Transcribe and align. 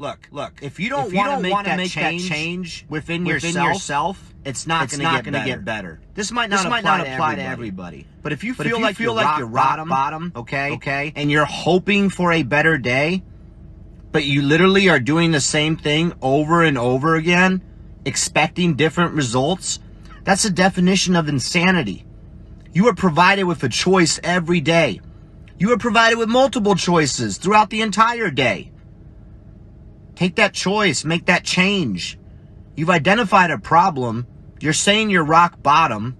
look, 0.00 0.28
look. 0.32 0.54
If 0.62 0.80
you 0.80 0.88
don't 0.88 1.08
If 1.08 1.12
you 1.12 1.18
want 1.18 1.36
to 1.36 1.40
make, 1.40 1.64
that, 1.64 1.76
make 1.76 1.92
that 1.92 2.10
change 2.10 2.28
change 2.28 2.86
within, 2.88 3.24
within 3.24 3.50
yourself, 3.50 3.66
yourself, 3.68 4.34
it's 4.44 4.66
not 4.66 4.84
it's 4.84 4.96
going 4.96 5.24
to 5.24 5.44
get 5.44 5.64
better. 5.64 6.00
This 6.14 6.32
might 6.32 6.48
not 6.48 6.56
This 6.56 6.64
apply, 6.64 6.80
might 6.80 6.84
not 6.84 7.04
to, 7.04 7.12
apply 7.12 7.34
to 7.36 7.42
everybody. 7.42 7.98
everybody. 7.98 8.06
But 8.22 8.32
if 8.32 8.42
you 8.42 8.54
But 8.54 8.66
feel 8.66 8.76
if 8.76 8.78
you 8.78 8.84
like 8.84 8.96
feel 8.96 9.04
you're 9.14 9.14
like 9.14 9.38
you're 9.38 9.46
bottom, 9.48 9.88
bottom, 9.88 10.32
okay, 10.34 10.72
okay, 10.72 11.12
and 11.14 11.30
you're 11.30 11.44
hoping 11.44 12.08
for 12.08 12.32
a 12.32 12.42
better 12.42 12.78
day, 12.78 13.22
but 14.10 14.24
you 14.24 14.42
literally 14.42 14.88
are 14.88 14.98
doing 14.98 15.30
the 15.30 15.40
same 15.40 15.76
thing 15.76 16.14
over 16.22 16.64
and 16.64 16.78
over 16.78 17.14
again, 17.14 17.62
expecting 18.04 18.74
different 18.74 19.14
results, 19.14 19.78
that's 20.24 20.42
the 20.42 20.50
definition 20.50 21.14
of 21.14 21.28
insanity. 21.28 22.04
You 22.72 22.88
are 22.88 22.94
provided 22.94 23.44
with 23.44 23.62
a 23.64 23.68
choice 23.68 24.18
every 24.24 24.60
day. 24.60 25.00
You 25.58 25.72
are 25.72 25.78
provided 25.78 26.18
with 26.18 26.28
multiple 26.28 26.74
choices 26.74 27.36
throughout 27.36 27.68
the 27.68 27.82
entire 27.82 28.30
day. 28.30 28.70
Take 30.20 30.34
that 30.34 30.52
choice, 30.52 31.02
make 31.02 31.24
that 31.26 31.44
change. 31.44 32.18
You've 32.76 32.90
identified 32.90 33.50
a 33.50 33.56
problem. 33.56 34.26
You're 34.60 34.74
saying 34.74 35.08
you're 35.08 35.24
rock 35.24 35.62
bottom. 35.62 36.18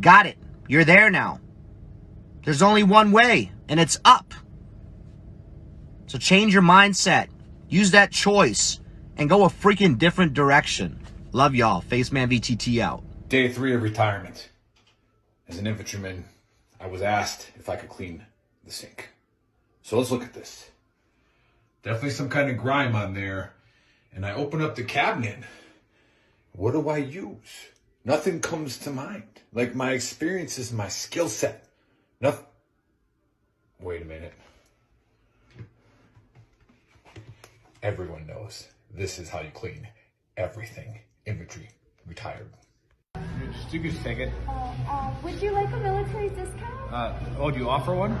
Got 0.00 0.24
it. 0.24 0.38
You're 0.66 0.86
there 0.86 1.10
now. 1.10 1.40
There's 2.42 2.62
only 2.62 2.84
one 2.84 3.12
way, 3.12 3.52
and 3.68 3.78
it's 3.78 3.98
up. 4.06 4.32
So 6.06 6.16
change 6.16 6.54
your 6.54 6.62
mindset. 6.62 7.28
Use 7.68 7.90
that 7.90 8.12
choice 8.12 8.80
and 9.18 9.28
go 9.28 9.44
a 9.44 9.48
freaking 9.48 9.98
different 9.98 10.32
direction. 10.32 10.98
Love 11.32 11.54
y'all. 11.54 11.82
Faceman 11.82 12.32
VTT 12.32 12.80
out. 12.80 13.04
Day 13.28 13.52
three 13.52 13.74
of 13.74 13.82
retirement. 13.82 14.48
As 15.50 15.58
an 15.58 15.66
infantryman, 15.66 16.24
I 16.80 16.86
was 16.86 17.02
asked 17.02 17.50
if 17.56 17.68
I 17.68 17.76
could 17.76 17.90
clean 17.90 18.24
the 18.64 18.72
sink. 18.72 19.10
So 19.82 19.98
let's 19.98 20.10
look 20.10 20.22
at 20.22 20.32
this. 20.32 20.70
Definitely 21.86 22.10
some 22.10 22.28
kind 22.28 22.50
of 22.50 22.58
grime 22.58 22.96
on 22.96 23.14
there. 23.14 23.54
And 24.12 24.26
I 24.26 24.32
open 24.32 24.60
up 24.60 24.74
the 24.74 24.82
cabinet. 24.82 25.38
What 26.50 26.72
do 26.72 26.88
I 26.88 26.96
use? 26.96 27.68
Nothing 28.04 28.40
comes 28.40 28.78
to 28.78 28.90
mind. 28.90 29.22
Like 29.52 29.76
my 29.76 29.92
experience 29.92 30.58
is 30.58 30.72
my 30.72 30.88
skill 30.88 31.28
set. 31.28 31.68
Nothing. 32.20 32.44
Wait 33.78 34.02
a 34.02 34.04
minute. 34.04 34.32
Everyone 37.84 38.26
knows 38.26 38.66
this 38.92 39.20
is 39.20 39.28
how 39.28 39.42
you 39.42 39.50
clean 39.54 39.86
everything. 40.36 40.98
Infantry 41.24 41.68
retired. 42.04 42.50
Just, 43.14 43.72
you 43.72 43.78
can 43.78 43.90
just 43.92 44.02
take 44.02 44.18
it. 44.18 44.32
Uh, 44.48 45.14
would 45.22 45.40
you 45.40 45.52
like 45.52 45.72
a 45.72 45.76
military 45.76 46.30
discount? 46.30 46.75
Uh, 46.92 47.12
oh, 47.38 47.50
do 47.50 47.58
you 47.58 47.68
offer 47.68 47.94
one? 47.94 48.18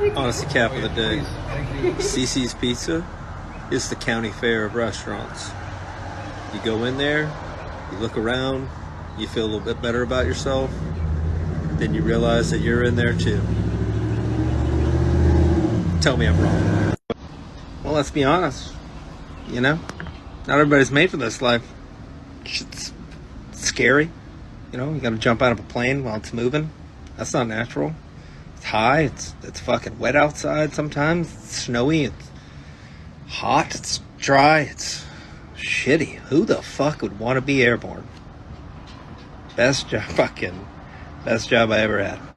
We 0.00 0.10
do. 0.10 0.14
Cap 0.48 0.72
of 0.72 0.82
the 0.82 0.88
day. 0.88 1.20
Please. 1.20 1.28
Thank 1.46 1.84
you. 1.84 1.92
Cicis 1.92 2.60
Pizza 2.60 3.06
is 3.70 3.88
the 3.88 3.96
county 3.96 4.30
fair 4.30 4.64
of 4.64 4.74
restaurants. 4.74 5.50
You 6.52 6.60
go 6.64 6.84
in 6.84 6.98
there, 6.98 7.32
you 7.92 7.98
look 7.98 8.16
around, 8.16 8.68
you 9.18 9.26
feel 9.26 9.44
a 9.44 9.48
little 9.48 9.60
bit 9.60 9.80
better 9.80 10.02
about 10.02 10.26
yourself, 10.26 10.70
then 11.78 11.94
you 11.94 12.02
realize 12.02 12.50
that 12.50 12.58
you're 12.58 12.84
in 12.84 12.96
there 12.96 13.12
too. 13.12 13.40
Tell 16.00 16.16
me 16.16 16.26
I'm 16.26 16.40
wrong. 16.40 16.94
Well, 17.82 17.94
let's 17.94 18.10
be 18.10 18.24
honest. 18.24 18.72
You 19.48 19.60
know, 19.60 19.78
not 20.46 20.58
everybody's 20.58 20.90
made 20.90 21.10
for 21.10 21.18
this 21.18 21.40
life. 21.40 21.62
It's 22.44 22.92
scary. 23.52 24.10
You 24.72 24.78
know, 24.78 24.92
you 24.92 25.00
gotta 25.00 25.18
jump 25.18 25.40
out 25.40 25.52
of 25.52 25.60
a 25.60 25.64
plane 25.64 26.04
while 26.04 26.16
it's 26.16 26.32
moving. 26.32 26.70
That's 27.16 27.32
not 27.32 27.48
natural. 27.48 27.94
It's 28.56 28.64
high. 28.64 29.02
It's 29.02 29.34
it's 29.42 29.60
fucking 29.60 29.98
wet 29.98 30.16
outside 30.16 30.74
sometimes. 30.74 31.32
It's 31.32 31.62
snowy. 31.64 32.04
It's 32.04 32.30
hot. 33.28 33.74
It's 33.74 34.00
dry. 34.18 34.60
It's 34.60 35.04
shitty. 35.56 36.16
Who 36.16 36.44
the 36.44 36.62
fuck 36.62 37.02
would 37.02 37.18
want 37.18 37.36
to 37.36 37.40
be 37.40 37.62
airborne? 37.62 38.06
Best 39.56 39.88
job, 39.88 40.02
fucking 40.10 40.66
best 41.24 41.48
job 41.48 41.70
I 41.70 41.80
ever 41.80 42.02
had. 42.02 42.35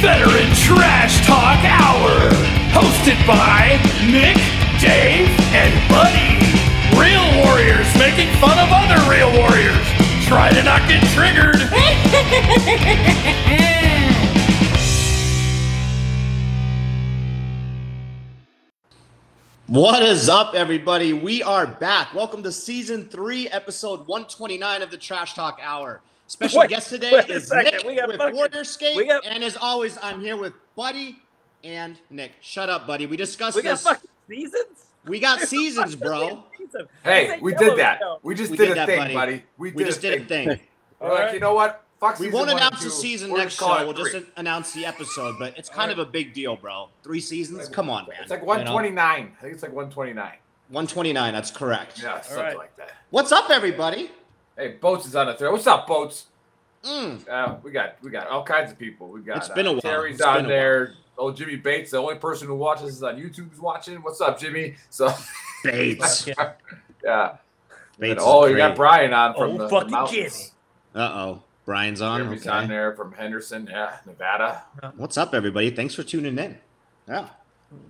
Veteran 0.00 0.54
Trash 0.54 1.26
Talk 1.26 1.58
Hour, 1.64 2.30
hosted 2.70 3.18
by 3.26 3.80
Nick, 4.06 4.36
Dave, 4.80 5.26
and 5.50 5.74
Buddy. 5.90 6.38
Real 6.94 7.26
warriors 7.44 7.88
making 7.98 8.32
fun 8.36 8.60
of 8.60 8.68
other 8.70 9.02
real 9.10 9.32
warriors. 9.32 9.84
Try 10.24 10.50
to 10.50 10.62
not 10.62 10.88
get 10.88 11.02
triggered. 11.14 11.58
What 19.66 20.02
is 20.02 20.30
up, 20.30 20.54
everybody? 20.54 21.12
We 21.12 21.42
are 21.42 21.66
back. 21.66 22.14
Welcome 22.14 22.42
to 22.44 22.52
season 22.52 23.04
three, 23.04 23.50
episode 23.50 24.06
129 24.06 24.80
of 24.80 24.90
the 24.90 24.96
Trash 24.96 25.34
Talk 25.34 25.60
Hour. 25.62 26.00
Special 26.28 26.60
Wait, 26.60 26.68
guest 26.68 26.90
today 26.90 27.10
is. 27.28 27.50
Nick 27.50 27.82
We 27.86 27.96
got 27.96 28.06
with 28.08 28.18
fucking- 28.18 28.36
Warrior 28.36 28.62
Skate. 28.64 29.08
got- 29.08 29.24
and 29.26 29.42
as 29.42 29.56
always, 29.56 29.96
I'm 30.02 30.20
here 30.20 30.36
with 30.36 30.52
Buddy 30.76 31.18
and 31.64 31.96
Nick. 32.10 32.32
Shut 32.42 32.68
up, 32.68 32.86
Buddy. 32.86 33.06
We 33.06 33.16
discussed 33.16 33.56
We 33.56 33.62
got 33.62 33.70
this. 33.72 33.82
fucking 33.82 34.10
seasons. 34.28 34.86
we 35.06 35.20
got 35.20 35.40
seasons, 35.48 35.96
bro. 35.96 36.44
Season. 36.58 36.86
Hey, 37.02 37.38
we 37.40 37.54
did 37.54 37.78
that. 37.78 37.98
Yellowstone. 38.00 38.18
We 38.22 38.34
just 38.34 38.50
We 38.50 38.56
did, 38.58 38.64
did 38.66 38.72
a 38.72 38.74
that, 38.74 38.86
thing, 38.86 38.98
buddy. 38.98 39.14
buddy. 39.14 39.42
We, 39.56 39.70
We 39.72 39.78
did 39.84 39.86
just 39.86 39.98
a 40.00 40.02
did 40.02 40.22
a 40.22 40.24
thing. 40.26 40.48
thing. 40.48 40.60
We're 41.00 41.14
like, 41.14 41.32
you 41.32 41.40
know 41.40 41.54
what? 41.54 41.82
Fuck 41.98 42.18
We 42.20 42.28
won't 42.30 42.50
announce 42.50 42.84
the 42.84 42.90
season 42.90 43.30
We're 43.32 43.38
next 43.38 43.54
show. 43.58 43.84
We'll 43.84 43.92
just 43.94 44.14
announce 44.36 44.72
the 44.72 44.84
episode, 44.84 45.36
but 45.38 45.56
it's 45.58 45.68
kind 45.70 45.90
of 45.90 45.98
a 45.98 46.04
big 46.04 46.34
deal, 46.34 46.56
bro. 46.56 46.90
Three 47.02 47.20
seasons? 47.20 47.68
Come 47.70 47.88
on, 47.88 48.06
man. 48.06 48.18
It's 48.20 48.30
like 48.30 48.40
You 48.40 48.46
know? 48.46 48.52
129. 48.74 49.32
I 49.38 49.42
think 49.42 49.54
it's 49.54 49.62
like 49.62 49.72
129. 49.72 50.14
129, 50.68 51.32
that's 51.32 51.50
correct. 51.50 52.00
Yeah, 52.02 52.20
something 52.20 52.44
right. 52.44 52.56
like 52.58 52.76
that. 52.76 52.90
What's 53.10 53.32
up, 53.32 53.48
everybody? 53.50 54.10
Hey, 54.58 54.72
Boats 54.80 55.06
is 55.06 55.14
on 55.14 55.28
the 55.28 55.34
thread. 55.34 55.52
What's 55.52 55.68
up, 55.68 55.86
Boats? 55.86 56.26
Mm. 56.82 57.28
Uh, 57.28 57.56
we 57.62 57.70
got 57.70 57.96
we 58.02 58.10
got 58.10 58.26
all 58.26 58.42
kinds 58.42 58.72
of 58.72 58.78
people. 58.78 59.08
We 59.08 59.20
got 59.20 59.36
It's 59.36 59.48
been 59.50 59.66
a 59.66 59.70
uh, 59.70 59.74
while. 59.74 59.80
Terry's 59.80 60.16
It's 60.16 60.24
been 60.24 60.36
on 60.36 60.48
there. 60.48 60.94
Oh, 61.16 61.32
Jimmy 61.32 61.56
Bates, 61.56 61.92
the 61.92 61.98
only 61.98 62.16
person 62.16 62.48
who 62.48 62.56
watches 62.56 62.96
is 62.96 63.02
on 63.04 63.16
YouTube 63.16 63.52
is 63.52 63.60
watching. 63.60 63.96
What's 64.02 64.20
up, 64.20 64.38
Jimmy? 64.38 64.74
So 64.90 65.12
Bates. 65.62 66.28
yeah. 67.04 67.36
Bates 68.00 68.22
oh, 68.24 68.46
you 68.46 68.56
got. 68.56 68.74
Brian 68.74 69.12
on 69.12 69.34
from 69.34 69.42
Oh, 69.42 69.58
the, 69.58 69.64
the 69.64 69.68
fucking 69.68 69.90
mountains. 69.90 70.12
Jimmy. 70.94 71.04
Uh-oh. 71.04 71.42
Brian's 71.64 72.00
on. 72.00 72.22
Jimmy's 72.22 72.46
Okay. 72.46 72.56
on 72.56 72.68
there 72.68 72.96
from 72.96 73.12
Henderson, 73.12 73.68
yeah, 73.70 73.98
Nevada. 74.06 74.62
What's 74.96 75.18
up, 75.18 75.34
everybody? 75.34 75.70
Thanks 75.70 75.94
for 75.94 76.02
tuning 76.02 76.38
in. 76.38 76.56
Yeah. 77.06 77.28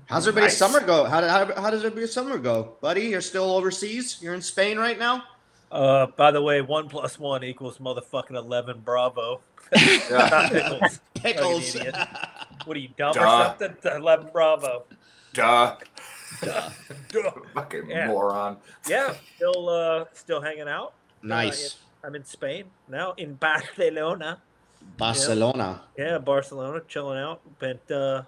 How's 0.07 0.27
everybody's 0.27 0.59
Nice. 0.61 0.73
summer 0.73 0.85
go? 0.85 1.05
How, 1.05 1.21
how, 1.27 1.55
how 1.61 1.71
does 1.71 1.85
everybody's 1.85 2.13
summer 2.13 2.37
go? 2.39 2.75
Buddy, 2.81 3.03
you're 3.03 3.21
still 3.21 3.53
overseas? 3.53 4.19
You're 4.21 4.35
in 4.35 4.43
Spain 4.43 4.79
right 4.79 4.99
now? 4.99 5.23
Uh, 5.71 6.07
by 6.17 6.31
the 6.31 6.41
way, 6.43 6.61
one 6.63 6.89
plus 6.89 7.19
one 7.19 7.45
equals 7.45 7.79
motherfucking 7.79 8.37
eleven. 8.37 8.81
Bravo. 8.85 9.41
Pickles. 9.73 11.01
Pickles. 11.15 11.73
Fucking. 11.75 11.93
What 12.65 12.77
are 12.77 12.81
you 12.81 12.89
dumb 12.97 13.13
Duh. 13.15 13.21
or 13.21 13.57
something? 13.59 13.77
Eleven. 13.97 14.29
Bravo. 14.33 14.85
Duh. 15.35 15.77
Duh. 16.43 16.71
Fucking 17.55 17.91
Yeah. 17.91 18.07
moron. 18.09 18.57
Yeah, 18.89 19.15
still 19.37 19.69
uh, 19.69 20.05
still 20.15 20.41
hanging 20.41 20.69
out. 20.69 20.95
nice. 21.23 21.75
Uh, 21.75 22.07
I'm 22.07 22.15
in 22.15 22.25
Spain 22.25 22.65
now, 22.89 23.13
in 23.17 23.35
Barcelona. 23.35 24.39
Barcelona. 24.97 25.83
Yeah, 25.99 26.19
Barcelona, 26.19 26.81
chilling 26.89 27.19
out. 27.19 27.41
Been 27.59 27.79
uh, 27.95 28.23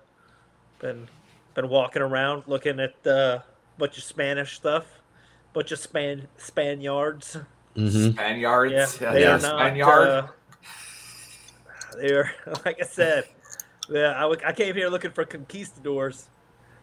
been 0.81 1.09
been 1.55 1.69
walking 1.69 2.03
around, 2.03 2.43
looking 2.47 2.81
at 2.81 3.07
uh, 3.07 3.39
bunch 3.79 3.97
of 3.97 4.05
Spanish 4.05 4.57
stuff, 4.57 4.85
bunch 5.53 5.73
of 5.73 5.79
Span 5.79 6.29
Spaniards. 6.39 7.37
Mm-hmm. 7.77 8.11
Spaniards. 8.13 8.73
Yeah, 9.01 9.09
Yeah, 9.09 9.13
they 9.15 9.21
yeah, 9.23 9.29
are 9.37 9.39
not. 9.41 9.57
Spaniard. 9.61 10.09
Uh, 10.09 10.27
they're 11.97 12.33
like 12.65 12.81
I 12.83 12.87
said. 12.87 13.25
Yeah, 13.89 14.15
I, 14.17 14.21
w- 14.21 14.41
I 14.47 14.53
came 14.53 14.75
here 14.77 14.89
looking 14.89 15.11
for 15.11 15.25
conquistadors. 15.25 16.29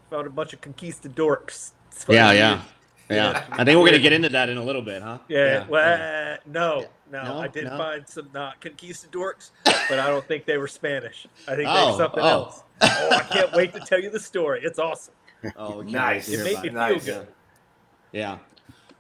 Found 0.10 0.28
a 0.28 0.30
bunch 0.30 0.54
of 0.54 0.62
conquistadorks. 0.62 1.72
It's. 1.92 2.06
Yeah, 2.10 2.32
yeah. 2.32 2.34
Yeah. 2.34 2.62
Yeah. 3.10 3.46
I 3.52 3.64
think 3.64 3.78
we're 3.78 3.84
going 3.84 3.94
to 3.94 4.00
get 4.00 4.12
into 4.12 4.28
that 4.30 4.50
in 4.50 4.58
a 4.58 4.64
little 4.64 4.82
bit, 4.82 5.02
huh? 5.02 5.20
Yeah, 5.30 5.66
well, 5.70 6.34
uh, 6.34 6.38
no, 6.46 6.88
no, 7.10 7.24
No, 7.24 7.38
I 7.40 7.48
did 7.48 7.64
no? 7.64 7.78
find 7.78 8.08
some 8.08 8.28
not 8.34 8.60
conquistadorks, 8.60 9.52
but 9.64 9.98
I 9.98 10.08
don't 10.08 10.28
think 10.28 10.46
they 10.46 10.58
were 10.58 10.68
Spanish. 10.68 11.26
I 11.48 11.52
think 11.56 11.60
they 11.60 11.66
Oh, 11.70 11.92
were 11.94 11.98
something 11.98 12.20
oh. 12.22 12.28
else. 12.28 12.64
Oh, 12.82 13.10
I 13.12 13.20
can't 13.32 13.54
wait 13.54 13.74
to 13.76 13.80
tell 13.80 14.02
you 14.02 14.10
the 14.10 14.20
story. 14.20 14.60
It's 14.64 14.78
awesome. 14.80 15.14
Oh, 15.56 15.82
Nice. 15.82 16.28
It 16.28 16.44
made 16.44 16.56
me 16.56 16.58
it. 16.58 16.62
feel 16.64 16.74
Nice. 16.74 17.06
good. 17.06 17.28
Yeah. 18.12 18.40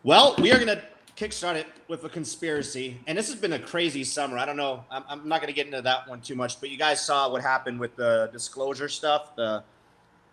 Well, 0.03 0.35
we 0.39 0.51
are 0.51 0.55
going 0.55 0.67
to 0.67 0.81
kickstart 1.15 1.55
it 1.55 1.67
with 1.87 2.03
a 2.03 2.09
conspiracy. 2.09 2.99
And 3.07 3.17
this 3.17 3.27
has 3.27 3.35
been 3.35 3.53
a 3.53 3.59
crazy 3.59 4.03
summer. 4.03 4.37
I 4.37 4.45
don't 4.45 4.57
know. 4.57 4.85
I'm, 4.91 5.03
I'm 5.09 5.27
not 5.27 5.41
going 5.41 5.47
to 5.47 5.55
get 5.55 5.65
into 5.65 5.81
that 5.81 6.07
one 6.07 6.21
too 6.21 6.35
much, 6.35 6.59
but 6.59 6.69
you 6.69 6.77
guys 6.77 7.03
saw 7.03 7.29
what 7.29 7.41
happened 7.41 7.79
with 7.79 7.95
the 7.95 8.29
disclosure 8.31 8.87
stuff, 8.87 9.35
the 9.35 9.63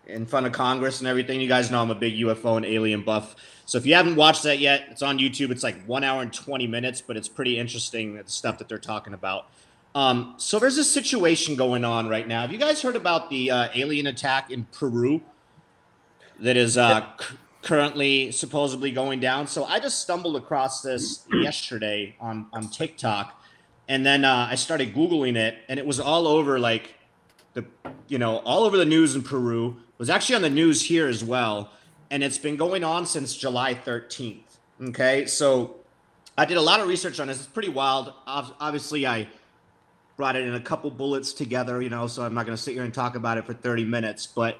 in 0.07 0.25
front 0.25 0.45
of 0.45 0.51
Congress 0.51 0.99
and 0.99 1.07
everything. 1.07 1.41
You 1.41 1.47
guys 1.47 1.71
know 1.71 1.81
I'm 1.81 1.89
a 1.89 1.95
big 1.95 2.13
UFO 2.15 2.57
and 2.57 2.65
alien 2.65 3.01
buff. 3.01 3.35
So 3.65 3.79
if 3.79 3.85
you 3.87 3.95
haven't 3.95 4.15
watched 4.15 4.43
that 4.43 4.59
yet, 4.59 4.85
it's 4.91 5.01
on 5.01 5.17
YouTube. 5.17 5.49
It's 5.49 5.63
like 5.63 5.83
one 5.85 6.03
hour 6.03 6.21
and 6.21 6.31
20 6.31 6.67
minutes, 6.67 7.01
but 7.01 7.17
it's 7.17 7.27
pretty 7.27 7.57
interesting 7.57 8.15
the 8.15 8.23
stuff 8.27 8.59
that 8.59 8.69
they're 8.69 8.77
talking 8.77 9.13
about. 9.13 9.49
Um, 9.95 10.35
so 10.37 10.59
there's 10.59 10.77
a 10.77 10.83
situation 10.83 11.55
going 11.55 11.83
on 11.83 12.07
right 12.07 12.27
now. 12.27 12.41
Have 12.41 12.51
you 12.51 12.57
guys 12.59 12.81
heard 12.81 12.95
about 12.95 13.29
the 13.29 13.49
uh, 13.49 13.69
alien 13.73 14.07
attack 14.07 14.51
in 14.51 14.65
Peru 14.65 15.21
that 16.39 16.57
is 16.57 16.77
uh, 16.77 17.07
c- 17.19 17.35
currently 17.65 18.31
supposedly 18.31 18.91
going 18.91 19.19
down? 19.19 19.47
So 19.47 19.65
I 19.65 19.79
just 19.79 19.99
stumbled 19.99 20.37
across 20.37 20.81
this 20.81 21.25
yesterday 21.33 22.15
on 22.21 22.47
on 22.53 22.69
TikTok, 22.69 23.43
and 23.89 24.05
then 24.05 24.23
uh, 24.23 24.47
I 24.49 24.55
started 24.55 24.95
googling 24.95 25.35
it, 25.35 25.57
and 25.67 25.77
it 25.77 25.85
was 25.85 25.99
all 25.99 26.27
over 26.27 26.57
like 26.57 26.95
the 27.53 27.65
you 28.07 28.17
know 28.17 28.37
all 28.37 28.63
over 28.63 28.77
the 28.77 28.85
news 28.85 29.15
in 29.15 29.23
Peru. 29.23 29.75
It 29.77 29.99
was 29.99 30.09
actually 30.09 30.35
on 30.35 30.41
the 30.43 30.49
news 30.49 30.81
here 30.83 31.07
as 31.07 31.23
well, 31.23 31.71
and 32.09 32.23
it's 32.23 32.37
been 32.37 32.55
going 32.55 32.85
on 32.85 33.05
since 33.05 33.35
July 33.35 33.73
13th. 33.73 34.43
Okay, 34.89 35.25
so 35.25 35.75
I 36.37 36.45
did 36.45 36.57
a 36.57 36.61
lot 36.61 36.79
of 36.79 36.87
research 36.87 37.19
on 37.19 37.27
this. 37.27 37.37
It's 37.37 37.47
pretty 37.47 37.69
wild. 37.69 38.13
Obviously, 38.27 39.07
I 39.07 39.27
brought 40.17 40.35
it 40.35 40.47
in 40.47 40.55
a 40.55 40.59
couple 40.59 40.89
bullets 40.91 41.33
together, 41.33 41.81
you 41.81 41.89
know, 41.89 42.07
so 42.07 42.23
I'm 42.23 42.33
not 42.33 42.45
going 42.45 42.55
to 42.55 42.61
sit 42.61 42.73
here 42.73 42.83
and 42.83 42.93
talk 42.93 43.15
about 43.15 43.37
it 43.37 43.45
for 43.45 43.53
30 43.53 43.85
minutes. 43.85 44.27
But 44.27 44.59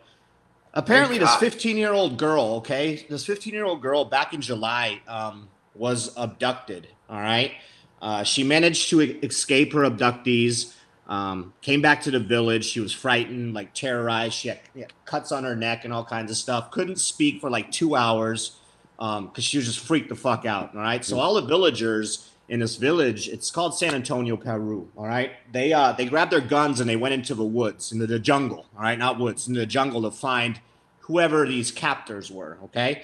apparently, 0.75 1.17
this 1.17 1.35
15 1.37 1.77
year 1.77 1.93
old 1.93 2.17
girl, 2.17 2.55
okay, 2.57 3.05
this 3.09 3.25
15 3.25 3.53
year 3.53 3.65
old 3.65 3.81
girl 3.81 4.05
back 4.05 4.33
in 4.33 4.41
July 4.41 5.01
um, 5.07 5.47
was 5.73 6.13
abducted. 6.17 6.87
All 7.09 7.19
right. 7.19 7.53
Uh, 8.01 8.23
she 8.23 8.43
managed 8.43 8.89
to 8.89 9.01
escape 9.01 9.73
her 9.73 9.81
abductees, 9.81 10.73
um, 11.07 11.53
came 11.61 11.81
back 11.81 12.01
to 12.03 12.11
the 12.11 12.19
village. 12.19 12.65
She 12.65 12.79
was 12.79 12.91
frightened, 12.91 13.53
like 13.53 13.73
terrorized. 13.73 14.33
She 14.33 14.49
had, 14.49 14.59
had 14.77 14.93
cuts 15.05 15.31
on 15.31 15.43
her 15.43 15.55
neck 15.55 15.85
and 15.85 15.93
all 15.93 16.03
kinds 16.03 16.29
of 16.29 16.37
stuff. 16.37 16.71
Couldn't 16.71 16.97
speak 16.97 17.41
for 17.41 17.49
like 17.49 17.71
two 17.71 17.95
hours 17.95 18.57
because 18.97 19.43
she 19.43 19.57
was 19.57 19.65
just 19.67 19.79
freaked 19.79 20.09
the 20.09 20.15
fuck 20.15 20.45
out. 20.45 20.75
All 20.75 20.81
right. 20.81 21.03
So 21.03 21.19
all 21.19 21.35
the 21.35 21.41
villagers 21.41 22.31
in 22.47 22.59
this 22.59 22.75
village, 22.75 23.27
it's 23.27 23.49
called 23.49 23.77
San 23.77 23.95
Antonio, 23.95 24.37
Peru. 24.37 24.89
All 24.95 25.07
right. 25.07 25.31
They 25.51 25.73
uh 25.73 25.93
they 25.93 26.05
grabbed 26.05 26.31
their 26.31 26.41
guns 26.41 26.79
and 26.79 26.89
they 26.89 26.95
went 26.95 27.13
into 27.13 27.33
the 27.33 27.43
woods, 27.43 27.91
into 27.91 28.07
the 28.07 28.19
jungle. 28.19 28.65
All 28.75 28.83
right, 28.83 28.97
not 28.97 29.19
woods, 29.19 29.47
into 29.47 29.59
the 29.59 29.65
jungle 29.65 30.01
to 30.03 30.11
find 30.11 30.59
whoever 31.07 31.47
these 31.47 31.71
captors 31.71 32.31
were. 32.31 32.57
Okay. 32.65 33.03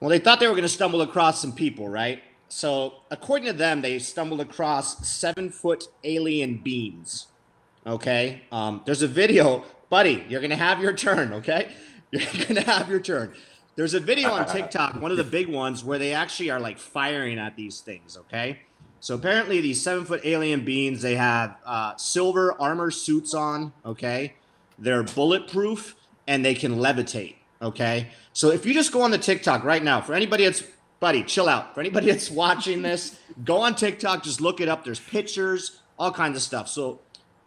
Well, 0.00 0.10
they 0.10 0.18
thought 0.18 0.40
they 0.40 0.46
were 0.46 0.54
going 0.54 0.62
to 0.62 0.68
stumble 0.68 1.02
across 1.02 1.40
some 1.40 1.52
people, 1.52 1.88
right? 1.88 2.22
So, 2.48 3.02
according 3.10 3.46
to 3.46 3.52
them, 3.52 3.82
they 3.82 3.98
stumbled 3.98 4.40
across 4.40 5.06
seven 5.06 5.50
foot 5.50 5.88
alien 6.04 6.58
beings. 6.58 7.26
Okay. 7.86 8.42
Um, 8.52 8.82
there's 8.84 9.02
a 9.02 9.08
video, 9.08 9.64
buddy. 9.90 10.24
You're 10.28 10.40
going 10.40 10.50
to 10.50 10.56
have 10.56 10.80
your 10.80 10.92
turn. 10.92 11.32
Okay. 11.34 11.72
You're 12.12 12.22
going 12.32 12.54
to 12.54 12.62
have 12.62 12.88
your 12.88 13.00
turn. 13.00 13.34
There's 13.74 13.94
a 13.94 14.00
video 14.00 14.30
on 14.30 14.46
TikTok, 14.46 15.02
one 15.02 15.10
of 15.10 15.16
the 15.18 15.24
big 15.24 15.48
ones, 15.48 15.84
where 15.84 15.98
they 15.98 16.14
actually 16.14 16.50
are 16.50 16.60
like 16.60 16.78
firing 16.78 17.38
at 17.38 17.56
these 17.56 17.80
things. 17.80 18.16
Okay. 18.16 18.60
So 19.00 19.14
apparently, 19.14 19.60
these 19.60 19.82
seven 19.82 20.04
foot 20.04 20.20
alien 20.24 20.64
beings, 20.64 21.02
they 21.02 21.16
have 21.16 21.56
uh, 21.66 21.96
silver 21.96 22.58
armor 22.60 22.90
suits 22.90 23.34
on. 23.34 23.72
Okay. 23.84 24.34
They're 24.78 25.02
bulletproof 25.02 25.94
and 26.26 26.44
they 26.44 26.54
can 26.54 26.76
levitate. 26.76 27.36
Okay. 27.62 28.08
So 28.32 28.50
if 28.50 28.66
you 28.66 28.74
just 28.74 28.92
go 28.92 29.02
on 29.02 29.10
the 29.10 29.18
TikTok 29.18 29.64
right 29.64 29.82
now, 29.82 30.00
for 30.00 30.14
anybody 30.14 30.44
that's, 30.44 30.62
buddy, 31.00 31.22
chill 31.22 31.48
out. 31.48 31.74
For 31.74 31.80
anybody 31.80 32.06
that's 32.10 32.30
watching 32.30 32.82
this, 32.82 33.18
go 33.44 33.58
on 33.58 33.74
TikTok, 33.74 34.22
just 34.22 34.40
look 34.40 34.60
it 34.60 34.68
up. 34.68 34.84
There's 34.84 35.00
pictures, 35.00 35.80
all 35.98 36.12
kinds 36.12 36.36
of 36.36 36.42
stuff. 36.42 36.68
So 36.68 37.00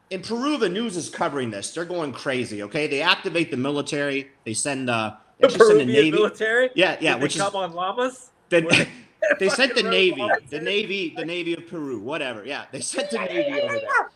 in 0.10 0.22
Peru, 0.22 0.58
the 0.58 0.70
news 0.70 0.98
is 0.98 1.10
covering 1.10 1.52
this. 1.52 1.72
They're 1.74 1.86
going 1.86 2.12
crazy. 2.14 2.64
Okay. 2.64 2.88
They 2.88 3.02
activate 3.02 3.52
the 3.52 3.58
military, 3.58 4.30
they 4.46 4.54
send, 4.54 4.90
uh, 4.90 5.16
they 5.40 5.48
The 5.48 5.54
actually 5.54 5.60
send 5.68 5.80
the 5.80 5.86
Peruvian 5.86 6.04
Navy. 6.06 6.12
military. 6.18 6.70
Yeah, 6.76 6.98
yeah, 7.00 7.14
Did 7.14 7.22
which 7.24 7.36
they 7.36 7.44
is 7.44 7.50
come 7.52 7.56
on 7.56 7.74
llamas. 7.74 8.31
the, 8.50 8.88
they 9.40 9.50
sent 9.60 9.76
the 9.76 9.84
Navy, 9.84 10.28
the. 10.50 10.60
Navy, 10.60 11.14
the 11.16 11.24
Navy 11.26 11.54
of 11.54 11.68
Peru, 11.68 12.00
whatever. 12.00 12.44
Yeah, 12.46 12.66
they 12.72 12.81
sent 12.81 13.12
the 13.12 13.20
Navy 13.20 13.62
over 13.62 13.74
there, 13.76 14.10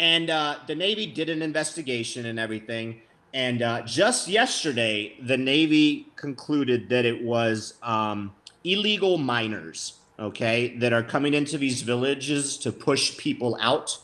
and 0.00 0.28
uh, 0.28 0.56
the 0.66 0.74
Navy 0.74 1.06
did 1.06 1.30
an 1.30 1.40
investigation 1.40 2.26
and 2.26 2.38
everything. 2.38 3.00
And 3.36 3.60
uh, 3.60 3.82
just 3.82 4.28
yesterday, 4.28 5.14
the 5.20 5.36
Navy 5.36 6.06
concluded 6.16 6.88
that 6.88 7.04
it 7.04 7.22
was 7.22 7.74
um, 7.82 8.34
illegal 8.64 9.18
miners, 9.18 9.98
okay, 10.18 10.74
that 10.78 10.94
are 10.94 11.02
coming 11.02 11.34
into 11.34 11.58
these 11.58 11.82
villages 11.82 12.56
to 12.56 12.72
push 12.72 13.14
people 13.18 13.58
out 13.60 13.98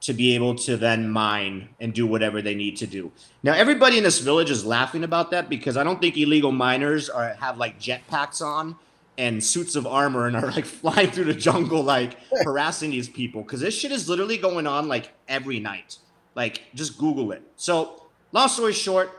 to 0.00 0.14
be 0.14 0.34
able 0.34 0.54
to 0.54 0.78
then 0.78 1.06
mine 1.06 1.68
and 1.80 1.92
do 1.92 2.06
whatever 2.06 2.40
they 2.40 2.54
need 2.54 2.78
to 2.78 2.86
do. 2.86 3.12
Now, 3.42 3.52
everybody 3.52 3.98
in 3.98 4.04
this 4.04 4.20
village 4.20 4.48
is 4.50 4.64
laughing 4.64 5.04
about 5.04 5.30
that 5.32 5.50
because 5.50 5.76
I 5.76 5.84
don't 5.84 6.00
think 6.00 6.16
illegal 6.16 6.50
miners 6.50 7.10
are 7.10 7.34
have 7.34 7.58
like 7.58 7.78
jetpacks 7.78 8.40
on 8.40 8.74
and 9.18 9.44
suits 9.44 9.76
of 9.76 9.86
armor 9.86 10.28
and 10.28 10.34
are 10.34 10.50
like 10.50 10.64
flying 10.80 11.10
through 11.10 11.24
the 11.24 11.34
jungle 11.34 11.82
like 11.82 12.16
harassing 12.42 12.92
these 12.92 13.10
people 13.10 13.42
because 13.42 13.60
this 13.60 13.74
shit 13.74 13.92
is 13.92 14.08
literally 14.08 14.38
going 14.38 14.66
on 14.66 14.88
like 14.88 15.12
every 15.28 15.60
night. 15.60 15.98
Like, 16.34 16.62
just 16.74 16.96
Google 16.96 17.32
it. 17.32 17.42
So, 17.56 17.97
long 18.32 18.48
story 18.48 18.72
short, 18.72 19.10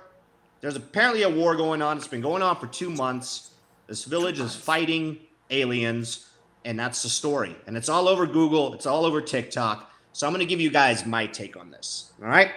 there's 0.62 0.76
apparently 0.76 1.24
a 1.24 1.30
war 1.30 1.56
going 1.56 1.82
on. 1.82 1.98
It's 1.98 2.08
been 2.08 2.22
going 2.22 2.42
on 2.42 2.58
for 2.58 2.68
two 2.68 2.90
months. 2.90 3.52
This 3.88 4.06
village 4.06 4.40
is 4.40 4.56
fighting 4.56 5.18
aliens, 5.50 6.30
and 6.66 6.78
that's 6.78 7.02
the 7.02 7.10
story. 7.10 7.56
And 7.66 7.78
it's 7.78 7.90
all 7.90 8.08
over 8.08 8.28
Google, 8.28 8.74
it's 8.74 8.86
all 8.86 9.06
over 9.06 9.22
TikTok. 9.22 9.92
So 10.12 10.28
I'm 10.28 10.34
going 10.34 10.46
to 10.46 10.50
give 10.50 10.60
you 10.60 10.70
guys 10.70 11.06
my 11.06 11.28
take 11.28 11.56
on 11.56 11.72
this. 11.72 12.12
All 12.22 12.28
right? 12.28 12.52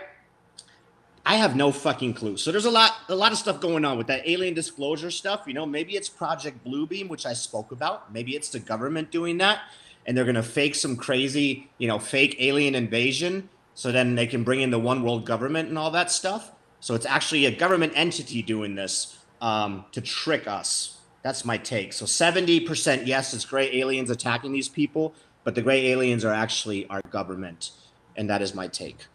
I 1.25 1.37
have 1.37 1.55
no 1.55 1.71
fucking 1.71 2.15
clue. 2.15 2.37
So 2.37 2.51
there's 2.51 2.65
a 2.65 2.71
lot 2.71 2.93
a 3.09 3.15
lot 3.15 3.31
of 3.31 3.39
stuff 3.39 3.61
going 3.61 3.85
on 3.85 3.97
with 3.97 4.09
that 4.09 4.29
alien 4.29 4.55
disclosure 4.55 5.11
stuff. 5.11 5.45
You 5.47 5.55
know, 5.55 5.65
maybe 5.65 5.95
it's 5.95 6.09
Project 6.09 6.65
Bluebeam, 6.65 7.09
which 7.09 7.27
I 7.27 7.33
spoke 7.33 7.71
about. 7.71 8.13
Maybe 8.13 8.35
it's 8.35 8.49
the 8.49 8.59
government 8.59 9.13
doing 9.13 9.39
that 9.39 9.61
and 10.07 10.17
they're 10.17 10.25
going 10.25 10.35
to 10.35 10.43
fake 10.43 10.75
some 10.75 10.97
crazy, 10.97 11.71
you 11.79 11.89
know, 11.89 11.99
fake 11.99 12.37
alien 12.39 12.75
invasion 12.75 13.49
so 13.75 13.93
then 13.93 14.15
they 14.15 14.27
can 14.27 14.45
bring 14.45 14.61
in 14.61 14.71
the 14.71 14.79
one 14.79 15.03
world 15.03 15.25
government 15.25 15.69
and 15.69 15.79
all 15.79 15.91
that 15.91 16.11
stuff. 16.11 16.53
So 16.81 16.95
it's 16.95 17.07
actually 17.07 17.47
a 17.47 17.51
government 17.51 17.93
entity 17.95 18.43
doing 18.43 18.75
this 18.75 19.19
um, 19.41 19.85
to 19.93 20.01
trick 20.01 20.47
us. 20.47 20.99
That's 21.23 21.45
my 21.45 21.57
take. 21.57 21.93
So 21.93 22.05
70% 22.05 23.07
yes, 23.07 23.33
it's 23.33 23.45
gray 23.45 23.73
aliens 23.77 24.11
attacking 24.11 24.53
these 24.53 24.69
people, 24.69 25.15
but 25.45 25.55
the 25.55 25.63
gray 25.63 25.87
aliens 25.89 26.25
are 26.25 26.33
actually 26.33 26.87
our 26.89 27.01
government. 27.11 27.71
And 28.17 28.29
that 28.29 28.43
is 28.43 28.55
my 28.55 28.69
take. 28.69 29.07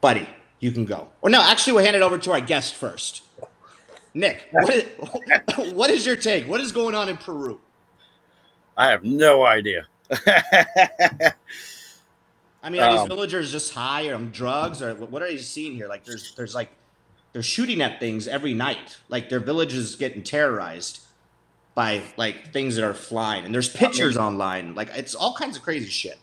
Buddy, 0.00 0.28
you 0.60 0.70
can 0.72 0.84
go. 0.84 1.08
Or 1.20 1.30
no, 1.30 1.42
actually, 1.42 1.74
we'll 1.74 1.84
hand 1.84 1.96
it 1.96 2.02
over 2.02 2.16
to 2.18 2.32
our 2.32 2.40
guest 2.40 2.74
first. 2.74 3.22
Nick, 4.14 4.48
what 4.52 4.72
is, 4.72 4.84
what 5.72 5.90
is 5.90 6.06
your 6.06 6.16
take? 6.16 6.46
What 6.48 6.60
is 6.60 6.72
going 6.72 6.94
on 6.94 7.08
in 7.08 7.16
Peru? 7.16 7.60
I 8.76 8.90
have 8.90 9.04
no 9.04 9.44
idea. 9.44 9.86
I 12.66 12.70
mean, 12.70 12.82
are 12.82 12.90
these 12.90 13.02
Um, 13.02 13.08
villagers 13.08 13.52
just 13.52 13.72
high 13.72 14.08
or 14.08 14.16
on 14.16 14.32
drugs 14.32 14.82
or 14.82 14.92
what 14.96 15.22
are 15.22 15.30
you 15.30 15.38
seeing 15.38 15.76
here? 15.76 15.86
Like, 15.86 16.04
there's, 16.04 16.34
there's 16.34 16.52
like, 16.52 16.68
they're 17.32 17.42
shooting 17.42 17.80
at 17.80 18.00
things 18.00 18.26
every 18.26 18.54
night. 18.54 18.96
Like, 19.08 19.28
their 19.28 19.38
village 19.38 19.72
is 19.72 19.94
getting 19.94 20.24
terrorized 20.24 20.98
by 21.76 22.02
like 22.16 22.52
things 22.52 22.74
that 22.74 22.84
are 22.84 22.94
flying, 22.94 23.44
and 23.44 23.54
there's 23.54 23.68
pictures 23.68 24.16
online. 24.16 24.74
Like, 24.74 24.88
it's 24.96 25.14
all 25.14 25.34
kinds 25.34 25.56
of 25.56 25.62
crazy 25.62 25.88
shit. 25.90 26.18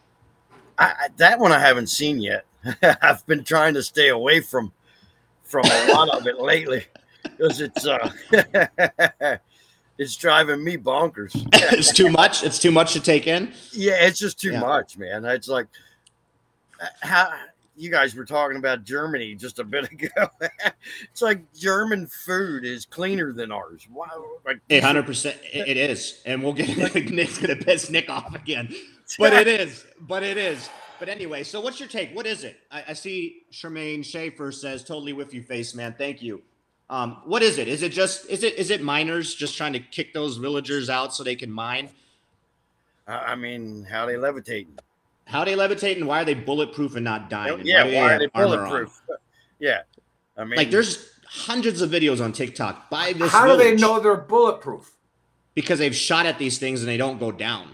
I, 0.77 0.85
I, 0.85 1.07
that 1.17 1.39
one 1.39 1.53
I 1.53 1.59
haven't 1.59 1.87
seen 1.87 2.19
yet. 2.19 2.45
I've 3.01 3.25
been 3.25 3.45
trying 3.45 3.75
to 3.75 3.83
stay 3.83 4.09
away 4.09 4.41
from 4.41 4.73
from 5.43 5.65
a 5.65 5.93
lot 5.93 6.09
of 6.09 6.25
it 6.27 6.39
lately 6.39 6.85
because 7.23 7.61
it's 7.61 7.85
uh 7.85 8.09
it's 9.99 10.17
driving 10.17 10.63
me 10.63 10.77
bonkers. 10.77 11.31
it's 11.53 11.93
too 11.93 12.09
much. 12.09 12.43
It's 12.43 12.57
too 12.57 12.71
much 12.71 12.93
to 12.93 12.99
take 12.99 13.27
in. 13.27 13.53
Yeah, 13.71 14.05
it's 14.05 14.17
just 14.17 14.39
too 14.39 14.53
Yeah. 14.53 14.59
much, 14.61 14.97
man. 14.97 15.23
It's 15.25 15.47
like 15.47 15.67
how 17.01 17.31
you 17.75 17.89
guys 17.89 18.15
were 18.15 18.25
talking 18.25 18.57
about 18.57 18.83
Germany 18.83 19.35
just 19.35 19.59
a 19.59 19.63
bit 19.63 19.91
ago. 19.91 20.29
it's 21.03 21.21
like 21.21 21.53
German 21.53 22.07
food 22.07 22.65
is 22.65 22.85
cleaner 22.85 23.33
than 23.33 23.51
ours. 23.51 23.87
Wow, 23.91 24.25
like 24.45 24.59
hundred 24.81 25.05
percent, 25.05 25.37
it 25.43 25.77
is, 25.77 26.21
and 26.25 26.43
we'll 26.43 26.53
get 26.53 26.69
Nick's 27.11 27.37
gonna 27.37 27.55
piss 27.55 27.89
Nick 27.89 28.09
off 28.09 28.35
again, 28.35 28.73
but 29.17 29.33
it 29.33 29.47
is, 29.47 29.85
but 30.01 30.23
it 30.23 30.37
is. 30.37 30.69
But 30.99 31.09
anyway, 31.09 31.43
so 31.43 31.59
what's 31.59 31.79
your 31.79 31.89
take? 31.89 32.15
What 32.15 32.25
is 32.25 32.43
it? 32.43 32.59
I, 32.71 32.83
I 32.89 32.93
see 32.93 33.43
Charmaine 33.51 34.05
Schaefer 34.05 34.51
says 34.51 34.83
totally 34.83 35.11
with 35.11 35.33
you, 35.33 35.43
Faceman. 35.43 35.97
Thank 35.97 36.21
you. 36.21 36.41
Um, 36.89 37.21
what 37.25 37.41
is 37.41 37.57
it? 37.57 37.67
Is 37.67 37.81
it 37.81 37.91
just 37.91 38.29
is 38.29 38.43
it 38.43 38.55
is 38.55 38.69
it 38.69 38.81
miners 38.81 39.33
just 39.33 39.57
trying 39.57 39.73
to 39.73 39.79
kick 39.79 40.13
those 40.13 40.37
villagers 40.37 40.89
out 40.89 41.13
so 41.13 41.23
they 41.23 41.35
can 41.35 41.51
mine? 41.51 41.89
I 43.07 43.15
I 43.15 43.35
mean, 43.35 43.83
how 43.83 44.05
they 44.05 44.17
levitating? 44.17 44.77
How 45.25 45.43
they 45.45 45.53
levitate 45.55 45.95
and 45.97 46.07
why 46.07 46.21
are 46.21 46.25
they 46.25 46.33
bulletproof 46.33 46.95
and 46.95 47.03
not 47.05 47.29
dying? 47.29 47.53
And 47.59 47.65
yeah, 47.67 47.83
do 47.85 47.95
why 47.95 48.13
are 48.15 48.19
they 48.19 48.27
armor 48.33 48.57
on? 48.63 48.69
bulletproof? 48.69 49.01
Yeah, 49.59 49.83
I 50.35 50.43
mean, 50.43 50.57
Like 50.57 50.71
there's 50.71 51.09
hundreds 51.25 51.81
of 51.81 51.89
videos 51.89 52.21
on 52.21 52.33
TikTok 52.33 52.89
by 52.89 53.13
this. 53.13 53.31
How 53.31 53.47
do 53.47 53.55
they 53.57 53.75
know 53.77 53.99
they're 54.01 54.17
bulletproof? 54.17 54.91
Because 55.55 55.79
they've 55.79 55.95
shot 55.95 56.25
at 56.25 56.37
these 56.37 56.57
things 56.57 56.81
and 56.81 56.89
they 56.89 56.97
don't 56.97 57.17
go 57.17 57.31
down. 57.31 57.69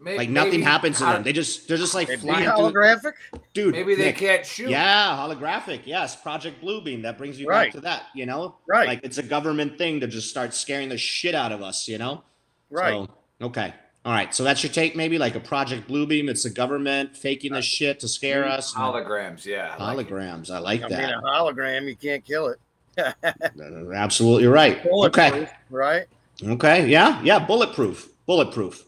May- 0.00 0.16
like 0.18 0.30
nothing 0.30 0.50
maybe- 0.52 0.62
happens 0.64 0.98
to 0.98 1.04
them. 1.04 1.22
They 1.22 1.32
just 1.32 1.68
they're 1.68 1.76
just 1.76 1.94
like 1.94 2.08
It'd 2.08 2.20
flying 2.22 2.44
through. 2.46 2.54
holographic. 2.72 3.12
Dude, 3.54 3.72
Maybe 3.72 3.94
they 3.94 4.06
Nick, 4.06 4.16
can't 4.16 4.44
shoot. 4.44 4.68
Yeah, 4.68 5.16
holographic. 5.16 5.82
Yes, 5.84 6.16
Project 6.16 6.60
Bluebeam. 6.60 7.02
That 7.02 7.16
brings 7.18 7.38
you 7.38 7.46
Right. 7.46 7.66
back 7.66 7.72
to 7.74 7.80
that. 7.82 8.06
You 8.16 8.26
know, 8.26 8.56
Right. 8.66 8.88
Like 8.88 9.00
it's 9.04 9.18
a 9.18 9.22
government 9.22 9.78
thing 9.78 10.00
to 10.00 10.08
just 10.08 10.28
start 10.28 10.54
scaring 10.54 10.88
the 10.88 10.98
shit 10.98 11.36
out 11.36 11.52
of 11.52 11.62
us. 11.62 11.86
You 11.86 11.98
know. 11.98 12.24
Right. 12.68 12.90
So, 12.90 13.08
okay. 13.42 13.74
All 14.04 14.12
right. 14.12 14.34
So 14.34 14.42
that's 14.42 14.62
your 14.62 14.72
take, 14.72 14.96
maybe 14.96 15.18
like 15.18 15.36
a 15.36 15.40
Project 15.40 15.88
Bluebeam. 15.88 16.28
It's 16.28 16.42
the 16.42 16.50
government 16.50 17.16
faking 17.16 17.52
this 17.52 17.64
shit 17.64 18.00
to 18.00 18.08
scare 18.08 18.44
us. 18.44 18.74
Mm, 18.74 18.78
holograms, 18.78 19.44
yeah. 19.44 19.76
I 19.78 19.92
like. 19.92 20.08
Holograms. 20.08 20.50
I 20.50 20.58
like 20.58 20.80
I 20.82 20.88
mean, 20.88 20.98
that. 20.98 21.14
a 21.14 21.22
hologram, 21.22 21.86
you 21.86 21.94
can't 21.96 22.24
kill 22.24 22.48
it. 22.48 22.58
Absolutely 23.94 24.48
right. 24.48 24.84
Okay. 24.86 25.48
Right. 25.70 26.06
Okay. 26.42 26.88
Yeah. 26.88 27.22
Yeah. 27.22 27.38
Bulletproof. 27.38 28.08
Bulletproof. 28.26 28.84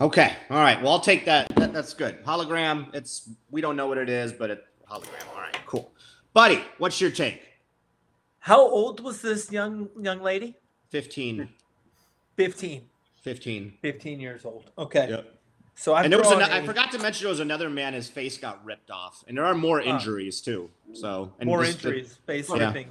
Okay. 0.00 0.36
All 0.50 0.58
right. 0.58 0.80
Well, 0.80 0.92
I'll 0.92 1.00
take 1.00 1.24
that. 1.24 1.48
that. 1.56 1.72
That's 1.72 1.94
good. 1.94 2.24
Hologram. 2.24 2.94
It's 2.94 3.30
we 3.50 3.60
don't 3.60 3.76
know 3.76 3.88
what 3.88 3.98
it 3.98 4.08
is, 4.08 4.32
but 4.32 4.50
it 4.50 4.64
hologram. 4.88 5.28
All 5.34 5.40
right. 5.40 5.58
Cool. 5.66 5.90
Buddy, 6.34 6.62
what's 6.76 7.00
your 7.00 7.10
take? 7.10 7.42
How 8.40 8.60
old 8.60 9.00
was 9.00 9.20
this 9.20 9.50
young 9.50 9.88
young 10.00 10.22
lady? 10.22 10.54
15. 10.90 11.48
15. 12.36 12.82
15. 13.32 13.74
15 13.82 14.20
years 14.20 14.44
old. 14.44 14.70
Okay. 14.78 15.08
Yep. 15.10 15.34
So 15.74 15.94
I've 15.94 16.04
and 16.04 16.12
there 16.12 16.18
was 16.20 16.30
an, 16.30 16.42
I 16.42 16.58
a- 16.58 16.64
forgot 16.66 16.90
to 16.92 16.98
mention 16.98 17.24
there 17.24 17.30
was 17.30 17.40
another 17.40 17.68
man. 17.70 17.92
His 17.92 18.08
face 18.08 18.36
got 18.38 18.64
ripped 18.64 18.90
off, 18.90 19.22
and 19.28 19.36
there 19.36 19.44
are 19.44 19.54
more 19.54 19.80
injuries 19.80 20.40
too. 20.40 20.70
So 20.94 21.32
and 21.38 21.46
more 21.46 21.64
this- 21.64 21.74
injuries, 21.76 22.18
face 22.26 22.48
Yeah. 22.52 22.66
ripping. 22.68 22.88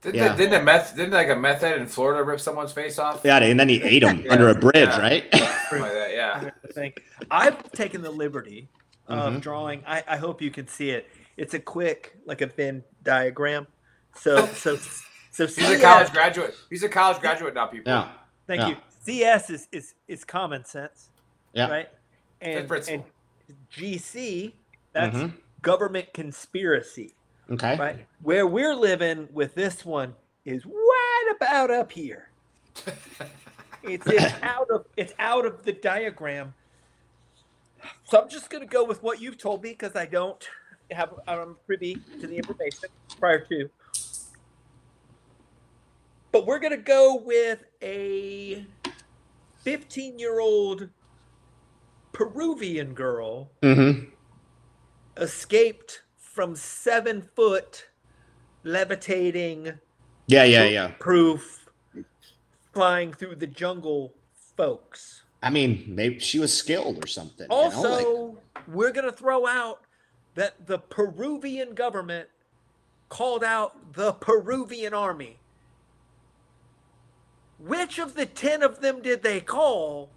Didn't, 0.00 0.16
Yeah. 0.16 0.28
the, 0.32 0.36
didn't, 0.36 0.58
the 0.58 0.62
meth, 0.64 0.96
didn't 0.96 1.12
like 1.12 1.28
a 1.30 1.34
meth 1.36 1.62
head 1.62 1.78
in 1.80 1.86
Florida 1.86 2.22
rip 2.22 2.38
someone's 2.38 2.72
face 2.72 2.98
off? 2.98 3.22
Yeah, 3.24 3.38
and 3.38 3.58
then 3.58 3.68
he 3.70 3.82
ate 3.82 4.02
him 4.02 4.22
Yeah. 4.24 4.32
under 4.32 4.48
a 4.50 4.54
bridge, 4.54 4.74
Yeah. 4.74 5.00
right? 5.00 5.24
Like 5.32 5.92
that, 5.92 6.10
yeah. 6.12 6.50
I 6.68 6.72
think 6.72 7.02
I've 7.30 7.72
taken 7.72 8.00
the 8.02 8.10
liberty 8.10 8.68
of 9.08 9.34
Mhm. 9.34 9.40
drawing. 9.40 9.82
I, 9.86 10.04
I 10.06 10.16
hope 10.18 10.40
you 10.40 10.50
can 10.50 10.68
see 10.68 10.90
it. 10.90 11.08
It's 11.36 11.52
a 11.54 11.58
quick, 11.58 12.16
like 12.26 12.40
a 12.42 12.46
Venn 12.46 12.84
diagram. 13.02 13.66
So 14.16 14.46
so 14.46 14.76
so 15.30 15.46
He's 15.46 15.58
a 15.70 15.78
college 15.80 16.12
graduate. 16.12 16.54
He's 16.70 16.82
a 16.84 16.88
college 16.88 17.20
graduate 17.20 17.54
now, 17.54 17.66
people. 17.66 17.90
yeah. 17.92 18.08
Thank 18.46 18.60
Yeah. 18.60 18.68
you. 18.68 18.76
CS 19.04 19.50
is 19.50 19.68
is 19.72 19.94
is 20.08 20.24
common 20.24 20.64
sense, 20.64 21.10
Yeah. 21.52 21.68
right? 21.68 21.88
And, 22.40 22.70
and 22.88 23.04
GC 23.70 24.54
that's 24.92 25.16
Mhm. 25.16 25.38
government 25.62 26.12
conspiracy, 26.14 27.16
Okay. 27.50 27.76
right? 27.78 28.08
Where 28.20 28.46
we're 28.46 28.74
living 28.74 29.28
with 29.32 29.54
this 29.54 29.84
one 29.84 30.16
is 30.44 30.64
right 30.66 31.32
about 31.36 31.70
up 31.70 31.92
here. 31.92 32.30
It's, 33.86 34.06
it's 34.06 34.34
out 34.42 34.70
of 34.70 34.86
it's 34.96 35.12
out 35.18 35.44
of 35.44 35.62
the 35.64 35.72
diagram. 35.74 36.54
So 38.04 38.18
I'm 38.20 38.30
just 38.30 38.48
gonna 38.48 38.66
go 38.66 38.84
with 38.84 39.02
what 39.02 39.20
you've 39.20 39.36
told 39.38 39.62
me 39.62 39.70
because 39.72 39.94
I 39.94 40.06
don't 40.06 40.42
have 40.90 41.14
I'm 41.28 41.56
privy 41.66 42.06
to 42.20 42.26
the 42.26 42.36
information 42.38 42.88
prior 43.20 43.44
to. 43.46 43.70
But 46.32 46.46
we're 46.46 46.60
gonna 46.60 46.78
go 46.78 47.16
with 47.16 47.64
a 47.82 48.66
15 49.64 50.18
year 50.18 50.40
old 50.40 50.88
Peruvian 52.12 52.94
girl 52.94 53.50
Mm-hmm. 53.62 54.10
escaped 55.16 56.02
from 56.16 56.54
seven 56.56 57.22
foot 57.34 57.86
levitating 58.62 59.72
Yeah, 60.26 60.44
yeah, 60.44 60.64
yeah. 60.64 60.88
proof 60.98 61.66
flying 62.72 63.12
through 63.12 63.36
the 63.36 63.46
jungle 63.46 64.14
folks. 64.56 65.22
I 65.42 65.50
mean, 65.50 65.84
maybe 65.88 66.18
she 66.18 66.38
was 66.38 66.56
skilled 66.56 67.02
or 67.04 67.06
something. 67.06 67.46
you 67.50 67.56
know, 67.56 67.62
Also, 67.62 67.90
like- 68.54 68.68
we're 68.68 68.90
going 68.92 69.06
to 69.06 69.12
throw 69.16 69.46
out 69.46 69.80
that 70.34 70.66
the 70.66 70.78
Peruvian 70.78 71.74
government 71.74 72.28
called 73.08 73.44
out 73.44 73.92
the 73.92 74.12
Peruvian 74.14 74.94
army. 74.94 75.38
Which 77.66 77.98
of 77.98 78.14
the 78.14 78.26
10 78.26 78.62
of 78.62 78.80
them 78.80 79.00
did 79.00 79.22
they 79.22 79.40
call 79.40 80.10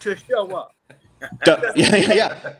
to 0.00 0.16
show 0.16 0.50
up? 0.54 0.74
Yeah, 1.76 1.96
yeah, 1.96 2.12
yeah. 2.12 2.52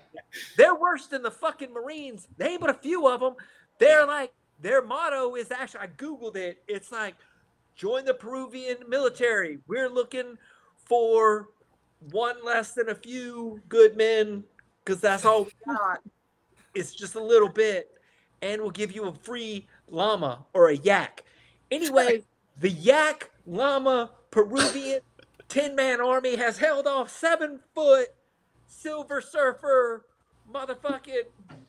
They're 0.56 0.74
worse 0.74 1.06
than 1.06 1.22
the 1.22 1.30
fucking 1.30 1.72
Marines. 1.72 2.28
They 2.38 2.50
ain't 2.50 2.60
but 2.60 2.70
a 2.70 2.74
few 2.74 3.08
of 3.08 3.20
them. 3.20 3.34
They're 3.78 4.06
like, 4.06 4.32
their 4.60 4.82
motto 4.82 5.34
is 5.34 5.50
actually, 5.50 5.80
I 5.80 5.86
Googled 5.88 6.36
it. 6.36 6.62
It's 6.68 6.92
like, 6.92 7.14
join 7.74 8.04
the 8.04 8.14
Peruvian 8.14 8.78
military. 8.88 9.58
We're 9.66 9.88
looking 9.88 10.38
for 10.84 11.48
one 12.10 12.36
less 12.44 12.72
than 12.72 12.88
a 12.88 12.94
few 12.94 13.60
good 13.68 13.96
men 13.96 14.44
because 14.84 15.00
that's 15.00 15.24
all 15.24 15.44
we 15.44 15.50
got. 15.66 16.00
It's 16.74 16.94
just 16.94 17.16
a 17.16 17.22
little 17.22 17.48
bit. 17.48 17.90
And 18.40 18.60
we'll 18.60 18.70
give 18.70 18.92
you 18.92 19.04
a 19.04 19.12
free 19.12 19.66
llama 19.88 20.44
or 20.52 20.68
a 20.70 20.76
yak. 20.76 21.24
Anyway, 21.70 22.24
the 22.60 22.70
yak, 22.70 23.30
llama, 23.46 24.10
Peruvian 24.32 25.00
10 25.48 25.76
man 25.76 26.00
army 26.00 26.34
has 26.34 26.58
held 26.58 26.88
off 26.88 27.08
seven 27.10 27.60
foot 27.76 28.08
Silver 28.66 29.20
Surfer 29.20 30.06
motherfucking 30.52 31.22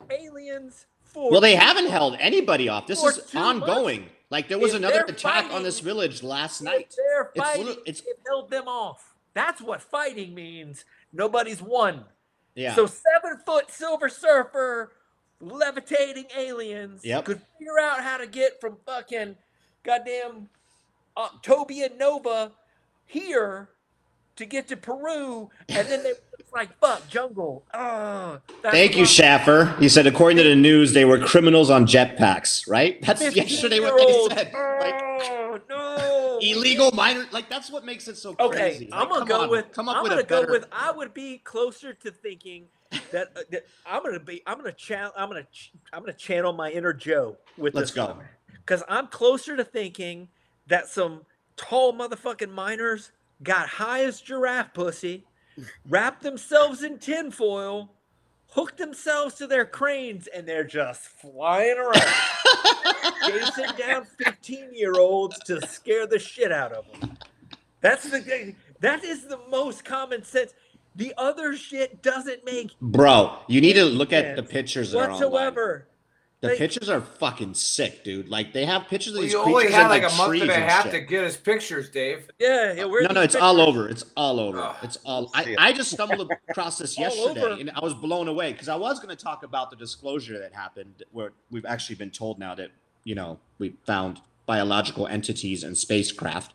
aliens 0.09 0.87
for. 1.03 1.29
Well, 1.29 1.41
they 1.41 1.55
haven't 1.55 1.89
held 1.89 2.15
anybody 2.19 2.69
off. 2.69 2.87
This 2.87 3.03
is 3.03 3.35
ongoing. 3.35 4.09
Like 4.31 4.47
there 4.47 4.57
was 4.57 4.71
If 4.71 4.77
another 4.79 5.01
attack 5.07 5.51
on 5.53 5.61
this 5.61 5.79
village 5.79 6.23
last 6.23 6.61
night. 6.61 6.95
They're 6.97 7.31
It's 7.35 7.43
fighting. 7.45 7.67
it's- 7.85 7.99
it 8.07 8.17
held 8.25 8.49
them 8.49 8.67
off. 8.67 9.13
That's 9.35 9.61
what 9.61 9.81
fighting 9.81 10.33
means. 10.33 10.85
Nobody's 11.11 11.61
won. 11.61 12.05
Yeah. 12.55 12.73
So 12.73 12.87
seven 12.87 13.39
foot 13.45 13.69
Silver 13.69 14.09
Surfer, 14.09 14.93
levitating 15.41 16.25
aliens 16.35 17.03
Yep. 17.03 17.25
could 17.25 17.41
figure 17.59 17.79
out 17.79 18.01
how 18.01 18.17
to 18.17 18.25
get 18.27 18.59
from 18.61 18.77
fucking 18.85 19.37
goddamn 19.83 20.49
Octobia 21.17 21.95
Nova 21.97 22.51
here 23.05 23.69
to 24.35 24.45
get 24.45 24.67
to 24.69 24.77
Peru, 24.77 25.49
and 25.69 25.87
then 25.87 26.03
they 26.03 26.13
it's 26.39 26.51
like 26.53 26.77
fuck 26.79 27.07
jungle. 27.07 27.65
Oh, 27.73 28.39
Thank 28.63 28.97
you, 28.97 29.05
Schaefer. 29.05 29.75
He 29.79 29.87
said, 29.89 30.07
according 30.07 30.37
to 30.37 30.43
the 30.43 30.55
news, 30.55 30.93
they 30.93 31.05
were 31.05 31.19
criminals 31.19 31.69
on 31.69 31.85
jetpacks, 31.85 32.67
right? 32.69 32.99
That's 33.03 33.21
yesterday 33.35 33.79
what 33.79 33.95
they 33.97 34.03
15-year-old. 34.05 34.31
said. 34.33 34.53
Like, 34.81 34.95
Oh 35.25 35.59
no! 35.69 36.39
illegal 36.41 36.91
minor. 36.93 37.25
Like 37.31 37.49
that's 37.49 37.71
what 37.71 37.85
makes 37.85 38.07
it 38.07 38.17
so 38.17 38.35
Okay, 38.39 38.71
crazy. 38.71 38.89
I'm 38.91 39.07
gonna 39.09 39.25
go 39.25 39.41
on, 39.43 39.49
with. 39.49 39.71
come 39.71 39.87
up 39.87 39.97
I'm 39.97 40.03
with 40.03 40.11
gonna 40.11 40.21
a 40.21 40.25
better. 40.25 40.47
go 40.47 40.51
with. 40.53 40.65
I 40.71 40.91
would 40.91 41.13
be 41.13 41.37
closer 41.37 41.93
to 41.93 42.11
thinking 42.11 42.65
that, 43.11 43.29
uh, 43.35 43.41
that 43.51 43.65
I'm 43.85 44.03
gonna 44.03 44.19
be. 44.19 44.41
I'm 44.47 44.57
gonna 44.57 44.71
channel. 44.73 45.11
I'm 45.15 45.29
gonna. 45.29 45.43
ch- 45.51 45.73
I'm 45.93 46.01
gonna 46.01 46.13
channel 46.13 46.53
my 46.53 46.71
inner 46.71 46.93
Joe 46.93 47.37
with 47.57 47.75
Let's 47.75 47.91
this 47.91 47.95
go. 47.95 48.17
Because 48.65 48.83
I'm 48.89 49.07
closer 49.07 49.55
to 49.57 49.63
thinking 49.63 50.29
that 50.67 50.87
some 50.87 51.21
tall 51.55 51.93
motherfucking 51.93 52.51
miners 52.51 53.11
got 53.41 53.67
high 53.67 54.03
as 54.03 54.21
giraffe 54.21 54.73
pussy, 54.73 55.25
wrapped 55.87 56.23
themselves 56.23 56.81
in 56.83 56.97
tinfoil, 56.97 57.91
hooked 58.51 58.77
themselves 58.77 59.35
to 59.35 59.47
their 59.47 59.65
cranes, 59.65 60.27
and 60.27 60.47
they're 60.47 60.63
just 60.63 61.01
flying 61.01 61.77
around, 61.77 62.13
chasing 63.27 63.75
down 63.77 64.05
15 64.23 64.69
year 64.73 64.93
olds 64.99 65.37
to 65.39 65.65
scare 65.67 66.07
the 66.07 66.19
shit 66.19 66.51
out 66.51 66.71
of 66.71 66.85
them. 66.99 67.17
That's 67.81 68.09
the 68.09 68.53
that 68.79 69.03
is 69.03 69.27
the 69.27 69.39
most 69.49 69.83
common 69.83 70.23
sense. 70.23 70.53
The 70.95 71.13
other 71.17 71.55
shit 71.57 72.03
doesn't 72.03 72.45
make 72.45 72.71
Bro, 72.79 73.39
you 73.47 73.59
need 73.61 73.73
to 73.73 73.85
look 73.85 74.13
at 74.13 74.35
the 74.35 74.43
pictures 74.43 74.91
that 74.91 74.99
are 74.99 75.01
online. 75.03 75.11
whatsoever. 75.11 75.87
The 76.43 76.49
Like- 76.49 76.57
pictures 76.57 76.89
are 76.89 76.99
fucking 76.99 77.53
sick, 77.53 78.03
dude. 78.03 78.27
Like 78.27 78.51
they 78.51 78.65
have 78.65 78.89
pictures 78.89 79.13
of 79.13 79.19
Well, 79.19 79.21
these 79.23 79.31
you 79.31 79.43
creatures 79.43 79.61
only 79.63 79.71
had 79.71 79.87
like 79.87 80.03
like 80.03 80.11
a 80.11 80.15
month 80.17 80.41
and 80.41 80.51
a 80.51 80.55
half 80.55 80.83
shit. 80.83 80.91
to 80.91 80.99
get 80.99 81.23
his 81.23 81.37
pictures, 81.37 81.89
Dave. 81.89 82.29
Yeah, 82.37 82.73
yeah. 82.73 82.83
Where's 82.83 83.03
No, 83.07 83.13
no, 83.13 83.21
the 83.21 83.23
it's 83.23 83.35
all 83.35 83.61
over. 83.61 83.87
It's 83.87 84.03
all 84.17 84.41
over. 84.41 84.59
Ugh. 84.59 84.75
It's 84.83 84.97
all. 85.05 85.31
I. 85.33 85.55
I 85.57 85.71
just 85.71 85.91
stumbled 85.91 86.29
across 86.49 86.77
this 86.77 86.99
yesterday, 86.99 87.61
and 87.61 87.71
I 87.73 87.79
was 87.79 87.93
blown 87.93 88.27
away 88.27 88.51
because 88.51 88.67
I 88.67 88.75
was 88.75 88.99
going 88.99 89.15
to 89.15 89.23
talk 89.23 89.43
about 89.43 89.69
the 89.69 89.77
disclosure 89.77 90.37
that 90.37 90.51
happened, 90.53 91.03
where 91.13 91.31
we've 91.49 91.63
actually 91.65 91.95
been 91.95 92.11
told 92.11 92.39
now 92.39 92.53
that 92.55 92.71
you 93.05 93.15
know 93.15 93.39
we 93.57 93.75
found 93.85 94.19
biological 94.45 95.07
entities 95.07 95.63
and 95.63 95.77
spacecraft, 95.77 96.53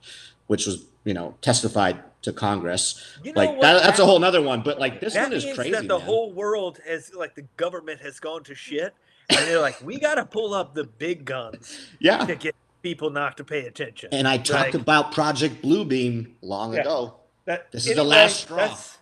which 0.49 0.67
was 0.67 0.85
you 1.05 1.15
know 1.15 1.35
testified 1.41 1.97
to 2.21 2.33
Congress. 2.35 3.17
You 3.25 3.33
know 3.33 3.41
like 3.41 3.51
what? 3.53 3.61
that, 3.63 3.83
that's 3.85 3.99
a 4.01 4.05
whole 4.05 4.19
nother 4.19 4.43
one. 4.43 4.61
But 4.61 4.79
like 4.79 5.01
this 5.01 5.15
that 5.15 5.31
one 5.31 5.33
is 5.33 5.47
means 5.47 5.57
crazy. 5.57 5.71
that 5.71 5.89
the 5.89 5.97
man. 5.97 6.07
whole 6.07 6.31
world 6.35 6.79
has 6.87 7.15
like 7.15 7.35
the 7.37 7.47
government 7.57 8.03
has 8.03 8.21
gone 8.21 8.45
to 8.45 8.55
shit 8.55 8.93
and 9.31 9.39
they're 9.47 9.61
like 9.61 9.81
we 9.83 9.99
got 9.99 10.15
to 10.17 10.25
pull 10.25 10.55
up 10.55 10.75
the 10.75 10.85
big 10.85 11.25
guns 11.25 11.79
yeah. 12.01 12.25
to 12.25 12.35
get 12.35 12.55
people 12.83 13.11
not 13.11 13.37
to 13.37 13.45
pay 13.45 13.67
attention 13.67 14.09
And 14.13 14.27
I 14.29 14.39
talked 14.39 14.73
Like, 14.73 14.75
about 14.75 15.13
Project 15.13 15.63
Bluebeam 15.63 16.33
long 16.43 16.75
Yeah. 16.75 16.81
ago. 16.83 17.15
that, 17.45 17.71
this 17.73 17.87
is 17.87 17.97
the 17.97 18.05
last 18.05 18.41
straw. 18.43 18.57
that's, 18.59 18.99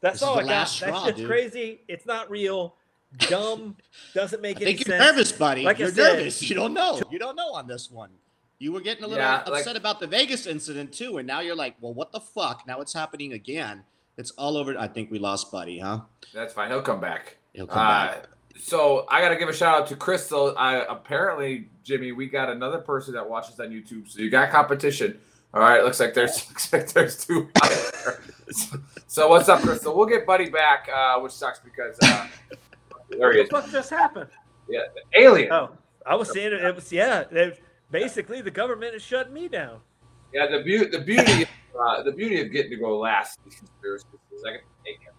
that's 0.00 0.14
This 0.20 0.22
all 0.22 0.34
the 0.34 0.40
i 0.40 0.44
got 0.44 0.50
last 0.50 0.80
that 0.80 0.88
straw, 0.88 1.04
shit's 1.06 1.18
dude. 1.18 1.28
crazy 1.28 1.80
it's 1.88 2.04
not 2.06 2.30
real 2.30 2.74
dumb 3.28 3.76
doesn't 4.14 4.40
make 4.42 4.56
I 4.58 4.62
any 4.62 4.74
think 4.74 4.86
you're 4.88 4.96
sense 4.98 5.10
nervous, 5.10 5.32
buddy. 5.32 5.62
Like 5.64 5.78
you're 5.78 5.90
said, 5.90 6.16
nervous. 6.18 6.42
You 6.48 6.56
don't 6.56 6.72
know. 6.72 7.00
You 7.10 7.18
don't 7.18 7.36
know 7.36 7.52
on 7.52 7.66
this 7.66 7.90
one. 7.90 8.08
You 8.58 8.72
were 8.72 8.80
getting 8.80 9.04
a 9.04 9.06
little 9.06 9.22
Yeah, 9.22 9.42
like- 9.46 9.60
upset 9.60 9.76
about 9.76 10.00
the 10.00 10.06
Vegas 10.06 10.46
incident 10.46 10.92
too, 10.94 11.18
and 11.18 11.26
now 11.26 11.40
you're 11.40 11.54
like, 11.54 11.76
well, 11.82 11.92
what 11.92 12.10
the 12.10 12.20
fuck? 12.20 12.66
Now 12.66 12.80
it's 12.80 12.94
happening 12.94 13.34
again. 13.34 13.82
It's 14.16 14.30
all 14.32 14.56
over. 14.56 14.78
I 14.78 14.88
think 14.88 15.10
we 15.10 15.18
lost 15.18 15.52
Buddy, 15.52 15.78
huh? 15.78 16.00
That's 16.32 16.54
fine. 16.54 16.70
He'll 16.70 16.80
come 16.80 17.00
back. 17.00 17.36
He'll 17.52 17.66
come 17.66 17.78
Uh, 17.86 18.06
back. 18.06 18.28
So 18.60 19.06
I 19.08 19.20
got 19.20 19.30
to 19.30 19.36
give 19.36 19.48
a 19.48 19.52
shout 19.52 19.82
out 19.82 19.86
to 19.88 19.96
Crystal. 19.96 20.54
I, 20.56 20.84
apparently, 20.88 21.68
Jimmy, 21.84 22.12
we 22.12 22.26
got 22.26 22.48
another 22.48 22.78
person 22.78 23.14
that 23.14 23.28
watches 23.28 23.58
on 23.60 23.68
YouTube. 23.68 24.08
So 24.08 24.20
you 24.20 24.30
got 24.30 24.50
competition. 24.50 25.18
All 25.54 25.60
right. 25.60 25.84
Looks 25.84 26.00
like 26.00 26.14
there's 26.14 26.48
looks 26.48 26.72
like 26.72 26.92
there's 26.92 27.24
two. 27.24 27.50
out 27.62 27.70
there. 28.04 28.22
so, 28.50 28.78
so 29.06 29.28
what's 29.28 29.48
up, 29.48 29.60
Crystal? 29.60 29.96
We'll 29.96 30.06
get 30.06 30.26
Buddy 30.26 30.50
back, 30.50 30.88
uh, 30.94 31.18
which 31.20 31.32
sucks 31.32 31.58
because 31.58 31.98
uh, 32.02 32.26
there 33.10 33.32
he 33.32 33.40
is. 33.40 33.50
What 33.50 33.70
just 33.70 33.90
happened? 33.90 34.30
Yeah, 34.68 34.82
the 34.94 35.20
alien. 35.20 35.52
Oh, 35.52 35.70
I 36.06 36.14
was 36.14 36.32
saying 36.32 36.52
it, 36.52 36.64
it 36.64 36.74
was 36.74 36.92
yeah. 36.92 37.24
Basically, 37.90 38.40
the 38.40 38.50
government 38.50 38.94
is 38.94 39.02
shutting 39.02 39.34
me 39.34 39.48
down. 39.48 39.80
Yeah, 40.32 40.46
the 40.46 40.62
beauty, 40.62 40.90
the 40.90 41.04
beauty, 41.04 41.44
uh, 41.78 42.02
the 42.02 42.12
beauty 42.12 42.40
of 42.40 42.50
getting 42.50 42.70
to 42.70 42.76
go 42.78 42.98
last 42.98 43.38
these 43.44 43.56
conspiracies 43.56 44.06
is 44.34 44.44
I 44.46 44.52
get 44.52 44.60
to 44.60 44.84
take 44.84 45.00
it. 45.06 45.12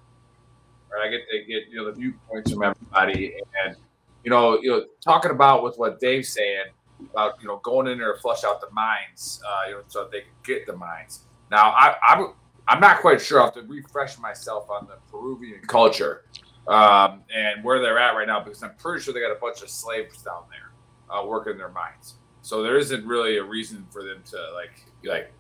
Right, 0.94 1.08
I 1.08 1.10
get 1.10 1.22
to 1.30 1.40
get 1.40 1.70
you 1.70 1.78
know 1.78 1.86
the 1.86 1.94
viewpoints 1.94 2.52
from 2.52 2.64
everybody, 2.64 3.36
and 3.66 3.76
you 4.24 4.30
know, 4.30 4.60
you 4.62 4.70
know, 4.70 4.86
talking 5.04 5.32
about 5.32 5.64
with 5.64 5.76
what 5.78 6.00
Dave's 6.00 6.30
saying 6.30 6.66
about 7.12 7.42
you 7.42 7.48
know 7.48 7.58
going 7.58 7.88
in 7.88 7.98
there 7.98 8.14
to 8.14 8.20
flush 8.20 8.44
out 8.44 8.62
the 8.62 8.70
mines, 8.72 9.42
uh, 9.46 9.70
you 9.70 9.74
know, 9.76 9.82
so 9.88 10.08
they 10.12 10.22
can 10.22 10.30
get 10.44 10.66
the 10.66 10.76
mines. 10.76 11.22
Now, 11.52 11.72
I, 11.72 11.96
I'm 12.08 12.34
I'm 12.68 12.80
not 12.80 13.02
quite 13.02 13.22
sure. 13.22 13.42
I 13.42 13.46
have 13.46 13.54
to 13.56 13.62
refresh 13.64 14.18
myself 14.20 14.70
on 14.70 14.88
the 14.88 14.96
Peruvian 15.12 15.62
culture 15.68 16.26
um, 16.68 17.24
and 17.34 17.64
where 17.64 17.82
they're 17.82 18.00
at 18.00 18.16
right 18.16 18.28
now 18.28 18.40
because 18.40 18.64
I'm 18.64 18.76
pretty 18.76 19.04
sure 19.04 19.14
they 19.14 19.20
got 19.20 19.32
a 19.32 19.40
bunch 19.40 19.62
of 19.62 19.70
slaves 19.70 20.22
down 20.22 20.44
there 20.50 20.72
uh, 21.16 21.26
working 21.26 21.58
their 21.58 21.70
mines. 21.70 22.16
So 22.42 22.62
there 22.62 22.78
isn't 22.78 23.06
really 23.06 23.38
a 23.38 23.44
reason 23.44 23.86
for 23.92 24.04
them 24.04 24.22
to 24.32 24.38
like 24.54 24.86
like 25.04 25.34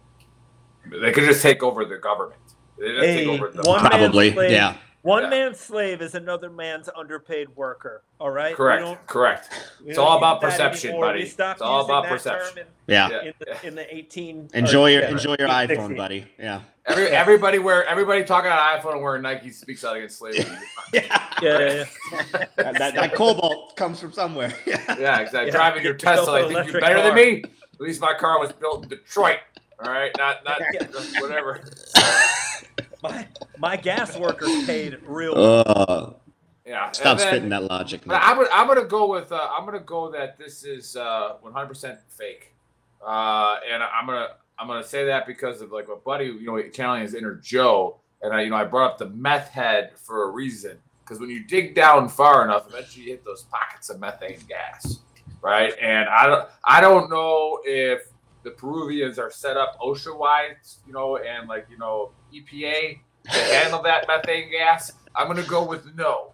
they 0.85 1.11
could 1.11 1.23
just 1.23 1.41
take 1.41 1.63
over 1.63 1.85
the 1.85 1.97
government. 1.97 2.39
They 2.77 2.89
just 2.89 3.01
take 3.01 3.27
Hey, 3.27 3.27
over 3.27 3.49
the 3.49 3.61
one 3.63 3.79
Probably, 3.79 4.51
yeah. 4.51 4.77
One 5.03 5.23
Yeah. 5.23 5.29
man's 5.29 5.59
slave 5.59 6.01
is 6.01 6.15
another 6.15 6.49
man's 6.49 6.89
underpaid 6.95 7.49
worker. 7.57 8.03
All 8.21 8.29
right. 8.29 8.51
We 8.51 8.55
correct, 8.55 8.81
don't- 8.83 9.05
correct. 9.07 9.49
It's 9.85 9.97
all 9.97 10.17
about 10.17 10.39
perception, 10.39 10.91
anymore. 10.91 11.07
buddy. 11.07 11.23
It's 11.23 11.61
all 11.61 11.83
about 11.83 12.05
perception. 12.05 12.55
term 12.55 12.65
Yeah. 12.87 13.09
Yeah. 13.09 13.19
In, 13.21 13.27
in, 13.27 13.33
the, 13.39 13.67
in 13.67 13.75
the 13.75 13.95
18. 13.95 14.49
Enjoy 14.53 14.87
your 14.91 15.01
yeah, 15.01 15.09
enjoy 15.11 15.35
your 15.37 15.49
60. 15.49 15.75
iPhone, 15.75 15.97
buddy. 15.97 16.25
Yeah. 16.39 16.61
Every, 16.85 17.07
everybody 17.07 17.59
wear 17.59 17.85
everybody 17.85 18.23
talking 18.23 18.49
on 18.49 18.57
iPhone 18.57 18.93
and 18.93 19.01
wearing 19.01 19.23
Nike 19.23 19.49
speaks 19.51 19.83
out 19.83 19.97
against 19.97 20.19
slavery. 20.19 20.45
Yeah. 20.93 21.01
Yeah, 21.41 21.59
yeah, 21.59 21.85
yeah. 22.11 22.45
that, 22.55 22.77
that, 22.77 22.93
that 22.95 23.13
cobalt 23.15 23.75
comes 23.75 23.99
from 23.99 24.13
somewhere. 24.13 24.53
Yeah. 24.65 24.79
Yeah, 24.97 25.19
exactly. 25.19 25.47
Yeah, 25.47 25.51
Driving 25.51 25.83
your 25.83 25.93
get 25.95 26.15
Tesla, 26.15 26.33
I 26.33 26.39
think 26.41 26.51
you're 26.51 26.59
electric 26.61 26.81
better 26.81 27.01
than 27.01 27.15
me. 27.15 27.43
At 27.73 27.81
least 27.81 27.99
my 27.99 28.13
car 28.13 28.39
was 28.39 28.53
built 28.53 28.83
in 28.83 28.89
Detroit. 28.89 29.39
All 29.83 29.91
right, 29.91 30.11
not 30.17 30.45
not 30.45 30.61
whatever. 31.19 31.61
My, 33.03 33.27
my 33.57 33.75
gas 33.75 34.17
workers 34.17 34.65
paid 34.65 34.97
real. 35.05 35.33
Uh, 35.35 36.13
Yeah. 36.65 36.89
stop 36.91 37.17
then- 37.17 37.27
spitting 37.27 37.49
that 37.49 37.63
logic. 37.63 38.07
Man. 38.07 38.17
I'm 38.23 38.37
gonna, 38.37 38.49
I'm 38.53 38.67
gonna 38.67 38.85
go 38.85 39.07
with 39.09 39.31
uh, 39.31 39.49
I'm 39.51 39.65
gonna 39.65 39.79
go 39.81 40.09
that 40.11 40.37
this 40.37 40.63
is 40.63 40.95
uh, 40.95 41.33
100% 41.43 41.97
fake, 42.17 42.53
uh, 43.05 43.57
and 43.69 43.83
I'm 43.83 44.05
gonna 44.05 44.29
I'm 44.57 44.67
gonna 44.67 44.83
say 44.83 45.03
that 45.05 45.27
because 45.27 45.61
of 45.61 45.71
like 45.73 45.89
what 45.89 46.03
Buddy 46.05 46.25
you 46.25 46.45
know 46.45 46.61
channeling 46.69 47.01
his 47.01 47.13
inner 47.13 47.35
Joe, 47.35 47.97
and 48.21 48.33
I 48.33 48.41
you 48.43 48.49
know 48.49 48.55
I 48.55 48.63
brought 48.63 48.91
up 48.91 48.97
the 48.97 49.09
meth 49.09 49.49
head 49.49 49.91
for 49.97 50.23
a 50.23 50.31
reason 50.31 50.77
because 51.03 51.19
when 51.19 51.29
you 51.29 51.43
dig 51.43 51.75
down 51.75 52.07
far 52.07 52.45
enough, 52.45 52.67
eventually 52.69 53.03
you 53.05 53.11
hit 53.11 53.25
those 53.25 53.43
pockets 53.51 53.89
of 53.89 53.99
methane 53.99 54.39
gas, 54.47 54.99
right? 55.41 55.73
And 55.81 56.07
I 56.07 56.25
don't 56.27 56.49
I 56.63 56.79
don't 56.79 57.09
know 57.09 57.59
if 57.65 58.07
the 58.43 58.51
Peruvians 58.51 59.17
are 59.19 59.31
set 59.31 59.57
up 59.57 59.79
OSHA 59.79 60.17
wise, 60.17 60.79
you 60.85 60.93
know, 60.93 61.17
and 61.17 61.47
like 61.47 61.67
you 61.69 61.77
know 61.77 62.11
EPA 62.33 62.99
to 63.31 63.31
handle 63.53 63.81
that 63.83 64.07
methane 64.07 64.51
gas. 64.51 64.91
I'm 65.15 65.27
gonna 65.27 65.43
go 65.43 65.63
with 65.65 65.93
no 65.95 66.33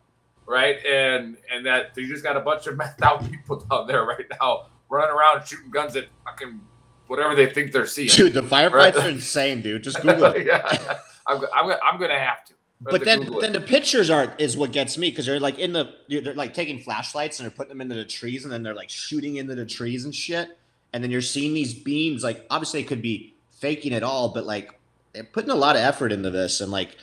right? 0.50 0.84
And 0.86 1.38
and 1.54 1.66
that 1.66 1.94
they 1.94 2.06
just 2.06 2.24
got 2.24 2.36
a 2.36 2.40
bunch 2.42 2.68
of 2.68 2.76
methed 2.80 3.02
out 3.04 3.30
people 3.30 3.58
down 3.70 3.88
there 3.88 4.04
right 4.04 4.26
now 4.42 4.68
running 4.90 5.16
around 5.16 5.46
shooting 5.48 5.70
guns 5.70 5.96
at 5.96 6.08
fucking 6.26 6.60
whatever 7.08 7.36
they 7.36 7.46
think 7.48 7.72
they're 7.72 7.86
seeing. 7.86 8.10
Dude, 8.10 8.34
the 8.34 8.42
firefights 8.42 8.74
Right. 8.74 8.96
are 8.98 9.10
insane, 9.10 9.62
dude. 9.62 9.84
Just 9.84 10.02
Google 10.02 10.26
it. 10.26 10.46
yeah, 10.48 10.98
I'm, 11.28 11.44
I'm, 11.56 11.78
I'm 11.84 12.00
gonna 12.00 12.18
have 12.20 12.44
to. 12.46 12.54
But 12.82 13.04
then, 13.04 13.20
Google 13.24 13.42
then 13.42 13.56
it. 13.56 13.60
the 13.60 13.66
pictures 13.66 14.10
are 14.10 14.34
is 14.40 14.56
what 14.56 14.72
gets 14.72 14.98
me 14.98 15.10
because 15.10 15.26
they're 15.26 15.40
like 15.40 15.60
in 15.60 15.74
the 15.74 15.94
they're 16.08 16.34
like 16.34 16.54
taking 16.54 16.80
flashlights 16.80 17.40
and 17.40 17.46
they're 17.46 17.56
putting 17.56 17.70
them 17.70 17.82
into 17.82 17.96
the 17.96 18.06
trees 18.06 18.44
and 18.46 18.54
then 18.54 18.64
they're 18.64 18.74
like 18.74 18.90
shooting 18.90 19.36
into 19.36 19.54
the 19.54 19.66
trees 19.66 20.06
and 20.06 20.16
shit. 20.16 20.58
And 20.94 21.04
then 21.04 21.12
you're 21.12 21.22
seeing 21.22 21.54
these 21.54 21.74
beams 21.74 22.24
like 22.24 22.46
obviously 22.50 22.82
they 22.82 22.88
could 22.88 23.02
be 23.02 23.36
faking 23.60 23.92
it 23.94 24.04
all, 24.04 24.30
but 24.30 24.46
like 24.46 24.72
they're 25.14 25.24
putting 25.24 25.52
a 25.52 25.56
lot 25.56 25.76
of 25.76 25.82
effort 25.82 26.12
into 26.12 26.30
this 26.30 26.62
and 26.62 26.72
like 26.72 26.96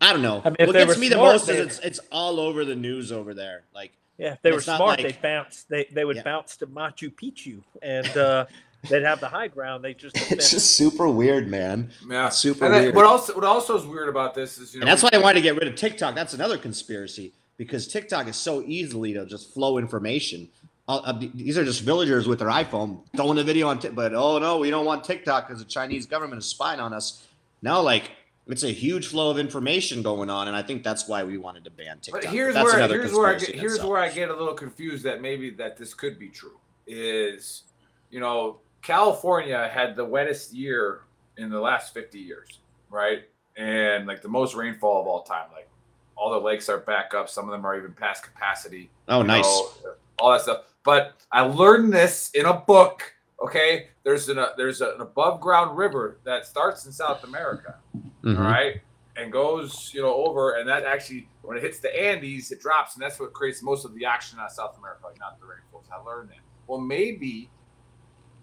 I 0.00 0.12
don't 0.12 0.22
know. 0.22 0.42
I 0.44 0.50
mean, 0.50 0.56
what 0.66 0.72
gets 0.74 0.94
were 0.94 1.00
me 1.00 1.08
the 1.08 1.16
most 1.16 1.46
they'd- 1.46 1.58
it's 1.60 1.78
it's 1.80 2.00
all 2.12 2.38
over 2.40 2.64
the 2.64 2.74
news 2.76 3.10
over 3.12 3.32
there. 3.34 3.64
Like 3.74 3.92
Yeah, 4.18 4.34
if 4.34 4.42
they 4.42 4.52
were 4.52 4.60
smart, 4.60 4.80
like- 4.80 5.02
they'd 5.02 5.22
bounce. 5.22 5.64
They 5.68 5.86
they 5.92 6.04
would 6.04 6.16
Yeah. 6.16 6.22
bounce 6.22 6.56
to 6.58 6.66
Machu 6.66 7.12
Picchu, 7.14 7.62
and 7.82 8.06
uh, 8.16 8.46
they'd 8.88 9.02
have 9.02 9.18
the 9.20 9.28
high 9.28 9.48
ground. 9.48 9.82
They 9.84 9.94
just 9.94 10.14
it's 10.30 10.50
just 10.50 10.76
super 10.76 11.08
weird, 11.08 11.48
man. 11.48 11.90
yeah, 12.08 12.28
super 12.28 12.66
And 12.66 12.74
then 12.74 12.82
weird. 12.84 12.94
what 12.94 13.04
also 13.06 13.34
what 13.34 13.44
also 13.44 13.76
is 13.78 13.84
weird 13.86 14.08
about 14.08 14.34
this 14.34 14.58
is 14.58 14.74
you 14.74 14.80
know 14.80 14.84
And 14.84 14.90
that's 14.90 15.02
why 15.02 15.10
I 15.12 15.18
wanted 15.18 15.36
to 15.36 15.42
get 15.42 15.56
rid 15.56 15.66
of 15.68 15.74
TikTok. 15.74 16.14
That's 16.14 16.34
another 16.34 16.58
conspiracy 16.58 17.32
because 17.56 17.88
TikTok 17.88 18.28
is 18.28 18.36
so 18.36 18.62
easily 18.62 19.12
to 19.14 19.24
just 19.26 19.54
flow 19.54 19.78
information. 19.78 20.48
Uh, 20.86 21.12
these 21.34 21.56
are 21.56 21.64
just 21.64 21.80
villagers 21.80 22.28
with 22.28 22.38
their 22.38 22.48
iPhone 22.48 23.00
throwing 23.16 23.38
a 23.38 23.42
video 23.42 23.68
on, 23.68 23.78
Tik 23.78 23.94
but 23.94 24.14
oh 24.14 24.38
no, 24.38 24.58
we 24.58 24.68
don't 24.70 24.84
want 24.84 25.02
TikTok 25.02 25.48
because 25.48 25.62
the 25.62 25.68
Chinese 25.68 26.04
government 26.04 26.38
is 26.38 26.46
spying 26.46 26.78
on 26.78 26.92
us. 26.92 27.26
Now, 27.62 27.80
like 27.80 28.10
it's 28.46 28.64
a 28.64 28.72
huge 28.72 29.06
flow 29.06 29.30
of 29.30 29.38
information 29.38 30.02
going 30.02 30.28
on, 30.28 30.48
and 30.48 30.56
I 30.56 30.62
think 30.62 30.82
that's 30.82 31.08
why 31.08 31.24
we 31.24 31.38
wanted 31.38 31.64
to 31.64 31.70
ban 31.70 32.00
TikTok. 32.00 32.22
But 32.22 32.30
here's 32.30 32.54
that's 32.54 32.70
where 32.70 32.88
here's 32.88 33.12
where 33.14 33.34
I 33.34 33.38
get 33.38 33.54
here's 33.54 33.74
itself. 33.74 33.90
where 33.90 34.00
I 34.00 34.10
get 34.10 34.28
a 34.28 34.36
little 34.36 34.52
confused 34.52 35.04
that 35.04 35.22
maybe 35.22 35.50
that 35.50 35.78
this 35.78 35.94
could 35.94 36.18
be 36.18 36.28
true. 36.28 36.58
Is 36.86 37.62
you 38.10 38.20
know 38.20 38.58
California 38.82 39.70
had 39.72 39.96
the 39.96 40.04
wettest 40.04 40.52
year 40.52 41.00
in 41.38 41.50
the 41.50 41.60
last 41.60 41.94
50 41.94 42.18
years, 42.18 42.58
right? 42.90 43.24
And 43.56 44.06
like 44.06 44.20
the 44.20 44.28
most 44.28 44.54
rainfall 44.54 45.00
of 45.00 45.06
all 45.06 45.22
time. 45.22 45.46
Like 45.52 45.68
all 46.16 46.30
the 46.30 46.38
lakes 46.38 46.68
are 46.68 46.78
back 46.78 47.14
up. 47.14 47.28
Some 47.28 47.46
of 47.46 47.50
them 47.50 47.64
are 47.64 47.76
even 47.76 47.92
past 47.92 48.22
capacity. 48.22 48.90
Oh, 49.08 49.22
nice. 49.22 49.44
know, 49.44 49.94
all 50.18 50.32
that 50.32 50.42
stuff. 50.42 50.64
But 50.84 51.14
I 51.32 51.40
learned 51.40 51.92
this 51.92 52.30
in 52.34 52.44
a 52.46 52.54
book. 52.54 53.02
Okay, 53.42 53.88
there's 54.04 54.28
an 54.28 54.38
uh, 54.38 54.50
there's 54.56 54.80
an 54.80 55.00
above 55.00 55.40
ground 55.40 55.76
river 55.76 56.18
that 56.24 56.46
starts 56.46 56.86
in 56.86 56.92
South 56.92 57.24
America 57.24 57.76
Mhm. 58.22 58.38
all 58.38 58.44
right, 58.44 58.80
and 59.16 59.32
goes 59.32 59.90
you 59.92 60.00
know 60.02 60.14
over, 60.14 60.52
and 60.56 60.68
that 60.68 60.84
actually 60.84 61.28
when 61.42 61.56
it 61.56 61.62
hits 61.62 61.78
the 61.80 61.94
Andes, 61.94 62.52
it 62.52 62.60
drops, 62.60 62.94
and 62.94 63.02
that's 63.02 63.18
what 63.18 63.32
creates 63.32 63.62
most 63.62 63.84
of 63.84 63.94
the 63.94 64.04
action 64.04 64.38
on 64.38 64.48
South 64.50 64.78
America, 64.78 65.06
like 65.06 65.18
not 65.18 65.38
the 65.40 65.46
rainforest. 65.46 65.90
I 65.92 66.02
learned 66.02 66.30
that. 66.30 66.38
Well, 66.66 66.80
maybe 66.80 67.50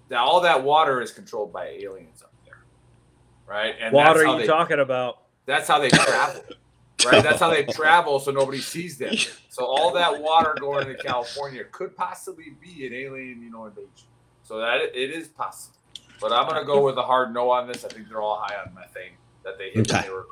that 0.09 0.19
all 0.19 0.41
that 0.41 0.61
water 0.61 1.01
is 1.01 1.11
controlled 1.11 1.51
by 1.53 1.67
aliens 1.67 2.21
up 2.21 2.33
there, 2.45 2.63
right? 3.47 3.75
And 3.79 3.93
what 3.93 4.03
that's 4.05 4.19
are 4.19 4.25
you 4.25 4.37
they, 4.39 4.45
talking 4.47 4.79
about? 4.79 5.19
That's 5.45 5.67
how 5.67 5.79
they 5.79 5.89
travel, 5.89 6.43
right? 7.11 7.23
That's 7.23 7.39
how 7.39 7.49
they 7.49 7.63
travel, 7.63 8.19
so 8.19 8.31
nobody 8.31 8.59
sees 8.59 8.97
them. 8.97 9.15
So 9.49 9.65
all 9.65 9.93
that 9.93 10.21
water 10.21 10.55
going 10.59 10.87
into 10.87 11.01
California 11.01 11.63
could 11.71 11.95
possibly 11.95 12.53
be 12.61 12.87
an 12.87 12.93
alien, 12.93 13.41
you 13.41 13.51
know, 13.51 13.65
invasion. 13.65 13.89
So 14.43 14.59
that 14.59 14.81
it 14.81 15.11
is 15.11 15.27
possible. 15.27 15.77
But 16.19 16.31
I'm 16.31 16.47
gonna 16.47 16.65
go 16.65 16.83
with 16.85 16.97
a 16.97 17.01
hard 17.01 17.33
no 17.33 17.49
on 17.51 17.67
this. 17.67 17.83
I 17.83 17.87
think 17.87 18.07
they're 18.09 18.21
all 18.21 18.37
high 18.39 18.55
on 18.55 18.73
methane 18.73 19.13
that 19.43 19.57
they 19.57 19.69
hit 19.71 19.91
when 19.91 20.03
they 20.03 20.09
were 20.09 20.25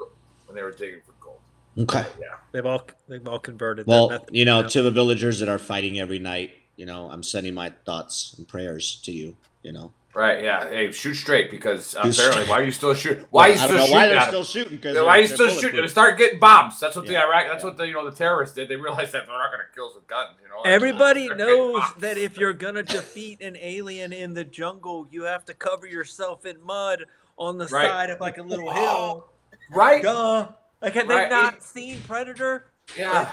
when 0.46 0.56
they 0.56 0.62
were 0.64 0.72
digging 0.72 1.02
for 1.06 1.14
gold. 1.20 1.40
Okay. 1.78 2.06
Yeah. 2.20 2.36
They've 2.52 2.66
all 2.66 2.86
they've 3.08 3.28
all 3.28 3.40
converted. 3.40 3.86
that 3.86 3.90
Well, 3.90 4.10
method 4.10 4.30
you 4.32 4.46
know, 4.46 4.62
now. 4.62 4.68
to 4.68 4.82
the 4.82 4.92
villagers 4.92 5.40
that 5.40 5.50
are 5.50 5.58
fighting 5.60 6.00
every 6.00 6.20
night, 6.20 6.52
you 6.76 6.86
know, 6.86 7.10
I'm 7.10 7.24
sending 7.24 7.54
my 7.54 7.72
thoughts 7.86 8.36
and 8.38 8.48
prayers 8.48 9.02
to 9.06 9.12
you. 9.12 9.36
You 9.64 9.72
know, 9.74 9.92
Right. 10.16 10.44
Yeah. 10.44 10.68
Hey, 10.68 10.92
shoot 10.92 11.14
straight 11.14 11.52
because 11.52 11.92
Shoot 11.92 12.18
apparently, 12.18 12.46
why 12.50 12.60
are 12.60 12.64
you 12.64 12.72
still 12.72 12.96
shooting? 12.96 13.26
Why 13.30 13.50
are 13.50 13.52
you 13.52 13.58
still 13.58 13.78
shooting? 13.78 13.92
why 13.94 14.08
they're 14.08 14.28
still 14.28 14.44
shooting 14.44 14.76
because 14.78 14.96
Why 14.98 15.18
are 15.18 15.22
you 15.22 15.28
still 15.28 15.50
shooting? 15.50 15.88
Start 15.88 16.18
getting 16.18 16.40
bombs. 16.40 16.80
That's 16.80 16.96
what 16.96 17.06
the 17.06 17.16
Iraq. 17.16 17.46
That's 17.48 17.64
what 17.64 17.78
the 17.78 17.88
you 17.88 17.94
know 17.94 18.10
the 18.10 18.16
terrorists 18.16 18.56
did. 18.56 18.70
They 18.70 18.76
realized 18.76 19.12
that 19.14 19.28
they're 19.28 19.38
not 19.38 19.52
going 19.52 19.60
to 19.60 19.76
kill 19.76 19.90
us 19.90 19.96
with 19.96 20.08
guns. 20.08 20.30
You 20.42 20.50
know. 20.50 20.62
Everybody 20.66 21.28
They're 21.28 21.38
knows 21.38 21.84
that 22.00 22.18
if 22.18 22.38
you're 22.38 22.54
gonna 22.54 22.84
defeat 22.84 23.40
an 23.42 23.56
alien 23.62 24.12
in 24.12 24.34
the 24.34 24.44
jungle, 24.44 25.08
you 25.12 25.24
have 25.24 25.46
to 25.46 25.54
cover 25.54 25.86
yourself 25.86 26.46
in 26.46 26.56
mud 26.66 27.06
on 27.38 27.58
the 27.60 27.68
Right. 27.68 27.88
side 27.88 28.10
of 28.10 28.20
like 28.20 28.40
a 28.40 28.44
little 28.44 28.72
hill. 28.74 29.30
right. 29.72 30.02
Duh. 30.02 30.50
Like 30.82 30.94
have 30.96 31.08
they 31.08 31.16
Right. 31.16 31.30
not 31.30 31.64
seen 31.64 32.02
Predator? 32.08 32.66
Yeah. 32.98 33.30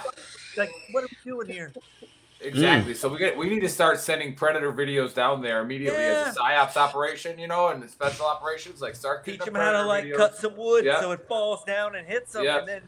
Like 0.59 0.71
what 0.93 1.05
are 1.05 1.09
we 1.11 1.31
doing 1.31 1.49
here? 1.49 1.73
Exactly. 2.40 2.94
So 2.94 3.09
we 3.09 3.18
get 3.18 3.37
we 3.37 3.49
need 3.49 3.61
to 3.61 3.68
start 3.68 3.99
sending 3.99 4.35
predator 4.35 4.72
videos 4.72 5.14
down 5.14 5.40
there 5.40 5.62
immediately 5.62 6.03
as 6.05 6.37
a 6.37 6.40
psyops 6.40 6.77
operation, 6.77 7.38
you 7.38 7.49
know, 7.49 7.68
and 7.68 7.83
the 7.83 7.88
special 7.88 8.27
operations. 8.27 8.81
Like 8.83 8.94
start 8.94 9.25
Teach 9.25 9.40
them 9.40 9.55
how 9.55 9.72
to 9.72 9.83
like 9.85 10.05
videos. 10.05 10.16
cut 10.16 10.37
some 10.37 10.57
wood 10.57 10.85
Yeah. 10.85 11.01
so 11.01 11.12
it 11.12 11.27
falls 11.27 11.64
down 11.64 11.96
and 11.96 12.07
hits 12.07 12.33
them, 12.35 12.44
Yeah. 12.44 12.59
and 12.59 12.68
then 12.68 12.83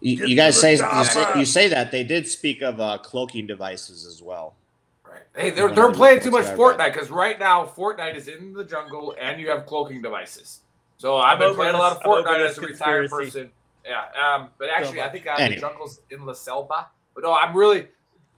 You, 0.00 0.26
you 0.26 0.36
guys 0.36 0.60
say 0.60 0.72
you, 0.76 1.04
say 1.04 1.38
you 1.38 1.44
say 1.44 1.68
that 1.68 1.90
they 1.90 2.04
did 2.04 2.28
speak 2.28 2.62
of 2.62 2.80
uh, 2.80 2.98
cloaking 2.98 3.46
devices 3.48 4.06
as 4.06 4.22
well. 4.22 4.54
Right. 5.04 5.22
Hey, 5.36 5.50
they're, 5.50 5.70
they're 5.74 5.92
playing 5.92 6.20
too 6.20 6.30
much 6.30 6.44
that's 6.44 6.56
what 6.58 6.74
I 6.80 6.84
read. 6.86 6.92
Fortnite 6.92 6.94
because 6.94 7.10
right 7.10 7.38
now 7.38 7.64
Fortnite 7.66 8.14
is 8.16 8.28
in 8.28 8.52
the 8.52 8.64
jungle 8.64 9.14
and 9.20 9.40
you 9.40 9.48
have 9.50 9.66
cloaking 9.66 10.02
devices. 10.02 10.60
So 10.98 11.16
I've 11.16 11.38
been 11.40 11.48
over 11.48 11.56
playing 11.56 11.74
a 11.74 11.78
lot 11.78 11.96
of 11.96 12.02
Fortnite 12.02 12.48
as 12.48 12.58
a 12.58 12.60
retired 12.60 13.10
person. 13.10 13.50
Yeah, 13.84 14.04
um, 14.18 14.48
but 14.56 14.70
actually, 14.70 15.02
I 15.02 15.08
think 15.10 15.26
I 15.26 15.32
have 15.32 15.40
Anyway. 15.40 15.56
the 15.56 15.60
Junkles 15.60 16.00
in 16.10 16.24
La 16.24 16.32
Selva. 16.32 16.86
But 17.14 17.24
no, 17.24 17.34
I'm 17.34 17.54
really, 17.54 17.88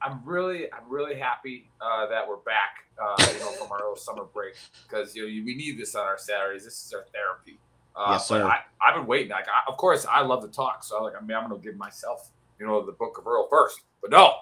I'm 0.03 0.21
really, 0.25 0.73
I'm 0.73 0.89
really 0.89 1.19
happy 1.19 1.71
uh, 1.81 2.07
that 2.09 2.29
we're 2.29 2.37
back. 2.37 2.85
Uh, 3.03 3.15
you 3.33 3.41
know, 3.41 3.51
from 3.51 3.71
our 3.73 3.79
little 3.79 3.97
summer 3.97 4.25
break 4.25 4.55
because 4.89 5.15
you 5.15 5.23
know 5.23 5.29
we 5.45 5.55
need 5.55 5.79
this 5.79 5.95
on 5.95 6.07
our 6.07 6.17
Saturdays. 6.17 6.65
This 6.65 6.83
is 6.83 6.93
our 6.95 7.05
therapy. 7.13 7.59
Uh, 7.95 8.13
Yes, 8.13 8.29
but 8.29 8.39
sir. 8.41 8.47
I, 8.47 8.61
I've 8.87 8.95
been 8.95 9.07
waiting. 9.07 9.31
Like, 9.31 9.49
I, 9.49 9.71
of 9.71 9.77
course, 9.77 10.07
I 10.11 10.23
love 10.23 10.43
to 10.43 10.49
talk. 10.49 10.83
So, 10.83 11.03
like, 11.03 11.15
I 11.15 11.21
mean, 11.21 11.37
I'm 11.37 11.49
gonna 11.49 11.61
give 11.61 11.77
myself, 11.77 12.31
you 12.59 12.67
know, 12.67 12.85
the 12.85 12.93
Book 12.93 13.19
of 13.19 13.27
Earl 13.27 13.49
first. 13.51 13.81
But 14.01 14.11
no, 14.11 14.35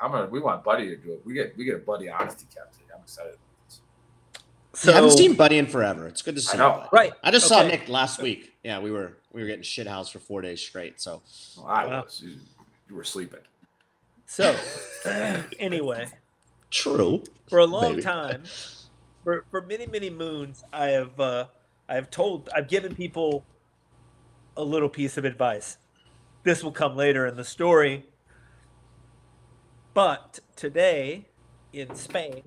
I'm 0.00 0.10
gonna. 0.10 0.26
We 0.26 0.40
want 0.40 0.64
Buddy 0.64 0.86
to 0.88 0.96
do 0.96 1.12
it. 1.12 1.22
We 1.26 1.34
get 1.34 1.56
we 1.56 1.64
get 1.64 1.74
a 1.74 1.78
Buddy 1.78 2.08
honesty 2.08 2.46
cap 2.54 2.72
today. 2.72 2.84
I'm 2.94 3.00
excited. 3.02 3.36
I 4.86 4.92
haven't 4.92 5.12
seen 5.12 5.34
Buddy 5.34 5.58
in 5.58 5.66
forever. 5.66 6.06
It's 6.06 6.22
good 6.22 6.34
to 6.36 6.40
see. 6.40 6.56
I 6.56 6.58
know. 6.58 6.70
Buddy. 6.76 6.88
Right. 6.92 7.12
I 7.22 7.30
just 7.30 7.48
saw 7.48 7.62
Nick 7.62 7.88
last 7.88 8.20
week. 8.20 8.52
Yeah, 8.62 8.78
we 8.80 8.90
were 8.90 9.12
we 9.32 9.40
were 9.42 9.46
getting 9.46 9.62
shit 9.62 9.86
housed 9.86 10.12
for 10.12 10.18
four 10.18 10.42
days 10.42 10.60
straight. 10.60 11.00
So 11.00 11.22
Well, 11.56 11.66
I 11.66 11.86
was. 11.86 12.22
You, 12.24 12.36
you 12.88 12.94
were 12.94 13.04
sleeping. 13.04 13.40
So, 14.26 14.56
anyway, 15.58 16.08
true. 16.70 17.22
for 17.48 17.60
a 17.60 17.66
long 17.66 17.92
Maybe. 17.92 18.02
time, 18.02 18.42
for 19.24 19.44
for 19.50 19.62
many 19.62 19.86
many 19.86 20.10
moons, 20.10 20.64
I 20.72 20.88
have 20.88 21.18
uh, 21.20 21.46
I 21.88 21.94
have 21.94 22.10
told 22.10 22.48
I've 22.54 22.68
given 22.68 22.94
people 22.94 23.44
a 24.56 24.64
little 24.64 24.88
piece 24.88 25.16
of 25.16 25.24
advice. 25.24 25.78
This 26.42 26.62
will 26.64 26.72
come 26.72 26.96
later 26.96 27.26
in 27.26 27.36
the 27.36 27.44
story, 27.44 28.06
but 29.94 30.40
today 30.56 31.26
in 31.72 31.94
Spain 31.94 32.42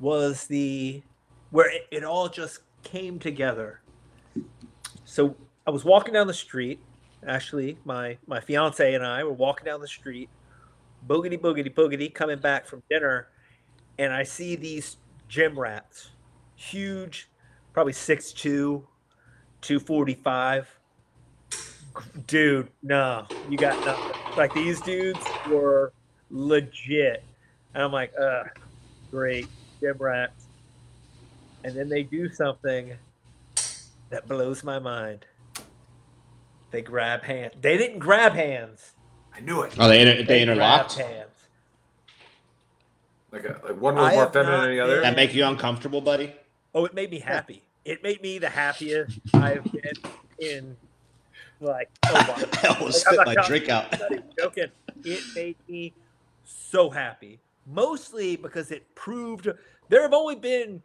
was 0.00 0.46
the 0.46 1.02
where 1.50 1.70
it, 1.70 1.86
it 1.90 2.04
all 2.04 2.28
just 2.28 2.60
came 2.82 3.18
together. 3.18 3.80
So 5.04 5.36
I 5.66 5.70
was 5.70 5.84
walking 5.84 6.14
down 6.14 6.26
the 6.26 6.34
street. 6.34 6.80
Actually, 7.26 7.78
my 7.84 8.18
my 8.26 8.40
fiance 8.40 8.94
and 8.94 9.04
I 9.04 9.24
were 9.24 9.32
walking 9.32 9.64
down 9.64 9.80
the 9.80 9.88
street, 9.88 10.28
boogity 11.06 11.38
boogity 11.38 11.72
boogity, 11.72 12.12
coming 12.12 12.38
back 12.38 12.66
from 12.66 12.82
dinner, 12.90 13.28
and 13.98 14.12
I 14.12 14.22
see 14.22 14.56
these 14.56 14.96
gym 15.28 15.58
rats, 15.58 16.10
huge, 16.56 17.28
probably 17.72 17.92
6'2", 17.92 18.84
245. 19.60 20.78
Dude, 22.26 22.68
no, 22.82 23.26
you 23.48 23.56
got 23.56 23.84
nothing. 23.84 24.20
Like 24.36 24.52
these 24.52 24.80
dudes 24.80 25.24
were 25.48 25.92
legit. 26.30 27.24
And 27.74 27.82
I'm 27.82 27.92
like, 27.92 28.12
uh, 28.20 28.44
great, 29.10 29.46
gym 29.80 29.96
rats. 29.98 30.46
And 31.62 31.74
then 31.74 31.88
they 31.88 32.02
do 32.02 32.28
something 32.28 32.92
that 34.10 34.28
blows 34.28 34.62
my 34.62 34.78
mind. 34.78 35.24
They 36.70 36.82
grab 36.82 37.22
hands. 37.22 37.54
They 37.60 37.78
didn't 37.78 38.00
grab 38.00 38.32
hands. 38.32 38.92
I 39.34 39.40
knew 39.40 39.62
it. 39.62 39.74
Oh, 39.78 39.88
they 39.88 40.00
inter- 40.00 40.16
they 40.18 40.24
They 40.24 40.42
interlocked. 40.42 40.96
grabbed 40.96 41.10
hands. 41.12 41.30
Like, 43.32 43.44
a, 43.44 43.60
like 43.64 43.80
one 43.80 43.96
was 43.96 44.12
I 44.12 44.14
more 44.14 44.30
feminine 44.30 44.52
not 44.58 44.62
than 44.66 44.70
the 44.76 44.80
other. 44.80 45.00
That 45.00 45.16
make 45.16 45.34
you 45.34 45.44
uncomfortable, 45.44 46.00
buddy? 46.00 46.32
Oh, 46.74 46.84
it 46.84 46.94
made 46.94 47.10
me 47.10 47.18
happy. 47.18 47.62
It 47.84 48.02
made 48.02 48.22
me 48.22 48.38
the 48.38 48.48
happiest 48.48 49.18
I've 49.34 49.64
been 49.64 49.92
in 50.38 50.76
like 51.60 51.90
oh 52.06 52.12
wow. 52.14 52.34
I 52.62 52.66
almost 52.68 53.06
Like, 53.06 53.14
spit 53.14 53.26
my 53.26 53.34
joking. 53.34 53.48
drink 53.48 53.68
out. 53.68 54.02
I'm 54.10 54.22
joking. 54.38 54.70
It 55.04 55.20
made 55.34 55.56
me 55.68 55.92
so 56.44 56.88
happy. 56.90 57.40
Mostly 57.66 58.36
because 58.36 58.70
it 58.70 58.94
proved 58.94 59.48
there 59.88 60.02
have 60.02 60.12
only 60.14 60.36
been 60.36 60.82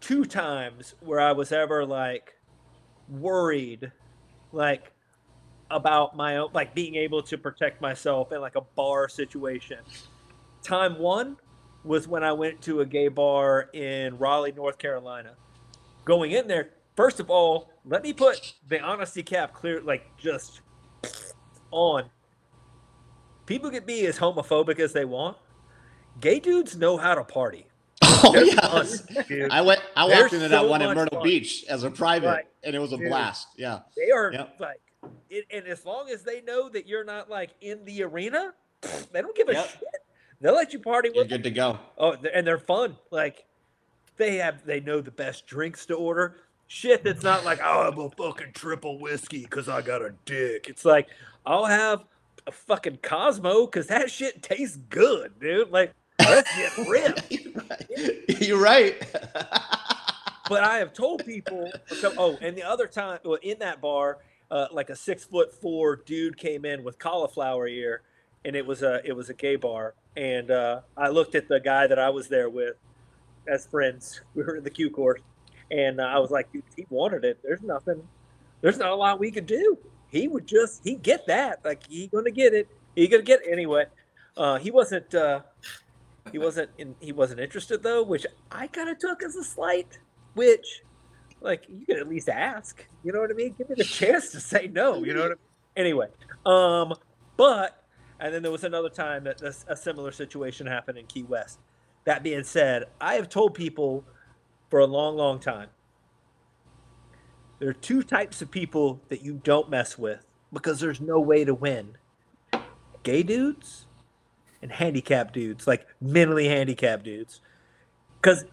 two 0.00 0.24
times 0.24 0.94
where 1.00 1.20
I 1.20 1.32
was 1.32 1.52
ever 1.52 1.84
like 1.84 2.34
worried, 3.08 3.90
like 4.52 4.91
about 5.72 6.16
my 6.16 6.36
own, 6.38 6.50
like 6.52 6.74
being 6.74 6.94
able 6.96 7.22
to 7.24 7.38
protect 7.38 7.80
myself 7.80 8.32
in 8.32 8.40
like 8.40 8.56
a 8.56 8.60
bar 8.60 9.08
situation. 9.08 9.78
Time 10.62 10.98
one 10.98 11.36
was 11.84 12.06
when 12.06 12.22
I 12.22 12.32
went 12.32 12.62
to 12.62 12.80
a 12.80 12.86
gay 12.86 13.08
bar 13.08 13.68
in 13.72 14.16
Raleigh, 14.18 14.52
North 14.52 14.78
Carolina. 14.78 15.32
Going 16.04 16.30
in 16.32 16.46
there, 16.46 16.70
first 16.96 17.18
of 17.20 17.30
all, 17.30 17.70
let 17.84 18.02
me 18.02 18.12
put 18.12 18.54
the 18.68 18.80
honesty 18.80 19.22
cap 19.22 19.52
clear, 19.52 19.80
like 19.80 20.04
just 20.18 20.60
on. 21.70 22.04
People 23.46 23.70
can 23.70 23.84
be 23.84 24.06
as 24.06 24.18
homophobic 24.18 24.78
as 24.78 24.92
they 24.92 25.04
want. 25.04 25.36
Gay 26.20 26.38
dudes 26.38 26.76
know 26.76 26.96
how 26.96 27.14
to 27.14 27.24
party. 27.24 27.66
Oh 28.02 28.30
They're 28.32 28.44
yeah. 28.44 28.60
fun. 28.60 28.86
I 29.50 29.62
went. 29.62 29.80
I 29.96 30.06
They're 30.06 30.22
walked 30.22 30.32
into 30.34 30.48
that 30.48 30.68
one 30.68 30.80
at 30.82 30.86
much 30.88 30.96
Myrtle 30.96 31.18
fun. 31.18 31.24
Beach 31.24 31.64
as 31.68 31.82
a 31.82 31.90
private, 31.90 32.26
Right. 32.28 32.44
and 32.62 32.76
it 32.76 32.78
was 32.78 32.92
a 32.92 32.96
Dude. 32.96 33.08
blast. 33.08 33.48
Yeah. 33.56 33.80
They 33.96 34.10
are 34.12 34.32
Yep. 34.32 34.56
like, 34.60 34.80
it, 35.30 35.46
and 35.50 35.66
as 35.66 35.84
long 35.84 36.08
as 36.10 36.22
they 36.22 36.40
know 36.42 36.68
that 36.68 36.86
you're 36.86 37.04
not 37.04 37.30
like 37.30 37.50
in 37.60 37.84
the 37.84 38.02
arena, 38.02 38.52
they 39.12 39.20
don't 39.22 39.34
give 39.36 39.48
a 39.48 39.52
Yep. 39.54 39.68
shit. 39.70 39.82
They'll 40.40 40.54
let 40.54 40.72
you 40.72 40.80
party 40.80 41.10
You're 41.14 41.24
with. 41.24 41.30
good 41.30 41.44
to 41.44 41.50
go. 41.50 41.78
Oh, 41.96 42.16
and 42.34 42.46
they're 42.46 42.58
fun. 42.58 42.96
Like 43.10 43.44
they 44.16 44.36
have, 44.36 44.64
they 44.66 44.80
know 44.80 45.00
the 45.00 45.10
best 45.12 45.46
drinks 45.46 45.86
to 45.86 45.94
order. 45.94 46.36
Shit, 46.68 47.04
that's 47.04 47.22
not 47.22 47.44
like, 47.44 47.60
oh, 47.62 47.88
I'm 47.92 47.98
a 47.98 48.10
fucking 48.10 48.52
triple 48.54 48.98
whiskey 48.98 49.42
because 49.42 49.68
I 49.68 49.82
got 49.82 50.02
a 50.02 50.14
dick. 50.24 50.66
It's 50.68 50.84
like 50.84 51.08
I'll 51.46 51.66
have 51.66 52.04
a 52.46 52.52
fucking 52.52 52.98
Cosmo 53.02 53.66
because 53.66 53.86
that 53.88 54.10
shit 54.10 54.42
tastes 54.42 54.76
good, 54.88 55.38
dude. 55.38 55.70
Like 55.70 55.92
let's 56.18 56.50
get 56.56 56.72
ripped. 56.88 58.40
You're 58.42 58.60
right. 58.60 58.96
but 60.48 60.64
I 60.64 60.78
have 60.78 60.92
told 60.92 61.24
people. 61.24 61.70
So, 62.00 62.12
oh, 62.18 62.38
and 62.40 62.56
the 62.56 62.62
other 62.62 62.86
time, 62.86 63.18
well, 63.24 63.38
in 63.42 63.58
that 63.60 63.80
bar, 63.80 64.18
uh, 64.52 64.68
like 64.70 64.90
a 64.90 64.96
six 64.96 65.24
foot 65.24 65.52
four 65.52 65.96
dude 65.96 66.36
came 66.36 66.66
in 66.66 66.84
with 66.84 66.98
cauliflower 66.98 67.66
ear, 67.66 68.02
and 68.44 68.54
it 68.54 68.66
was 68.66 68.82
a 68.82 69.00
it 69.04 69.16
was 69.16 69.30
a 69.30 69.34
gay 69.34 69.56
bar, 69.56 69.94
and 70.14 70.50
uh, 70.50 70.82
I 70.94 71.08
looked 71.08 71.34
at 71.34 71.48
the 71.48 71.58
guy 71.58 71.86
that 71.86 71.98
I 71.98 72.10
was 72.10 72.28
there 72.28 72.50
with 72.50 72.76
as 73.48 73.66
friends. 73.66 74.20
We 74.34 74.42
were 74.42 74.56
in 74.56 74.64
the 74.64 74.70
Q 74.70 74.90
course, 74.90 75.22
and 75.70 76.00
uh, 76.00 76.04
I 76.04 76.18
was 76.18 76.30
like, 76.30 76.52
dude, 76.52 76.64
he 76.76 76.86
wanted 76.90 77.24
it. 77.24 77.38
There's 77.42 77.62
nothing. 77.62 78.06
There's 78.60 78.78
not 78.78 78.90
a 78.90 78.94
lot 78.94 79.18
we 79.18 79.30
could 79.30 79.46
do. 79.46 79.78
He 80.10 80.28
would 80.28 80.46
just 80.46 80.82
he 80.84 80.96
get 80.96 81.26
that. 81.28 81.64
Like 81.64 81.86
he 81.88 82.08
gonna 82.08 82.30
get 82.30 82.52
it. 82.52 82.68
He 82.94 83.08
gonna 83.08 83.22
get 83.22 83.40
it 83.40 83.50
anyway. 83.50 83.86
Uh, 84.36 84.58
he 84.58 84.70
wasn't. 84.70 85.14
Uh, 85.14 85.40
he 86.30 86.38
wasn't. 86.38 86.70
In, 86.76 86.94
he 87.00 87.12
wasn't 87.12 87.40
interested 87.40 87.82
though, 87.82 88.02
which 88.02 88.26
I 88.50 88.66
kind 88.66 88.90
of 88.90 88.98
took 88.98 89.22
as 89.22 89.34
a 89.34 89.44
slight. 89.44 89.98
Which, 90.34 90.82
like, 91.42 91.64
you 91.68 91.84
could 91.86 91.98
at 91.98 92.08
least 92.08 92.28
ask. 92.28 92.86
You 93.04 93.12
know 93.12 93.20
what 93.20 93.30
I 93.30 93.34
mean? 93.34 93.54
Give 93.56 93.68
me 93.68 93.76
the 93.76 93.84
chance 94.00 94.30
to 94.32 94.40
say 94.40 94.68
no. 94.72 95.04
You 95.04 95.14
know 95.14 95.22
what 95.22 95.32
I 95.32 95.34
mean? 95.34 95.38
Anyway, 95.76 96.08
um, 96.44 96.94
but 97.36 97.82
and 98.20 98.32
then 98.32 98.42
there 98.42 98.52
was 98.52 98.64
another 98.64 98.90
time 98.90 99.24
that 99.24 99.38
this, 99.38 99.64
a 99.68 99.76
similar 99.76 100.12
situation 100.12 100.66
happened 100.66 100.98
in 100.98 101.06
Key 101.06 101.22
West. 101.24 101.58
That 102.04 102.22
being 102.22 102.44
said, 102.44 102.84
I 103.00 103.14
have 103.14 103.28
told 103.28 103.54
people 103.54 104.04
for 104.70 104.80
a 104.80 104.86
long, 104.86 105.16
long 105.16 105.38
time 105.38 105.68
there 107.62 107.70
are 107.70 107.74
two 107.74 108.02
types 108.02 108.42
of 108.42 108.50
people 108.50 109.00
that 109.08 109.22
you 109.22 109.40
don't 109.44 109.70
mess 109.70 109.96
with 109.96 110.26
because 110.52 110.80
there's 110.80 111.00
no 111.00 111.20
way 111.20 111.44
to 111.44 111.54
win 111.54 111.96
gay 113.04 113.22
dudes 113.22 113.86
and 114.60 114.72
handicapped 114.72 115.32
dudes, 115.32 115.64
like 115.64 115.86
mentally 116.00 116.48
handicapped 116.48 117.04
dudes. 117.04 117.40
Because 118.20 118.46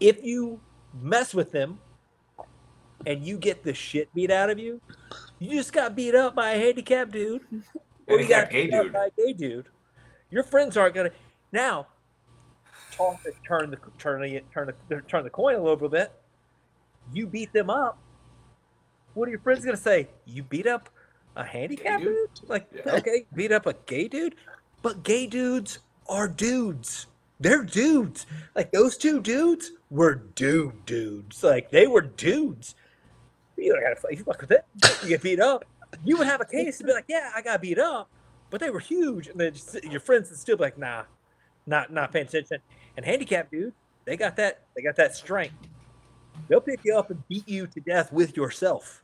if 0.00 0.20
you 0.24 0.60
mess 1.00 1.32
with 1.32 1.52
them 1.52 1.78
and 3.06 3.24
you 3.24 3.38
get 3.38 3.62
the 3.62 3.74
shit 3.74 4.12
beat 4.14 4.30
out 4.30 4.50
of 4.50 4.58
you, 4.58 4.80
you 5.38 5.50
just 5.56 5.72
got 5.72 5.94
beat 5.96 6.14
up 6.14 6.34
by 6.34 6.50
a 6.52 6.58
handicapped 6.58 7.12
dude. 7.12 7.42
Or 8.08 8.18
you 8.20 8.26
got 8.26 8.50
gay 8.50 8.64
beat 8.66 8.74
up 8.74 8.82
dude. 8.84 8.92
by 8.92 9.06
a 9.06 9.10
gay 9.16 9.32
dude. 9.32 9.66
Your 10.30 10.42
friends 10.42 10.76
aren't 10.76 10.96
gonna 10.96 11.12
now 11.52 11.86
talk 12.90 13.22
to 13.22 13.30
turn 13.46 13.70
the 13.70 13.78
turn 13.98 14.20
the 14.22 14.40
turn 14.52 14.72
the 14.88 15.00
turn 15.02 15.22
the 15.22 15.30
coin 15.30 15.54
a 15.54 15.62
little 15.62 15.88
bit. 15.88 16.10
You 17.12 17.28
beat 17.28 17.52
them 17.52 17.70
up. 17.70 17.98
What 19.14 19.28
are 19.28 19.30
your 19.30 19.38
friends 19.40 19.64
gonna 19.64 19.76
say? 19.76 20.08
You 20.26 20.42
beat 20.42 20.66
up 20.66 20.88
a 21.36 21.44
handicapped 21.44 22.02
dude? 22.02 22.34
dude? 22.40 22.48
Like, 22.50 22.66
Yeah. 22.74 22.94
okay, 22.96 23.26
beat 23.32 23.52
up 23.52 23.66
a 23.66 23.74
gay 23.86 24.08
dude? 24.08 24.34
But 24.82 25.04
gay 25.04 25.28
dudes 25.28 25.78
are 26.08 26.26
dudes. 26.26 27.06
They're 27.38 27.62
dudes. 27.62 28.26
Like 28.56 28.72
those 28.72 28.96
two 28.96 29.20
dudes 29.20 29.70
were 29.88 30.16
dude 30.16 30.84
dudes. 30.84 31.44
Like 31.44 31.70
they 31.70 31.86
were 31.86 32.02
dudes. 32.02 32.74
You 33.60 33.72
don't 33.74 33.82
gotta 33.82 33.96
fight. 33.96 34.16
you 34.18 34.24
fuck 34.24 34.40
with 34.40 34.50
it. 34.52 34.64
You 35.02 35.08
get 35.10 35.22
beat 35.22 35.40
up. 35.40 35.64
You 36.04 36.16
would 36.18 36.26
have 36.26 36.40
a 36.40 36.44
case 36.44 36.78
to 36.78 36.84
be 36.84 36.92
like, 36.92 37.04
yeah, 37.08 37.30
I 37.34 37.42
got 37.42 37.60
beat 37.60 37.78
up, 37.78 38.08
but 38.50 38.60
they 38.60 38.70
were 38.70 38.78
huge, 38.80 39.26
and 39.28 39.38
then 39.40 39.52
just- 39.54 39.82
your 39.84 40.00
friends 40.00 40.30
would 40.30 40.38
still 40.38 40.56
be 40.56 40.62
like, 40.62 40.78
nah, 40.78 41.04
not 41.66 41.92
not 41.92 42.12
paying 42.12 42.26
attention. 42.26 42.58
And 42.96 43.04
handicap 43.04 43.50
dude, 43.50 43.72
they 44.04 44.16
got 44.16 44.36
that 44.36 44.62
they 44.76 44.82
got 44.82 44.96
that 44.96 45.14
strength. 45.16 45.54
They'll 46.48 46.60
pick 46.60 46.80
you 46.84 46.96
up 46.96 47.10
and 47.10 47.26
beat 47.28 47.48
you 47.48 47.66
to 47.66 47.80
death 47.80 48.12
with 48.12 48.36
yourself. 48.36 49.02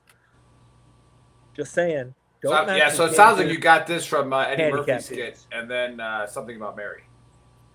Just 1.55 1.73
saying. 1.73 2.15
Don't 2.43 2.69
So- 2.69 2.75
yeah, 2.75 2.91
so 2.91 3.07
it 3.07 3.15
sounds 3.15 3.39
like 3.39 3.49
you 3.49 3.59
got 3.59 3.87
this 3.87 4.05
from 4.07 4.33
uh, 4.33 4.41
Eddie 4.43 4.65
Murphy's 4.65 4.77
Handicapped 4.87 5.03
skit, 5.05 5.17
dudes. 5.35 5.47
and 5.53 5.71
then 5.71 6.01
uh, 6.01 6.27
something 6.27 6.57
about 6.57 6.77
Mary. 6.77 7.03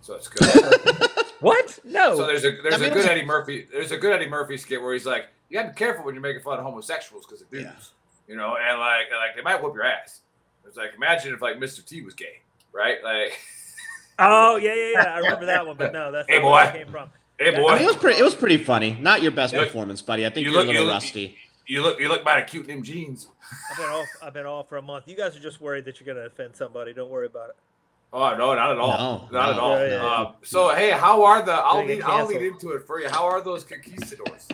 So 0.01 0.15
it's 0.15 0.27
good. 0.29 1.09
What? 1.41 1.79
No. 1.83 2.15
so 2.15 2.27
there's 2.27 2.45
a 2.45 2.51
there's 2.61 2.75
I 2.75 2.77
mean, 2.77 2.91
a 2.91 2.93
good 2.93 3.05
Eddie 3.07 3.25
Murphy 3.25 3.67
there's 3.71 3.91
a 3.91 3.97
good 3.97 4.13
Eddie 4.13 4.29
Murphy 4.29 4.57
skit 4.57 4.81
where 4.81 4.93
he's 4.93 5.05
like, 5.05 5.25
you 5.51 5.57
got 5.57 5.63
to 5.63 5.69
be 5.69 5.75
careful 5.75 6.05
when 6.05 6.15
you're 6.15 6.21
making 6.21 6.41
fun 6.41 6.57
of 6.57 6.63
homosexuals 6.65 7.25
because 7.25 7.41
of 7.41 7.49
dudes. 7.51 7.65
Yeah. 7.65 7.71
you 8.33 8.35
know, 8.37 8.55
and 8.57 8.79
like 8.79 9.07
like 9.11 9.35
they 9.35 9.41
might 9.41 9.61
whoop 9.61 9.75
your 9.75 9.83
ass. 9.83 10.21
It's 10.65 10.77
like 10.77 10.91
imagine 10.95 11.33
if 11.33 11.41
like 11.41 11.57
Mr. 11.57 11.85
T 11.85 12.01
was 12.01 12.13
gay, 12.13 12.39
right? 12.73 13.03
Like, 13.03 13.37
Oh 14.19 14.55
yeah, 14.55 14.73
yeah, 14.73 14.91
yeah. 14.93 15.13
I 15.15 15.17
remember 15.19 15.45
that 15.47 15.67
one, 15.67 15.75
but 15.77 15.91
no, 15.93 16.11
that's 16.11 16.27
Hey, 16.29 16.39
not 16.39 16.49
where 16.51 16.63
that 16.65 16.73
boy. 16.73 16.79
came 16.79 16.87
from. 16.91 17.09
hey 17.39 17.55
I 17.55 17.59
boy, 17.59 17.73
mean, 17.73 17.81
it 17.83 17.87
was 17.87 17.95
pretty. 17.97 18.19
It 18.19 18.23
was 18.23 18.35
pretty 18.35 18.57
funny. 18.57 18.97
Not 18.99 19.21
your 19.21 19.31
best 19.31 19.51
You 19.53 19.59
look- 19.59 19.67
performance, 19.69 20.01
buddy. 20.01 20.25
I 20.25 20.29
think 20.29 20.45
you 20.45 20.51
you 20.51 20.57
are 20.57 20.61
look- 20.61 20.65
a 20.65 20.71
little 20.71 20.83
you 20.83 20.87
look- 20.87 20.93
rusty. 21.03 21.37
you 21.67 21.81
look 21.81 21.99
you 21.99 22.07
look 22.07 22.23
mighty 22.23 22.43
cute 22.49 22.69
in 22.69 22.75
them 22.77 22.83
jeans. 22.83 23.27
I've 23.71 23.77
been 23.77 23.85
off. 23.89 24.07
I've 24.23 24.33
been 24.33 24.45
off 24.45 24.69
for 24.69 24.77
a 24.77 24.81
month. 24.81 25.07
You 25.07 25.17
guys 25.17 25.35
are 25.35 25.39
just 25.41 25.59
worried 25.59 25.85
that 25.85 25.99
you're 25.99 26.13
gonna 26.13 26.25
offend 26.27 26.55
somebody. 26.55 26.93
Don't 26.93 27.09
worry 27.09 27.25
about 27.25 27.49
it. 27.49 27.55
Oh 28.13 28.35
no, 28.37 28.53
not 28.53 28.71
at 28.71 28.77
all. 28.77 29.27
No, 29.31 29.39
not 29.39 29.49
at 29.51 29.59
all. 29.59 29.79
Yeah, 29.79 29.85
yeah, 29.87 30.03
yeah. 30.03 30.15
Um, 30.27 30.33
so 30.43 30.69
hey, 30.75 30.91
how 30.91 31.23
are 31.23 31.41
the? 31.41 31.53
I'll 31.53 31.83
lead. 31.85 32.01
I'll 32.03 32.27
lead 32.27 32.41
into 32.41 32.71
it 32.71 32.85
for 32.85 32.99
you. 33.01 33.09
How 33.09 33.25
are 33.25 33.41
those 33.41 33.63
conquistadors? 33.63 34.47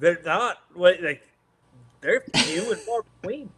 They're 0.00 0.20
not 0.24 0.56
like 0.74 1.22
they're 2.00 2.22
few 2.34 2.72
and 2.72 2.80
far 2.80 3.02
between. 3.20 3.50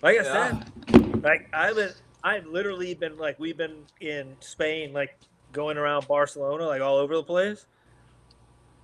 Like 0.00 0.20
I 0.20 0.22
Yeah. 0.22 0.60
said, 0.92 1.22
like 1.24 1.48
I've 1.52 1.74
been 1.76 1.92
I've 2.24 2.46
literally 2.46 2.94
been 2.94 3.18
like 3.18 3.38
we've 3.38 3.56
been 3.56 3.84
in 4.00 4.36
Spain, 4.40 4.92
like 4.92 5.18
going 5.52 5.76
around 5.76 6.06
Barcelona, 6.06 6.66
like 6.66 6.80
all 6.80 6.96
over 6.96 7.16
the 7.16 7.22
place, 7.24 7.66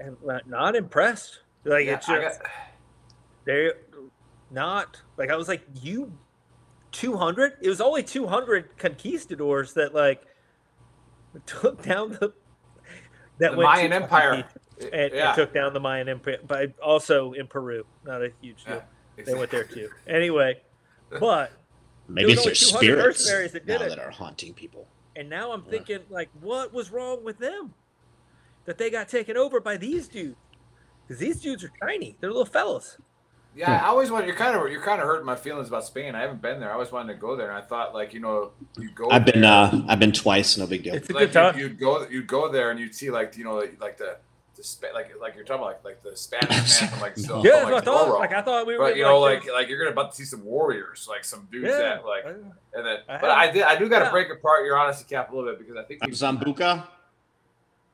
and 0.01 0.17
not, 0.47 0.75
impressed. 0.77 1.39
Like 1.65 1.87
Yeah, 1.87 1.95
it's 1.95 2.07
just 2.07 2.41
got- 2.43 2.51
they're 3.45 3.75
not 4.51 5.01
like 5.17 5.31
I 5.31 5.37
was 5.37 5.47
like 5.47 5.63
you, 5.81 6.13
two 6.91 7.17
hundred. 7.17 7.55
It 7.61 7.69
was 7.69 7.81
only 7.81 8.03
two 8.03 8.27
hundred 8.27 8.77
conquistadors 8.77 9.75
that 9.75 9.95
like 9.95 10.23
took 11.47 11.81
down 11.83 12.11
the 12.11 12.33
that 13.39 13.53
the 13.53 13.57
Mayan 13.57 13.93
Empire. 13.93 14.45
And, 14.81 15.13
and 15.13 15.35
took 15.35 15.53
down 15.53 15.73
the 15.73 15.81
Mayan 15.81 16.09
Empire, 16.09 16.39
but 16.47 16.73
also 16.81 17.33
in 17.33 17.47
Peru. 17.47 17.85
Not 18.05 18.23
a 18.23 18.33
huge 18.41 18.65
deal. 18.65 18.83
yeah, 19.17 19.25
They 19.25 19.35
went 19.35 19.51
there 19.51 19.65
too. 19.65 19.89
Anyway, 20.07 20.61
but 21.21 21.53
Maybe 22.09 22.33
it's 22.33 22.45
was 22.45 22.73
their 22.81 23.13
spirits 23.13 23.53
that 23.53 23.67
did 23.67 23.81
now 23.81 23.87
it. 23.87 23.89
that 23.91 23.99
are 23.99 24.11
haunting 24.11 24.55
people. 24.55 24.87
and 25.17 25.29
now 25.29 25.53
I'm 25.53 25.63
Yeah. 25.67 25.71
thinking 25.71 25.99
like, 26.11 26.31
what 26.41 26.73
was 26.73 26.91
wrong 26.91 27.23
with 27.25 27.39
them 27.39 27.75
that 28.65 28.79
they 28.79 28.91
got 28.91 29.09
taken 29.09 29.37
over 29.37 29.61
by 29.61 29.77
these 29.77 30.09
dudes? 30.09 30.37
Because 31.07 31.19
these 31.21 31.41
dudes 31.41 31.65
are 31.65 31.73
tiny. 31.83 32.17
They're 32.21 32.31
little 32.31 32.45
fellas. 32.45 32.99
Yeah, 33.57 33.83
I 33.83 33.89
always 33.89 34.11
want. 34.11 34.27
You're 34.27 34.37
kind 34.37 34.55
of 34.55 34.71
you're 34.71 34.83
kind 34.83 35.01
of 35.01 35.07
hurting 35.07 35.25
my 35.27 35.35
feelings 35.35 35.67
about 35.69 35.85
Spain. 35.85 36.15
I 36.15 36.21
haven't 36.21 36.41
been 36.43 36.61
there. 36.61 36.69
I 36.71 36.75
always 36.75 36.93
wanted 36.93 37.15
to 37.15 37.19
go 37.19 37.35
there, 37.35 37.49
and 37.49 37.57
I 37.59 37.63
thought 37.63 37.93
like 37.95 38.13
you 38.15 38.21
know 38.21 38.53
you 38.79 38.91
go. 38.95 39.09
I've 39.11 39.25
been. 39.25 39.41
there, 39.41 39.51
uh 39.51 39.81
I've 39.89 39.99
been 39.99 40.13
twice. 40.13 40.57
No 40.59 40.67
big 40.67 40.85
deal. 40.85 40.95
It's 40.95 41.09
a 41.11 41.15
like 41.15 41.29
good 41.29 41.33
time. 41.33 41.59
you'd, 41.59 41.71
you'd 41.71 41.81
go 41.81 42.07
you'd 42.09 42.27
go 42.27 42.53
there 42.53 42.71
and 42.71 42.79
you'd 42.79 42.95
see 42.95 43.11
like 43.11 43.37
you 43.39 43.45
know 43.45 43.57
like, 43.57 43.81
like 43.81 43.97
the 43.99 44.19
the 44.59 44.65
Spa- 44.65 44.89
like 44.93 45.11
like 45.21 45.35
you're 45.35 45.45
talking 45.45 45.63
about 45.63 45.83
like 45.85 45.85
like 45.85 46.03
the 46.03 46.15
Spanish 46.17 46.51
man 46.83 46.91
from 46.91 47.01
like 47.01 47.17
so, 47.17 47.43
yeah, 47.45 47.63
from, 47.63 47.71
that's 47.71 47.83
I 47.83 47.91
thought. 47.91 48.09
Zorro. 48.09 48.19
Like 48.19 48.33
I 48.35 48.43
thought 48.43 48.67
we 48.67 48.77
were. 48.77 48.85
But 48.85 48.97
you 48.97 49.05
know, 49.05 49.19
like 49.21 49.45
this- 49.45 49.53
like 49.53 49.69
you're 49.69 49.79
gonna 49.79 49.93
about 49.93 50.11
to 50.11 50.17
see 50.17 50.25
some 50.25 50.45
warriors, 50.45 51.07
like 51.09 51.25
some 51.25 51.49
dudes 51.51 51.69
yeah, 51.69 51.79
that 51.79 52.05
like, 52.05 52.27
I- 52.27 52.31
and 52.31 52.85
then. 52.87 52.99
I 53.09 53.19
But 53.19 53.31
I 53.31 53.45
have- 53.47 53.55
did, 53.55 53.63
I 53.63 53.77
do 53.77 53.89
got 53.89 54.01
to 54.01 54.05
yeah. 54.07 54.11
break 54.11 54.29
apart 54.31 54.67
your 54.67 54.77
honesty 54.77 55.07
cap 55.09 55.33
a 55.33 55.35
little 55.35 55.51
bit 55.51 55.59
because 55.61 55.77
I 55.77 55.85
think 55.85 56.05
we, 56.05 56.13
Sambuca. 56.13 56.87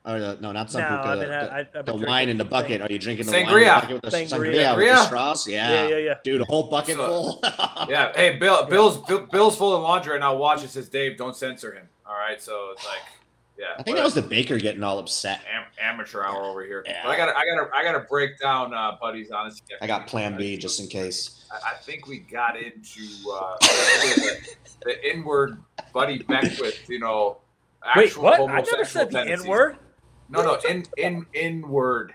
Or 0.07 0.21
the, 0.21 0.37
no, 0.41 0.53
not 0.53 0.71
No, 0.75 0.81
Sambuca. 0.81 1.07
I've 1.07 1.19
the, 1.19 1.35
I- 1.55 1.79
I've 1.79 1.87
the 1.87 1.95
wine 1.95 2.29
in 2.29 2.37
the 2.37 2.45
thing. 2.45 2.51
bucket. 2.51 2.83
Are 2.83 2.89
you 2.93 2.99
drinking 2.99 3.25
the 3.27 3.33
wine 3.33 3.41
in 3.43 3.47
the 3.49 3.53
Sangria. 3.55 3.75
bucket 3.81 3.91
with 3.91 4.03
the 4.03 4.09
Sangria. 4.11 4.55
sangria, 4.55 4.77
with 4.77 4.87
the 4.87 5.05
straws? 5.07 5.49
Yeah. 5.49 5.73
Yeah, 5.73 5.89
yeah, 5.89 5.97
yeah. 5.97 6.15
Dude, 6.23 6.41
a 6.43 6.45
whole 6.45 6.65
bucket 6.65 6.97
So- 6.97 7.07
full. 7.07 7.41
yeah. 7.89 8.13
Hey, 8.15 8.37
Bill, 8.37 8.67
Bill's 8.67 8.99
Bill, 8.99 9.21
Bill's 9.33 9.57
full 9.57 9.75
of 9.75 9.83
laundry 9.83 10.13
right 10.13 10.21
now. 10.21 10.35
Watch 10.37 10.63
it 10.63 10.71
says 10.71 10.89
Dave, 10.91 11.17
don't 11.17 11.35
censor 11.37 11.73
him. 11.73 11.89
All 12.07 12.15
right, 12.17 12.41
so 12.43 12.71
it's 12.73 12.85
like, 12.85 13.01
yeah. 13.59 13.67
I 13.79 13.83
think 13.83 13.97
that 13.97 14.05
was 14.05 14.15
the 14.15 14.23
baker 14.23 14.59
getting 14.59 14.83
all 14.83 14.99
upset. 14.99 15.41
am- 15.53 15.65
amateur 15.81 16.23
hour 16.23 16.45
over 16.45 16.65
here. 16.65 16.83
Yeah. 16.87 17.03
But 17.05 17.11
I 17.11 17.17
got 17.17 17.29
I 17.37 17.45
got 17.47 17.65
to 17.65 17.77
I 17.77 17.85
got 17.85 17.93
to 17.93 18.01
break 18.01 18.39
down 18.39 18.75
uh, 18.75 18.97
buddies 19.01 19.31
honestly. 19.31 19.67
I 19.81 19.87
got 19.87 20.07
Plan 20.07 20.37
B 20.37 20.57
just 20.57 20.81
in 20.81 20.87
case. 20.87 21.47
I, 21.53 21.73
I 21.73 21.75
think 21.77 22.07
we 22.07 22.19
got 22.19 22.57
into 22.57 23.03
uh, 23.33 23.57
the, 23.61 24.49
the 24.85 25.11
inward 25.11 25.61
buddy 25.93 26.19
Beckwith, 26.23 26.89
you 26.89 26.99
know, 26.99 27.39
Wait, 27.97 28.07
actual 28.07 28.25
what? 28.25 28.41
I 28.41 28.61
never 28.61 28.85
said 28.85 29.09
the 29.11 29.19
tendencies. 29.19 29.45
N 29.45 29.51
word. 29.51 29.77
No, 30.29 30.43
no, 30.43 30.59
in 30.69 30.85
in 30.97 31.27
inward, 31.35 32.15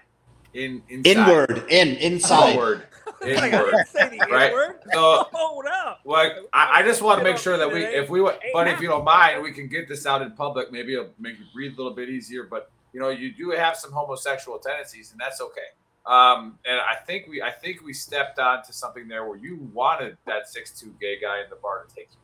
in 0.54 0.82
inside. 0.90 1.18
Inward, 1.18 1.66
in, 1.70 1.90
inside. 1.98 2.54
Inward, 2.54 2.84
Like, 3.36 3.54
I 3.54 3.64
didn't 3.64 3.88
say 3.88 4.10
the 4.10 4.28
Right. 4.32 4.48
N 4.50 4.54
word. 4.54 4.80
So, 4.94 5.28
Hold 5.34 5.66
up. 5.66 6.02
like, 6.06 6.34
I, 6.54 6.80
I 6.80 6.84
just 6.84 7.02
want 7.02 7.20
to 7.20 7.24
make 7.24 7.38
sure 7.38 7.58
that 7.58 7.72
we, 7.72 7.84
if 7.84 8.10
we, 8.10 8.22
buddy, 8.54 8.72
if 8.72 8.80
you 8.82 8.88
don't 8.88 9.04
mind, 9.04 9.42
we 9.44 9.52
can 9.52 9.68
get 9.68 9.88
this 9.88 10.06
out 10.06 10.22
in 10.22 10.32
public. 10.32 10.72
Maybe 10.72 10.94
it'll 10.94 11.10
make 11.20 11.38
you 11.38 11.46
breathe 11.54 11.74
a 11.74 11.78
little 11.78 11.94
bit 11.94 12.10
easier. 12.10 12.44
But 12.44 12.72
you 12.94 13.00
know, 13.00 13.10
you 13.10 13.32
do 13.34 13.52
have 13.52 13.76
some 13.76 13.92
homosexual 13.92 14.58
tendencies, 14.60 15.12
and 15.12 15.20
that's 15.20 15.42
okay. 15.42 15.62
Um, 16.06 16.58
and 16.66 16.80
I 16.80 16.96
think 17.06 17.28
we, 17.28 17.42
I 17.42 17.52
think 17.52 17.84
we 17.84 17.94
stepped 17.94 18.40
onto 18.40 18.72
something 18.72 19.08
there 19.08 19.28
where 19.28 19.38
you 19.38 19.70
wanted 19.74 20.18
that 20.26 20.50
six 20.50 20.72
two 20.72 20.94
gay 21.00 21.20
guy 21.20 21.44
in 21.44 21.50
the 21.50 21.56
bar 21.58 21.86
to 21.86 21.94
take 21.96 22.10
you. 22.12 22.18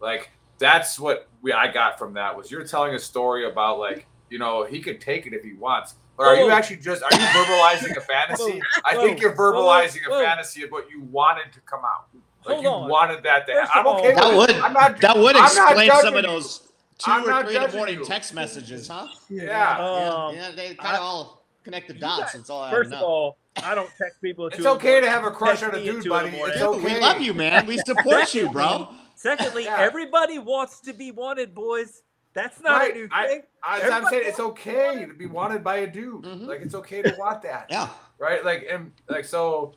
Like 0.00 0.30
that's 0.58 0.98
what 0.98 1.28
we, 1.40 1.52
I 1.52 1.70
got 1.72 1.98
from 1.98 2.14
that 2.14 2.36
was 2.36 2.50
you're 2.50 2.64
telling 2.64 2.94
a 2.94 2.98
story 2.98 3.48
about 3.48 3.78
like, 3.78 4.06
you 4.30 4.38
know, 4.38 4.64
he 4.64 4.80
could 4.80 5.00
take 5.00 5.26
it 5.26 5.34
if 5.34 5.44
he 5.44 5.52
wants. 5.52 5.94
But 6.16 6.26
are 6.26 6.36
you 6.36 6.50
actually 6.50 6.76
just 6.76 7.02
are 7.02 7.10
you 7.12 7.18
verbalizing 7.18 7.96
a 7.96 8.00
fantasy? 8.12 8.60
I 8.84 8.96
think 8.96 9.20
you're 9.20 9.34
verbalizing 9.34 10.06
a 10.06 10.10
fantasy 10.22 10.62
of 10.64 10.70
what 10.70 10.90
you 10.90 11.02
wanted 11.02 11.52
to 11.54 11.60
come 11.60 11.80
out. 11.80 12.06
Like 12.44 12.54
Hold 12.54 12.62
you 12.64 12.70
on. 12.70 12.88
wanted 12.90 13.22
that 13.24 13.46
to 13.46 13.52
happen. 13.54 13.70
I'm 13.74 13.86
okay 13.86 14.12
all- 14.14 14.30
That 14.32 14.36
with 14.38 14.48
would. 14.56 14.64
I'm 14.64 14.72
not 14.72 15.00
that 15.00 15.16
would 15.16 15.36
I'm 15.36 15.54
not 15.54 15.72
explain 15.78 15.90
some 16.02 16.16
of 16.16 16.22
those 16.24 16.58
2 16.98 17.10
I'm 17.10 17.28
or 17.28 17.44
three 17.44 17.56
in 17.56 17.62
the 17.62 17.76
morning 17.76 17.98
you. 17.98 18.04
text 18.04 18.34
messages, 18.34 18.88
huh? 18.88 19.06
Yeah. 19.28 19.78
Um, 19.78 20.34
yeah, 20.34 20.48
yeah, 20.48 20.50
they 20.54 20.74
kind 20.74 20.96
of 20.96 21.02
all 21.02 21.44
connect 21.64 21.88
the 21.88 21.94
dots. 21.94 22.20
guys- 22.20 22.32
That's 22.34 22.50
all 22.50 22.70
First 22.70 22.90
know. 22.90 22.96
of 22.98 23.02
all, 23.02 23.36
I 23.62 23.74
don't 23.74 23.90
text 23.98 24.20
people. 24.20 24.46
It's 24.48 24.56
two 24.56 24.62
in 24.62 24.64
the 24.64 24.70
okay 24.72 25.00
to 25.00 25.08
have 25.10 25.24
a 25.24 25.30
crush 25.30 25.62
on 25.62 25.74
a 25.74 25.82
dude, 25.82 26.02
two 26.04 26.14
in 26.14 26.32
the 26.32 26.38
buddy. 26.38 26.52
It's 26.52 26.60
okay. 26.62 26.94
We 26.94 27.00
love 27.00 27.20
you, 27.20 27.32
man. 27.34 27.66
We 27.66 27.78
support 27.78 28.34
you, 28.34 28.50
bro. 28.50 28.88
Secondly, 29.14 29.64
Yeah. 29.64 29.76
everybody 29.78 30.38
wants 30.38 30.80
to 30.80 30.92
be 30.92 31.10
wanted, 31.12 31.54
boys. 31.54 32.02
That's 32.34 32.60
not 32.60 32.80
Right. 32.80 32.92
a 32.94 32.98
new 32.98 33.08
I- 33.12 33.26
thing. 33.28 33.42
I, 33.64 33.80
I'm 33.90 34.04
saying 34.06 34.22
it's 34.26 34.38
wants 34.38 34.60
to 34.62 34.68
be 34.70 34.70
okay 34.76 34.86
wanted. 34.86 35.06
to 35.08 35.14
be 35.14 35.26
wanted 35.26 35.62
by 35.64 35.76
a 35.78 35.86
dude. 35.86 36.22
Mhm. 36.24 36.46
Like 36.46 36.60
it's 36.62 36.74
okay 36.74 37.02
to 37.02 37.14
want 37.18 37.42
that. 37.42 37.66
Yeah. 37.70 37.88
Right. 38.18 38.44
Like 38.44 38.66
and 38.70 38.92
like 39.08 39.24
so. 39.24 39.74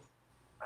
uh, 0.61 0.65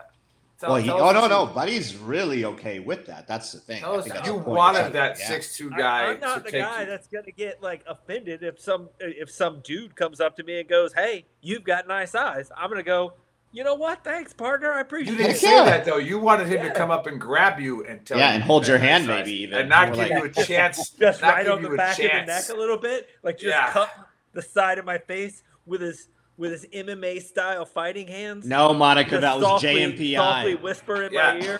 Tell, 0.60 0.72
Well, 0.72 0.82
he, 0.82 0.88
tell 0.88 1.02
oh 1.02 1.08
us 1.08 1.14
no, 1.14 1.28
no, 1.28 1.48
you- 1.48 1.54
buddy's 1.54 1.96
really 1.98 2.46
okay 2.46 2.80
with 2.80 3.06
that. 3.08 3.28
That's 3.28 3.52
the 3.54 3.60
thing. 3.60 3.80
Tell 3.82 3.94
I 3.96 3.98
us 3.98 4.04
think 4.04 4.16
that's 4.16 4.28
you 4.28 4.34
the 4.34 4.40
wanted 4.50 4.94
that 4.94 5.18
Yeah. 5.20 5.28
six 5.28 5.58
two 5.58 5.70
I- 5.74 5.78
guy 5.78 6.04
I'm 6.12 6.20
not 6.20 6.36
to 6.38 6.44
the 6.44 6.52
take 6.52 6.62
guy 6.62 6.82
you. 6.82 6.86
that's 6.88 7.08
gonna 7.08 7.32
get 7.32 7.62
like 7.64 7.84
offended 7.88 8.44
if 8.44 8.60
some 8.60 8.90
if 9.00 9.30
some 9.32 9.62
dude 9.62 9.96
comes 9.96 10.20
up 10.22 10.36
to 10.38 10.44
me 10.44 10.60
and 10.60 10.70
goes, 10.70 10.94
"Hey, 10.94 11.26
you've 11.42 11.64
got 11.64 11.88
nice 11.88 12.14
eyes." 12.16 12.52
I'm 12.56 12.70
gonna 12.70 12.84
go, 12.84 13.14
"You 13.52 13.64
know 13.64 13.76
what? 13.76 14.04
Thanks, 14.04 14.34
partner. 14.34 14.72
I 14.72 14.82
appreciate 14.82 15.18
You 15.18 15.26
appreciate 15.26 15.28
didn't 15.28 15.36
it." 15.36 15.40
say 15.40 15.56
yeah. 15.56 15.78
that 15.78 15.86
though. 15.86 15.98
You 15.98 16.20
wanted 16.20 16.48
him 16.48 16.58
Yeah. 16.64 16.70
to 16.70 16.76
come 16.76 16.92
up 16.92 17.08
and 17.08 17.20
grab 17.20 17.60
you 17.60 17.84
and 17.86 18.06
tell 18.06 18.18
Yeah, 18.18 18.30
you 18.30 18.36
and 18.36 18.44
hold 18.44 18.68
your 18.68 18.78
hand 18.78 19.06
size, 19.06 19.26
maybe 19.26 19.32
even. 19.42 19.60
and 19.60 19.70
not 19.70 19.90
give 19.90 19.98
like- 19.98 20.12
you 20.12 20.24
a 20.24 20.30
chance. 20.46 20.90
just 21.00 21.22
not 21.22 21.34
right 21.34 21.48
on 21.48 21.62
the 21.62 21.72
a 21.72 21.76
back 21.78 21.98
of 22.00 22.04
the 22.06 22.26
neck 22.26 22.50
a 22.50 22.54
little 22.54 22.78
bit, 22.78 23.08
like 23.24 23.38
just 23.38 23.48
Yeah. 23.56 23.72
cut 23.72 23.90
the 24.34 24.42
side 24.42 24.78
of 24.78 24.86
my 24.86 24.98
face 24.98 25.44
with 25.66 25.82
his 25.82 26.08
with 26.38 26.52
his 26.52 26.66
MMA 26.72 27.20
style 27.22 27.66
fighting 27.66 28.08
hands. 28.08 28.46
No, 28.46 28.74
Monica, 28.74 29.10
Just 29.10 29.22
that 29.24 29.36
was 29.36 29.44
softly, 29.44 29.76
JMPI. 29.76 30.16
Softly 30.16 30.56
whisper 30.56 31.04
in 31.04 31.12
Yeah. 31.12 31.34
my 31.34 31.46
ear. 31.46 31.60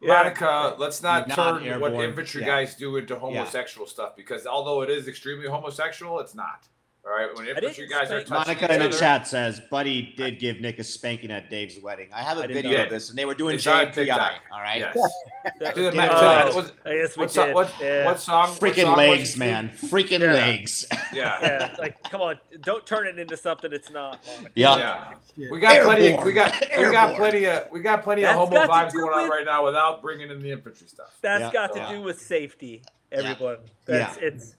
Yeah. 0.00 0.08
Monica, 0.14 0.74
let's 0.78 1.00
not 1.00 1.28
Not 1.28 1.36
turn 1.62 1.78
what 1.80 1.92
infantry 1.94 2.40
Yeah. 2.40 2.48
guys 2.48 2.74
do 2.74 2.96
into 2.96 3.16
homosexual 3.16 3.86
stuff 3.86 4.16
because 4.16 4.44
although 4.44 4.82
it 4.82 4.90
is 4.90 5.06
extremely 5.06 5.46
homosexual, 5.46 6.18
it's 6.18 6.34
not. 6.34 6.66
All 7.06 7.12
right, 7.12 7.32
when 7.36 7.46
didn't 7.46 7.88
guys 7.88 8.10
are 8.10 8.18
touching 8.24 8.34
Monica 8.34 8.72
in 8.74 8.80
the 8.80 8.86
other, 8.88 8.98
chat 8.98 9.28
says, 9.28 9.60
Buddy 9.70 10.12
did 10.16 10.40
give 10.40 10.60
Nick 10.60 10.80
a 10.80 10.84
spanking 10.84 11.30
at 11.30 11.48
Dave's 11.48 11.80
wedding. 11.80 12.08
I 12.12 12.20
have 12.20 12.38
a 12.38 12.40
I 12.42 12.46
didn't 12.48 12.62
video 12.64 12.78
know 12.78 12.84
of 12.84 12.90
this, 12.90 13.10
and 13.10 13.18
they 13.18 13.24
were 13.24 13.34
doing 13.34 13.54
It's 13.54 13.66
on 13.68 13.86
JMPI. 13.86 13.92
TikTok. 13.94 14.32
All 14.52 14.60
right. 14.60 14.80
Yes. 14.80 14.94
Do 14.96 15.84
the 15.84 15.90
Did 15.92 15.94
ma- 15.94 16.04
it. 16.04 16.46
do 16.46 16.50
the- 16.50 16.56
what, 16.56 16.72
I 16.84 16.96
guess 16.96 17.16
we 17.16 17.20
what, 17.20 17.30
song, 17.30 17.46
did. 17.46 17.54
what, 17.54 17.72
yeah. 17.80 18.04
what 18.06 18.20
song? 18.20 18.48
what 18.50 18.60
Freaking 18.60 18.82
song 18.82 18.96
was 18.96 18.98
legs, 18.98 19.36
man. 19.36 19.68
Freaking 19.70 20.18
Yeah. 20.20 20.32
legs. 20.32 20.86
Yeah. 21.14 21.38
yeah, 21.40 21.76
like 21.78 22.02
come 22.02 22.20
on, 22.20 22.40
don't 22.62 22.84
turn 22.84 23.06
it 23.06 23.18
into 23.20 23.36
something 23.36 23.72
it's 23.72 23.90
not. 23.90 24.18
Yeah. 24.56 24.76
Yeah. 25.36 25.48
We 25.50 25.60
got 25.60 25.84
plenty. 25.84 26.12
Of, 26.12 26.24
we 26.24 26.32
got 26.32 26.52
we 26.60 26.66
got 26.66 27.10
Airborne. 27.10 27.16
plenty 27.16 27.44
of 27.46 27.68
we 27.70 27.80
got 27.80 28.02
plenty 28.02 28.22
That's 28.22 28.34
of 28.36 28.48
homo 28.48 28.66
got 28.66 28.66
to 28.66 28.72
vibes 28.88 28.92
do 28.92 28.98
going 29.02 29.14
on 29.14 29.22
with- 29.22 29.30
right 29.30 29.44
now 29.46 29.64
without 29.64 30.02
bringing 30.02 30.30
in 30.30 30.42
the 30.42 30.50
infantry 30.50 30.88
stuff. 30.88 31.16
That's 31.22 31.42
Yeah. 31.42 31.52
got 31.52 31.72
to 31.74 31.78
Yeah. 31.78 31.92
do 31.92 32.02
with 32.02 32.20
safety, 32.20 32.82
everyone. 33.12 33.58
Yeah. 33.88 33.98
That's 33.98 34.16
it's 34.18 34.56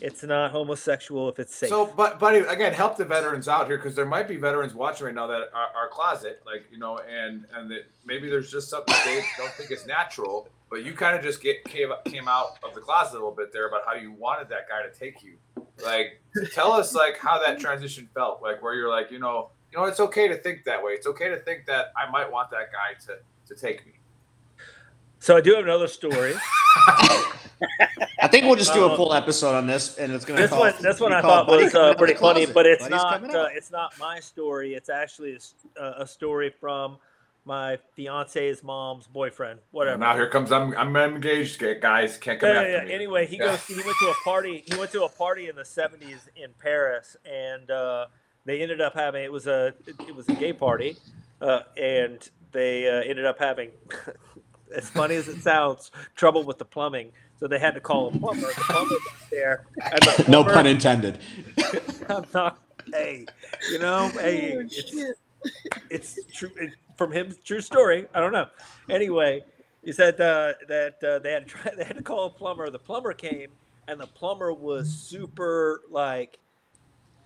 it's 0.00 0.24
not 0.24 0.50
homosexual 0.50 1.28
if 1.28 1.38
it's 1.38 1.54
safe. 1.54 1.68
So, 1.68 1.86
but 1.86 2.18
buddy, 2.18 2.38
again, 2.38 2.72
help 2.72 2.96
the 2.96 3.04
veterans 3.04 3.46
out 3.46 3.66
here 3.68 3.76
because 3.76 3.94
there 3.94 4.04
might 4.04 4.26
be 4.26 4.36
veterans 4.36 4.74
watching 4.74 5.06
right 5.06 5.14
now 5.14 5.26
that 5.28 5.50
are, 5.54 5.68
are 5.76 5.88
closet, 5.90 6.42
like 6.44 6.64
you 6.70 6.78
know, 6.78 6.98
and 6.98 7.46
and 7.54 7.70
that 7.70 7.86
maybe 8.04 8.28
there's 8.28 8.50
just 8.50 8.68
something 8.68 8.94
they 9.04 9.22
don't 9.38 9.52
think 9.52 9.70
is 9.70 9.86
natural, 9.86 10.48
but 10.68 10.84
you 10.84 10.92
kind 10.92 11.16
of 11.16 11.22
just 11.22 11.40
get 11.40 11.64
came 11.64 11.90
came 12.06 12.26
out 12.28 12.58
of 12.64 12.74
the 12.74 12.80
closet 12.80 13.12
a 13.12 13.18
little 13.18 13.30
bit 13.30 13.52
there 13.52 13.68
about 13.68 13.82
how 13.86 13.94
you 13.94 14.12
wanted 14.12 14.48
that 14.48 14.68
guy 14.68 14.82
to 14.82 14.98
take 14.98 15.22
you. 15.22 15.34
Like, 15.84 16.20
tell 16.52 16.72
us 16.72 16.94
like 16.94 17.18
how 17.18 17.38
that 17.38 17.60
transition 17.60 18.08
felt, 18.14 18.42
like 18.42 18.62
where 18.62 18.74
you're 18.74 18.90
like, 18.90 19.10
you 19.12 19.20
know, 19.20 19.50
you 19.72 19.78
know, 19.78 19.84
it's 19.84 20.00
okay 20.00 20.26
to 20.26 20.36
think 20.36 20.64
that 20.64 20.82
way. 20.82 20.92
It's 20.92 21.06
okay 21.06 21.28
to 21.28 21.38
think 21.38 21.66
that 21.66 21.92
I 21.96 22.10
might 22.10 22.30
want 22.30 22.50
that 22.50 22.72
guy 22.72 22.98
to 23.06 23.18
to 23.54 23.60
take 23.60 23.86
me. 23.86 23.92
So 25.20 25.36
I 25.36 25.40
do 25.40 25.54
have 25.54 25.64
another 25.64 25.88
story. 25.88 26.34
I 28.20 28.28
think 28.28 28.46
we'll 28.46 28.56
just 28.56 28.72
do 28.74 28.84
a 28.84 28.90
Um, 28.90 28.96
full 28.96 29.12
episode 29.14 29.54
on 29.54 29.66
this, 29.66 29.96
and 29.98 30.12
it's 30.12 30.24
going 30.24 30.36
to 30.38 30.42
this 30.42 30.50
one, 30.50 30.72
this 30.80 31.00
one 31.00 31.12
I 31.12 31.20
thought 31.20 31.46
Buddy 31.46 31.64
was 31.64 31.74
uh, 31.74 31.94
pretty 31.94 32.14
funny, 32.14 32.46
but 32.46 32.66
it's 32.66 32.82
Buddy's 32.88 32.90
not. 33.02 33.34
Uh, 33.34 33.48
it's 33.52 33.70
not 33.70 33.92
my 33.98 34.20
story. 34.20 34.74
It's 34.74 34.88
actually 34.88 35.32
a, 35.32 35.36
s- 35.36 35.54
uh, 35.80 35.92
a 35.98 36.06
story 36.06 36.50
from 36.60 36.96
my 37.44 37.78
fiance's 37.94 38.62
mom's 38.62 39.06
boyfriend, 39.06 39.60
whatever. 39.70 39.98
Now 39.98 40.14
here 40.14 40.28
comes 40.28 40.50
I'm 40.52 40.74
I'm 40.76 40.96
engaged, 40.96 41.62
guys. 41.80 42.16
Can't 42.16 42.40
come 42.40 42.48
Yeah, 42.50 42.60
after 42.60 42.70
yeah, 42.70 42.84
me. 42.84 42.92
Anyway, 42.92 43.26
he 43.26 43.36
Yeah. 43.36 43.46
goes. 43.48 43.64
He 43.66 43.74
went 43.74 43.96
to 44.00 44.06
a 44.08 44.14
party. 44.24 44.64
He 44.66 44.76
went 44.76 44.90
to 44.92 45.04
a 45.04 45.08
party 45.08 45.48
in 45.48 45.56
the 45.56 45.62
'70s 45.62 46.28
in 46.36 46.50
Paris, 46.58 47.16
and 47.30 47.70
uh, 47.70 48.06
they 48.46 48.62
ended 48.62 48.80
up 48.80 48.94
having. 48.94 49.22
It 49.24 49.32
was 49.32 49.46
a. 49.46 49.74
It 50.08 50.14
was 50.16 50.28
a 50.28 50.34
gay 50.34 50.52
party, 50.54 50.96
uh, 51.40 51.60
and 51.76 52.18
they 52.52 52.88
uh, 52.88 53.02
ended 53.02 53.26
up 53.26 53.38
having. 53.38 53.70
as 54.74 54.88
funny 54.90 55.14
as 55.14 55.28
it 55.28 55.40
sounds, 55.40 55.92
trouble 56.16 56.42
with 56.42 56.58
the 56.58 56.64
plumbing. 56.64 57.12
So 57.44 57.48
they 57.48 57.58
had 57.58 57.74
to 57.74 57.80
call 57.80 58.08
a 58.08 58.10
plumber. 58.10 58.46
The 58.46 58.54
plumber 58.54 58.88
got 58.88 59.30
there. 59.30 59.66
And 59.92 60.00
the 60.00 60.24
No 60.30 60.42
pun 60.44 60.66
intended. 60.66 61.18
I'm 62.08 62.24
not. 62.32 62.58
Hey, 62.90 63.26
you 63.70 63.78
know, 63.78 64.08
hey, 64.14 64.66
it's, 64.66 64.94
it's 65.90 66.18
true 66.32 66.50
it, 66.58 66.70
from 66.96 67.12
him. 67.12 67.34
True 67.44 67.60
story. 67.60 68.06
I 68.14 68.20
don't 68.20 68.32
know. 68.32 68.46
Anyway, 68.88 69.44
he 69.84 69.92
said 69.92 70.18
uh, 70.22 70.54
that 70.68 70.94
uh, 71.04 71.18
they 71.18 71.32
had 71.32 71.46
to 71.46 71.54
try, 71.54 71.70
they 71.76 71.84
had 71.84 71.98
to 71.98 72.02
call 72.02 72.24
a 72.24 72.30
plumber. 72.30 72.70
The 72.70 72.78
plumber 72.78 73.12
came, 73.12 73.48
and 73.88 74.00
the 74.00 74.06
plumber 74.06 74.54
was 74.54 74.88
super 74.88 75.82
like, 75.90 76.38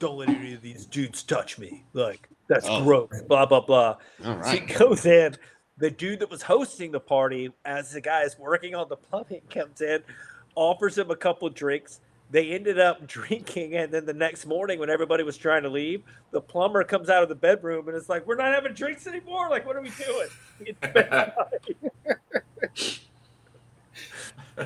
"Don't 0.00 0.18
let 0.18 0.30
any 0.30 0.52
of 0.52 0.62
these 0.62 0.84
dudes 0.84 1.22
touch 1.22 1.60
me." 1.60 1.84
Like 1.92 2.28
that's 2.48 2.66
Oh. 2.68 2.82
gross. 2.82 3.22
Blah 3.28 3.46
blah 3.46 3.60
blah. 3.60 3.98
All 4.24 4.34
right. 4.34 4.44
So 4.44 4.50
he 4.50 4.58
goes 4.74 5.06
in. 5.06 5.36
The 5.78 5.90
dude 5.90 6.20
that 6.20 6.30
was 6.30 6.42
hosting 6.42 6.90
the 6.92 7.00
party, 7.00 7.50
as 7.64 7.92
the 7.92 8.00
guy 8.00 8.22
is 8.22 8.38
working 8.38 8.74
on 8.74 8.88
the 8.88 8.96
plumbing, 8.96 9.42
comes 9.50 9.80
in, 9.80 10.02
offers 10.54 10.98
him 10.98 11.10
a 11.10 11.16
couple 11.16 11.48
drinks. 11.50 12.00
They 12.30 12.50
ended 12.50 12.78
up 12.78 13.06
drinking, 13.06 13.74
and 13.74 13.92
then 13.92 14.04
the 14.04 14.12
next 14.12 14.44
morning, 14.44 14.78
when 14.78 14.90
everybody 14.90 15.22
was 15.22 15.36
trying 15.36 15.62
to 15.62 15.68
leave, 15.70 16.02
the 16.30 16.40
plumber 16.40 16.84
comes 16.84 17.08
out 17.08 17.22
of 17.22 17.28
the 17.28 17.34
bedroom 17.34 17.88
and 17.88 17.96
it's 17.96 18.08
like, 18.08 18.26
"We're 18.26 18.36
not 18.36 18.52
having 18.52 18.74
drinks 18.74 19.06
anymore. 19.06 19.48
Like, 19.48 19.64
what 19.66 19.76
are 19.76 19.82
we 19.82 19.90
doing?" 19.90 20.28
It's 20.66 20.78
bedtime. 20.80 21.32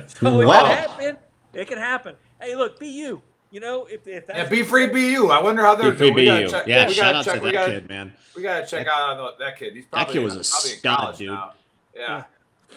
so 0.07 0.41
it 0.41 0.45
Wow. 0.45 0.61
can 0.63 0.77
happen. 0.77 1.17
It 1.53 1.67
can 1.67 1.77
happen. 1.77 2.15
Hey, 2.41 2.55
look, 2.55 2.79
be 2.79 2.87
you. 2.87 3.21
You 3.53 3.59
know, 3.59 3.85
if, 3.85 4.07
if 4.07 4.25
that's 4.25 4.39
Yeah, 4.39 4.49
be 4.49 4.63
free, 4.63 4.87
be 4.87 5.11
you. 5.11 5.29
I 5.29 5.39
wonder 5.39 5.61
how 5.61 5.75
they're 5.75 5.91
Be 5.91 5.97
free, 5.97 6.07
doing. 6.25 6.37
Be 6.37 6.41
you. 6.41 6.49
check- 6.49 6.65
Yeah, 6.65 6.87
we 6.87 6.93
shout 6.95 7.03
gotta 7.13 7.17
out 7.19 7.25
check- 7.25 7.33
to 7.35 7.39
that 7.45 7.53
gotta- 7.53 7.71
kid, 7.73 7.87
man. 7.87 8.13
We 8.35 8.41
gotta 8.41 8.65
check 8.65 8.87
out 8.87 9.11
on 9.11 9.17
the, 9.17 9.45
that 9.45 9.59
kid. 9.59 9.75
He's 9.75 9.83
That 9.85 9.91
probably 9.91 10.13
kid 10.15 10.23
was 10.23 10.33
a 10.33 10.37
probably 10.51 10.69
stud, 10.79 11.17
dude. 11.19 11.27
now. 11.29 11.53
Yeah. 11.95 12.23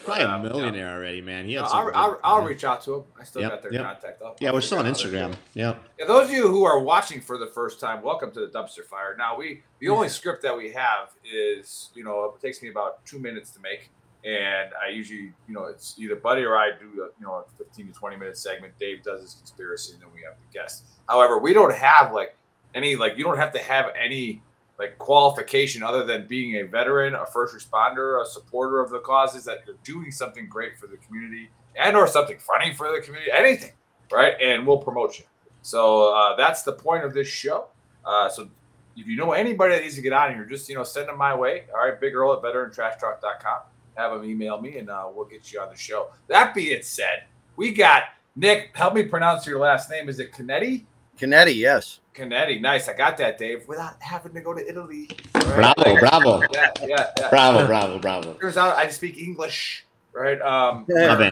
Probably 0.04 0.24
But, 0.24 0.30
a 0.30 0.34
um, 0.34 0.42
yeah. 0.42 0.48
millionaire 0.50 0.94
already, 0.96 1.22
man. 1.22 1.46
He 1.46 1.54
had 1.54 1.62
No, 1.62 1.68
some 1.68 1.78
I'll, 1.78 1.84
good- 1.86 1.94
I'll, 1.94 2.20
I'll 2.22 2.42
reach 2.44 2.62
out 2.64 2.82
to 2.82 2.96
him. 2.96 3.04
I 3.18 3.24
still 3.24 3.40
Yep, 3.40 3.50
got 3.52 3.62
their 3.62 3.72
yep. 3.72 3.84
contact. 3.84 4.22
I'll- 4.22 4.36
Yeah, 4.38 4.52
we're 4.52 4.60
still 4.60 4.78
on 4.80 4.94
figure 4.94 5.18
out 5.18 5.22
how 5.22 5.28
Instagram. 5.30 5.36
Yeah. 5.54 5.74
Yeah, 5.98 6.04
those 6.04 6.28
of 6.28 6.34
you 6.34 6.46
who 6.46 6.64
are 6.66 6.78
watching 6.78 7.22
for 7.22 7.38
the 7.38 7.46
first 7.46 7.80
time, 7.80 8.02
welcome 8.02 8.30
to 8.32 8.40
the 8.40 8.48
Dumpster 8.48 8.84
Fire. 8.84 9.14
Now, 9.16 9.34
we 9.38 9.62
the 9.78 9.88
only 9.88 10.10
script 10.10 10.42
that 10.42 10.54
we 10.54 10.72
have 10.72 11.08
is, 11.24 11.88
you 11.94 12.04
know, 12.04 12.34
it 12.36 12.42
takes 12.46 12.60
me 12.60 12.68
about 12.68 13.02
two 13.06 13.18
minutes 13.18 13.50
to 13.52 13.60
make, 13.60 13.88
and 14.26 14.70
I 14.84 14.90
usually, 14.90 15.32
you 15.46 15.54
know, 15.54 15.66
it's 15.66 15.94
either 15.98 16.16
Buddy 16.16 16.42
or 16.42 16.56
I 16.56 16.70
do, 16.70 17.02
a, 17.02 17.06
you 17.18 17.26
know, 17.26 17.34
a 17.34 17.44
fifteen 17.56 17.86
to 17.86 17.92
twenty 17.92 18.16
minute 18.16 18.36
segment. 18.36 18.76
Dave 18.80 19.04
does 19.04 19.22
his 19.22 19.34
conspiracy, 19.34 19.92
and 19.92 20.02
then 20.02 20.08
we 20.12 20.20
have 20.22 20.34
the 20.34 20.58
guest. 20.58 20.84
However, 21.08 21.38
we 21.38 21.52
don't 21.52 21.72
have 21.72 22.12
like 22.12 22.36
any 22.74 22.96
like 22.96 23.16
you 23.16 23.22
don't 23.22 23.38
have 23.38 23.52
to 23.52 23.60
have 23.60 23.86
any 23.96 24.42
like 24.80 24.98
qualification 24.98 25.84
other 25.84 26.04
than 26.04 26.26
being 26.26 26.56
a 26.56 26.62
veteran, 26.62 27.14
a 27.14 27.24
first 27.24 27.54
responder, 27.54 28.20
a 28.20 28.26
supporter 28.26 28.80
of 28.80 28.90
the 28.90 28.98
causes 28.98 29.44
that 29.44 29.58
you're 29.64 29.76
doing 29.84 30.10
something 30.10 30.48
great 30.48 30.76
for 30.76 30.88
the 30.88 30.96
community 30.96 31.48
and 31.76 31.96
or 31.96 32.08
something 32.08 32.38
funny 32.38 32.74
for 32.74 32.90
the 32.90 33.00
community, 33.00 33.30
anything, 33.32 33.72
right? 34.12 34.34
And 34.42 34.66
we'll 34.66 34.78
promote 34.78 35.18
you. 35.20 35.24
So 35.62 36.12
uh, 36.12 36.34
that's 36.34 36.62
the 36.62 36.72
point 36.72 37.04
of 37.04 37.14
this 37.14 37.28
show. 37.28 37.68
Uh, 38.04 38.28
so 38.28 38.48
if 38.96 39.06
you 39.06 39.16
know 39.16 39.32
anybody 39.32 39.74
that 39.74 39.82
needs 39.82 39.94
to 39.94 40.02
get 40.02 40.12
on 40.12 40.34
here, 40.34 40.44
just 40.44 40.68
you 40.68 40.74
know 40.74 40.82
send 40.82 41.08
them 41.08 41.16
my 41.16 41.34
way. 41.34 41.64
All 41.72 41.88
right, 41.88 42.00
Big 42.00 42.14
Earl 42.14 42.32
at 42.32 42.42
veterantrashtalk.com. 42.42 43.60
Have 43.96 44.12
them 44.12 44.24
email 44.28 44.60
me, 44.60 44.78
and 44.78 44.90
uh, 44.90 45.06
we'll 45.12 45.26
get 45.26 45.52
you 45.52 45.60
on 45.60 45.70
the 45.70 45.76
show. 45.76 46.08
That 46.28 46.54
being 46.54 46.82
said, 46.82 47.24
we 47.56 47.72
got 47.72 48.04
Nick. 48.34 48.70
Help 48.74 48.94
me 48.94 49.04
pronounce 49.04 49.46
your 49.46 49.58
last 49.58 49.90
name. 49.90 50.08
Is 50.08 50.20
it 50.20 50.32
Canetti? 50.32 50.84
Canetti, 51.18 51.56
yes. 51.56 52.00
Canetti. 52.14 52.60
Nice. 52.60 52.88
I 52.88 52.92
got 52.94 53.16
that, 53.18 53.38
Dave, 53.38 53.66
without 53.66 53.94
having 54.00 54.34
to 54.34 54.40
go 54.40 54.52
to 54.52 54.68
Italy. 54.68 55.08
Bravo, 55.32 55.98
bravo. 55.98 56.42
Yeah, 56.52 56.70
yeah, 56.82 57.10
yeah. 57.18 57.30
Bravo, 57.30 57.66
bravo, 57.66 57.98
bravo. 57.98 58.34
Turns 58.34 58.56
out 58.56 58.76
I 58.76 58.88
speak 58.90 59.18
English, 59.18 59.86
right? 60.12 60.40
Um, 60.42 60.84
Yeah. 60.88 61.30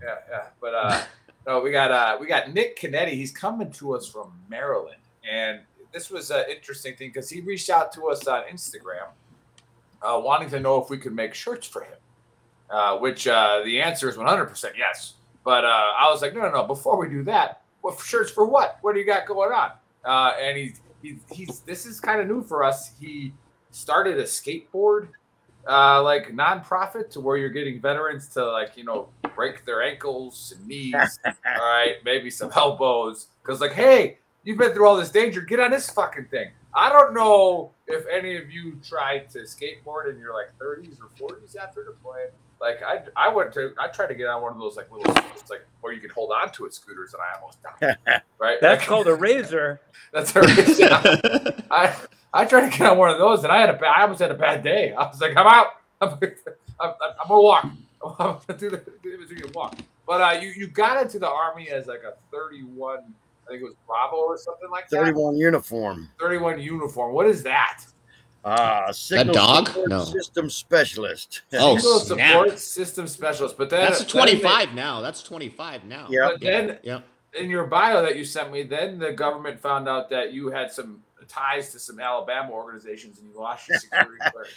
Yeah, 0.00 0.14
yeah. 0.30 0.42
But 0.60 0.74
uh, 0.74 1.02
no, 1.46 1.60
we 1.60 1.70
got 1.70 1.90
uh, 1.90 2.16
we 2.20 2.26
got 2.26 2.52
Nick 2.52 2.78
Canetti. 2.78 3.10
He's 3.10 3.32
coming 3.32 3.70
to 3.72 3.94
us 3.94 4.06
from 4.06 4.32
Maryland, 4.48 5.00
and 5.28 5.60
this 5.92 6.10
was 6.10 6.30
an 6.30 6.44
interesting 6.48 6.94
thing 6.94 7.08
because 7.08 7.28
he 7.28 7.40
reached 7.40 7.70
out 7.70 7.92
to 7.94 8.06
us 8.08 8.26
on 8.26 8.44
Instagram, 8.44 9.08
uh, 10.02 10.20
wanting 10.22 10.50
to 10.50 10.60
know 10.60 10.82
if 10.82 10.90
we 10.90 10.98
could 10.98 11.14
make 11.14 11.34
shirts 11.34 11.66
for 11.66 11.82
him. 11.82 11.94
Uh, 12.70 12.98
which 12.98 13.26
uh, 13.26 13.62
the 13.64 13.80
answer 13.80 14.10
is 14.10 14.16
100% 14.16 14.72
yes. 14.76 15.14
But 15.42 15.64
uh, 15.64 15.68
I 15.98 16.10
was 16.10 16.20
like, 16.20 16.34
no, 16.34 16.42
no, 16.42 16.50
no. 16.50 16.64
Before 16.64 16.98
we 16.98 17.08
do 17.08 17.22
that, 17.24 17.62
what 17.80 17.98
shirts 17.98 18.30
for 18.30 18.44
what? 18.44 18.76
What 18.82 18.92
do 18.92 19.00
you 19.00 19.06
got 19.06 19.26
going 19.26 19.52
on? 19.52 19.70
Uh, 20.04 20.32
and 20.38 20.58
he's 20.58 20.80
he, 21.00 21.18
he's 21.30 21.60
this 21.60 21.86
is 21.86 22.00
kind 22.00 22.20
of 22.20 22.26
new 22.26 22.42
for 22.42 22.64
us. 22.64 22.92
He 23.00 23.32
started 23.70 24.18
a 24.18 24.24
skateboard 24.24 25.08
uh, 25.68 26.02
like 26.02 26.28
nonprofit 26.32 27.10
to 27.10 27.20
where 27.20 27.36
you're 27.36 27.50
getting 27.50 27.80
veterans 27.80 28.28
to 28.28 28.44
like 28.44 28.76
you 28.76 28.84
know 28.84 29.08
break 29.34 29.64
their 29.64 29.82
ankles 29.82 30.54
and 30.56 30.66
knees, 30.66 30.94
all 31.24 31.34
right, 31.44 31.96
maybe 32.04 32.30
some 32.30 32.50
elbows, 32.56 33.28
because 33.42 33.60
like 33.60 33.72
hey, 33.72 34.18
you've 34.44 34.58
been 34.58 34.72
through 34.72 34.86
all 34.86 34.96
this 34.96 35.10
danger, 35.10 35.40
get 35.40 35.60
on 35.60 35.70
this 35.70 35.88
fucking 35.90 36.26
thing. 36.26 36.48
I 36.74 36.90
don't 36.90 37.14
know 37.14 37.72
if 37.86 38.06
any 38.06 38.36
of 38.36 38.50
you 38.50 38.78
tried 38.86 39.30
to 39.30 39.40
skateboard 39.40 40.10
in 40.10 40.18
your 40.18 40.34
like 40.34 40.50
30s 40.60 40.96
or 41.00 41.30
40s 41.30 41.56
after 41.56 41.84
deploying. 41.84 42.28
Like 42.60 42.82
I, 42.82 43.02
I 43.16 43.28
went 43.32 43.52
to, 43.54 43.72
I 43.78 43.88
tried 43.88 44.08
to 44.08 44.14
get 44.14 44.26
on 44.26 44.42
one 44.42 44.52
of 44.52 44.58
those 44.58 44.76
like 44.76 44.90
little, 44.90 45.12
it's 45.36 45.50
like 45.50 45.64
where 45.80 45.92
you 45.92 46.00
can 46.00 46.10
hold 46.10 46.32
on 46.32 46.50
to 46.52 46.66
it 46.66 46.74
scooters, 46.74 47.14
and 47.14 47.22
I 47.22 47.40
almost 47.40 47.58
died. 47.62 48.22
Right, 48.40 48.58
That's 48.60 48.80
Like, 48.80 48.88
called 48.88 49.08
a 49.08 49.14
razor. 49.14 49.80
that's 50.12 50.34
a 50.36 50.42
razor. 50.42 50.88
I, 51.70 51.94
I 52.32 52.44
tried 52.44 52.70
to 52.70 52.78
get 52.78 52.88
on 52.88 52.98
one 52.98 53.10
of 53.10 53.18
those, 53.18 53.42
and 53.42 53.52
I 53.52 53.60
had 53.60 53.70
a 53.70 53.72
bad, 53.72 53.94
I 53.96 54.02
almost 54.02 54.20
had 54.20 54.30
a 54.30 54.34
bad 54.34 54.62
day. 54.62 54.92
I 54.92 55.08
was 55.08 55.20
like, 55.20 55.36
I'm 55.36 55.46
out. 55.46 55.66
I'm, 56.00 56.10
I'm, 56.10 56.20
I'm, 56.80 56.92
I'm 57.00 57.28
gonna 57.28 57.40
walk. 57.40 57.64
I'm 58.04 58.38
gonna 58.46 58.58
do 58.58 58.70
the, 58.70 58.82
do 59.02 59.26
the 59.26 59.50
walk. 59.54 59.76
But 60.06 60.20
uh, 60.22 60.40
you 60.40 60.50
you 60.50 60.68
got 60.68 61.02
into 61.02 61.18
the 61.18 61.28
army 61.28 61.68
as 61.68 61.86
like 61.86 62.02
a 62.02 62.14
31, 62.30 63.00
I 63.48 63.52
think 63.52 63.62
it 63.62 63.64
was 63.64 63.74
Bravo 63.86 64.16
or 64.16 64.36
something 64.36 64.68
like 64.70 64.88
that. 64.90 64.96
31 65.04 65.36
uniform. 65.38 66.10
31 66.20 66.60
uniform. 66.60 67.14
What 67.14 67.26
is 67.26 67.42
that? 67.44 67.82
Ah, 68.44 68.90
signal 68.92 69.34
dog? 69.34 69.68
support 69.68 69.88
No. 69.88 70.04
system 70.04 70.50
specialist. 70.50 71.42
Oh, 71.54 71.76
Signal 71.78 72.00
snap. 72.00 72.30
support 72.30 72.58
system 72.58 73.06
specialist. 73.08 73.56
But 73.56 73.70
then 73.70 73.80
That's 73.82 74.00
a 74.02 74.04
then 74.04 74.26
they- 74.26 74.32
25 74.40 74.74
now. 74.74 75.00
That's 75.00 75.22
25 75.22 75.84
now. 75.84 76.06
Yeah. 76.10 76.28
But 76.32 76.40
then 76.40 76.78
Yep. 76.82 77.04
in 77.34 77.48
your 77.50 77.64
bio 77.66 78.02
that 78.02 78.16
you 78.16 78.24
sent 78.24 78.52
me, 78.52 78.62
then 78.64 78.98
the 78.98 79.12
government 79.12 79.58
found 79.60 79.88
out 79.88 80.10
that 80.10 80.32
you 80.32 80.48
had 80.50 80.70
some 80.70 81.02
ties 81.26 81.72
to 81.72 81.78
some 81.78 82.00
Alabama 82.00 82.50
organizations 82.52 83.18
and 83.18 83.28
you 83.32 83.38
lost 83.38 83.68
your 83.68 83.78
security 83.78 84.10
clearance. 84.30 84.52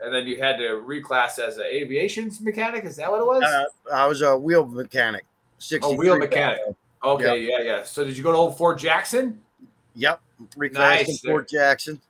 And 0.00 0.12
then 0.12 0.26
you 0.26 0.38
had 0.42 0.56
to 0.56 0.82
reclass 0.84 1.38
as 1.38 1.58
an 1.58 1.64
aviation 1.66 2.30
mechanic. 2.40 2.84
Is 2.84 2.96
that 2.96 3.10
what 3.10 3.20
it 3.20 3.26
was? 3.26 3.42
Uh, 3.44 3.64
I 3.94 4.06
was 4.06 4.20
a 4.22 4.36
wheel 4.36 4.66
mechanic. 4.66 5.24
oh, 5.24 5.58
63 5.58 5.96
wheel 5.96 6.18
mechanic. 6.18 6.58
Bravo. 6.64 6.76
Okay, 7.04 7.42
yeah, 7.48 7.60
yeah. 7.62 7.82
So 7.82 8.04
did 8.04 8.16
you 8.16 8.22
go 8.22 8.32
to 8.32 8.38
Old 8.38 8.56
Fort 8.56 8.78
Jackson? 8.78 9.40
Yep. 9.94 10.20
Reclassed 10.56 10.72
Nice. 10.74 11.08
in 11.24 11.30
Fort 11.30 11.48
Jackson. 11.48 12.00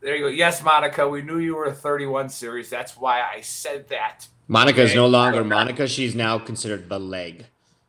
There 0.00 0.16
you 0.16 0.22
go. 0.24 0.28
Yes, 0.28 0.62
Monica, 0.62 1.06
we 1.06 1.20
knew 1.22 1.38
you 1.38 1.54
were 1.56 1.66
a 1.66 1.72
31 1.74 2.28
series. 2.30 2.70
That's 2.70 2.96
why 2.96 3.20
I 3.20 3.42
said 3.42 3.88
that. 3.88 4.26
Monica 4.48 4.82
is 4.82 4.90
Okay. 4.90 4.96
no 4.96 5.06
longer 5.06 5.44
Monica. 5.44 5.86
She's 5.86 6.14
now 6.14 6.38
considered 6.38 6.88
the 6.88 6.98
leg. 6.98 7.44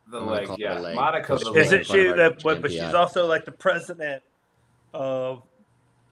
The 0.08 0.20
I'm 0.20 0.26
leg, 0.26 0.48
yeah. 0.58 0.78
a 0.78 0.80
leg. 0.80 0.94
Monica's 0.94 1.40
the 1.40 1.52
Isn't 1.54 1.80
Isn't 1.80 1.84
she 1.86 2.00
of 2.06 2.10
our 2.12 2.16
that? 2.18 2.42
But, 2.42 2.60
but 2.60 2.70
she's 2.70 2.82
also 2.94 3.26
like 3.26 3.46
the 3.46 3.52
president 3.52 4.22
of 4.92 5.42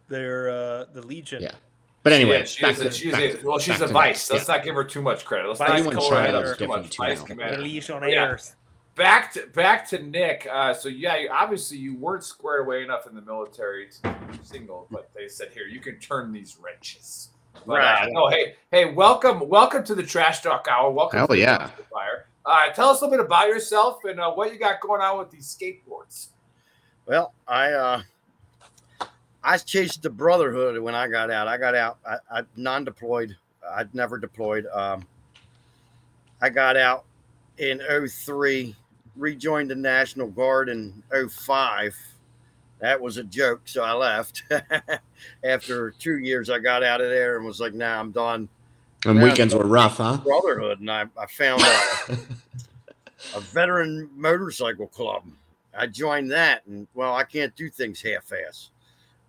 their 0.09 0.49
uh, 0.49 0.85
the 0.95 1.03
Legion. 1.07 1.43
Yeah. 1.43 1.53
But 2.03 2.15
anyway, 2.15 2.39
Yeah, 2.39 2.45
she 2.47 2.63
back 2.65 2.79
a, 2.79 2.85
to- 2.85 2.91
she's 2.91 3.13
a, 3.13 3.37
to- 3.37 3.47
well, 3.47 3.59
she's 3.59 3.81
a 3.83 3.87
vice. 3.87 4.31
Let's 4.31 4.49
not 4.49 4.65
give 4.65 4.75
her 4.75 4.85
too 4.85 5.03
much 5.03 5.27
credit. 5.27 5.49
Let's 5.49 5.59
Vice 5.59 5.69
not 5.69 5.79
Everyone's 5.81 5.99
call 5.99 6.11
her 6.13 6.17
title's 6.25 6.51
out 6.53 6.59
too 6.59 6.67
much. 6.67 6.91
too 6.91 7.03
Vice 7.03 7.19
now. 7.19 7.23
The 7.25 7.29
commander. 7.35 7.59
Legionnaires. 7.63 8.57
Back 9.01 9.33
to 9.33 9.47
back 9.55 9.89
to 9.89 9.99
Nick. 10.03 10.47
Uh, 10.53 10.75
so 10.75 10.91
yeah, 10.91 11.17
you, 11.17 11.31
obviously 11.33 11.79
you 11.79 11.97
weren't 11.97 12.23
squared 12.23 12.67
away 12.67 12.83
enough 12.83 13.07
in 13.07 13.15
the 13.15 13.23
military 13.23 13.89
to 13.89 14.15
be 14.31 14.39
single, 14.43 14.87
but 14.91 15.11
they 15.15 15.27
said 15.27 15.49
here 15.55 15.67
you 15.67 15.81
can 15.81 15.99
turn 15.99 16.33
these 16.33 16.59
wrenches. 16.61 17.31
But, 17.67 17.79
Right. 17.79 18.05
Uh, 18.05 18.11
no, 18.11 18.29
hey, 18.29 18.57
hey, 18.71 18.93
welcome, 18.93 19.49
welcome 19.49 19.85
to 19.85 19.95
the 19.95 20.03
Trash 20.03 20.43
Talk 20.43 20.69
Hour. 20.71 20.91
Welcome. 20.91 21.19
Hell 21.19 21.29
to 21.29 21.39
yeah. 21.39 21.71
Fire. 21.91 22.27
Uh, 22.45 22.69
tell 22.73 22.91
us 22.91 23.01
a 23.01 23.05
little 23.05 23.19
bit 23.19 23.27
about 23.27 23.49
yourself 23.49 24.05
and 24.05 24.21
uh, 24.21 24.31
what 24.33 24.53
you 24.53 24.59
got 24.59 24.81
going 24.81 25.01
on 25.01 25.19
with 25.19 25.31
these 25.31 25.47
skateboards. 25.59 26.29
Well, 27.07 27.33
I 27.49 27.73
uh 27.73 28.03
I 29.43 29.57
chased 29.57 30.03
the 30.03 30.11
brotherhood 30.11 30.79
when 30.79 30.95
I 30.95 31.09
got 31.09 31.31
out. 31.31 31.49
I 31.49 31.57
got 31.57 31.75
out. 31.75 31.99
I, 32.07 32.41
I 32.41 32.43
non-deployed. 32.57 33.35
I'd 33.73 33.95
never 33.95 34.19
deployed. 34.19 34.67
Um, 34.67 35.07
I 36.43 36.51
got 36.51 36.77
out 36.77 37.07
in 37.57 37.81
03, 38.07 38.75
rejoined 39.17 39.71
the 39.71 39.77
National 39.77 40.29
Guard 40.29 40.69
in 40.69 41.03
05. 41.31 41.97
That 42.81 43.01
was 43.01 43.19
a 43.19 43.25
joke, 43.25 43.63
so 43.67 43.83
I 43.83 43.93
left. 43.93 44.43
After 45.45 45.91
two 45.99 46.19
years, 46.19 46.49
I 46.49 46.59
got 46.59 46.83
out 46.83 47.01
of 47.01 47.11
there 47.11 47.37
and 47.37 47.45
was 47.45 47.61
like, 47.61 47.75
"Nah, 47.75 48.01
I'm 48.01 48.11
done." 48.11 48.49
And 49.05 49.19
Yeah, 49.19 49.25
weekends 49.25 49.55
were 49.55 49.67
rough, 49.67 49.99
huh? 49.99 50.19
Brotherhood, 50.19 50.81
and 50.81 50.91
I, 50.91 51.05
I 51.19 51.27
found 51.27 51.63
a, 51.63 52.19
a 53.37 53.41
veteran 53.41 54.09
motorcycle 54.15 54.87
club. 54.89 55.25
I 55.77 55.87
joined 55.87 56.31
that, 56.33 56.67
and 56.67 56.87
well, 56.95 57.15
I 57.15 57.25
can't 57.25 57.55
do 57.55 57.71
things 57.71 58.01
half-ass. 58.03 58.71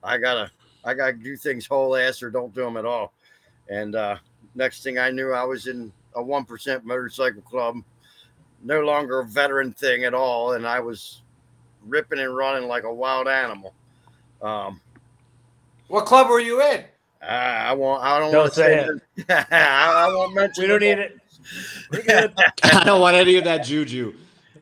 I 0.04 0.18
gotta, 0.18 0.50
I 0.84 0.94
gotta 0.94 1.14
do 1.14 1.38
things 1.38 1.66
whole 1.66 1.96
ass 1.96 2.24
or 2.24 2.30
don't 2.30 2.54
do 2.54 2.62
them 2.62 2.78
at 2.78 2.86
all. 2.86 3.14
And 3.70 3.96
uh, 3.96 4.18
next 4.56 4.84
thing 4.84 4.98
I 4.98 5.12
knew, 5.12 5.34
I 5.34 5.44
was 5.44 5.68
in 5.68 5.92
a 6.16 6.24
one 6.24 6.46
percent 6.46 6.86
motorcycle 6.86 7.42
club, 7.42 7.78
no 8.64 8.82
longer 8.82 9.20
a 9.20 9.26
veteran 9.26 9.74
thing 9.74 10.04
at 10.04 10.14
all, 10.14 10.54
and 10.54 10.66
I 10.68 10.80
was 10.80 11.22
ripping 11.88 12.20
and 12.20 12.36
running 12.36 12.68
like 12.68 12.84
a 12.84 12.94
wild 12.94 13.28
animal. 13.28 13.74
Um, 14.42 14.80
What 15.88 16.06
club 16.06 16.30
were 16.30 16.40
you 16.40 16.62
in? 16.62 16.84
I, 17.22 17.68
I 17.70 17.74
won't. 17.74 18.02
I 18.04 18.20
don't 18.20 18.32
Don't 18.32 18.42
want 18.42 18.54
to 18.54 18.60
say 18.60 18.88
say. 18.88 19.24
it. 19.28 19.46
I, 19.52 20.08
I 20.08 20.14
won't 20.14 20.34
mention. 20.34 20.64
We 20.64 20.68
don't 20.68 20.80
need 20.82 20.98
it. 21.00 21.18
We're 21.92 22.02
good. 22.02 22.34
I 22.64 22.84
don't 22.84 23.02
want 23.02 23.16
any 23.16 23.36
of 23.38 23.44
that 23.44 23.64
juju. 23.66 24.14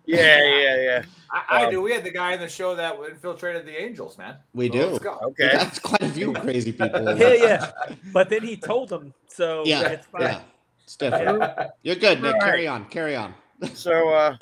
Yeah, 0.05 0.43
yeah, 0.43 0.75
yeah. 0.81 1.03
I, 1.31 1.43
I 1.61 1.65
Um, 1.65 1.71
do. 1.71 1.81
We 1.81 1.91
had 1.93 2.03
the 2.03 2.09
guy 2.11 2.33
in 2.33 2.39
the 2.39 2.49
show 2.49 2.75
that 2.75 2.97
infiltrated 3.09 3.65
the 3.65 3.79
Angels, 3.81 4.17
man. 4.17 4.35
We 4.53 4.67
So 4.67 4.73
do. 4.73 4.85
Let's 4.87 4.99
go. 4.99 5.19
Okay. 5.21 5.49
That's 5.53 5.79
quite 5.79 6.01
a 6.01 6.09
few 6.09 6.33
crazy 6.33 6.71
people. 6.71 7.15
Yeah, 7.17 7.33
yeah. 7.33 7.71
But 8.11 8.29
then 8.29 8.41
he 8.43 8.57
told 8.57 8.89
them, 8.89 9.13
so 9.27 9.63
Yeah, 9.65 9.87
it's 9.89 10.07
fine. 10.07 10.21
yeah. 10.23 10.41
It's 10.83 10.95
different. 10.95 11.43
You're 11.83 11.95
good, 11.95 12.21
Nick. 12.21 12.33
Right. 12.33 12.41
Carry 12.41 12.67
on. 12.67 12.85
Carry 12.85 13.15
on. 13.15 13.35
So 13.73 14.09
uh 14.09 14.35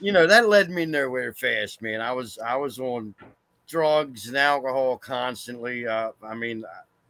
you 0.00 0.12
know 0.12 0.26
that 0.26 0.48
led 0.48 0.70
me 0.70 0.86
nowhere 0.86 1.32
fast 1.32 1.82
man. 1.82 2.00
I 2.00 2.12
was 2.12 2.38
i 2.38 2.56
was 2.56 2.78
on 2.78 3.14
drugs 3.68 4.26
and 4.28 4.36
alcohol 4.36 4.96
constantly 4.96 5.86
uh 5.86 6.10
i 6.22 6.34
mean 6.34 6.64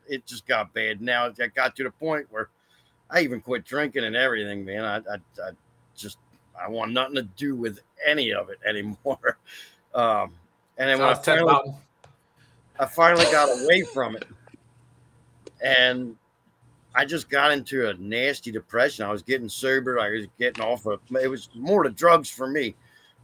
it 0.09 0.27
just 0.27 0.47
got 0.47 0.75
bad. 0.75 1.01
Now 1.01 1.27
it 1.27 1.55
got 1.55 1.77
to 1.77 1.85
the 1.85 1.91
point 1.91 2.27
where 2.31 2.49
i 3.11 3.21
even 3.21 3.41
quit 3.41 3.65
drinking 3.65 4.05
and 4.05 4.17
everything 4.17 4.65
man. 4.65 4.85
I 4.85 4.97
i, 4.97 5.15
I 5.15 5.51
just 5.97 6.19
i 6.61 6.69
want 6.69 6.93
nothing 6.93 7.17
to 7.17 7.23
do 7.23 7.55
with 7.55 7.81
any 8.07 8.33
of 8.33 8.51
it 8.51 8.59
anymore. 8.67 9.39
Um 9.93 10.35
and 10.79 10.89
then 10.89 11.01
when 11.01 11.09
I 11.09 11.15
finally, 11.15 11.75
I 12.79 12.87
finally 12.87 13.25
got 13.25 13.49
away 13.61 13.83
from 13.83 14.15
it 14.15 14.25
and 15.61 16.17
I 16.95 17.05
just 17.05 17.31
got 17.31 17.53
into 17.53 17.89
a 17.89 17.95
nasty 17.95 18.51
depression. 18.51 19.05
I 19.05 19.13
was 19.13 19.23
getting 19.23 19.49
sober. 19.49 20.01
I 20.01 20.11
was 20.11 20.27
getting 20.39 20.63
off 20.65 20.87
of 20.87 21.01
it 21.21 21.29
was 21.29 21.49
more 21.55 21.85
the 21.85 21.91
drugs 21.91 22.29
for 22.29 22.47
me. 22.49 22.75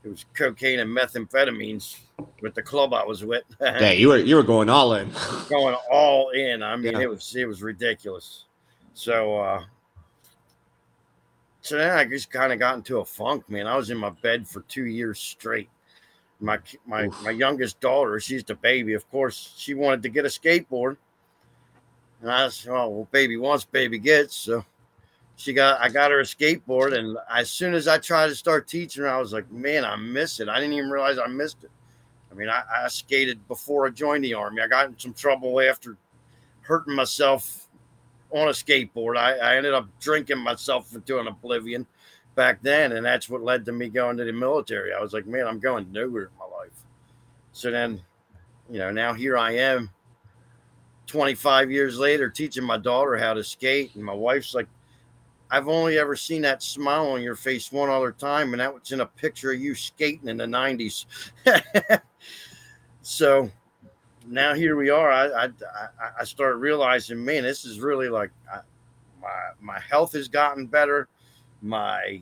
It 0.05 0.09
was 0.09 0.25
cocaine 0.35 0.79
and 0.79 0.97
methamphetamines 0.97 1.97
with 2.41 2.55
the 2.55 2.63
club 2.63 2.95
I 2.95 3.05
was 3.05 3.25
with. 3.25 3.43
Yeah, 3.61 3.91
you 3.91 4.09
were 4.09 4.19
you 4.19 4.37
were 4.37 4.45
going 4.45 4.69
all 4.69 4.95
in. 4.95 5.11
going 5.49 5.77
all 5.91 6.31
in. 6.31 6.63
I 6.63 6.77
mean, 6.77 6.93
Yeah. 6.93 7.01
it 7.01 7.11
was 7.11 7.35
it 7.35 7.47
was 7.47 7.61
ridiculous. 7.63 8.45
So 8.95 9.37
uh 9.39 9.65
so 11.61 11.77
then 11.77 11.91
I 11.99 12.05
just 12.05 12.31
kind 12.31 12.53
of 12.53 12.61
got 12.61 12.77
into 12.77 12.99
a 13.01 13.05
funk, 13.05 13.49
man. 13.51 13.67
I 13.67 13.77
was 13.77 13.91
in 13.91 13.99
my 13.99 14.11
bed 14.11 14.47
for 14.47 14.61
two 14.63 14.85
years 14.87 15.19
straight. 15.19 15.69
My 16.39 16.59
my 16.87 17.07
Oof. 17.07 17.23
my 17.25 17.31
youngest 17.31 17.81
daughter, 17.81 18.21
she's 18.21 18.45
the 18.45 18.55
baby. 18.55 18.93
Of 18.93 19.09
course, 19.11 19.55
she 19.57 19.75
wanted 19.75 20.03
to 20.05 20.09
get 20.09 20.25
a 20.25 20.29
skateboard, 20.29 20.99
and 22.23 22.31
I 22.31 22.49
said, 22.49 22.73
"Oh, 22.73 22.89
well, 22.89 23.09
baby 23.11 23.37
wants, 23.37 23.65
baby 23.65 23.99
gets." 23.99 24.35
So 24.35 24.65
she 25.37 25.53
got 25.53 25.81
I 25.81 25.89
got 25.89 26.11
her 26.11 26.21
a 26.21 26.25
skateboard, 26.25 26.97
and 26.97 27.17
as 27.33 27.51
soon 27.51 27.75
as 27.75 27.89
I 27.89 27.99
tried 27.99 28.29
to 28.29 28.35
start 28.35 28.69
teaching 28.69 29.03
her, 29.03 29.09
I 29.09 29.19
was 29.19 29.33
like, 29.33 29.51
"Man, 29.51 29.85
I 29.85 29.97
miss 29.97 30.41
it. 30.41 30.49
I 30.49 30.61
didn't 30.61 30.75
even 30.75 30.91
realize 30.91 31.19
I 31.19 31.27
missed 31.27 31.65
it." 31.65 31.71
I 32.31 32.35
mean, 32.35 32.49
I, 32.49 32.63
I 32.85 32.89
skated 32.89 33.47
before 33.49 33.87
I 33.87 33.91
joined 33.91 34.25
the 34.25 34.35
army. 34.35 34.61
I 34.63 34.67
got 34.67 34.87
in 34.89 34.99
some 34.99 35.15
trouble 35.15 35.61
after 35.61 35.97
hurting 36.63 36.95
myself 36.95 37.69
on 38.31 38.49
a 38.49 38.53
skateboard. 38.53 39.17
I, 39.17 39.37
I 39.37 39.57
ended 39.57 39.75
up 39.75 39.89
drinking 40.01 40.39
myself 40.39 40.95
into 40.95 41.19
an 41.19 41.29
oblivion 41.29 41.87
back 42.35 42.59
then, 42.63 42.93
and 42.93 43.05
that's 43.05 43.29
what 43.29 43.43
led 43.43 43.65
to 43.65 43.73
me 43.73 43.89
going 43.89 44.17
to 44.19 44.25
the 44.25 44.33
military. 44.33 44.93
I 44.93 45.01
was 45.01 45.13
like, 45.13 45.27
man, 45.27 45.47
I'm 45.47 45.59
going 45.59 45.91
nowhere 45.93 46.25
in 46.25 46.39
my 46.39 46.45
life. 46.45 46.73
So 47.53 47.71
then, 47.71 48.03
you 48.71 48.79
know, 48.79 48.91
now 48.91 49.15
here 49.15 49.39
I 49.39 49.53
am, 49.53 49.91
25 51.07 51.71
years 51.71 51.99
later, 51.99 52.29
teaching 52.29 52.65
my 52.65 52.77
daughter 52.77 53.17
how 53.17 53.35
to 53.35 53.45
skate, 53.45 53.95
and 53.95 54.05
my 54.05 54.13
wife's 54.13 54.55
like, 54.55 54.67
I've 55.51 55.69
only 55.69 55.99
ever 55.99 56.17
seen 56.17 56.43
that 56.43 56.63
smile 56.63 57.07
on 57.09 57.23
your 57.23 57.37
face 57.37 57.71
one 57.71 57.89
other 57.89 58.11
time, 58.13 58.53
and 58.53 58.61
that 58.61 58.73
was 58.75 58.91
in 58.91 59.01
a 59.01 59.07
picture 59.07 59.53
of 59.53 59.61
you 59.61 59.75
skating 59.75 60.29
in 60.29 60.37
the 60.37 60.45
90s. 60.45 61.07
so 63.03 63.51
now 64.27 64.55
here 64.55 64.77
we 64.77 64.91
are. 64.91 65.11
I, 65.13 65.45
I, 65.45 65.51
I- 66.21 66.25
started 66.25 66.57
realizing, 66.57 67.25
man, 67.25 67.45
this 67.45 67.65
is 67.65 67.79
really 67.81 68.09
like 68.09 68.31
my 69.23 69.31
my 69.61 69.81
health 69.81 70.13
has 70.13 70.29
gotten 70.29 70.67
better. 70.67 71.09
My 71.63 72.21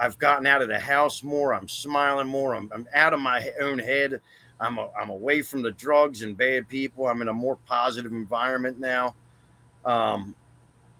I've 0.00 0.18
gotten 0.18 0.46
out 0.46 0.62
of 0.62 0.68
the 0.68 0.78
house 0.78 1.22
more. 1.22 1.54
I'm 1.54 1.68
smiling 1.68 2.26
more. 2.26 2.54
I'm, 2.54 2.70
I'm 2.74 2.86
out 2.94 3.14
of 3.14 3.20
my 3.20 3.50
own 3.60 3.78
head. 3.78 4.20
I'm 4.60 4.78
a, 4.78 4.88
I'm 4.98 5.10
away 5.10 5.42
from 5.42 5.62
the 5.62 5.72
drugs 5.72 6.22
and 6.22 6.36
bad 6.36 6.68
people. 6.68 7.06
I'm 7.06 7.22
in 7.22 7.28
a 7.28 7.32
more 7.32 7.56
positive 7.66 8.12
environment 8.12 8.78
now. 8.78 9.14
Um, 9.84 10.34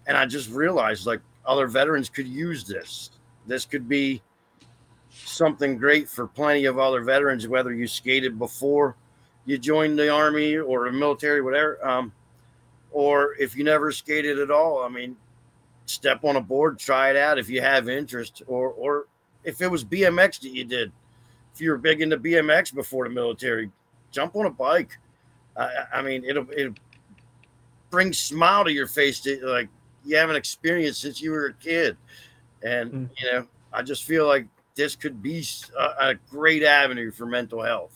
and 0.07 0.17
I 0.17 0.25
just 0.25 0.49
realized 0.49 1.05
like 1.05 1.21
other 1.45 1.67
veterans 1.67 2.09
could 2.09 2.27
use 2.27 2.63
this. 2.63 3.11
This 3.47 3.65
could 3.65 3.87
be 3.87 4.21
something 5.09 5.77
great 5.77 6.09
for 6.09 6.27
plenty 6.27 6.65
of 6.65 6.77
other 6.77 7.01
veterans, 7.01 7.47
whether 7.47 7.73
you 7.73 7.87
skated 7.87 8.37
before 8.37 8.95
you 9.45 9.57
joined 9.57 9.97
the 9.97 10.09
army 10.09 10.57
or 10.57 10.85
the 10.85 10.91
military, 10.91 11.41
whatever. 11.41 11.85
Um, 11.87 12.11
or 12.91 13.35
if 13.39 13.55
you 13.55 13.63
never 13.63 13.91
skated 13.91 14.39
at 14.39 14.51
all, 14.51 14.83
I 14.83 14.89
mean, 14.89 15.15
step 15.85 16.23
on 16.23 16.35
a 16.35 16.41
board, 16.41 16.79
try 16.79 17.11
it 17.11 17.15
out 17.15 17.37
if 17.37 17.49
you 17.49 17.61
have 17.61 17.87
interest, 17.87 18.41
or 18.47 18.71
or 18.71 19.05
if 19.43 19.61
it 19.61 19.69
was 19.69 19.85
BMX 19.85 20.39
that 20.41 20.49
you 20.49 20.65
did, 20.65 20.91
if 21.55 21.61
you're 21.61 21.77
big 21.77 22.01
into 22.01 22.17
BMX 22.17 22.75
before 22.75 23.07
the 23.07 23.13
military, 23.13 23.71
jump 24.11 24.35
on 24.35 24.45
a 24.45 24.49
bike. 24.49 24.97
I, 25.55 25.69
I 25.93 26.01
mean, 26.01 26.25
it'll 26.25 26.45
it 26.51 26.73
brings 27.89 28.19
smile 28.19 28.65
to 28.65 28.73
your 28.73 28.87
face 28.87 29.21
that 29.21 29.41
like 29.41 29.69
you 30.03 30.17
haven't 30.17 30.35
experienced 30.35 31.01
since 31.01 31.21
you 31.21 31.31
were 31.31 31.47
a 31.47 31.53
kid, 31.53 31.95
and 32.61 32.91
Mm. 32.91 33.09
you 33.17 33.31
know, 33.31 33.47
I 33.71 33.81
just 33.83 34.03
feel 34.03 34.27
like 34.27 34.47
this 34.75 34.97
could 34.97 35.23
be 35.23 35.45
a 35.99 36.15
great 36.29 36.61
avenue 36.61 37.09
for 37.11 37.25
mental 37.25 37.63
health. 37.63 37.93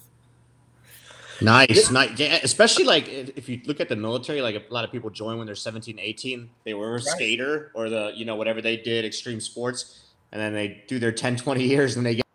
Nice, 1.41 1.91
nice. 1.91 2.18
Yeah, 2.18 2.39
especially 2.43 2.86
like 2.86 3.07
if 3.10 3.38
if 3.38 3.49
you 3.49 3.62
look 3.66 3.82
at 3.82 3.89
the 3.89 3.95
military, 3.95 4.41
like 4.41 4.55
a 4.55 4.74
lot 4.74 4.86
of 4.86 4.91
people 4.91 5.10
join 5.10 5.38
when 5.38 5.45
they're 5.45 5.55
17, 5.55 5.99
18. 5.99 6.49
They 6.64 6.74
were 6.74 6.95
a 6.95 7.01
skater 7.01 7.72
or 7.76 7.89
the, 7.89 8.12
you 8.16 8.26
know, 8.26 8.36
whatever 8.36 8.62
they 8.62 8.78
did, 8.78 9.05
extreme 9.05 9.39
sports. 9.41 10.05
And 10.32 10.41
then 10.41 10.53
they 10.53 10.84
do 10.88 10.99
their 10.99 11.12
10, 11.12 11.38
20 11.38 11.64
years 11.64 11.97
and 11.97 12.05
they 12.05 12.16
get 12.16 12.26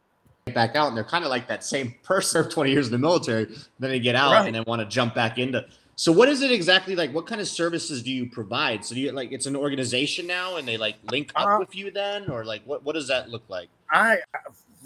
back 0.54 0.76
out 0.76 0.88
and 0.88 0.96
they're 0.96 1.04
kind 1.04 1.24
of 1.24 1.30
like 1.30 1.46
that 1.48 1.64
same 1.64 1.94
person 2.02 2.44
for 2.44 2.50
20 2.50 2.70
years 2.70 2.86
in 2.86 2.92
the 2.92 2.98
military. 2.98 3.46
Then 3.78 3.90
they 3.90 4.00
get 4.00 4.14
out 4.14 4.32
Right. 4.32 4.46
and 4.46 4.54
then 4.54 4.64
want 4.66 4.80
to 4.80 4.86
jump 4.86 5.14
back 5.14 5.38
into. 5.38 5.64
So 5.96 6.10
what 6.10 6.28
is 6.28 6.42
it 6.42 6.50
exactly 6.50 6.96
like? 6.96 7.12
What 7.14 7.26
kind 7.26 7.40
of 7.40 7.46
services 7.46 8.02
do 8.02 8.10
you 8.10 8.28
provide? 8.28 8.84
So 8.84 8.94
do 8.94 9.00
you 9.00 9.12
like, 9.12 9.30
it's 9.32 9.46
an 9.46 9.54
organization 9.54 10.26
now 10.26 10.56
and 10.56 10.66
they 10.66 10.76
like 10.76 10.96
link 11.10 11.30
up 11.36 11.46
Uh, 11.46 11.56
with 11.60 11.74
you 11.76 11.90
then? 11.90 12.28
Or 12.30 12.44
like, 12.44 12.62
what, 12.64 12.84
what 12.84 12.94
does 12.94 13.06
that 13.08 13.30
look 13.30 13.44
like? 13.48 13.68
I 13.90 14.18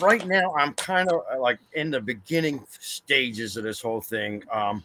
right 0.01 0.25
now 0.27 0.55
I'm 0.55 0.75
kind 0.75 1.11
of 1.11 1.23
like 1.41 1.59
in 1.73 1.91
the 1.91 2.01
beginning 2.01 2.63
stages 2.79 3.57
of 3.57 3.65
this 3.65 3.81
whole 3.81 4.01
thing. 4.01 4.43
Um, 4.53 4.85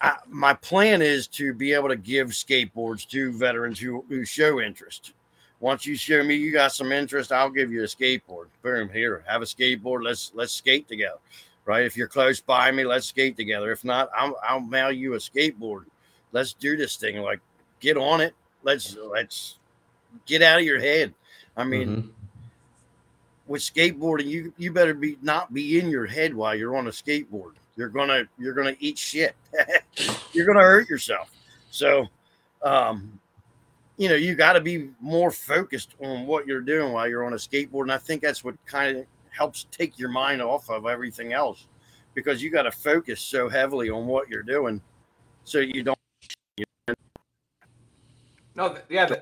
I, 0.00 0.16
my 0.28 0.54
plan 0.54 1.02
is 1.02 1.26
to 1.28 1.52
be 1.52 1.72
able 1.74 1.88
to 1.88 1.96
give 1.96 2.28
skateboards 2.28 3.06
to 3.08 3.32
veterans 3.32 3.78
who, 3.78 4.04
who 4.08 4.24
show 4.24 4.60
interest. 4.60 5.12
Once 5.60 5.84
you 5.84 5.94
show 5.94 6.22
me 6.24 6.34
you 6.34 6.50
got 6.52 6.72
some 6.72 6.90
interest, 6.90 7.32
I'll 7.32 7.50
give 7.50 7.70
you 7.70 7.82
a 7.82 7.86
skateboard. 7.86 8.46
Boom, 8.62 8.88
here, 8.88 9.22
have 9.26 9.42
a 9.42 9.44
skateboard. 9.44 10.02
Let's 10.02 10.32
let's 10.34 10.52
skate 10.54 10.88
together, 10.88 11.18
right? 11.66 11.84
If 11.84 11.96
you're 11.96 12.08
close 12.08 12.40
by 12.40 12.70
me, 12.70 12.84
let's 12.84 13.06
skate 13.06 13.36
together. 13.36 13.70
If 13.70 13.84
not, 13.84 14.08
I'll 14.16 14.36
I'll 14.42 14.60
mail 14.60 14.90
you 14.90 15.14
a 15.14 15.18
skateboard. 15.18 15.84
Let's 16.32 16.54
do 16.54 16.76
this 16.76 16.96
thing. 16.96 17.18
Like, 17.18 17.40
get 17.80 17.96
on 17.98 18.20
it. 18.20 18.34
Let's 18.62 18.96
let's 18.96 19.58
get 20.26 20.42
out 20.42 20.58
of 20.60 20.64
your 20.64 20.80
head. 20.80 21.14
I 21.56 21.64
mean, 21.64 21.88
Mhm. 21.88 22.10
with 23.46 23.60
skateboarding, 23.62 24.26
you 24.26 24.54
you 24.56 24.72
better 24.72 24.94
be 24.94 25.18
not 25.20 25.52
be 25.52 25.78
in 25.78 25.90
your 25.90 26.06
head 26.06 26.34
while 26.34 26.54
you're 26.54 26.76
on 26.76 26.86
a 26.86 26.90
skateboard. 26.90 27.52
You're 27.76 27.88
gonna 27.88 28.24
you're 28.38 28.54
gonna 28.54 28.76
eat 28.80 28.96
shit. 28.96 29.34
you're 30.32 30.46
gonna 30.46 30.62
hurt 30.62 30.88
yourself. 30.88 31.30
So, 31.70 32.06
um, 32.62 33.20
you 34.00 34.08
know, 34.08 34.14
you 34.14 34.34
got 34.34 34.54
to 34.54 34.62
be 34.62 34.88
more 34.98 35.30
focused 35.30 35.94
on 36.02 36.26
what 36.26 36.46
you're 36.46 36.62
doing 36.62 36.94
while 36.94 37.06
you're 37.06 37.22
on 37.22 37.34
a 37.34 37.36
skateboard, 37.36 37.82
and 37.82 37.92
I 37.92 37.98
think 37.98 38.22
that's 38.22 38.42
what 38.42 38.54
kind 38.64 38.96
of 38.96 39.04
helps 39.28 39.66
take 39.70 39.98
your 39.98 40.08
mind 40.08 40.40
off 40.40 40.70
of 40.70 40.86
everything 40.86 41.34
else, 41.34 41.66
because 42.14 42.42
you 42.42 42.48
got 42.48 42.62
to 42.62 42.70
focus 42.70 43.20
so 43.20 43.46
heavily 43.46 43.90
on 43.90 44.06
what 44.06 44.26
you're 44.30 44.42
doing, 44.42 44.80
so 45.44 45.58
you 45.58 45.82
don't. 45.82 45.98
No, 48.54 48.78
yeah, 48.88 49.04
th- 49.04 49.20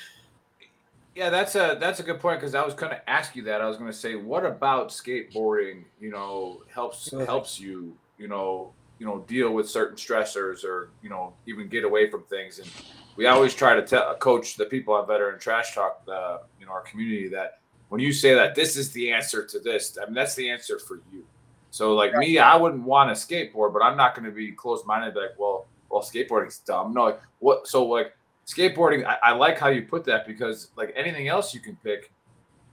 yeah, 1.14 1.30
that's 1.30 1.54
a 1.54 1.78
that's 1.80 2.00
a 2.00 2.02
good 2.02 2.18
point 2.18 2.40
because 2.40 2.56
I 2.56 2.64
was 2.64 2.74
going 2.74 2.90
to 2.90 3.08
ask 3.08 3.36
you 3.36 3.44
that. 3.44 3.60
I 3.60 3.68
was 3.68 3.76
going 3.76 3.90
to 3.90 3.96
say, 3.96 4.16
what 4.16 4.44
about 4.44 4.88
skateboarding? 4.88 5.84
You 6.00 6.10
know, 6.10 6.62
helps 6.74 7.12
helps 7.24 7.60
you. 7.60 7.96
You 8.18 8.26
know, 8.26 8.72
you 8.98 9.06
know 9.06 9.18
deal 9.28 9.52
with 9.52 9.68
certain 9.68 9.96
stressors 9.96 10.64
or 10.64 10.90
you 11.02 11.10
know 11.10 11.34
even 11.46 11.68
get 11.68 11.84
away 11.84 12.10
from 12.10 12.24
things. 12.24 12.58
And 12.58 12.70
we 13.16 13.26
always 13.26 13.54
try 13.54 13.74
to 13.74 13.82
tell 13.82 14.14
coach 14.16 14.56
the 14.56 14.66
people 14.66 14.96
at 14.98 15.06
veteran 15.06 15.38
trash 15.38 15.74
talk 15.74 16.02
uh, 16.08 16.38
you 16.60 16.66
know 16.66 16.72
our 16.72 16.82
community 16.82 17.28
that 17.28 17.60
when 17.88 18.00
you 18.00 18.12
say 18.12 18.34
that 18.34 18.54
this 18.54 18.76
is 18.76 18.92
the 18.92 19.12
answer 19.12 19.46
to 19.46 19.58
this 19.60 19.96
i 20.00 20.04
mean 20.06 20.14
that's 20.14 20.34
the 20.34 20.50
answer 20.50 20.78
for 20.78 21.00
you. 21.12 21.24
So 21.70 21.94
like 21.94 22.14
me 22.14 22.38
i 22.38 22.56
wouldn't 22.56 22.82
want 22.82 23.14
to 23.14 23.26
skateboard 23.26 23.72
but 23.72 23.82
i'm 23.82 23.96
not 23.96 24.14
going 24.14 24.24
to 24.24 24.34
be 24.34 24.52
closed-minded 24.52 25.14
like 25.14 25.38
well 25.38 25.66
well 25.90 26.02
skateboarding's 26.02 26.58
dumb. 26.58 26.92
No 26.94 27.04
like 27.04 27.20
what 27.38 27.66
so 27.66 27.86
like 27.86 28.12
skateboarding 28.46 29.04
I, 29.06 29.16
I 29.22 29.32
like 29.32 29.58
how 29.58 29.68
you 29.68 29.82
put 29.82 30.04
that 30.04 30.26
because 30.26 30.70
like 30.76 30.92
anything 30.96 31.28
else 31.28 31.54
you 31.54 31.60
can 31.60 31.76
pick 31.84 32.12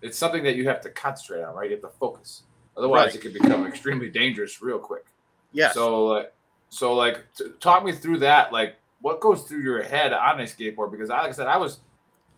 it's 0.02 0.18
something 0.18 0.44
that 0.44 0.56
you 0.56 0.68
have 0.68 0.82
to 0.82 0.90
concentrate 0.90 1.44
on 1.44 1.56
right? 1.56 1.70
You 1.70 1.78
have 1.78 1.92
to 1.92 1.98
focus. 1.98 2.44
Otherwise 2.76 3.08
Right. 3.08 3.16
it 3.16 3.22
can 3.22 3.34
become 3.34 3.66
extremely 3.66 4.10
dangerous 4.10 4.62
real 4.62 4.80
quick 4.80 5.06
Yes. 5.54 5.74
so 5.76 6.06
like, 6.06 6.34
so 6.70 6.94
like, 6.94 7.24
t- 7.38 7.46
talk 7.60 7.86
me 7.86 7.92
through 7.92 8.20
that. 8.20 8.52
Like, 8.52 8.76
what 9.02 9.20
goes 9.22 9.44
through 9.44 9.62
your 9.62 9.84
head 9.84 10.12
on 10.14 10.40
a 10.40 10.44
skateboard? 10.44 10.92
Because 10.92 11.10
I, 11.10 11.20
like 11.22 11.30
I 11.30 11.34
said, 11.34 11.48
I 11.48 11.58
was, 11.58 11.80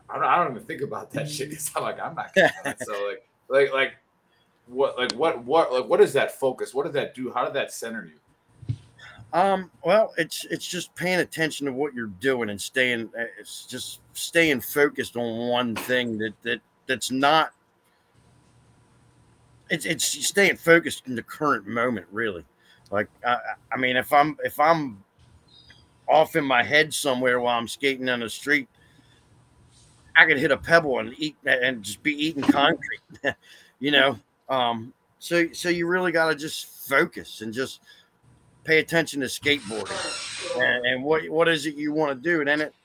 I 0.10 0.16
don't, 0.16 0.24
I 0.26 0.36
don't 0.38 0.52
even 0.54 0.66
think 0.66 0.82
about 0.82 1.12
that 1.12 1.30
shit. 1.30 1.52
It's 1.54 1.74
not 1.74 1.84
like 1.84 2.00
I'm 2.00 2.16
not. 2.16 2.34
Gonna 2.36 2.50
do 2.50 2.54
that. 2.66 2.84
so 2.86 2.92
like, 3.50 3.72
like, 3.72 3.74
like, 3.74 3.92
what, 4.68 4.98
like, 4.98 5.12
what, 5.14 5.44
what, 5.46 5.72
like, 5.72 5.86
what 5.86 6.02
is 6.02 6.12
that 6.14 6.40
focus? 6.40 6.74
What 6.74 6.86
does 6.86 6.94
that 6.94 7.14
do? 7.16 7.32
How 7.34 7.46
did 7.46 7.54
that 7.54 7.72
center 7.72 8.06
you? 8.06 8.76
Um, 9.34 9.70
well, 9.84 10.14
it's 10.18 10.46
it's 10.46 10.66
just 10.66 10.96
paying 10.96 11.20
attention 11.20 11.66
to 11.66 11.74
what 11.74 11.94
you're 11.94 12.08
doing 12.08 12.50
and 12.50 12.62
staying. 12.62 13.10
uh, 13.20 13.26
It's 13.40 13.66
just 13.66 14.00
staying 14.14 14.62
focused 14.62 15.18
on 15.18 15.50
one 15.50 15.76
thing 15.76 16.18
that 16.20 16.34
that 16.44 16.62
that's 16.88 17.12
not. 17.12 17.52
It's 19.70 19.86
it's 19.86 20.06
staying 20.06 20.56
focused 20.58 21.04
in 21.08 21.16
the 21.16 21.24
current 21.24 21.68
moment, 21.68 22.08
really. 22.12 22.46
Like 22.96 23.10
I, 23.26 23.38
I- 23.74 23.78
mean, 23.78 23.98
if 23.98 24.14
I'm 24.14 24.38
if 24.46 24.58
I'm 24.60 25.04
off 26.08 26.36
in 26.36 26.46
my 26.46 26.64
head 26.64 26.94
somewhere 26.94 27.40
while 27.40 27.58
I'm 27.58 27.68
skating 27.68 28.10
on 28.10 28.22
the 28.22 28.30
street, 28.30 28.68
I 30.16 30.26
could 30.26 30.38
hit 30.38 30.52
a 30.52 30.58
pebble 30.58 31.00
and 31.00 31.14
eat 31.18 31.36
and 31.46 31.84
just 31.84 32.02
be 32.02 32.14
eating 32.14 32.44
concrete, 32.44 33.02
you 33.80 33.92
know. 33.92 34.18
Um, 34.50 34.94
so 35.20 35.52
so 35.52 35.70
you 35.70 35.88
really 35.88 36.12
got 36.12 36.30
to 36.30 36.36
just 36.36 36.68
focus 36.88 37.42
and 37.42 37.54
just 37.54 37.82
pay 38.64 38.80
attention 38.80 39.22
to 39.22 39.28
skateboarding. 39.28 40.60
And, 40.62 40.86
and 40.86 41.04
what 41.04 41.30
what 41.30 41.48
is 41.50 41.66
it 41.66 41.76
you 41.76 41.94
want 41.94 42.12
to 42.24 42.30
do? 42.30 42.40
And 42.40 42.48
then 42.50 42.62
it 42.62 42.76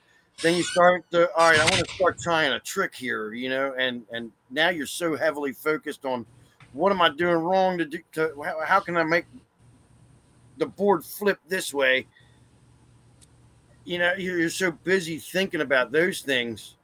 then 0.41 0.55
you 0.55 0.63
start 0.63 1.09
to 1.11 1.31
all 1.35 1.51
right 1.51 1.59
i 1.59 1.63
want 1.65 1.87
to 1.87 1.93
start 1.95 2.19
trying 2.19 2.51
a 2.53 2.59
trick 2.59 2.95
here 2.95 3.33
you 3.33 3.49
know? 3.49 3.73
And 3.77 4.03
and 4.11 4.31
now 4.49 4.69
you're 4.69 4.87
so 4.87 5.15
heavily 5.15 5.53
focused 5.53 6.05
on 6.05 6.25
what 6.73 6.91
am 6.91 7.01
i 7.01 7.09
doing 7.09 7.35
wrong 7.37 7.77
to 7.77 7.85
do 7.85 7.99
to 8.13 8.33
how, 8.43 8.59
how 8.65 8.79
can 8.79 8.97
i 8.97 9.03
make 9.03 9.25
the 10.57 10.65
board 10.65 11.03
flipped 11.03 11.47
this 11.49 11.73
way 11.73 12.05
you 13.85 13.97
know 13.97 14.13
you're, 14.17 14.39
you're 14.39 14.49
so 14.49 14.71
busy 14.71 15.17
thinking 15.17 15.61
about 15.61 15.91
those 15.91 16.21
things 16.21 16.75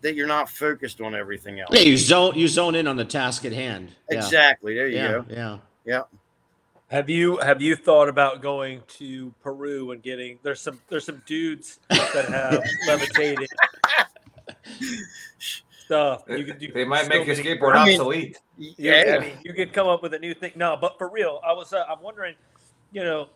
that 0.00 0.14
you're 0.14 0.26
not 0.26 0.48
focused 0.48 1.00
on 1.00 1.14
everything 1.14 1.60
else 1.60 1.70
Yeah, 1.72 1.80
you 1.82 1.96
zone 1.96 2.34
you 2.34 2.48
zone 2.48 2.74
in 2.74 2.86
on 2.88 2.96
the 2.96 3.04
task 3.04 3.44
at 3.44 3.52
hand. 3.52 3.92
Yeah. 4.10 4.18
exactly 4.18 4.74
there 4.74 4.88
you 4.88 4.96
Yeah, 4.96 5.08
go 5.12 5.24
yeah. 5.28 5.58
yeah 5.84 6.02
Have 6.88 7.08
you 7.10 7.36
have 7.38 7.60
you 7.62 7.76
thought 7.76 8.08
about 8.08 8.40
going 8.42 8.80
to 8.98 9.32
Peru 9.42 9.90
and 9.92 10.02
getting 10.02 10.38
there's 10.42 10.60
some 10.60 10.80
there's 10.88 11.04
some 11.04 11.22
dudes 11.26 11.78
that 11.90 12.26
have 12.28 12.64
levitated 12.86 13.48
stuff. 15.84 16.22
You 16.28 16.44
could 16.44 16.62
you 16.62 16.72
They 16.72 16.84
might 16.84 17.08
make 17.08 17.26
your 17.26 17.36
get- 17.36 17.60
skateboard 17.60 17.74
I 17.76 17.84
mean- 17.84 17.94
obsolete. 18.00 18.38
Yeah, 18.56 19.04
yeah 19.06 19.16
I 19.16 19.18
mean, 19.20 19.32
you 19.44 19.52
could 19.54 19.72
come 19.72 19.88
up 19.88 20.02
with 20.02 20.14
a 20.14 20.18
new 20.18 20.34
thing. 20.34 20.52
No, 20.54 20.76
but 20.80 20.96
for 20.98 21.08
real, 21.10 21.40
I 21.46 21.52
was 21.52 21.72
uh, 21.72 21.84
I'm 21.88 22.00
wondering, 22.02 22.34
you 22.92 23.02
know, 23.04 23.30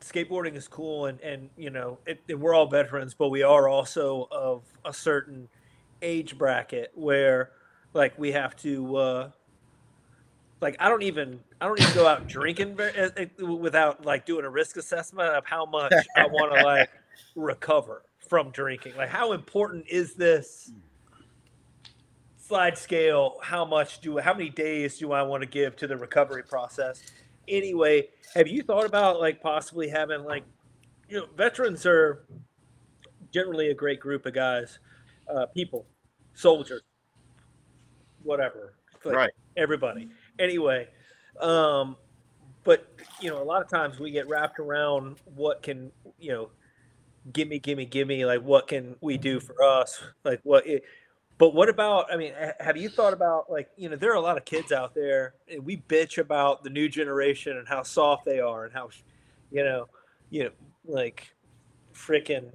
skateboarding 0.00 0.54
is 0.56 0.68
cool, 0.68 1.06
and 1.06 1.20
and 1.20 1.50
you 1.56 1.70
know, 1.70 2.00
it, 2.06 2.22
it- 2.28 2.38
we're 2.38 2.54
all 2.54 2.68
veterans, 2.68 3.14
but 3.14 3.28
we 3.30 3.42
are 3.42 3.68
also 3.68 4.28
of 4.30 4.64
a 4.84 4.92
certain 4.92 5.48
age 6.02 6.38
bracket 6.38 6.92
where, 6.94 7.50
like, 7.92 8.16
we 8.18 8.30
have 8.32 8.54
to, 8.56 8.96
uh, 8.96 9.30
like, 10.60 10.76
I 10.80 10.88
don't 10.88 11.02
even 11.02 11.40
I 11.60 11.66
don't 11.66 11.78
even 11.78 11.94
go 11.94 12.06
out 12.06 12.28
drinking 12.28 12.80
uh, 12.80 13.10
uh, 13.42 13.46
without 13.46 14.04
like 14.04 14.26
doing 14.26 14.44
a 14.44 14.50
risk 14.50 14.76
assessment 14.76 15.30
of 15.34 15.44
how 15.46 15.66
much 15.66 16.08
I 16.16 16.26
want 16.26 16.52
to 16.52 16.58
like 16.64 16.90
recover 17.36 18.04
from 18.28 18.50
drinking. 18.50 18.96
Like, 18.96 19.08
how 19.10 19.32
important 19.32 19.86
is 19.88 20.14
this? 20.14 20.72
slide 22.36 22.78
scale 22.78 23.36
how 23.42 23.64
much 23.64 24.00
do 24.00 24.18
how 24.18 24.32
many 24.32 24.48
days 24.48 24.98
do 24.98 25.12
i 25.12 25.22
want 25.22 25.42
to 25.42 25.46
give 25.48 25.76
to 25.76 25.86
the 25.86 25.96
recovery 25.96 26.42
process 26.42 27.02
anyway 27.48 28.06
have 28.34 28.46
you 28.48 28.62
thought 28.62 28.84
about 28.84 29.20
like 29.20 29.40
possibly 29.40 29.88
having 29.88 30.24
like 30.24 30.44
you 31.08 31.18
know 31.18 31.26
veterans 31.36 31.84
are 31.86 32.24
generally 33.32 33.70
a 33.70 33.74
great 33.74 34.00
group 34.00 34.26
of 34.26 34.34
guys 34.34 34.78
uh, 35.34 35.46
people 35.46 35.86
soldiers 36.34 36.82
whatever 38.22 38.74
like 39.04 39.14
Right. 39.14 39.30
everybody 39.56 40.08
anyway 40.38 40.88
um 41.40 41.96
but 42.64 42.92
you 43.20 43.30
know 43.30 43.40
a 43.42 43.44
lot 43.44 43.62
of 43.62 43.68
times 43.68 43.98
we 43.98 44.10
get 44.10 44.28
wrapped 44.28 44.58
around 44.58 45.16
what 45.24 45.62
can 45.62 45.90
you 46.18 46.32
know 46.32 46.50
gimme 47.32 47.58
gimme 47.58 47.84
gimme 47.86 48.24
like 48.24 48.42
what 48.42 48.66
can 48.66 48.96
we 49.00 49.16
do 49.16 49.38
for 49.40 49.62
us 49.62 50.02
like 50.24 50.40
what 50.42 50.66
it, 50.66 50.82
but 51.38 51.54
what 51.54 51.68
about? 51.68 52.12
I 52.12 52.16
mean, 52.16 52.32
have 52.58 52.76
you 52.76 52.88
thought 52.88 53.12
about 53.12 53.48
like 53.48 53.70
you 53.76 53.88
know 53.88 53.96
there 53.96 54.10
are 54.10 54.16
a 54.16 54.20
lot 54.20 54.36
of 54.36 54.44
kids 54.44 54.72
out 54.72 54.94
there, 54.94 55.34
and 55.50 55.64
we 55.64 55.76
bitch 55.76 56.18
about 56.18 56.64
the 56.64 56.70
new 56.70 56.88
generation 56.88 57.56
and 57.56 57.66
how 57.66 57.84
soft 57.84 58.24
they 58.24 58.40
are 58.40 58.64
and 58.64 58.74
how, 58.74 58.90
you 59.52 59.62
know, 59.62 59.88
you 60.30 60.44
know, 60.44 60.50
like, 60.84 61.32
freaking, 61.94 62.50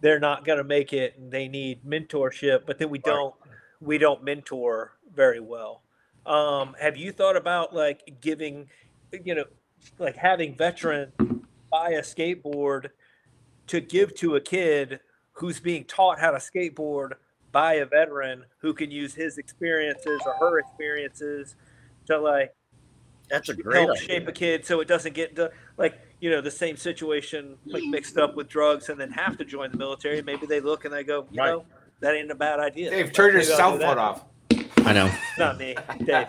they're 0.00 0.18
not 0.18 0.44
gonna 0.46 0.64
make 0.64 0.94
it 0.94 1.18
and 1.18 1.30
they 1.30 1.48
need 1.48 1.84
mentorship, 1.84 2.62
but 2.66 2.78
then 2.78 2.88
we 2.88 2.98
don't 2.98 3.34
we 3.82 3.98
don't 3.98 4.24
mentor 4.24 4.92
very 5.14 5.40
well. 5.40 5.82
Um, 6.24 6.74
have 6.80 6.96
you 6.96 7.12
thought 7.12 7.36
about 7.36 7.74
like 7.74 8.14
giving, 8.22 8.68
you 9.24 9.34
know, 9.34 9.44
like 9.98 10.16
having 10.16 10.56
veteran 10.56 11.12
buy 11.70 11.90
a 11.90 12.02
skateboard 12.02 12.88
to 13.66 13.80
give 13.80 14.14
to 14.14 14.36
a 14.36 14.40
kid 14.40 15.00
who's 15.32 15.60
being 15.60 15.84
taught 15.84 16.18
how 16.18 16.30
to 16.30 16.38
skateboard 16.38 17.12
by 17.52 17.74
a 17.74 17.86
veteran 17.86 18.44
who 18.58 18.72
can 18.74 18.90
use 18.90 19.14
his 19.14 19.38
experiences 19.38 20.20
or 20.26 20.34
her 20.40 20.58
experiences 20.58 21.54
to 22.06 22.18
like 22.18 22.54
that's 23.30 23.48
a 23.48 23.54
great 23.54 23.76
help 23.86 23.90
idea. 23.96 24.02
shape 24.02 24.28
a 24.28 24.32
kid 24.32 24.64
so 24.66 24.80
it 24.80 24.88
doesn't 24.88 25.14
get 25.14 25.36
to 25.36 25.50
like 25.76 26.00
you 26.20 26.30
know 26.30 26.40
the 26.40 26.50
same 26.50 26.76
situation 26.76 27.56
like 27.66 27.84
mixed 27.84 28.16
up 28.18 28.34
with 28.34 28.48
drugs 28.48 28.88
and 28.88 28.98
then 29.00 29.10
have 29.10 29.36
to 29.38 29.44
join 29.44 29.70
the 29.70 29.76
military 29.76 30.22
maybe 30.22 30.46
they 30.46 30.60
look 30.60 30.84
and 30.84 30.92
they 30.92 31.04
go 31.04 31.26
you 31.30 31.40
Right. 31.40 31.50
know 31.50 31.64
that 32.00 32.14
ain't 32.14 32.30
a 32.30 32.34
bad 32.34 32.58
idea 32.58 32.90
Dave, 32.90 33.12
turn 33.12 33.32
your 33.32 33.40
Maybe 33.42 33.52
I'll 33.52 33.56
cell 33.56 33.78
phone 33.78 33.98
off. 33.98 34.24
I 34.84 34.92
know. 34.92 35.10
not 35.38 35.58
me 35.58 35.76
dave 36.04 36.26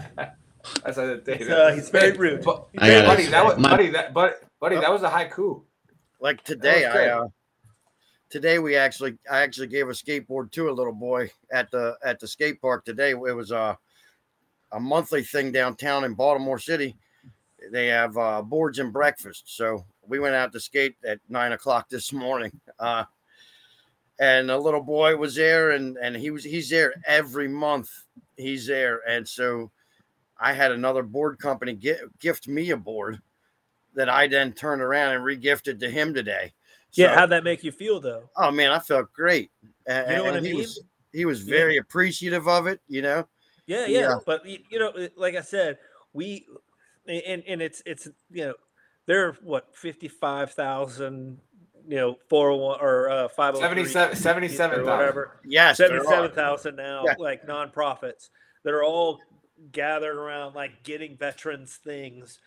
That's 0.83 0.97
how 0.97 1.15
Dave. 1.15 1.39
He's, 1.39 1.49
uh, 1.49 1.71
he's 1.73 1.89
very 1.89 2.15
rude. 2.15 2.43
But, 2.43 2.67
I 2.77 2.87
got 2.87 3.03
it. 3.03 3.07
buddy, 3.07 3.25
that 3.27 3.43
was 3.45 3.55
buddy. 3.55 3.89
That 3.89 4.13
buddy, 4.13 4.33
buddy, 4.61 4.75
that 4.77 4.91
was 4.91 5.01
a 5.03 5.09
haiku. 5.09 5.63
like 6.21 6.43
today 6.43 6.85
i 6.85 7.07
uh 7.07 7.27
today 8.33 8.57
we 8.57 8.75
actually 8.75 9.15
i 9.31 9.41
actually 9.41 9.67
gave 9.67 9.87
a 9.89 9.91
skateboard 9.91 10.49
to 10.49 10.67
a 10.67 10.71
little 10.71 10.91
boy 10.91 11.29
at 11.51 11.69
the 11.69 11.95
at 12.03 12.19
the 12.19 12.27
skate 12.27 12.59
park 12.59 12.83
today. 12.83 13.11
It 13.11 13.35
was 13.35 13.51
a 13.51 13.77
a 14.71 14.79
monthly 14.79 15.21
thing 15.21 15.51
downtown 15.51 16.03
in 16.03 16.15
baltimore 16.15 16.57
city. 16.57 16.95
They 17.71 17.87
have 17.87 18.17
uh 18.17 18.41
boards 18.41 18.79
and 18.79 18.91
breakfast. 18.91 19.55
So 19.55 19.85
we 20.07 20.17
went 20.19 20.33
out 20.33 20.51
to 20.53 20.59
skate 20.59 20.95
at 21.05 21.19
nine 21.29 21.51
o'clock 21.51 21.89
this 21.89 22.11
morning 22.11 22.59
uh 22.79 23.03
and 24.19 24.49
a 24.49 24.57
little 24.57 24.81
boy 24.81 25.15
was 25.15 25.35
there 25.35 25.69
and 25.69 25.95
and 25.97 26.15
he 26.15 26.31
was 26.31 26.43
he's 26.43 26.71
there 26.71 26.95
every 27.05 27.47
month. 27.47 27.91
He's 28.35 28.65
there. 28.65 29.01
And 29.07 29.29
so 29.29 29.69
i 30.39 30.53
had 30.53 30.71
another 30.71 31.03
board 31.03 31.37
company 31.37 31.73
get, 31.73 31.99
gift 32.17 32.47
me 32.47 32.71
a 32.71 32.77
board 32.77 33.21
that 33.93 34.09
i 34.09 34.25
then 34.25 34.51
turned 34.53 34.81
around 34.81 35.13
and 35.13 35.23
regifted 35.23 35.79
to 35.79 35.87
him 35.87 36.15
today 36.15 36.51
yeah 36.93 37.09
So- 37.09 37.15
how'd 37.19 37.29
that 37.31 37.43
make 37.43 37.63
you 37.63 37.71
feel 37.71 37.99
though 37.99 38.29
Oh 38.37 38.51
man, 38.51 38.71
I 38.71 38.79
felt 38.79 39.11
great. 39.13 39.51
And, 39.87 40.09
You 40.09 40.15
know 40.17 40.23
what 40.23 40.35
and 40.35 40.45
I 40.45 40.47
he 40.47 40.53
mean? 40.53 40.61
was 40.61 40.83
he 41.11 41.25
was 41.25 41.43
Yeah. 41.45 41.55
very 41.55 41.77
appreciative 41.77 42.47
of 42.47 42.67
it, 42.67 42.79
you 42.87 43.01
know. 43.01 43.27
Yeah, 43.67 43.85
yeah, 43.85 43.99
Yeah. 43.99 44.15
But 44.25 44.45
you 44.45 44.79
know, 44.79 44.91
like 45.15 45.35
I 45.35 45.41
said, 45.41 45.77
we 46.13 46.45
and 47.07 47.43
and 47.47 47.61
it's 47.61 47.81
it's 47.85 48.07
you 48.31 48.45
know, 48.45 48.53
there 49.05 49.27
are 49.27 49.33
what 49.43 49.75
fifty 49.75 50.07
five 50.07 50.51
thousand, 50.53 51.39
you 51.87 51.97
know, 51.97 52.17
four 52.29 52.49
hundred 52.49 52.61
one 52.63 52.79
or 52.81 53.09
uh, 53.09 53.27
five 53.29 53.53
hundred 53.59 53.87
77 53.89 54.15
77,000. 54.15 54.85
whatever. 54.85 55.39
Yes, 55.45 55.77
there 55.77 55.87
seventy 55.89 56.07
are. 56.07 56.09
seven 56.11 56.31
thousand 56.31 56.75
now, 56.77 57.03
Yeah. 57.05 57.15
like 57.19 57.45
nonprofits 57.47 58.29
that 58.63 58.73
are 58.73 58.83
all 58.83 59.19
gathered 59.71 60.17
around 60.17 60.55
like 60.55 60.83
getting 60.83 61.15
veterans 61.17 61.75
things, 61.83 62.39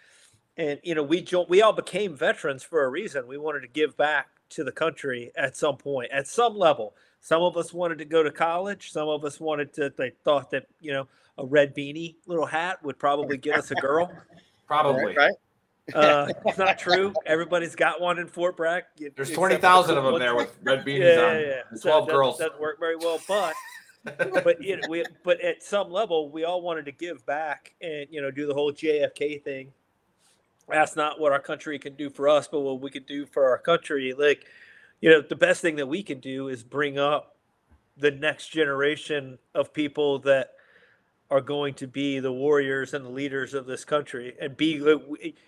and 0.57 0.81
you 0.83 0.95
know, 0.95 1.03
we 1.03 1.21
jo- 1.23 1.47
we 1.49 1.63
all 1.63 1.73
became 1.73 2.15
veterans 2.17 2.63
for 2.63 2.85
a 2.85 2.89
reason. 2.89 3.27
We 3.27 3.39
wanted 3.39 3.61
to 3.61 3.69
give 3.69 3.97
back 3.97 4.29
to 4.51 4.65
the 4.65 4.73
country 4.73 5.33
at 5.37 5.57
some 5.57 5.77
point, 5.77 6.11
at 6.13 6.27
some 6.27 6.57
level. 6.57 6.95
Some 7.21 7.43
of 7.43 7.57
us 7.57 7.73
wanted 7.73 7.99
to 7.99 8.05
go 8.05 8.23
to 8.23 8.31
college. 8.31 8.93
Some 8.93 9.09
of 9.09 9.25
us 9.25 9.41
wanted 9.41 9.73
to. 9.75 9.93
They 9.97 10.13
thought 10.25 10.51
that 10.53 10.67
you 10.81 10.93
know 10.93 11.09
a 11.39 11.45
red 11.45 11.75
beanie 11.75 12.17
little 12.27 12.47
hat 12.47 12.83
would 12.85 12.99
probably 12.99 13.37
get 13.37 13.59
us 13.59 13.71
a 13.71 13.75
girl. 13.77 14.11
Probably. 14.67 15.17
Right, 15.17 15.17
right. 15.17 15.95
Uh, 15.95 16.27
it's 16.45 16.59
not 16.59 16.77
true. 16.77 17.15
Everybody's 17.25 17.77
got 17.77 18.01
one 18.01 18.19
in 18.19 18.27
Fort 18.27 18.57
Bragg. 18.57 18.83
There's 18.99 19.13
except 19.17 19.35
twenty 19.37 19.55
for 19.55 19.61
the 19.61 19.67
thousand 19.67 19.97
of 19.99 20.03
them 20.03 20.19
there 20.19 20.35
with 20.35 20.59
red 20.65 20.85
beanies 20.85 21.17
yeah, 21.17 21.23
on. 21.23 21.35
yeah, 21.35 21.41
yeah. 21.41 21.61
and 21.71 21.79
So 21.79 21.91
Twelve 21.91 22.07
that 22.09 22.13
girls. 22.13 22.39
doesn't 22.39 22.61
work 22.61 22.81
very 22.81 22.97
well, 22.97 23.21
but 23.29 23.55
but 24.45 24.61
you 24.61 24.77
know, 24.77 24.89
we 24.89 25.05
but 25.23 25.41
at 25.41 25.63
some 25.63 25.91
level 25.91 26.31
we 26.31 26.45
all 26.45 26.63
wanted 26.63 26.85
to 26.87 26.93
give 26.93 27.25
back 27.27 27.75
and 27.81 28.07
you 28.11 28.21
know 28.21 28.33
do 28.33 28.47
the 28.47 28.55
whole 28.55 28.73
JFK 28.73 29.43
thing. 29.45 29.73
That's 30.69 30.97
not 30.97 31.21
what 31.21 31.33
our 31.33 31.41
country 31.41 31.79
can 31.79 31.95
do 31.95 32.11
for 32.11 32.29
us, 32.29 32.49
but 32.49 32.61
what 32.61 32.81
we 32.81 32.91
could 32.91 33.07
do 33.07 33.25
for 33.27 33.49
our 33.49 33.59
country. 33.59 34.13
Like, 34.13 34.47
you 35.01 35.11
know, 35.11 35.21
the 35.21 35.37
best 35.37 35.63
thing 35.63 35.77
that 35.77 35.87
we 35.87 36.03
can 36.03 36.19
do 36.19 36.49
is 36.49 36.63
bring 36.63 36.99
up 36.99 37.37
the 37.97 38.11
next 38.11 38.49
generation 38.49 39.39
of 39.55 39.73
people 39.73 40.19
that 40.21 40.53
are 41.31 41.41
going 41.41 41.75
to 41.75 41.87
be 41.87 42.21
the 42.21 42.33
warriors 42.33 42.95
and 42.95 43.05
the 43.05 43.11
leaders 43.11 43.55
of 43.55 43.67
this 43.67 43.85
country 43.85 44.35
and 44.41 44.57
be 44.57 44.81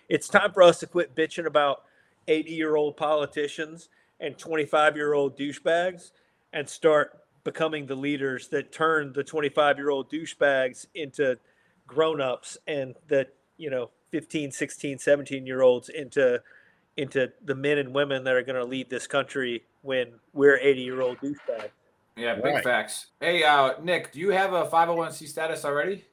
it's 0.09 0.27
time 0.27 0.51
for 0.51 0.61
us 0.61 0.79
to 0.79 0.87
quit 0.87 1.15
bitching 1.15 1.45
about 1.45 1.83
80 2.27 2.51
year 2.51 2.75
old 2.75 2.97
politicians 2.97 3.89
and 4.19 4.37
25 4.37 4.95
year 4.97 5.13
old 5.13 5.37
douchebags 5.37 6.11
and 6.51 6.67
start 6.67 7.19
becoming 7.43 7.85
the 7.85 7.95
leaders 7.95 8.49
that 8.49 8.73
turn 8.73 9.13
the 9.13 9.23
25 9.23 9.77
year 9.77 9.89
old 9.89 10.11
douchebags 10.11 10.85
into 10.95 11.37
grown-ups 11.87 12.57
and 12.67 12.95
that 13.07 13.33
you 13.57 13.69
know 13.69 13.89
15 14.11 14.51
16 14.51 14.99
17 14.99 15.45
year 15.45 15.61
olds 15.61 15.89
into 15.89 16.41
into 16.97 17.31
the 17.45 17.55
men 17.55 17.77
and 17.77 17.93
women 17.93 18.23
that 18.23 18.33
are 18.35 18.43
going 18.43 18.55
to 18.55 18.65
lead 18.65 18.89
this 18.89 19.07
country 19.07 19.63
when 19.83 20.07
we're 20.33 20.57
80 20.57 20.81
year 20.81 21.01
old 21.01 21.17
douchebags 21.19 21.69
Yeah, 22.17 22.35
big 22.35 22.45
Right. 22.55 22.63
facts. 22.63 23.07
Hey, 23.21 23.43
uh, 23.43 23.73
Nick, 23.81 24.11
do 24.11 24.19
you 24.19 24.31
have 24.31 24.51
a 24.53 24.65
501c 24.65 25.27
status 25.27 25.63
already? 25.63 26.03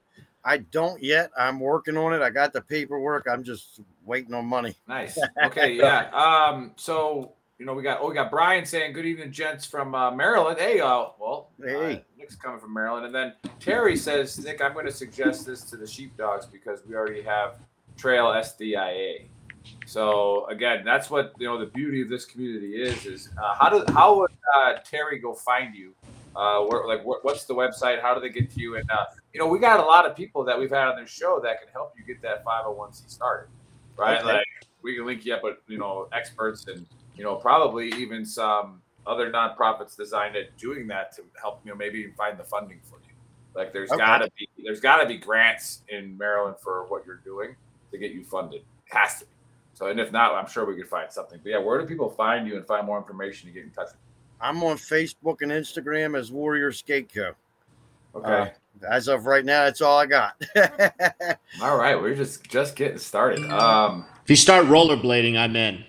I 0.45 0.59
don't 0.59 1.03
yet. 1.03 1.33
I'm 1.37 1.59
working 1.59 1.97
on 1.97 2.13
it. 2.13 2.23
I 2.23 2.31
got 2.31 2.53
the 2.53 2.61
paperwork. 2.61 3.27
I'm 3.29 3.43
just 3.43 3.81
waiting 4.05 4.33
on 4.33 4.47
money. 4.47 4.77
Nice. 4.87 5.19
Okay, 5.45 5.73
yeah. 5.75 6.09
Um, 6.11 6.71
so 6.77 7.33
you 7.59 7.65
know 7.67 7.73
we 7.75 7.83
got 7.83 8.01
oh 8.01 8.09
we 8.11 8.15
got 8.15 8.31
Brian 8.31 8.65
saying 8.65 8.93
good 8.93 9.07
evening, 9.07 9.33
gents 9.33 9.65
from 9.65 9.95
uh, 9.95 10.11
Maryland. 10.13 10.59
Hey, 10.61 10.79
uh, 10.79 11.07
well, 11.19 11.49
uh, 11.61 11.67
Hey. 11.67 12.05
Nick's 12.17 12.37
coming 12.37 12.61
from 12.61 12.73
Maryland, 12.75 13.07
and 13.07 13.15
then 13.15 13.33
Terry 13.59 13.97
says, 13.97 14.39
Nick, 14.39 14.61
I'm 14.63 14.73
going 14.75 14.87
to 14.87 14.93
suggest 14.93 15.47
this 15.47 15.63
to 15.65 15.77
the 15.77 15.87
sheepdogs 15.87 16.47
because 16.47 16.81
we 16.87 16.95
already 16.95 17.23
have 17.23 17.57
Trail 17.97 18.27
SDIA. 18.27 19.27
So 19.87 20.47
again, 20.47 20.85
that's 20.85 21.11
what 21.11 21.33
you 21.39 21.47
know. 21.47 21.59
The 21.59 21.67
beauty 21.67 22.03
of 22.03 22.09
this 22.09 22.25
community 22.25 22.75
is 22.83 23.07
is 23.07 23.29
uh, 23.43 23.55
how 23.55 23.69
do 23.69 23.85
how 23.93 24.19
would 24.19 24.33
uh, 24.57 24.75
Terry 24.85 25.19
go 25.19 25.35
find 25.35 25.75
you? 25.75 25.95
Uh, 26.35 26.61
where, 26.65 26.87
like 26.87 27.05
what, 27.05 27.25
what's 27.25 27.45
the 27.45 27.55
website? 27.55 28.03
How 28.03 28.15
do 28.15 28.21
they 28.21 28.29
get 28.29 28.51
to 28.53 28.61
you? 28.61 28.77
And 28.77 28.91
uh, 28.91 29.07
you 29.33 29.41
know, 29.41 29.47
we 29.47 29.59
got 29.59 29.81
a 29.81 29.85
lot 29.85 30.05
of 30.05 30.17
people 30.17 30.45
that 30.45 30.59
we've 30.59 30.71
had 30.71 30.89
on 30.89 31.01
this 31.01 31.11
show 31.11 31.41
that 31.43 31.61
can 31.61 31.69
help 31.73 31.95
you 31.97 32.05
get 32.05 32.21
that 32.23 32.45
501c 32.45 33.09
started, 33.09 33.49
right? 33.97 34.19
Okay. 34.19 34.33
Like 34.35 34.47
we 34.83 34.97
can 34.97 35.07
link 35.07 35.25
you 35.25 35.35
up 35.35 35.43
with 35.43 35.59
you 35.69 35.79
know 35.79 36.09
experts 36.13 36.67
and 36.67 36.85
you 37.17 37.25
know 37.25 37.37
probably 37.37 37.89
even 37.95 38.25
some 38.27 38.83
other 39.07 39.31
nonprofits 39.31 39.97
designed 39.97 40.37
at 40.37 40.57
doing 40.59 40.89
that 40.89 41.15
to 41.17 41.23
help 41.41 41.61
you 41.65 41.71
know 41.71 41.77
maybe 41.77 42.01
even 42.01 42.13
find 42.15 42.39
the 42.39 42.45
funding 42.45 42.81
for 42.83 42.99
you. 43.07 43.15
Like 43.55 43.73
there's 43.73 43.91
Okay. 43.91 44.05
gotta 44.05 44.29
be 44.37 44.49
there's 44.65 44.81
gotta 44.81 45.07
be 45.07 45.17
grants 45.17 45.83
in 45.89 46.19
Maryland 46.19 46.57
for 46.61 46.85
what 46.89 47.07
you're 47.07 47.23
doing 47.25 47.55
to 47.91 47.99
get 47.99 48.13
you 48.13 48.25
funded. 48.25 48.63
has 48.91 49.19
to 49.21 49.25
be. 49.25 49.31
So 49.75 49.87
and 49.89 50.01
if 50.01 50.11
not, 50.13 50.35
I'm 50.35 50.49
sure 50.49 50.65
we 50.65 50.75
could 50.75 50.89
find 50.89 51.11
something. 51.13 51.39
But 51.43 51.51
yeah, 51.51 51.59
where 51.59 51.79
do 51.81 51.87
people 51.87 52.09
find 52.09 52.47
you 52.49 52.57
and 52.57 52.67
find 52.67 52.87
more 52.87 52.97
information 52.99 53.49
to 53.49 53.53
get 53.55 53.65
in 53.65 53.71
touch 53.71 53.89
with 53.89 53.97
I'm 54.41 54.63
on 54.63 54.77
Facebook 54.77 55.43
and 55.43 55.51
Instagram 55.53 56.19
as 56.19 56.31
Warrior 56.33 56.73
Skate 56.73 57.13
Co. 57.15 57.33
Okay. 58.15 58.31
Uh, 58.31 58.49
as 58.91 59.09
of 59.09 59.27
right 59.27 59.45
now, 59.45 59.65
that's 59.65 59.81
all 59.81 59.99
I 59.99 60.07
got. 60.07 60.35
All 61.63 61.77
right, 61.79 61.95
we're 62.01 62.15
just 62.15 62.45
just 62.49 62.77
getting 62.77 62.99
started. 62.99 63.51
Um 63.51 64.05
If 64.25 64.31
you 64.31 64.37
start 64.37 64.67
rollerblading, 64.67 65.37
I'm 65.39 65.57
in. 65.57 65.85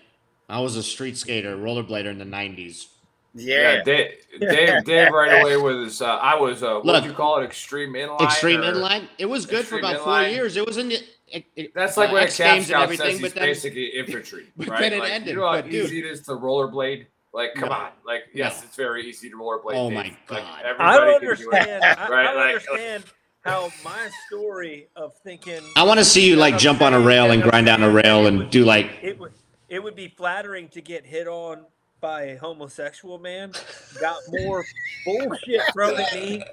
I 0.50 0.62
was 0.62 0.76
a 0.78 0.84
street 0.84 1.18
skater, 1.18 1.58
rollerblader 1.58 2.06
in 2.08 2.18
the 2.18 2.26
'90s. 2.26 2.88
yeah, 3.34 3.74
yeah. 3.74 3.84
Dave, 3.84 4.12
Dave, 4.40 4.84
Dave 4.86 5.12
right 5.12 5.42
away 5.42 5.58
with 5.62 5.84
his 5.84 6.02
uh, 6.02 6.16
I 6.16 6.36
was 6.36 6.64
uh 6.64 6.76
what 6.76 6.86
Look, 6.86 7.04
do 7.04 7.10
you 7.10 7.16
call 7.16 7.40
it? 7.40 7.44
Extreme 7.46 7.94
inline. 7.94 8.22
Extreme 8.22 8.62
or- 8.62 8.74
inline. 8.74 9.08
It 9.18 9.26
was 9.26 9.46
good 9.46 9.66
for 9.66 9.76
Extreme 9.78 9.84
about 9.96 10.04
four 10.04 10.22
years. 10.24 10.56
It 10.58 10.66
was 10.66 10.78
in 10.78 10.90
the. 10.90 11.00
It, 11.30 11.46
it, 11.56 11.74
That's 11.74 11.98
like 11.98 12.10
uh, 12.10 12.14
when 12.14 12.24
a 12.24 12.26
X 12.28 12.38
Cap 12.38 12.56
Games 12.56 12.70
and 12.72 12.82
everything, 12.84 13.06
says 13.06 13.20
he's 13.20 13.22
but 13.22 13.36
then 13.36 13.44
basically 13.50 13.86
infantry, 13.88 14.46
but 14.58 14.68
right? 14.70 14.80
then 14.80 14.94
it 14.94 15.00
like, 15.00 15.12
ended, 15.12 15.30
You 15.30 15.36
know 15.42 15.48
how 15.48 15.54
but 15.62 15.66
dude- 15.70 15.86
easy 15.86 16.00
it 16.00 16.06
is 16.06 16.22
to 16.22 16.32
rollerblade? 16.32 17.06
Like, 17.34 17.54
come 17.56 17.70
No. 17.70 17.76
on. 17.76 17.90
Like, 18.06 18.24
yes, 18.34 18.62
No. 18.62 18.66
it's 18.68 18.76
very 18.78 19.06
easy 19.08 19.30
to 19.30 19.36
rollerblade. 19.36 19.74
Oh 19.76 19.90
Dave. 19.90 19.94
my 19.98 20.04
Like, 20.04 20.18
God. 20.28 20.66
I 20.80 20.96
don't 20.98 21.20
can 21.20 21.22
do 21.22 21.28
it. 21.28 21.54
understand. 21.54 21.84
I, 21.84 22.10
Right, 22.10 22.20
I 22.20 22.24
don't 22.32 22.36
like- 22.38 22.56
understand 22.56 23.04
how 23.42 23.70
my 23.84 24.10
story 24.28 24.88
of 24.96 25.14
thinking. 25.24 25.62
I 25.76 25.84
want 25.84 26.00
to 26.00 26.06
see 26.06 26.28
you 26.28 26.36
like 26.38 26.58
jump 26.58 26.82
on 26.82 26.94
a 26.94 27.00
rail 27.00 27.32
and 27.32 27.44
grind 27.44 27.66
down 27.68 27.84
a 27.84 27.90
rail 27.90 28.26
and 28.28 28.50
do 28.50 28.64
like. 28.66 28.90
It 29.02 29.20
would 29.20 29.34
it 29.70 29.84
would 29.84 29.96
be 29.96 30.08
flattering 30.08 30.70
to 30.70 30.82
get 30.82 31.06
hit 31.06 31.28
on 31.28 31.66
by 32.00 32.24
a 32.24 32.38
homosexual 32.38 33.20
man. 33.20 33.52
Got 34.00 34.18
more 34.30 34.66
bullshit 35.06 35.62
thrown 35.74 36.00
at 36.00 36.14
me 36.16 36.44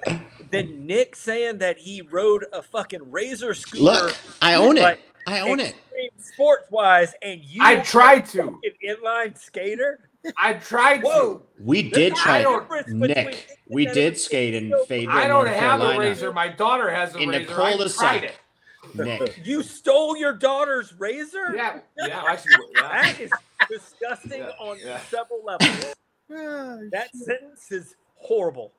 than 0.51 0.85
Nick 0.85 1.15
saying 1.15 1.59
that 1.59 1.77
he 1.77 2.01
rode 2.01 2.45
a 2.53 2.61
fucking 2.61 3.11
razor 3.11 3.53
scooter. 3.53 3.83
Look, 3.83 4.17
I 4.41 4.55
own 4.55 4.77
it. 4.77 4.99
I 5.27 5.39
own 5.41 5.59
it. 5.59 5.75
Sports 6.19 6.65
wise, 6.69 7.13
and 7.21 7.41
you 7.41 7.61
I 7.63 7.77
tried 7.77 8.25
to. 8.27 8.59
fucking 8.63 8.97
inline 9.03 9.37
skater. 9.37 10.09
I 10.37 10.53
tried 10.53 11.03
Whoa. 11.03 11.37
to. 11.37 11.43
We 11.63 11.89
did 11.89 12.15
try. 12.15 12.39
difference 12.43 12.87
Nick, 12.89 13.47
we 13.69 13.85
did 13.85 14.17
skate 14.17 14.55
in 14.55 14.71
so- 14.71 14.85
Fayetteville, 14.85 15.15
I 15.17 15.27
don't 15.27 15.45
North 15.45 15.49
have 15.55 15.79
Carolina. 15.79 15.95
a 15.99 15.99
razor. 15.99 16.33
My 16.33 16.47
daughter 16.47 16.89
has 16.89 17.15
a 17.15 17.19
In 17.19 17.29
the 17.31 17.39
razor. 17.39 17.51
I 17.53 17.55
cul-de-sac. 17.55 17.99
tried 17.99 18.23
it. 18.25 18.35
Nick, 18.93 19.39
You 19.43 19.63
stole 19.63 20.15
your 20.17 20.33
daughter's 20.33 20.93
razor? 20.97 21.55
Yeah, 21.55 21.79
yeah, 21.97 22.23
actually, 22.27 22.55
yeah. 22.75 22.81
That 23.03 23.19
is 23.19 23.31
disgusting 23.69 24.39
Yeah, 24.39 24.49
on 24.59 24.77
yeah. 24.83 24.99
several 25.09 25.43
levels. 25.43 25.93
Oh, 26.31 26.79
that 26.91 27.15
sentence 27.15 27.71
is 27.71 27.93
horrible. 28.15 28.71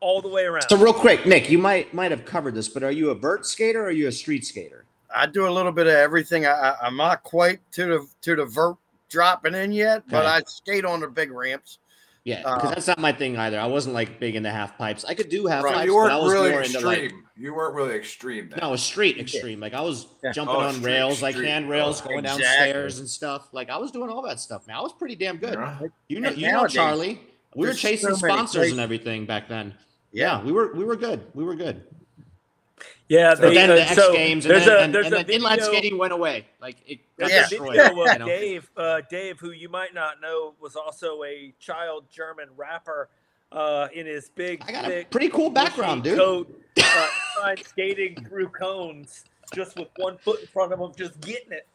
All 0.00 0.22
the 0.22 0.28
way 0.28 0.44
around. 0.46 0.66
so 0.70 0.78
real 0.78 0.94
quick, 0.94 1.26
Nick, 1.26 1.50
you 1.50 1.58
might 1.58 1.92
might 1.92 2.10
have 2.10 2.24
covered 2.24 2.54
this, 2.54 2.70
but 2.70 2.82
are 2.82 2.90
you 2.90 3.10
a 3.10 3.14
vert 3.14 3.44
skater 3.44 3.82
or 3.82 3.88
are 3.88 3.90
you 3.90 4.08
a 4.08 4.12
street 4.12 4.46
skater? 4.46 4.86
I 5.14 5.26
do 5.26 5.46
a 5.46 5.50
little 5.50 5.72
bit 5.72 5.86
of 5.86 5.92
everything. 5.92 6.46
I, 6.46 6.52
I, 6.52 6.76
I'm 6.86 6.96
not 6.96 7.22
quite 7.22 7.60
to 7.72 7.84
the 7.84 8.06
to 8.22 8.34
the 8.36 8.46
vert 8.46 8.76
dropping 9.10 9.54
in 9.54 9.72
yet, 9.72 10.04
but 10.08 10.24
Okay. 10.24 10.26
I 10.36 10.40
skate 10.46 10.86
on 10.86 11.00
the 11.00 11.06
big 11.08 11.30
ramps. 11.30 11.78
Yeah, 12.24 12.38
because 12.54 12.70
Uh, 12.70 12.74
that's 12.74 12.86
not 12.86 12.98
my 12.98 13.10
thing 13.12 13.36
either. 13.36 13.58
I 13.58 13.66
wasn't 13.66 13.94
like 13.96 14.20
big 14.20 14.36
into 14.36 14.50
half 14.50 14.78
pipes. 14.78 15.04
I 15.04 15.14
could 15.14 15.28
do 15.28 15.46
half 15.46 15.64
Right. 15.64 15.74
Pipes, 15.74 15.86
you 15.86 15.92
but 15.92 15.96
weren't 15.96 16.12
I 16.12 16.16
was 16.18 16.32
really 16.32 16.50
more 16.50 16.62
into 16.62 16.74
extreme. 16.74 16.84
like 16.86 17.12
you 17.36 17.52
weren't 17.54 17.74
really 17.74 17.94
extreme. 17.96 18.48
Then. 18.48 18.60
no, 18.62 18.68
I 18.68 18.70
was 18.70 18.80
street 18.82 19.18
extreme. 19.18 19.58
Like 19.58 19.74
I 19.74 19.80
was 19.80 20.06
Yeah. 20.22 20.30
jumping 20.30 20.54
Oh, 20.54 20.60
on 20.60 20.74
street 20.74 20.84
rails, 20.86 21.20
like 21.20 21.34
handrails, 21.34 22.00
Oh, 22.00 22.04
going 22.08 22.20
exactly. 22.20 22.44
downstairs 22.44 22.98
and 23.00 23.08
stuff. 23.08 23.48
Like 23.52 23.70
I 23.70 23.76
was 23.76 23.90
doing 23.90 24.08
all 24.08 24.22
that 24.22 24.38
stuff, 24.38 24.68
man. 24.68 24.76
I 24.76 24.80
was 24.82 24.92
pretty 24.92 25.16
damn 25.16 25.38
good. 25.38 25.54
Yeah. 25.54 25.80
You 26.08 26.20
know, 26.20 26.28
And 26.28 26.38
you 26.38 26.52
know, 26.52 26.66
Charlie. 26.68 27.20
We 27.56 27.66
were 27.66 27.74
chasing 27.74 28.10
so 28.10 28.14
sponsors 28.14 28.70
and 28.70 28.80
everything 28.80 29.26
back 29.26 29.48
then. 29.48 29.74
Yeah. 30.12 30.38
Yeah, 30.38 30.44
we 30.44 30.52
were 30.52 30.72
we 30.74 30.84
were 30.84 30.96
good. 30.96 31.22
We 31.34 31.42
were 31.42 31.56
good. 31.56 31.82
Yeah, 33.12 33.34
But 33.34 33.40
they, 33.40 33.54
then 33.54 33.70
uh, 33.70 33.74
the 33.74 33.82
X 33.82 33.94
so 33.94 34.12
Games 34.12 34.46
and 34.46 34.54
then, 34.54 34.68
a 34.68 34.80
and, 34.80 34.96
and 34.96 35.14
a 35.14 35.24
then 35.24 35.24
inline 35.26 35.60
skating 35.60 35.98
went 35.98 36.12
away. 36.12 36.46
Like 36.60 36.76
it 36.86 37.00
got 37.18 37.28
There's 37.28 37.30
Yeah. 37.30 37.46
a 37.46 37.48
destroyed. 37.48 37.76
video 37.76 38.02
of? 38.04 38.26
Dave, 38.26 38.70
uh, 38.76 39.00
Dave, 39.10 39.38
who 39.38 39.50
you 39.50 39.68
might 39.68 39.94
not 39.94 40.20
know, 40.20 40.54
was 40.60 40.76
also 40.76 41.22
a 41.24 41.52
child 41.60 42.04
German 42.10 42.48
rapper. 42.56 43.08
Uh, 43.50 43.88
in 43.92 44.06
his 44.06 44.30
big, 44.30 44.62
I 44.66 44.72
got 44.72 44.84
a 44.86 44.88
thick, 44.88 45.10
pretty 45.10 45.28
cool 45.28 45.50
background, 45.50 46.04
dude. 46.04 46.16
Coat, 46.16 46.58
uh, 46.78 47.54
skating 47.62 48.16
through 48.26 48.48
cones, 48.48 49.24
just 49.54 49.76
with 49.78 49.88
one 49.96 50.16
foot 50.16 50.40
in 50.40 50.46
front 50.46 50.72
of 50.72 50.80
him, 50.80 50.90
just 50.96 51.20
getting 51.20 51.52
it. 51.52 51.66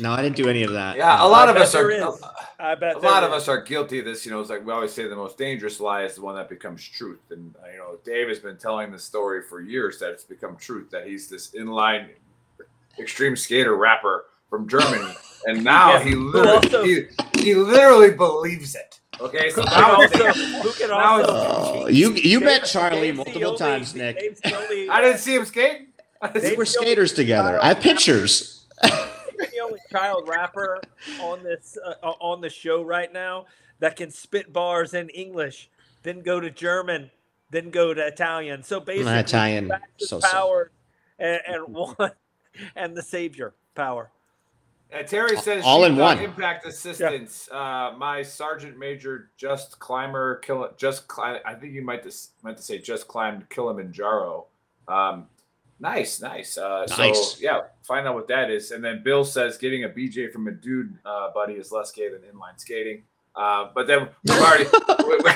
No, 0.00 0.12
I 0.12 0.22
didn't 0.22 0.36
do 0.36 0.48
any 0.48 0.62
of 0.62 0.72
that. 0.72 0.96
Yeah, 0.96 1.24
a 1.24 1.26
lot 1.26 1.48
I 1.48 1.52
of 1.52 1.56
us 1.56 1.74
are. 1.74 1.82
there 1.88 2.08
is. 2.08 2.22
I 2.60 2.74
bet 2.74 2.96
a 2.96 3.00
there 3.00 3.10
lot 3.10 3.24
of 3.24 3.32
us 3.32 3.48
are 3.48 3.60
guilty 3.62 3.98
of 4.00 4.04
this. 4.04 4.24
You 4.26 4.32
know, 4.32 4.40
it's 4.40 4.50
like 4.50 4.64
we 4.66 4.72
always 4.72 4.92
say 4.92 5.06
the 5.08 5.16
most 5.16 5.38
dangerous 5.38 5.80
lie 5.80 6.04
is 6.04 6.14
the 6.16 6.22
one 6.22 6.34
that 6.36 6.48
becomes 6.48 6.86
truth. 6.86 7.20
And 7.30 7.54
you 7.72 7.78
know, 7.78 7.98
Dave 8.04 8.28
has 8.28 8.38
been 8.38 8.56
telling 8.56 8.90
the 8.90 8.98
story 8.98 9.42
for 9.42 9.60
years 9.60 9.98
that 10.00 10.10
it's 10.10 10.24
become 10.24 10.56
truth 10.56 10.90
that 10.90 11.06
he's 11.06 11.28
this 11.28 11.50
inline 11.52 12.08
extreme 12.98 13.36
skater 13.36 13.76
rapper 13.76 14.26
from 14.50 14.66
Germany, 14.68 15.12
and 15.46 15.62
now 15.74 15.92
Yeah, 15.94 16.02
he 16.04 16.14
literally 16.14 16.50
also- 16.56 16.82
he, 16.84 17.02
he 17.38 17.54
literally 17.54 18.10
believes 18.12 18.74
it. 18.74 19.00
Okay, 19.20 19.50
so 19.50 19.62
Who 19.62 19.66
now 19.70 20.06
can 20.08 20.22
also, 20.28 20.40
who 20.62 20.72
can 20.72 20.88
now 20.90 21.22
also 21.22 21.86
you 21.88 22.12
you 22.12 22.40
met 22.40 22.64
Charlie 22.64 23.12
Dave's 23.12 23.18
the 23.18 23.24
multiple 23.24 23.46
only- 23.48 23.58
times, 23.58 23.94
Nick. 23.94 24.18
Dave's 24.20 24.40
the 24.40 24.56
only- 24.56 24.88
I 24.88 25.00
didn't 25.00 25.18
see 25.18 25.34
him 25.34 25.44
skate. 25.44 25.88
I 26.22 26.30
We 26.32 26.40
see- 26.40 26.54
were 26.56 26.64
Dave's 26.64 26.72
the 26.74 26.78
only 26.80 26.90
skaters 26.92 27.12
together. 27.14 27.58
I 27.62 27.68
have 27.68 27.80
pictures. 27.80 28.57
Dave's 29.90 29.92
the 29.92 29.98
only 29.98 30.08
child 30.08 30.28
rapper 30.28 30.80
on 31.20 31.42
this 31.42 31.76
uh, 31.84 32.06
on 32.06 32.40
the 32.40 32.50
show 32.50 32.82
right 32.82 33.12
now 33.12 33.46
that 33.80 33.96
can 33.96 34.10
spit 34.10 34.52
bars 34.52 34.94
in 34.94 35.08
English, 35.10 35.70
then 36.02 36.20
go 36.20 36.40
to 36.40 36.50
German, 36.50 37.10
then 37.50 37.70
go 37.70 37.94
to 37.94 38.06
Italian. 38.06 38.62
So 38.62 38.80
basically, 38.80 39.04
My 39.12 39.20
Italian, 39.20 39.70
so 39.98 40.20
sad. 40.20 40.30
power 40.30 40.70
and, 41.18 41.40
and 41.46 41.68
one 41.74 42.12
and 42.76 42.96
the 42.96 43.02
savior 43.02 43.54
power. 43.74 44.10
Uh, 44.92 45.02
Terry 45.02 45.36
says 45.36 45.62
All 45.66 45.84
in 45.84 45.96
one. 45.96 46.18
Impact 46.18 46.66
assistance. 46.66 47.48
Uh, 47.52 47.92
my 47.98 48.22
sergeant 48.22 48.78
major 48.78 49.30
just 49.36 49.78
climber 49.78 50.36
kill 50.36 50.70
just 50.78 51.06
climb. 51.08 51.40
I 51.44 51.54
think 51.54 51.74
you 51.74 51.82
might 51.82 52.02
just 52.02 52.32
meant 52.42 52.56
to 52.56 52.62
say 52.62 52.78
just 52.78 53.06
climbed 53.06 53.48
Kilimanjaro. 53.50 54.46
Um, 54.88 55.26
Nice, 55.80 56.20
nice. 56.20 56.58
Uh, 56.58 56.86
Nice. 56.98 57.34
So 57.34 57.38
yeah, 57.40 57.60
find 57.82 58.06
out 58.06 58.14
what 58.14 58.28
that 58.28 58.50
is. 58.50 58.72
And 58.72 58.84
then 58.84 59.02
Bill 59.04 59.24
says 59.24 59.56
getting 59.58 59.84
a 59.84 59.88
BJ 59.88 60.32
from 60.32 60.48
a 60.48 60.50
dude 60.52 60.98
uh, 61.04 61.30
buddy 61.32 61.54
is 61.54 61.70
less 61.70 61.92
gay 61.92 62.08
than 62.10 62.20
inline 62.22 62.58
skating. 62.58 63.04
Uh, 63.36 63.68
but 63.74 63.86
then 63.86 64.08
we've 64.24 64.40
already 64.40 64.64
we, 65.06 65.16
we, 65.18 65.30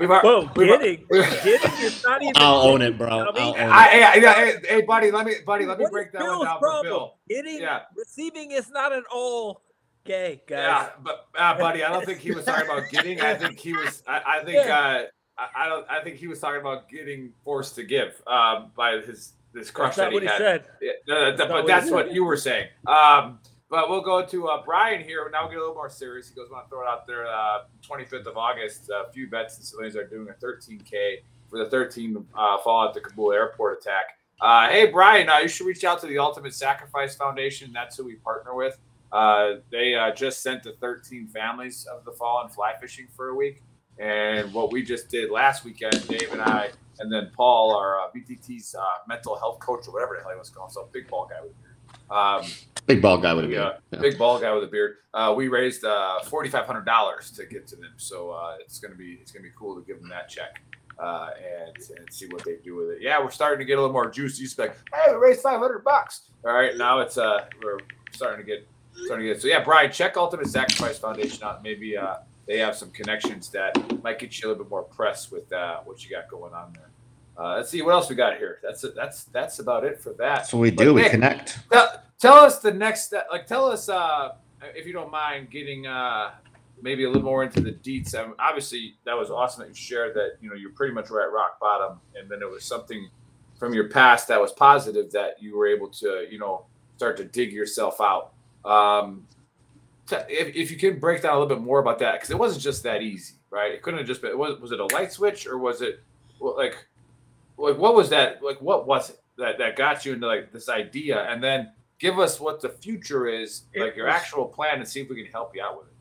we've 0.00 0.10
already 0.10 0.26
Whoa, 0.28 0.50
we've- 0.56 0.70
getting, 0.70 1.06
we've- 1.08 1.30
getting 1.44 1.70
is 1.84 2.02
not 2.02 2.20
even. 2.22 2.34
I'll 2.36 2.62
own 2.62 2.82
it, 2.82 2.98
bro. 2.98 3.08
I'll 3.08 3.32
dummy. 3.32 3.40
own 3.50 3.54
it. 3.56 3.60
I, 3.60 3.84
hey, 3.84 4.00
hey, 4.00 4.20
hey, 4.20 4.56
hey, 4.68 4.80
buddy, 4.82 5.12
let 5.12 5.26
me, 5.26 5.34
buddy, 5.46 5.64
let 5.64 5.78
me 5.78 5.84
What 5.84 5.88
is 5.90 5.92
break 5.92 6.12
that 6.12 6.18
Bill's 6.22 6.38
one 6.38 6.46
down 6.46 6.58
problem? 6.58 6.84
for 6.84 6.88
Bill. 6.88 7.14
Getting, 7.28 7.60
Yeah. 7.60 7.80
receiving 7.96 8.50
is 8.50 8.68
not 8.70 8.92
an 8.92 9.04
all 9.12 9.62
gay, 10.04 10.42
guys. 10.48 10.58
Yeah, 10.58 10.88
but 11.04 11.26
uh, 11.38 11.56
buddy, 11.56 11.84
I 11.84 11.92
don't 11.92 12.04
think 12.04 12.18
he 12.18 12.32
was 12.32 12.44
talking 12.44 12.68
about 12.68 12.90
getting. 12.90 13.20
I 13.20 13.34
think 13.34 13.58
he 13.60 13.72
was. 13.74 14.02
I, 14.08 14.22
I 14.40 14.44
think. 14.44 14.68
Uh, 14.68 15.04
I, 15.38 15.46
I 15.64 15.68
don't. 15.68 15.86
I 15.88 16.02
think 16.02 16.16
he 16.16 16.26
was 16.26 16.40
talking 16.40 16.60
about 16.60 16.88
getting 16.90 17.32
forced 17.44 17.76
to 17.76 17.84
give 17.84 18.20
um, 18.26 18.72
by 18.76 19.00
his 19.00 19.34
this 19.52 19.70
crush 19.70 19.96
that 19.96 20.12
what 20.12 20.22
he 20.22 20.28
he 20.28 20.32
had. 20.32 20.38
said. 20.38 20.64
Yeah, 20.80 20.92
no, 21.06 21.36
but 21.36 21.66
that's 21.66 21.90
what 21.90 22.12
you 22.12 22.24
were 22.24 22.36
saying. 22.36 22.68
Um, 22.86 23.38
but 23.68 23.88
we'll 23.88 24.02
go 24.02 24.24
to 24.24 24.48
uh, 24.48 24.62
Brian 24.64 25.02
here. 25.02 25.28
Now 25.32 25.42
we'll 25.42 25.50
get 25.50 25.58
a 25.58 25.60
little 25.60 25.74
more 25.74 25.88
serious. 25.90 26.28
He 26.28 26.34
goes, 26.34 26.50
"Want 26.50 26.66
to 26.66 26.70
throw 26.70 26.82
it 26.82 26.88
out 26.88 27.06
there? 27.06 27.26
Uh, 27.26 27.62
25th 27.82 28.26
of 28.26 28.36
August. 28.36 28.90
A 28.90 29.10
few 29.12 29.28
vets 29.28 29.56
and 29.56 29.64
civilians 29.64 29.96
are 29.96 30.06
doing 30.06 30.28
a 30.28 30.44
13k 30.44 31.22
for 31.48 31.58
the 31.58 31.70
13 31.70 32.26
uh, 32.34 32.58
fallout 32.58 32.94
the 32.94 33.00
Kabul 33.00 33.32
airport 33.32 33.78
attack." 33.80 34.18
Uh, 34.42 34.68
hey, 34.68 34.86
Brian, 34.86 35.28
uh, 35.28 35.38
you 35.38 35.48
should 35.48 35.66
reach 35.66 35.84
out 35.84 36.00
to 36.00 36.06
the 36.08 36.18
Ultimate 36.18 36.52
Sacrifice 36.52 37.14
Foundation. 37.14 37.72
That's 37.72 37.96
who 37.96 38.04
we 38.04 38.16
partner 38.16 38.54
with. 38.54 38.76
Uh, 39.12 39.56
they 39.70 39.94
uh, 39.94 40.10
just 40.12 40.42
sent 40.42 40.62
the 40.62 40.72
13 40.80 41.28
families 41.28 41.86
of 41.86 42.04
the 42.04 42.12
fallen 42.12 42.48
fly 42.48 42.74
fishing 42.80 43.06
for 43.14 43.28
a 43.28 43.34
week. 43.34 43.62
And 43.98 44.52
what 44.52 44.72
we 44.72 44.82
just 44.82 45.08
did 45.10 45.30
last 45.30 45.64
weekend, 45.64 46.08
Dave 46.08 46.32
and 46.32 46.42
I, 46.42 46.70
and 47.02 47.12
then 47.12 47.30
Paul, 47.36 47.76
our 47.76 48.00
uh, 48.00 48.04
VTT's 48.14 48.74
uh, 48.74 48.82
mental 49.06 49.36
health 49.38 49.58
coach 49.58 49.86
or 49.88 49.92
whatever 49.92 50.14
the 50.16 50.22
hell 50.22 50.32
he 50.32 50.38
was 50.38 50.50
called, 50.50 50.72
so 50.72 50.88
big 50.92 51.08
ball 51.08 51.28
guy 51.28 51.40
with 51.42 51.50
a 51.52 51.54
beard. 51.54 52.10
Um, 52.10 52.44
Big 52.86 53.00
ball 53.00 53.18
guy 53.18 53.32
with 53.34 53.44
a 53.44 53.48
yeah, 53.48 53.54
beard. 53.58 53.74
Yeah. 53.92 53.98
big 54.00 54.18
ball 54.18 54.40
guy 54.40 54.52
with 54.52 54.64
a 54.64 54.66
beard. 54.66 54.96
Uh, 55.14 55.34
we 55.36 55.48
raised 55.48 55.84
uh, 55.84 56.20
forty 56.22 56.48
five 56.48 56.66
hundred 56.66 56.84
dollars 56.84 57.30
to 57.32 57.44
get 57.46 57.66
to 57.68 57.76
them, 57.76 57.92
so 57.96 58.30
uh, 58.30 58.56
it's 58.60 58.78
gonna 58.78 58.94
be 58.94 59.18
it's 59.20 59.30
gonna 59.30 59.42
be 59.44 59.52
cool 59.56 59.76
to 59.76 59.86
give 59.86 60.00
them 60.00 60.08
that 60.08 60.28
check 60.28 60.60
uh, 60.98 61.30
and 61.36 61.76
and 61.98 62.12
see 62.12 62.26
what 62.26 62.44
they 62.44 62.56
do 62.64 62.74
with 62.76 62.90
it. 62.90 62.98
Yeah, 63.02 63.22
we're 63.22 63.30
starting 63.30 63.58
to 63.60 63.64
get 63.64 63.74
a 63.78 63.80
little 63.80 63.92
more 63.92 64.10
juice. 64.10 64.38
You 64.40 64.48
like, 64.58 64.76
hey, 64.92 65.12
we 65.12 65.16
raised 65.18 65.42
five 65.42 65.60
hundred 65.60 65.84
bucks. 65.84 66.22
All 66.44 66.52
right, 66.52 66.76
now 66.76 67.00
it's 67.00 67.18
uh 67.18 67.44
we're 67.62 67.78
starting 68.10 68.44
to 68.44 68.50
get 68.50 68.66
starting 69.06 69.26
to 69.26 69.32
get. 69.34 69.40
So 69.42 69.48
yeah, 69.48 69.62
Brian, 69.62 69.92
check 69.92 70.16
Ultimate 70.16 70.48
Sacrifice 70.48 70.98
Foundation 70.98 71.44
out. 71.44 71.62
Maybe 71.62 71.96
uh, 71.96 72.16
they 72.46 72.58
have 72.58 72.76
some 72.76 72.90
connections 72.90 73.48
that 73.50 74.02
might 74.02 74.18
get 74.18 74.40
you 74.40 74.46
a 74.46 74.50
little 74.50 74.64
bit 74.64 74.70
more 74.70 74.82
press 74.82 75.30
with 75.30 75.52
uh, 75.52 75.80
what 75.84 76.04
you 76.04 76.10
got 76.10 76.28
going 76.28 76.52
on 76.52 76.72
there. 76.72 76.90
Uh, 77.36 77.56
let's 77.56 77.70
see 77.70 77.82
what 77.82 77.92
else 77.92 78.10
we 78.10 78.14
got 78.14 78.36
here. 78.36 78.58
That's 78.62 78.84
it. 78.84 78.94
That's 78.94 79.24
that's 79.24 79.58
about 79.58 79.84
it 79.84 80.00
for 80.00 80.12
that. 80.14 80.52
What 80.52 80.60
we 80.60 80.70
But 80.70 80.84
do. 80.84 80.94
We 80.94 81.08
connect. 81.08 81.58
Tell, 81.70 82.02
tell 82.18 82.34
us 82.34 82.58
the 82.58 82.72
next 82.72 83.06
step. 83.06 83.26
Like, 83.30 83.46
tell 83.46 83.66
us, 83.66 83.88
uh, 83.88 84.34
if 84.74 84.86
you 84.86 84.92
don't 84.92 85.10
mind, 85.10 85.50
getting 85.50 85.86
uh, 85.86 86.32
maybe 86.82 87.04
a 87.04 87.08
little 87.08 87.22
more 87.22 87.42
into 87.42 87.60
the 87.60 87.72
deets. 87.72 88.14
Um, 88.14 88.34
obviously, 88.38 88.96
that 89.04 89.16
was 89.16 89.30
awesome 89.30 89.62
that 89.62 89.68
you 89.68 89.74
shared 89.74 90.14
that. 90.14 90.32
You 90.40 90.50
know, 90.50 90.56
you're 90.56 90.72
pretty 90.72 90.92
much 90.92 91.08
right 91.10 91.24
at 91.24 91.32
rock 91.32 91.58
bottom, 91.58 92.00
and 92.14 92.28
then 92.28 92.42
it 92.42 92.50
was 92.50 92.64
something 92.64 93.08
from 93.58 93.72
your 93.72 93.88
past 93.88 94.28
that 94.28 94.40
was 94.40 94.52
positive 94.52 95.10
that 95.12 95.40
you 95.40 95.56
were 95.56 95.68
able 95.68 95.88
to, 95.88 96.26
you 96.30 96.38
know, 96.38 96.66
start 96.96 97.16
to 97.16 97.24
dig 97.24 97.52
yourself 97.52 98.00
out. 98.00 98.32
Um, 98.64 99.26
if, 100.12 100.54
if 100.54 100.70
you 100.70 100.76
can 100.76 100.98
break 100.98 101.22
down 101.22 101.36
a 101.36 101.40
little 101.40 101.56
bit 101.56 101.64
more 101.64 101.78
about 101.80 101.98
that, 102.00 102.14
because 102.14 102.30
it 102.30 102.38
wasn't 102.38 102.62
just 102.62 102.82
that 102.84 103.02
easy, 103.02 103.34
right? 103.50 103.72
It 103.72 103.82
couldn't 103.82 103.98
have 103.98 104.06
just 104.06 104.22
been. 104.22 104.36
Was, 104.38 104.58
was 104.60 104.72
it 104.72 104.80
a 104.80 104.86
light 104.86 105.12
switch, 105.12 105.46
or 105.46 105.58
was 105.58 105.82
it 105.82 106.00
well, 106.40 106.56
like, 106.56 106.76
like 107.56 107.78
what 107.78 107.94
was 107.94 108.08
that? 108.10 108.42
Like, 108.42 108.60
what 108.60 108.86
was 108.86 109.10
it 109.10 109.20
that 109.38 109.58
that 109.58 109.76
got 109.76 110.04
you 110.04 110.12
into 110.14 110.26
like 110.26 110.52
this 110.52 110.68
idea? 110.68 111.22
And 111.24 111.42
then 111.42 111.72
give 111.98 112.18
us 112.18 112.40
what 112.40 112.60
the 112.60 112.68
future 112.68 113.26
is, 113.26 113.62
It 113.72 113.80
like 113.80 113.96
your 113.96 114.06
was- 114.06 114.14
actual 114.16 114.46
plan, 114.46 114.78
and 114.78 114.88
see 114.88 115.00
if 115.00 115.08
we 115.08 115.22
can 115.22 115.32
help 115.32 115.54
you 115.54 115.62
out 115.62 115.78
with 115.78 115.86
it. 115.86 115.92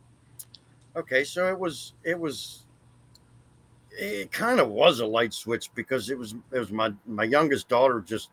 Okay, 1.00 1.24
so 1.24 1.48
it 1.48 1.58
was 1.58 1.94
it 2.04 2.20
was 2.20 2.64
it 3.92 4.32
kind 4.32 4.60
of 4.60 4.70
was 4.70 5.00
a 5.00 5.06
light 5.06 5.34
switch 5.34 5.70
because 5.76 6.10
it 6.10 6.18
was 6.18 6.36
it 6.52 6.60
was 6.60 6.72
my 6.72 6.92
my 7.06 7.24
youngest 7.24 7.68
daughter 7.70 8.02
just 8.02 8.30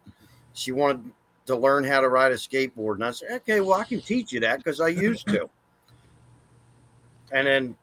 she 0.55 0.73
wanted 0.73 1.11
to 1.47 1.57
learn 1.57 1.83
how 1.85 2.01
to 2.01 2.09
ride 2.09 2.33
a 2.33 2.37
skateboard 2.37 2.95
and 2.95 3.05
I 3.05 3.11
said, 3.13 3.31
"Okay, 3.33 3.61
well 3.61 3.75
I 3.75 3.85
can 3.85 4.01
teach 4.01 4.33
you 4.33 4.41
that 4.41 4.59
because 4.59 4.81
I 4.81 4.89
used 4.89 5.27
to." 5.29 5.49
And 7.33 7.47
then 7.47 7.77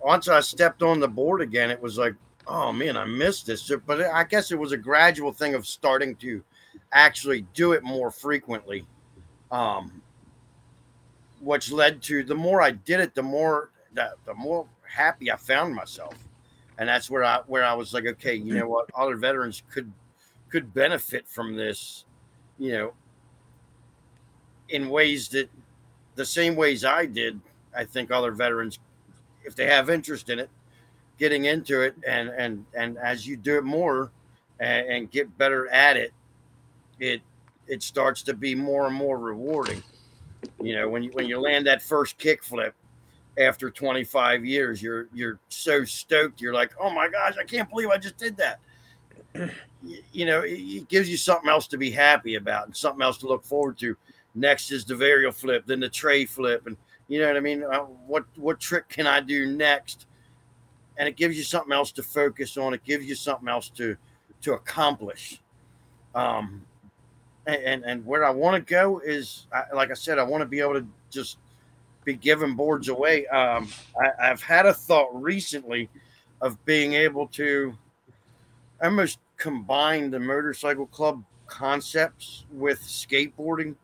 once 0.00 0.28
I 0.28 0.40
stepped 0.40 0.82
on 0.82 1.00
the 1.00 1.08
board 1.08 1.40
again, 1.40 1.70
it 1.70 1.80
was 1.80 1.98
like, 1.98 2.14
"Oh 2.46 2.72
man, 2.72 2.96
I 2.96 3.04
missed 3.04 3.46
this." 3.46 3.70
But 3.86 4.02
I 4.02 4.24
guess 4.24 4.52
it 4.52 4.58
was 4.58 4.72
a 4.72 4.76
gradual 4.76 5.32
thing 5.32 5.54
of 5.54 5.66
starting 5.66 6.16
to 6.16 6.42
actually 6.92 7.42
do 7.54 7.72
it 7.72 7.82
more 7.82 8.10
frequently. 8.10 8.86
Um, 9.50 10.02
which 11.40 11.70
led 11.70 12.02
to 12.02 12.24
the 12.24 12.34
more 12.34 12.62
I 12.62 12.72
did 12.72 13.00
it, 13.00 13.14
the 13.14 13.22
more 13.22 13.70
the, 13.94 14.12
the 14.24 14.34
more 14.34 14.66
happy 14.82 15.30
I 15.30 15.36
found 15.36 15.74
myself, 15.74 16.14
and 16.78 16.88
that's 16.88 17.10
where 17.10 17.24
I 17.24 17.40
where 17.46 17.64
I 17.64 17.74
was 17.74 17.92
like, 17.94 18.06
okay, 18.06 18.34
you 18.34 18.54
know 18.54 18.68
what, 18.68 18.90
other 18.94 19.16
veterans 19.16 19.62
could 19.70 19.92
could 20.48 20.72
benefit 20.72 21.28
from 21.28 21.54
this, 21.56 22.04
you 22.58 22.72
know, 22.72 22.92
in 24.68 24.88
ways 24.88 25.28
that 25.28 25.50
the 26.14 26.24
same 26.24 26.56
ways 26.56 26.84
I 26.84 27.06
did. 27.06 27.40
I 27.76 27.84
think 27.84 28.10
other 28.10 28.32
veterans, 28.32 28.78
if 29.44 29.54
they 29.54 29.66
have 29.66 29.90
interest 29.90 30.30
in 30.30 30.38
it, 30.38 30.50
getting 31.18 31.44
into 31.44 31.82
it, 31.82 31.94
and 32.06 32.28
and 32.30 32.64
and 32.74 32.98
as 32.98 33.26
you 33.26 33.36
do 33.36 33.58
it 33.58 33.64
more, 33.64 34.10
and, 34.60 34.88
and 34.88 35.10
get 35.10 35.36
better 35.38 35.68
at 35.68 35.96
it, 35.96 36.12
it 36.98 37.22
it 37.66 37.82
starts 37.82 38.22
to 38.22 38.34
be 38.34 38.54
more 38.54 38.86
and 38.86 38.94
more 38.94 39.18
rewarding. 39.18 39.82
You 40.60 40.76
know, 40.76 40.88
when 40.88 41.02
you 41.02 41.10
when 41.12 41.26
you 41.26 41.40
land 41.40 41.66
that 41.66 41.82
first 41.82 42.18
kick 42.18 42.42
flip 42.44 42.74
after 43.38 43.70
25 43.70 44.44
years, 44.44 44.82
you're 44.82 45.08
you're 45.12 45.38
so 45.48 45.84
stoked. 45.84 46.40
You're 46.40 46.54
like, 46.54 46.72
oh 46.80 46.90
my 46.90 47.08
gosh, 47.08 47.34
I 47.38 47.44
can't 47.44 47.68
believe 47.68 47.88
I 47.88 47.98
just 47.98 48.16
did 48.16 48.36
that. 48.36 48.60
You, 49.82 50.02
you 50.10 50.24
know, 50.24 50.40
it, 50.40 50.58
it 50.58 50.88
gives 50.88 51.08
you 51.08 51.18
something 51.18 51.50
else 51.50 51.66
to 51.68 51.76
be 51.76 51.90
happy 51.90 52.36
about 52.36 52.64
and 52.64 52.74
something 52.74 53.02
else 53.02 53.18
to 53.18 53.28
look 53.28 53.44
forward 53.44 53.78
to. 53.78 53.94
Next 54.34 54.72
is 54.72 54.86
the 54.86 54.94
varial 54.94 55.32
flip, 55.32 55.64
then 55.66 55.80
the 55.80 55.88
tre 55.88 56.24
flip, 56.24 56.66
and 56.66 56.78
you 57.08 57.20
know 57.20 57.28
what 57.28 57.36
I 57.36 57.40
mean. 57.40 57.62
Uh, 57.62 57.80
what 58.06 58.24
what 58.36 58.60
trick 58.60 58.88
can 58.88 59.06
I 59.06 59.20
do 59.20 59.46
next? 59.46 60.06
And 60.98 61.08
it 61.08 61.16
gives 61.16 61.36
you 61.36 61.44
something 61.44 61.72
else 61.72 61.92
to 61.92 62.02
focus 62.02 62.56
on. 62.56 62.74
It 62.74 62.84
gives 62.84 63.06
you 63.06 63.14
something 63.14 63.48
else 63.48 63.68
to 63.70 63.96
to 64.42 64.54
accomplish. 64.54 65.40
Um, 66.14 66.62
and 67.46 67.84
and, 67.84 68.04
where 68.04 68.24
I 68.24 68.30
want 68.30 68.56
to 68.56 68.74
go 68.74 68.98
is, 68.98 69.46
I, 69.52 69.72
like 69.72 69.90
I 69.90 69.94
said, 69.94 70.18
I 70.18 70.24
want 70.24 70.40
to 70.40 70.46
be 70.46 70.60
able 70.60 70.74
to 70.74 70.86
just 71.10 71.38
be 72.04 72.14
giving 72.14 72.56
boards 72.56 72.88
away. 72.88 73.26
Um, 73.28 73.68
I, 74.00 74.30
I've 74.30 74.42
had 74.42 74.66
a 74.66 74.74
thought 74.74 75.10
recently 75.12 75.88
of 76.40 76.62
being 76.64 76.94
able 76.94 77.28
to 77.28 77.76
almost 78.82 79.20
combine 79.36 80.10
the 80.10 80.18
motorcycle 80.18 80.86
club 80.86 81.22
concepts 81.46 82.44
with 82.50 82.80
skateboarding 82.80 83.76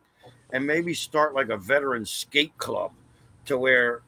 and 0.51 0.65
maybe 0.65 0.93
start 0.93 1.33
like 1.33 1.49
a 1.49 1.57
veteran 1.57 2.05
skate 2.05 2.57
club 2.57 2.91
to 3.45 3.57
where 3.57 4.01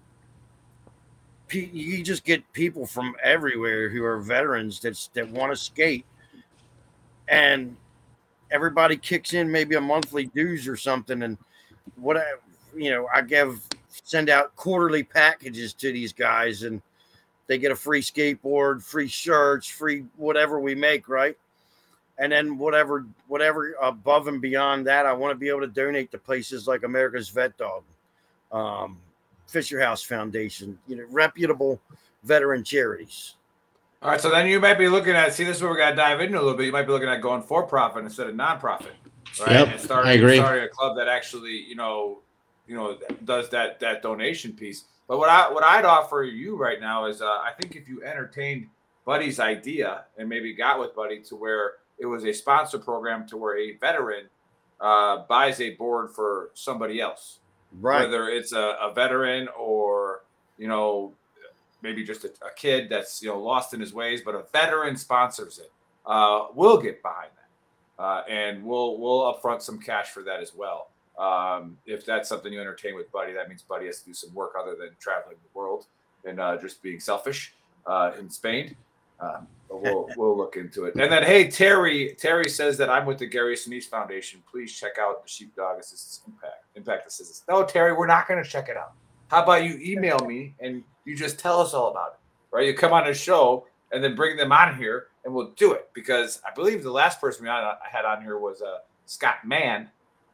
you 1.51 2.03
just 2.03 2.23
get 2.23 2.51
people 2.53 2.85
from 2.85 3.15
everywhere 3.23 3.89
who 3.89 4.03
are 4.03 4.19
veterans 4.19 4.79
that 4.81 5.09
that 5.13 5.29
want 5.29 5.51
to 5.51 5.55
skate. 5.55 6.05
And 7.27 7.75
everybody 8.51 8.97
kicks 8.97 9.33
in 9.33 9.51
maybe 9.51 9.75
a 9.75 9.81
monthly 9.81 10.25
dues 10.27 10.67
or 10.67 10.77
something 10.77 11.23
and 11.23 11.37
what 11.95 12.17
I, 12.17 12.23
you 12.75 12.89
know 12.89 13.07
i 13.13 13.21
give 13.21 13.59
send 13.89 14.29
out 14.29 14.55
quarterly 14.55 15.03
packages 15.03 15.73
to 15.75 15.91
these 15.91 16.13
guys 16.13 16.63
and 16.63 16.81
they 17.47 17.57
get 17.57 17.71
a 17.71 17.75
free 17.75 18.01
skateboard 18.01 18.83
free 18.83 19.07
shirts 19.07 19.67
free 19.67 20.05
whatever 20.17 20.59
we 20.59 20.75
make 20.75 21.09
right? 21.09 21.37
And 22.17 22.31
then 22.31 22.57
whatever 22.57 23.05
whatever 23.27 23.75
above 23.81 24.27
and 24.27 24.41
beyond 24.41 24.87
that 24.87 25.05
i 25.05 25.13
want 25.13 25.31
to 25.31 25.37
be 25.37 25.49
able 25.49 25.61
to 25.61 25.67
donate 25.67 26.11
to 26.11 26.17
places 26.17 26.67
like 26.67 26.83
america's 26.83 27.29
vet 27.29 27.57
dog. 27.57 27.83
Um, 28.51 28.97
fisher 29.47 29.79
house 29.79 30.01
foundation 30.01 30.77
you 30.87 30.95
know 30.95 31.03
reputable 31.09 31.79
veteran 32.23 32.63
charities 32.63 33.35
All 34.01 34.11
right, 34.11 34.21
so 34.21 34.29
then 34.29 34.47
you 34.47 34.59
might 34.59 34.77
be 34.77 34.87
looking 34.87 35.13
at 35.13 35.33
see 35.33 35.43
this 35.43 35.57
is 35.57 35.63
where 35.63 35.71
we 35.71 35.77
got 35.77 35.91
to 35.91 35.95
dive 35.95 36.21
into 36.21 36.37
a 36.37 36.41
little 36.41 36.57
bit. 36.57 36.65
You 36.65 36.71
might 36.71 36.85
be 36.85 36.91
looking 36.91 37.09
at 37.09 37.21
going 37.21 37.41
for 37.41 37.63
profit 37.63 38.03
instead 38.03 38.27
of 38.27 38.35
non-profit, 38.35 38.93
right? 39.39 39.51
Yep, 39.51 39.67
and 39.69 39.79
starting, 39.79 40.11
I 40.11 40.13
agree. 40.13 40.37
starting 40.37 40.63
a 40.63 40.67
club 40.67 40.95
that 40.97 41.07
actually, 41.07 41.57
you 41.67 41.75
know, 41.75 42.19
you 42.67 42.75
know, 42.75 42.97
does 43.23 43.49
that 43.49 43.79
that 43.79 44.01
donation 44.03 44.53
piece. 44.53 44.85
But 45.07 45.17
what 45.19 45.29
I 45.29 45.51
what 45.51 45.63
I'd 45.63 45.85
offer 45.85 46.23
you 46.23 46.57
right 46.57 46.79
now 46.79 47.05
is, 47.05 47.21
uh, 47.21 47.25
I 47.25 47.51
think 47.59 47.75
if 47.75 47.87
you 47.87 48.03
entertained 48.03 48.67
Buddy's 49.05 49.39
idea 49.39 50.05
and 50.17 50.27
maybe 50.27 50.53
got 50.53 50.79
with 50.79 50.95
Buddy 50.95 51.21
to 51.21 51.35
where 51.35 51.73
it 51.97 52.05
was 52.05 52.25
a 52.25 52.33
sponsor 52.33 52.79
program 52.79 53.27
to 53.27 53.37
where 53.37 53.57
a 53.57 53.77
veteran 53.77 54.25
uh, 54.81 55.23
buys 55.29 55.61
a 55.61 55.71
board 55.75 56.11
for 56.11 56.49
somebody 56.53 56.99
else, 56.99 57.39
right 57.81 58.01
whether 58.05 58.29
it's 58.29 58.53
a, 58.53 58.77
a 58.81 58.93
veteran 58.93 59.47
or 59.57 60.23
you 60.57 60.67
know 60.67 61.13
maybe 61.81 62.03
just 62.03 62.23
a, 62.25 62.29
a 62.45 62.53
kid 62.55 62.89
that's 62.89 63.21
you 63.21 63.29
know 63.29 63.39
lost 63.39 63.73
in 63.73 63.79
his 63.79 63.93
ways, 63.93 64.21
but 64.23 64.35
a 64.35 64.43
veteran 64.51 64.97
sponsors 64.97 65.59
it. 65.59 65.71
Uh, 66.05 66.47
we'll 66.53 66.77
get 66.81 67.01
behind 67.01 67.29
that. 67.35 68.03
uh, 68.03 68.23
and 68.29 68.63
we'll 68.63 68.97
we'll 68.99 69.33
upfront 69.33 69.61
some 69.61 69.79
cash 69.79 70.07
for 70.09 70.23
that 70.23 70.39
as 70.41 70.53
well. 70.55 70.89
Um, 71.17 71.77
if 71.85 72.05
that's 72.05 72.27
something 72.27 72.51
you 72.51 72.59
entertain 72.59 72.95
with 72.95 73.11
Buddy, 73.11 73.33
that 73.33 73.47
means 73.47 73.61
Buddy 73.61 73.85
has 73.85 73.99
to 74.01 74.05
do 74.05 74.13
some 74.13 74.33
work 74.33 74.53
other 74.59 74.75
than 74.75 74.89
traveling 74.99 75.37
the 75.41 75.57
world 75.57 75.85
and 76.25 76.39
uh, 76.39 76.57
just 76.57 76.81
being 76.83 76.99
selfish 76.99 77.53
uh, 77.85 78.11
in 78.19 78.29
Spain. 78.29 78.75
Um, 79.21 79.47
but 79.69 79.81
we'll 79.81 80.09
we'll 80.17 80.37
look 80.37 80.57
into 80.57 80.85
it. 80.85 80.95
And 80.95 81.11
then, 81.11 81.23
hey, 81.23 81.47
Terry, 81.49 82.15
Terry 82.19 82.49
says 82.49 82.77
that 82.79 82.89
I'm 82.89 83.05
with 83.05 83.19
the 83.19 83.27
Gary 83.27 83.55
Sinise 83.55 83.85
Foundation. 83.85 84.43
Please 84.51 84.73
check 84.73 84.93
out 84.99 85.23
the 85.23 85.29
Sheepdog 85.29 85.79
Assistance 85.79 86.21
Impact 86.27 86.64
Impact 86.75 87.07
Assistance. 87.07 87.43
No, 87.49 87.63
Terry, 87.63 87.93
we're 87.93 88.07
not 88.07 88.27
going 88.27 88.43
to 88.43 88.49
check 88.49 88.69
it 88.69 88.77
out. 88.77 88.93
How 89.27 89.43
about 89.43 89.63
you 89.63 89.79
email 89.81 90.19
me 90.19 90.53
and 90.59 90.83
you 91.05 91.15
just 91.15 91.39
tell 91.39 91.59
us 91.59 91.73
all 91.73 91.89
about 91.89 92.13
it, 92.13 92.55
right? 92.55 92.67
You 92.67 92.73
come 92.73 92.93
on 92.93 93.05
the 93.05 93.13
show 93.13 93.65
and 93.91 94.03
then 94.03 94.15
bring 94.15 94.37
them 94.37 94.51
on 94.51 94.77
here, 94.77 95.07
and 95.23 95.33
we'll 95.33 95.51
do 95.55 95.73
it 95.73 95.89
because 95.93 96.41
I 96.47 96.53
believe 96.53 96.83
the 96.83 96.91
last 96.91 97.21
person 97.21 97.43
we 97.43 97.49
I 97.49 97.75
had 97.89 98.05
on 98.05 98.21
here 98.21 98.37
was 98.37 98.61
uh, 98.61 98.79
Scott 99.05 99.45
Mann 99.45 99.89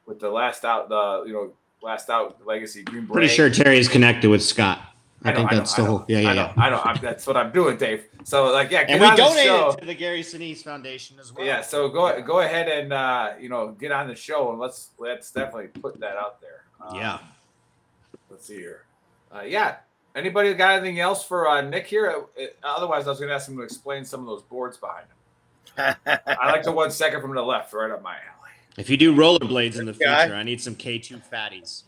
with 0.05 0.19
the 0.19 0.29
last 0.29 0.65
out, 0.65 0.89
the 0.89 1.23
you 1.25 1.33
know 1.33 1.53
last 1.81 2.09
out 2.09 2.39
legacy 2.45 2.83
Green 2.83 3.05
Beret. 3.05 3.13
Pretty 3.13 3.27
sure 3.27 3.49
Terry 3.49 3.77
is 3.77 3.87
connected 3.87 4.29
with 4.29 4.43
Scott. 4.43 4.81
I, 5.23 5.29
I 5.29 5.31
know, 5.33 5.37
think 5.37 5.51
I 5.51 5.53
know, 5.53 5.59
that's 5.59 5.73
I 5.73 5.75
the 5.77 5.83
know, 5.83 5.89
whole. 5.97 6.05
Yeah, 6.07 6.19
yeah, 6.19 6.29
I 6.29 6.33
know, 6.33 6.53
yeah. 6.55 6.63
I 6.63 6.69
know. 6.69 6.81
I'm, 6.83 6.97
that's 7.01 7.27
what 7.27 7.37
I'm 7.37 7.51
doing, 7.51 7.77
Dave. 7.77 8.05
So 8.23 8.51
like, 8.51 8.71
yeah, 8.71 8.83
get 8.83 8.91
And 8.91 9.01
we 9.01 9.07
on 9.07 9.15
the 9.15 9.21
donated 9.21 9.45
show. 9.45 9.75
to 9.79 9.85
the 9.85 9.93
Gary 9.93 10.21
Sinise 10.21 10.63
Foundation 10.63 11.17
as 11.19 11.31
well. 11.33 11.45
Yeah, 11.45 11.61
so 11.61 11.89
go 11.89 12.21
go 12.21 12.39
ahead 12.39 12.67
and 12.67 12.91
uh, 12.91 13.33
you 13.39 13.49
know 13.49 13.69
get 13.79 13.91
on 13.91 14.07
the 14.07 14.15
show 14.15 14.49
and 14.51 14.59
let's 14.59 14.89
let's 14.97 15.31
definitely 15.31 15.67
put 15.67 15.99
that 15.99 16.15
out 16.17 16.41
there. 16.41 16.63
Um, 16.85 16.95
Yeah. 16.95 17.19
Let's 18.29 18.47
see 18.47 18.55
here. 18.55 18.85
Uh, 19.33 19.41
yeah. 19.41 19.77
Anybody 20.15 20.53
got 20.53 20.71
anything 20.71 20.99
else 20.99 21.23
for 21.25 21.47
uh, 21.47 21.61
Nick 21.61 21.87
here? 21.87 22.25
Uh, 22.39 22.45
otherwise, 22.63 23.05
I 23.07 23.11
was 23.11 23.19
going 23.19 23.29
to 23.29 23.35
ask 23.35 23.47
him 23.47 23.57
to 23.57 23.63
explain 23.63 24.03
some 24.05 24.21
of 24.21 24.25
those 24.25 24.41
boards 24.41 24.77
behind 24.77 25.05
him. 25.07 25.95
I 26.37 26.51
like 26.51 26.63
the 26.63 26.71
one 26.71 26.91
second 26.91 27.21
from 27.21 27.33
the 27.33 27.41
left, 27.41 27.71
right 27.73 27.91
up 27.91 28.01
my 28.01 28.13
alley. 28.13 28.51
If 28.77 28.89
you 28.89 28.97
do 28.97 29.15
rollerblades 29.15 29.79
in 29.79 29.85
the 29.85 29.93
future. 29.93 30.09
I 30.35 30.43
need 30.43 30.59
some 30.61 30.75
K2 30.75 31.21
fatties. 31.31 31.83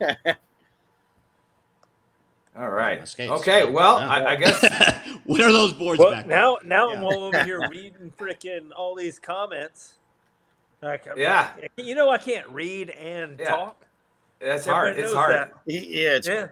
All 2.58 2.70
right. 2.70 2.98
My 3.00 3.04
skates. 3.04 3.30
Okay. 3.32 3.70
Well, 3.70 4.00
Yeah. 4.00 4.08
I, 4.08 4.30
I 4.32 4.36
guess 4.36 4.62
what 5.24 5.40
are 5.40 5.52
those 5.52 5.72
boards 5.74 5.98
Well, 5.98 6.12
back 6.12 6.26
there? 6.26 6.36
now, 6.36 6.58
now 6.64 6.90
I'm 6.90 7.04
all 7.04 7.24
over 7.24 7.44
here 7.44 7.60
reading 7.70 8.12
freaking 8.18 8.70
all 8.74 8.94
these 8.94 9.18
comments. 9.18 9.94
Like, 10.82 11.06
I'm- 11.06 11.18
Yeah. 11.18 11.50
you 11.76 11.94
know 11.94 12.08
I 12.10 12.18
can't 12.18 12.48
read 12.48 12.90
and 12.90 13.38
Yeah. 13.38 13.50
talk. 13.50 13.84
that's 14.40 14.64
hard. 14.66 14.98
It's 14.98 15.12
hard. 15.12 15.34
that. 15.34 15.52
yeah, 15.66 16.10
it's 16.16 16.28
Yeah, 16.28 16.48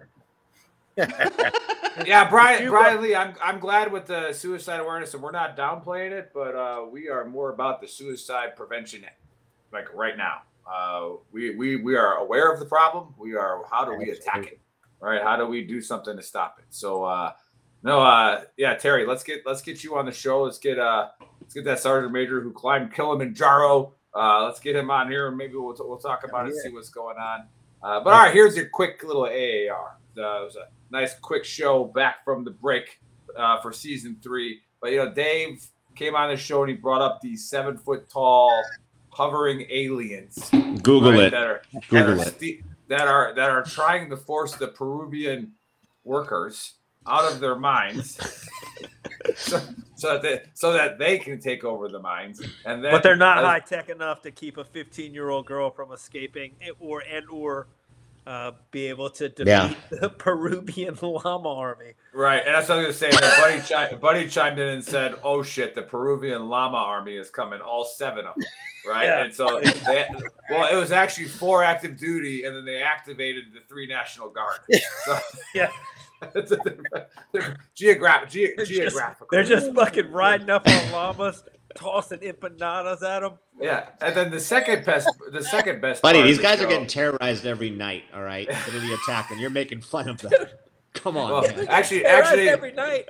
Yeah, 2.05 2.28
Brian 2.30 2.62
You- 2.64 2.70
Brian 2.70 3.00
Lee, 3.02 3.14
I'm 3.14 3.34
I'm 3.42 3.59
glad 3.59 3.90
with 3.92 4.07
the 4.07 4.32
suicide 4.32 4.80
awareness, 4.80 5.14
and 5.14 5.22
we're 5.22 5.30
not 5.32 5.57
downplaying 5.57 6.11
it, 6.12 6.30
but 6.34 6.55
uh, 6.55 6.84
we 6.90 7.09
are 7.09 7.24
more 7.24 7.50
about 7.52 7.80
the 7.80 7.88
suicide 7.88 8.57
prevention, 8.57 9.05
like 9.72 9.92
right 9.94 10.16
now. 10.16 10.42
Uh, 10.70 11.16
we 11.32 11.55
we 11.55 11.76
we 11.76 11.94
are 11.96 12.16
aware 12.18 12.50
of 12.52 12.59
the 12.61 12.66
problem. 12.66 13.14
We 13.18 13.34
are 13.34 13.62
how 13.70 13.84
do 13.84 13.94
we 13.94 14.11
attack 14.11 14.46
it, 14.46 14.59
right? 15.05 15.22
How 15.22 15.36
do 15.36 15.46
we 15.46 15.62
do 15.62 15.80
something 15.80 16.16
to 16.16 16.22
stop 16.22 16.59
it? 16.59 16.66
So 16.70 17.05
uh, 17.05 17.32
no, 17.82 18.00
uh, 18.00 18.42
yeah, 18.57 18.74
Terry, 18.74 19.07
let's 19.07 19.22
get 19.22 19.42
let's 19.46 19.62
get 19.62 19.84
you 19.84 19.96
on 19.96 20.07
the 20.07 20.12
show. 20.12 20.42
Let's 20.42 20.59
get 20.59 20.78
uh 20.78 21.09
let's 21.40 21.55
get 21.55 21.64
that 21.64 21.80
sergeant 21.80 22.12
major 22.12 22.40
who 22.40 22.52
climbed 22.52 22.92
Kilimanjaro. 22.94 23.92
Uh, 24.14 24.44
let's 24.44 24.61
get 24.61 24.76
him 24.76 24.90
on 24.90 25.11
here, 25.11 25.28
and 25.28 25.36
maybe 25.36 25.55
we'll 25.55 25.76
we'll 25.80 25.98
talk 25.98 26.24
about 26.24 26.46
it, 26.46 26.52
and 26.52 26.61
see 26.61 26.68
what's 26.70 26.88
going 26.88 27.18
on. 27.18 27.40
Uh, 27.82 28.00
but 28.02 28.14
all 28.14 28.20
right, 28.20 28.32
here's 28.32 28.57
your 28.57 28.68
quick 28.70 29.02
little 29.05 29.24
AAR. 29.24 29.98
Uh, 30.16 30.40
it 30.40 30.44
was 30.44 30.57
a 30.57 30.68
nice 30.90 31.14
quick 31.14 31.44
show 31.44 31.84
back 31.84 32.24
from 32.24 32.44
the 32.44 32.50
break 32.50 33.00
uh, 33.36 33.61
for 33.61 33.72
season 33.72 34.16
three. 34.22 34.61
But 34.80 34.92
you 34.92 34.98
know, 34.98 35.12
Dave 35.12 35.66
came 35.94 36.14
on 36.14 36.30
the 36.30 36.36
show 36.36 36.62
and 36.62 36.70
he 36.70 36.76
brought 36.76 37.02
up 37.02 37.20
these 37.20 37.48
seven 37.48 37.76
foot 37.76 38.09
tall 38.09 38.62
hovering 39.11 39.66
aliens. 39.68 40.50
Google 40.82 41.12
right, 41.12 41.24
it. 41.24 41.30
That 41.32 41.42
are, 41.42 41.62
that, 41.72 41.88
Google 41.88 42.20
are 42.20 42.28
it. 42.28 42.34
sti- 42.36 42.62
that 42.89 43.09
are 43.09 43.35
that 43.35 43.51
are 43.51 43.62
trying 43.62 44.11
to 44.11 44.16
force 44.16 44.55
the 44.57 44.68
Peruvian 44.68 45.53
workers 46.05 46.74
out 47.07 47.30
of 47.30 47.41
their 47.41 47.57
minds. 47.57 48.18
so, 49.37 49.61
so 49.95 50.12
that 50.12 50.22
they, 50.22 50.43
so 50.55 50.72
that 50.72 50.99
they 50.99 51.18
can 51.18 51.41
take 51.41 51.64
over 51.64 51.89
the 51.89 51.99
mines, 51.99 52.41
and 52.64 52.85
then 52.85 52.93
but 52.93 53.03
they're 53.03 53.16
not 53.16 53.39
as- 53.39 53.45
high 53.45 53.61
tech 53.61 53.89
enough 53.89 54.22
to 54.22 54.30
keep 54.30 54.57
a 54.57 54.64
15 54.64 55.14
year 55.14 55.30
old 55.30 55.47
girl 55.47 55.70
from 55.70 55.93
escaping, 55.93 56.53
eh, 56.61 56.70
or 56.80 57.03
and 57.11 57.28
or 57.30 57.66
uh, 58.27 58.53
be 58.70 58.87
able 58.87 59.11
to 59.11 59.29
defeat 59.29 59.49
Yeah. 59.49 59.75
the 59.91 60.09
Peruvian 60.09 60.97
llama 61.03 61.49
army. 61.53 61.93
Right, 62.12 62.43
and 62.47 62.55
that's 62.55 62.68
what 62.68 62.79
I 62.79 62.87
was 62.87 62.99
gonna 63.01 63.12
say. 63.12 63.27
And 63.27 63.43
Buddy, 63.43 63.61
chi- 63.61 63.95
Buddy 63.97 64.29
chimed 64.29 64.59
in 64.59 64.68
and 64.68 64.85
said, 64.85 65.14
"Oh 65.22 65.43
shit, 65.43 65.75
the 65.75 65.83
Peruvian 65.83 66.49
llama 66.49 66.77
army 66.79 67.16
is 67.16 67.29
coming, 67.31 67.61
all 67.61 67.85
seven 67.85 68.25
of 68.27 68.35
them." 68.35 68.45
Right, 68.87 69.05
Yeah. 69.05 69.25
and 69.25 69.35
so 69.35 69.61
they, 69.87 70.07
well, 70.51 70.72
it 70.72 70.79
was 70.79 70.93
actually 70.93 71.27
four 71.29 71.64
active 71.64 71.97
duty, 71.99 72.45
and 72.45 72.55
then 72.57 72.64
they 72.64 72.83
activated 72.83 73.45
the 73.55 73.61
three 73.68 73.87
national 73.87 74.29
guard. 74.31 74.59
So, 75.07 75.18
Yeah. 75.55 75.68
it's 76.35 76.53
a, 76.53 76.59
geographic, 77.75 78.29
ge- 78.31 78.33
They're 78.57 78.64
just- 78.64 78.70
geographical. 78.70 79.27
They're 79.31 79.43
just 79.45 79.75
fucking 79.75 80.11
riding 80.12 80.51
up 80.51 80.66
on 80.68 80.93
llamas, 80.93 81.43
tossing 81.75 82.20
empanadas 82.20 83.03
at 83.03 83.20
them. 83.20 83.33
yeah, 83.61 83.89
and 84.01 84.14
then 84.14 84.31
the 84.31 84.41
second 84.41 84.85
best, 84.85 85.09
the 85.33 85.43
second 85.43 85.81
best. 85.81 86.03
Buddy, 86.03 86.18
part 86.18 86.25
of 86.25 86.29
these 86.29 86.37
the 86.39 86.43
guys 86.43 86.61
are 86.61 86.66
getting 86.66 86.87
terrorized 86.87 87.47
every 87.47 87.70
night, 87.70 88.05
all 88.14 88.22
right? 88.22 88.49
Literally 88.66 88.95
attacking. 88.95 89.39
You're 89.39 89.51
making 89.51 89.81
fun 89.81 90.09
of 90.09 90.18
them. 90.18 90.33
Come 90.95 91.16
on, 91.16 91.33
Well, 91.33 91.66
actually, 91.68 92.05
actually, 92.07 92.49
every 92.49 92.72
night. 92.72 93.09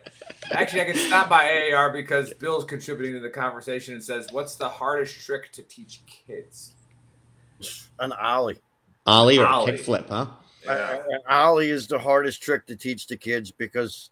Actually, 0.52 0.80
I 0.80 0.84
can 0.86 0.96
stop 0.96 1.28
by 1.28 1.70
AAR 1.70 1.92
because 1.92 2.32
Bill's 2.32 2.64
contributing 2.64 3.12
to 3.14 3.20
the 3.20 3.28
conversation 3.28 3.92
and 3.92 4.02
says, 4.02 4.28
"What's 4.30 4.54
the 4.54 4.68
hardest 4.68 5.24
trick 5.26 5.52
to 5.52 5.62
teach 5.62 6.00
kids?" 6.06 6.72
an 7.98 8.12
ollie. 8.12 8.58
Ollie 9.06 9.38
or 9.38 9.46
Ollie. 9.46 9.72
kickflip, 9.72 10.08
huh? 10.08 10.26
Yeah. 10.64 11.02
An 11.10 11.20
ollie 11.28 11.68
is 11.70 11.86
the 11.86 11.98
hardest 11.98 12.42
trick 12.42 12.66
to 12.68 12.76
teach 12.76 13.06
the 13.06 13.16
kids 13.18 13.50
because 13.50 14.08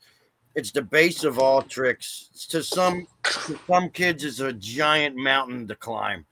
it's 0.55 0.71
the 0.71 0.83
base 0.83 1.25
of 1.25 1.39
all 1.39 1.63
tricks. 1.63 2.29
To 2.51 2.63
some, 2.63 3.07
to 3.47 3.59
some 3.67 3.91
kids, 3.91 4.25
it's 4.25 4.41
a 4.41 4.53
giant 4.53 5.17
mountain 5.17 5.67
to 5.69 5.75
climb. 5.75 6.25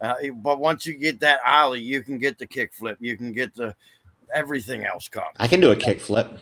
Uh, 0.00 0.14
but 0.36 0.60
once 0.60 0.86
you 0.86 0.94
get 0.94 1.20
that 1.20 1.40
ollie, 1.46 1.80
you 1.80 2.02
can 2.02 2.18
get 2.18 2.38
the 2.38 2.46
kickflip. 2.46 2.96
You 3.00 3.16
can 3.16 3.32
get 3.32 3.54
the 3.54 3.74
everything 4.34 4.84
else 4.84 5.08
comes. 5.08 5.34
I 5.38 5.48
can 5.48 5.60
do 5.60 5.70
a 5.72 5.76
kickflip. 5.76 6.38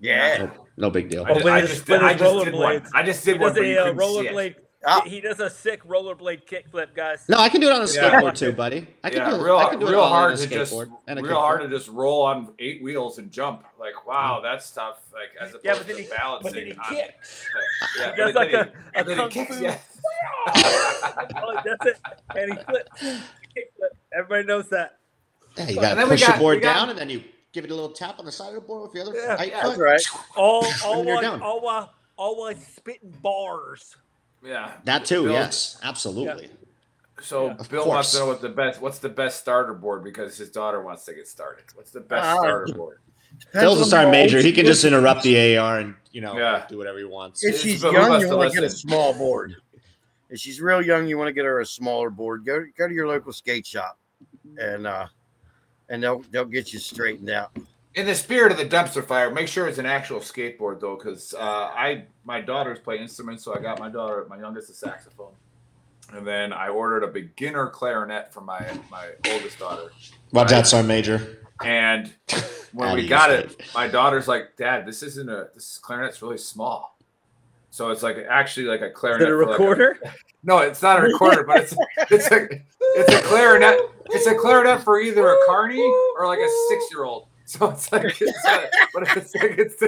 Yeah. 0.00 0.38
No, 0.38 0.50
no 0.76 0.90
big 0.90 1.08
deal. 1.08 1.24
I, 1.24 1.32
Well, 1.32 1.48
I 1.48 1.60
just 1.62 1.74
with 1.74 1.86
did, 1.86 2.02
I 2.02 2.14
just 2.14 2.44
did 2.44 2.54
one. 2.54 2.62
rollerblades. 2.82 2.88
I 2.94 3.02
just 3.02 3.24
did 3.24 3.40
one, 3.40 3.54
does 3.54 3.64
a 3.64 3.78
uh, 3.78 3.84
couldn't 3.84 3.98
see 4.00 4.18
it. 4.26 4.32
rollerblade. 4.32 4.54
Ah. 4.84 5.02
He 5.06 5.20
does 5.20 5.38
a 5.38 5.48
sick 5.48 5.84
rollerblade 5.84 6.44
kickflip, 6.44 6.94
guys. 6.94 7.24
No, 7.28 7.38
I 7.38 7.48
can 7.48 7.60
do 7.60 7.68
it 7.68 7.72
on 7.72 7.82
a 7.82 7.86
Yeah. 7.92 8.10
skateboard 8.20 8.36
too, 8.36 8.52
buddy. 8.52 8.88
I 9.04 9.10
can 9.10 9.18
Yeah, 9.18 9.30
do, 9.36 9.44
real, 9.44 9.56
I 9.56 9.68
can 9.70 9.78
do 9.78 9.86
it 9.86 9.90
real 9.90 10.00
all 10.00 10.06
on 10.06 10.10
hard 10.12 10.32
a 10.34 10.36
to 10.38 10.46
just, 10.48 10.72
skateboard 10.72 10.90
and 11.06 11.18
a 11.20 11.22
real 11.22 11.34
hard 11.36 11.60
to 11.60 11.68
just 11.68 11.88
roll 11.88 12.22
on 12.22 12.52
eight 12.58 12.82
wheels 12.82 13.18
and 13.18 13.30
jump. 13.30 13.64
Like, 13.78 14.06
wow, 14.06 14.40
that's 14.42 14.68
tough. 14.72 14.98
Like, 15.12 15.30
as 15.40 15.50
opposed 15.50 15.64
Yeah, 15.64 15.74
but 15.74 15.86
then 15.86 15.96
to 15.96 16.02
he, 16.02 16.08
balancing. 16.08 16.42
but 16.50 16.54
then 16.54 16.66
he 16.66 16.72
on- 16.72 16.84
kicks. 16.96 17.46
Yeah, 17.98 18.10
He 18.10 18.16
does 18.16 18.32
but 18.32 18.34
like 18.34 18.50
then 18.52 18.60
a, 18.60 18.64
he- 18.64 19.00
a 19.00 19.04
then 19.04 19.16
he 19.16 19.22
kung 19.22 19.30
kicks, 19.30 19.56
fu. 19.56 19.62
yeah. 19.62 19.78
Oh, 21.36 21.60
that's 21.64 21.86
it. 21.86 21.98
And 22.36 22.52
he 22.52 22.64
flips. 22.64 23.00
Kickflip. 23.02 23.92
Everybody 24.16 24.46
knows 24.46 24.68
that. 24.70 24.98
Yeah, 25.56 25.68
you 25.68 25.74
got 25.76 25.94
to 25.94 26.06
push 26.06 26.20
got- 26.26 26.34
the 26.34 26.38
board 26.40 26.56
we 26.56 26.62
got- 26.62 26.74
down 26.74 26.90
and 26.90 26.98
then 26.98 27.08
you 27.10 27.22
give 27.52 27.64
it 27.64 27.70
a 27.70 27.74
little 27.74 27.90
tap 27.92 28.18
on 28.18 28.24
the 28.24 28.32
side 28.32 28.48
of 28.48 28.54
the 28.54 28.60
board 28.62 28.82
with 28.82 28.92
the 28.92 29.00
other 29.02 29.14
Yeah, 29.14 29.34
right 29.34 29.48
yeah, 29.48 29.62
foot. 29.62 29.68
That's 29.78 30.12
right. 30.12 30.22
All, 30.36 30.66
all, 30.84 31.04
while, 31.04 31.42
all 31.42 31.60
while, 31.60 31.92
all 32.16 32.36
while 32.40 32.54
spitting 32.56 33.14
bars. 33.22 33.96
Yeah. 34.44 34.72
That 34.84 35.04
too, 35.04 35.24
Bill- 35.24 35.32
yes, 35.32 35.78
absolutely. 35.82 36.50
So 37.20 37.48
Yeah. 37.48 37.56
Bill 37.70 37.86
wants 37.88 38.12
to 38.12 38.18
know 38.18 38.26
what 38.26 38.40
the 38.40 38.48
best 38.48 38.80
what's 38.80 38.98
the 38.98 39.08
best 39.08 39.40
starter 39.40 39.74
board 39.74 40.02
because 40.02 40.36
his 40.36 40.50
daughter 40.50 40.82
wants 40.82 41.04
to 41.04 41.14
get 41.14 41.28
started. 41.28 41.64
What's 41.74 41.92
the 41.92 42.00
best 42.00 42.24
Ah, 42.24 42.38
starter 42.38 42.74
board? 42.74 42.98
Bill's 43.52 43.78
a 43.78 43.82
on 43.84 43.88
sergeant 43.88 44.10
major. 44.10 44.40
He 44.40 44.52
can 44.52 44.66
just 44.66 44.84
interrupt 44.84 45.22
the 45.22 45.56
AR 45.56 45.78
and 45.78 45.94
you 46.10 46.20
know 46.20 46.36
Yeah. 46.36 46.66
do 46.68 46.76
whatever 46.78 46.98
he 46.98 47.04
wants. 47.04 47.44
If 47.44 47.60
she's 47.60 47.82
but 47.82 47.92
young, 47.92 48.20
you 48.20 48.28
to 48.28 48.36
want 48.36 48.52
to 48.52 48.60
get 48.60 48.64
a 48.64 48.70
small 48.70 49.14
board. 49.14 49.56
If 50.30 50.40
she's 50.40 50.60
real 50.60 50.82
young, 50.82 51.06
you 51.06 51.16
want 51.18 51.28
to 51.28 51.32
get 51.32 51.44
her 51.44 51.60
a 51.60 51.66
smaller 51.66 52.10
board. 52.10 52.44
Go 52.44 52.64
go 52.76 52.88
to 52.88 52.94
your 52.94 53.06
local 53.06 53.32
skate 53.32 53.66
shop, 53.66 53.98
and 54.58 54.86
uh, 54.86 55.06
and 55.88 56.02
they'll 56.02 56.24
they'll 56.30 56.44
get 56.44 56.72
you 56.72 56.78
straightened 56.80 57.30
out. 57.30 57.50
In 57.94 58.06
the 58.06 58.14
spirit 58.14 58.52
of 58.52 58.58
the 58.58 58.64
dumpster 58.64 59.04
fire, 59.04 59.30
make 59.30 59.48
sure 59.48 59.68
it's 59.68 59.78
an 59.78 59.86
actual 59.86 60.20
skateboard 60.20 60.80
though, 60.80 60.96
because 60.96 61.34
uh, 61.34 61.70
I 61.74 62.04
my 62.24 62.40
daughters 62.40 62.78
play 62.78 62.98
instruments, 62.98 63.44
so 63.44 63.54
I 63.54 63.60
got 63.60 63.78
my 63.78 63.90
daughter, 63.90 64.26
my 64.30 64.38
youngest, 64.38 64.70
a 64.70 64.74
saxophone, 64.74 65.32
and 66.14 66.26
then 66.26 66.52
I 66.52 66.68
ordered 66.68 67.04
a 67.04 67.08
beginner 67.08 67.68
clarinet 67.68 68.32
for 68.32 68.40
my 68.40 68.66
my 68.90 69.10
oldest 69.28 69.58
daughter. 69.58 69.92
My 70.32 70.44
dad's 70.44 70.52
out, 70.52 70.66
sergeant 70.66 70.88
major. 70.88 71.38
And 71.62 72.10
when 72.72 72.94
we 72.94 73.06
got 73.06 73.28
say 73.28 73.40
it, 73.40 73.62
my 73.74 73.88
daughter's 73.88 74.26
like, 74.26 74.56
"Dad, 74.56 74.86
this 74.86 75.02
isn't 75.02 75.28
a 75.28 75.50
this 75.54 75.78
clarinet's 75.78 76.22
really 76.22 76.38
small." 76.38 76.96
So 77.70 77.90
it's 77.90 78.02
like 78.02 78.16
actually 78.28 78.66
like 78.66 78.82
a 78.82 78.88
Is 78.88 78.94
clarinet. 78.94 79.28
it 79.28 79.32
a 79.32 79.36
for 79.36 79.46
like 79.46 79.58
recorder? 79.58 79.98
no, 80.42 80.58
it's 80.58 80.82
not 80.82 80.98
a 80.98 81.02
recorder, 81.02 81.44
but 81.44 81.60
it's 81.60 81.74
it's 82.10 82.30
a 82.30 82.48
it's 82.80 83.14
a 83.14 83.22
clarinet. 83.28 83.80
It's 84.10 84.26
a 84.26 84.34
clarinet 84.34 84.82
for 84.82 85.00
either 85.00 85.26
a 85.28 85.36
carny 85.46 85.80
or 86.18 86.26
like 86.26 86.38
a 86.38 86.48
six 86.68 86.84
year 86.90 87.04
old. 87.04 87.28
So 87.44 87.70
it's 87.70 87.90
like, 87.92 88.20
it's 88.20 88.44
a, 88.46 88.70
but 88.94 89.16
it's 89.16 89.34
like 89.34 89.58
it's 89.58 89.82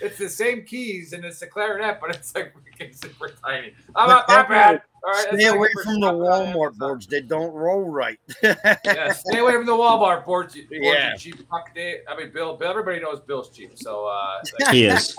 it's 0.00 0.18
the 0.18 0.28
same 0.28 0.64
keys 0.64 1.12
and 1.12 1.24
it's 1.24 1.40
the 1.40 1.46
clarinet, 1.46 1.98
but 2.00 2.10
it's 2.14 2.34
like 2.34 2.54
super 2.92 3.30
tiny. 3.44 3.72
I'm 3.96 4.08
not 4.08 4.28
my 4.28 4.42
bad. 4.42 4.82
All 5.04 5.12
right, 5.12 5.26
Stay 5.34 5.48
like 5.48 5.56
away 5.58 5.68
from 5.84 6.00
the 6.00 6.12
Walmart 6.12 6.76
boards. 6.76 7.06
They 7.06 7.20
don't 7.20 7.52
roll 7.52 7.82
right. 7.82 8.18
Yeah, 8.42 9.12
stay 9.12 9.38
away 9.38 9.52
from 9.52 9.66
the 9.66 9.72
Walmart 9.72 10.24
boards. 10.24 10.56
you- 10.56 10.62
boards, 10.68 10.80
Yeah. 10.82 11.14
cheap 11.16 11.36
fuck. 11.48 11.70
I 11.76 12.16
mean, 12.16 12.32
Bill. 12.32 12.56
Bill. 12.56 12.68
Everybody 12.70 13.00
knows 13.00 13.20
Bill's 13.20 13.50
cheap, 13.50 13.72
so 13.76 14.06
uh, 14.06 14.42
He 14.70 14.84
is. 14.86 15.16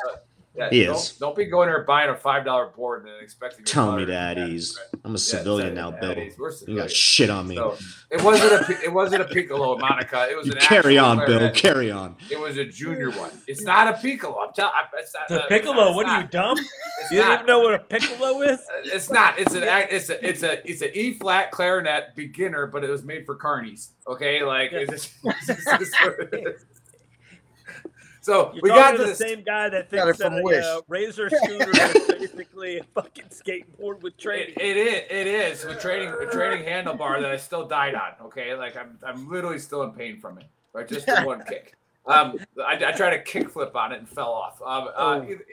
Yeah, 0.60 0.70
He 0.70 0.84
don't, 0.86 0.96
is. 0.98 1.12
Don't 1.18 1.36
be 1.36 1.46
going 1.46 1.70
there 1.70 1.84
buying 1.86 2.10
a 2.10 2.16
five 2.16 2.44
dollar 2.44 2.68
board 2.68 3.06
and 3.06 3.14
expecting. 3.22 3.60
your 3.60 3.66
Tell 3.66 3.94
me 3.94 4.06
daughter 4.06 4.36
that 4.36 4.38
he's. 4.38 4.78
happy. 4.78 4.90
I'm 5.06 5.12
a 5.12 5.14
Yeah, 5.14 5.18
civilian 5.18 5.76
tell 5.76 5.92
now, 5.92 5.96
you 5.96 6.02
Bill. 6.02 6.10
that 6.16 6.18
he's- 6.24 6.38
we're 6.38 6.52
You 6.68 6.76
got 6.78 6.92
shit 6.92 7.30
on 7.30 7.48
me. 7.48 7.56
So 7.56 7.78
it 8.12 8.22
wasn't 8.22 8.62
a 8.62 8.66
pi- 8.66 8.84
it 8.84 8.92
wasn't 8.94 9.22
a 9.22 9.26
piccolo, 9.26 9.78
Monica. 9.78 10.28
It 10.30 10.36
was 10.38 10.48
You 10.48 10.54
an 10.54 10.60
carry 10.60 10.98
actual 10.98 11.12
on, 11.12 11.18
Bill. 11.20 11.26
clarinet. 11.28 11.56
Carry 11.56 11.92
on. 11.92 12.16
It 12.30 12.40
was 12.40 12.58
a 12.58 12.66
junior 12.66 13.12
one. 13.12 13.32
It's 13.48 13.62
not 13.64 13.88
a 13.88 13.94
piccolo. 13.94 14.40
I'm 14.40 14.54
telling. 14.54 14.74
It's 14.98 15.14
not 15.14 15.28
The 15.30 15.44
uh, 15.44 15.48
piccolo. 15.48 15.88
it's 15.88 15.96
What 15.96 16.06
are 16.08 16.22
you 16.22 16.28
dumb? 16.28 16.58
You 17.12 17.20
don't 17.22 17.34
even 17.34 17.46
know 17.46 17.60
what 17.62 17.76
a 17.76 17.80
piccolo 17.80 18.42
is? 18.42 18.60
It's 18.84 19.10
not. 19.10 19.40
It's 19.40 19.54
an. 19.56 19.64
It's 19.64 20.10
a. 20.10 20.28
It's 20.28 20.44
a. 20.44 20.70
It's 20.70 20.82
an 20.82 20.90
E 20.94 21.14
flat 21.14 21.50
clarinet 21.50 22.14
beginner, 22.14 22.68
but 22.68 22.84
it 22.84 22.90
was 22.90 23.04
made 23.06 23.26
for 23.26 23.38
carnies. 23.38 23.92
Okay, 24.06 24.44
like 24.44 24.72
it's 24.74 24.92
just, 24.92 25.14
it's 25.50 25.64
just 25.66 25.94
what 26.04 26.20
it 26.34 26.48
is. 26.48 26.66
So 28.22 28.52
You're 28.54 28.62
we 28.64 28.70
got 28.70 28.92
to 28.92 28.98
to 28.98 29.04
the 29.04 29.10
this. 29.10 29.18
same 29.18 29.44
guy 29.44 29.70
that 29.70 29.90
thinks 29.90 30.18
that 30.18 30.32
a 30.34 30.78
uh, 30.78 30.82
razor 30.88 31.30
scooter 31.44 31.70
is 31.72 32.08
basically 32.08 32.80
a 32.80 32.84
fucking 32.96 33.26
skateboard 33.26 34.02
with 34.02 34.18
training. 34.18 34.56
It, 34.58 34.76
it 34.76 34.78
is. 34.78 35.04
It 35.10 35.28
is 35.28 35.66
with 35.66 35.80
training. 35.82 36.10
A 36.10 36.26
training 36.32 36.66
handlebar 36.66 37.22
that 37.22 37.32
I 37.32 37.38
still 37.38 37.66
died 37.68 37.96
on. 37.96 38.12
Okay, 38.26 38.54
like 38.56 38.76
I'm. 38.76 38.98
I'm 39.06 39.30
literally 39.30 39.60
still 39.60 39.84
in 39.84 39.92
pain 39.92 40.20
from 40.20 40.38
it. 40.38 40.46
Right, 40.74 40.88
just 40.88 41.06
the 41.06 41.22
one 41.22 41.44
kick. 41.48 41.74
Um, 42.06 42.40
I, 42.66 42.74
I 42.84 42.92
tried 42.94 43.14
a 43.14 43.22
kick 43.22 43.52
flip 43.52 43.76
on 43.76 43.92
it 43.92 44.00
and 44.00 44.10
fell 44.10 44.32
off. 44.32 44.60
Um, 44.66 44.88
uh, 44.88 44.92
Oh. 44.98 45.22
either, 45.30 45.46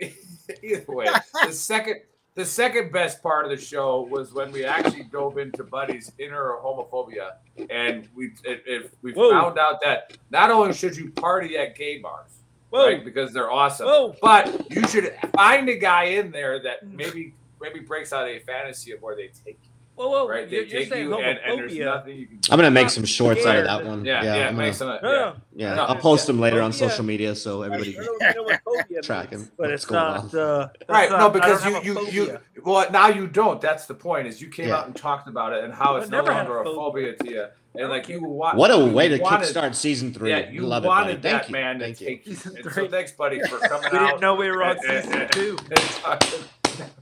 either 0.62 0.84
way, 0.88 1.06
the 1.44 1.52
second. 1.52 1.96
The 2.34 2.44
second 2.44 2.92
best 2.92 3.22
part 3.22 3.44
of 3.46 3.50
the 3.50 3.56
show 3.56 4.02
was 4.10 4.32
when 4.34 4.52
we 4.52 4.64
actually 4.66 5.04
dove 5.04 5.38
into 5.38 5.64
Buddy's 5.64 6.12
inner 6.18 6.52
homophobia, 6.62 7.32
and 7.70 8.08
we 8.14 8.26
it, 8.44 8.62
it, 8.66 8.92
we 9.02 9.12
Whoa. 9.12 9.30
found 9.30 9.58
out 9.58 9.80
that 9.82 10.16
not 10.30 10.50
only 10.50 10.74
should 10.74 10.96
you 10.98 11.10
party 11.12 11.56
at 11.56 11.74
gay 11.76 11.98
bars, 11.98 12.35
Whoa. 12.76 12.86
right, 12.86 13.04
because 13.04 13.32
they're 13.32 13.50
awesome, 13.50 13.86
Whoa. 13.86 14.14
but 14.22 14.70
you 14.70 14.86
should 14.88 15.14
find 15.34 15.68
a 15.68 15.76
guy 15.78 16.04
in 16.04 16.30
there 16.30 16.60
that 16.62 16.86
maybe 16.86 17.34
maybe 17.60 17.80
breaks 17.80 18.12
out 18.12 18.28
a 18.28 18.38
fantasy 18.40 18.92
of 18.92 19.00
where 19.02 19.16
they 19.16 19.28
take 19.28 19.58
you, 19.62 19.70
Whoa, 19.94 20.08
whoa. 20.10 20.28
right? 20.28 20.48
They 20.48 20.56
You're, 20.56 20.64
you're 20.66 20.80
take 20.84 20.94
you, 20.98 21.14
and, 21.16 21.38
and 21.38 21.58
there's 21.58 21.74
nothing 21.78 22.16
you 22.18 22.26
can. 22.26 22.36
do. 22.36 22.52
I'm 22.52 22.58
gonna 22.58 22.70
make 22.70 22.90
some 22.90 23.04
shorts 23.06 23.46
out 23.46 23.56
of 23.56 23.64
that 23.64 23.84
one. 23.86 24.04
Yeah, 24.04 24.22
yeah, 24.22 24.32
I'm 24.34 24.40
gonna- 24.54 24.66
make 24.66 24.74
some. 24.74 24.88
No, 24.88 24.94
yeah. 25.02 25.10
no. 25.18 25.36
yeah. 25.54 25.74
No, 25.74 25.84
I'll 25.84 25.96
post 25.96 26.24
yeah. 26.24 26.32
them 26.32 26.40
later 26.40 26.60
on 26.60 26.72
social 26.72 27.04
media 27.04 27.34
so 27.34 27.62
everybody. 27.62 27.98
I 27.98 28.02
don't 28.04 28.22
even 28.22 28.34
know 28.36 28.42
what 28.42 28.60
phobia 28.62 29.02
Tracking 29.02 29.48
but 29.56 29.70
it's 29.70 29.84
going 29.86 30.02
not. 30.02 30.34
Uh, 30.34 30.68
Right, 30.88 31.10
not- 31.10 31.18
no, 31.18 31.30
because 31.30 31.64
you 31.64 31.80
you 31.82 32.06
you 32.08 32.38
well 32.62 32.90
now 32.90 33.08
you 33.08 33.26
don't. 33.26 33.58
That's 33.60 33.86
the 33.86 33.94
point. 33.94 34.26
Is 34.26 34.40
you 34.42 34.48
came 34.48 34.68
Yeah. 34.68 34.76
out 34.78 34.86
and 34.86 34.94
talked 34.94 35.28
about 35.28 35.52
it 35.54 35.64
and 35.64 35.72
how 35.72 35.96
it's 35.96 36.10
no 36.10 36.18
never 36.18 36.32
had 36.32 36.46
longer 36.48 36.58
a 36.58 36.70
a 36.70 36.74
phobia 36.74 37.14
to 37.16 37.30
you, 37.30 37.46
and 37.78 37.88
like 37.88 38.08
you 38.08 38.22
want. 38.22 38.56
What 38.56 38.70
a 38.70 38.78
way 38.78 39.08
to 39.08 39.18
wanted- 39.18 39.46
kickstart 39.48 39.74
season 39.74 40.12
three. 40.14 40.30
Yeah, 40.30 40.50
you 40.50 40.62
Love 40.62 40.84
it, 40.84 40.88
wanted 40.88 41.20
buddy. 41.22 41.22
Thank 41.22 41.42
that 41.42 41.48
you. 41.48 41.52
man 41.52 41.78
Thank 41.80 41.96
to 41.98 42.04
you. 42.04 42.10
take 42.10 42.26
you. 42.26 42.34
Season 42.34 42.56
And 42.56 42.64
so 42.64 42.70
three. 42.70 42.88
thanks, 42.88 43.12
buddy, 43.12 43.40
for 43.40 43.58
coming 43.68 43.88
We 43.92 43.98
out. 43.98 44.06
didn't 44.08 44.20
know 44.20 44.34
we 44.34 44.50
were 44.50 44.62
on 44.64 44.76
and- 44.78 44.86
and- 44.86 45.04
season 45.04 45.20
and- 45.22 45.32
two. 45.32 45.56
and 45.70 45.76
talking- 45.78 46.44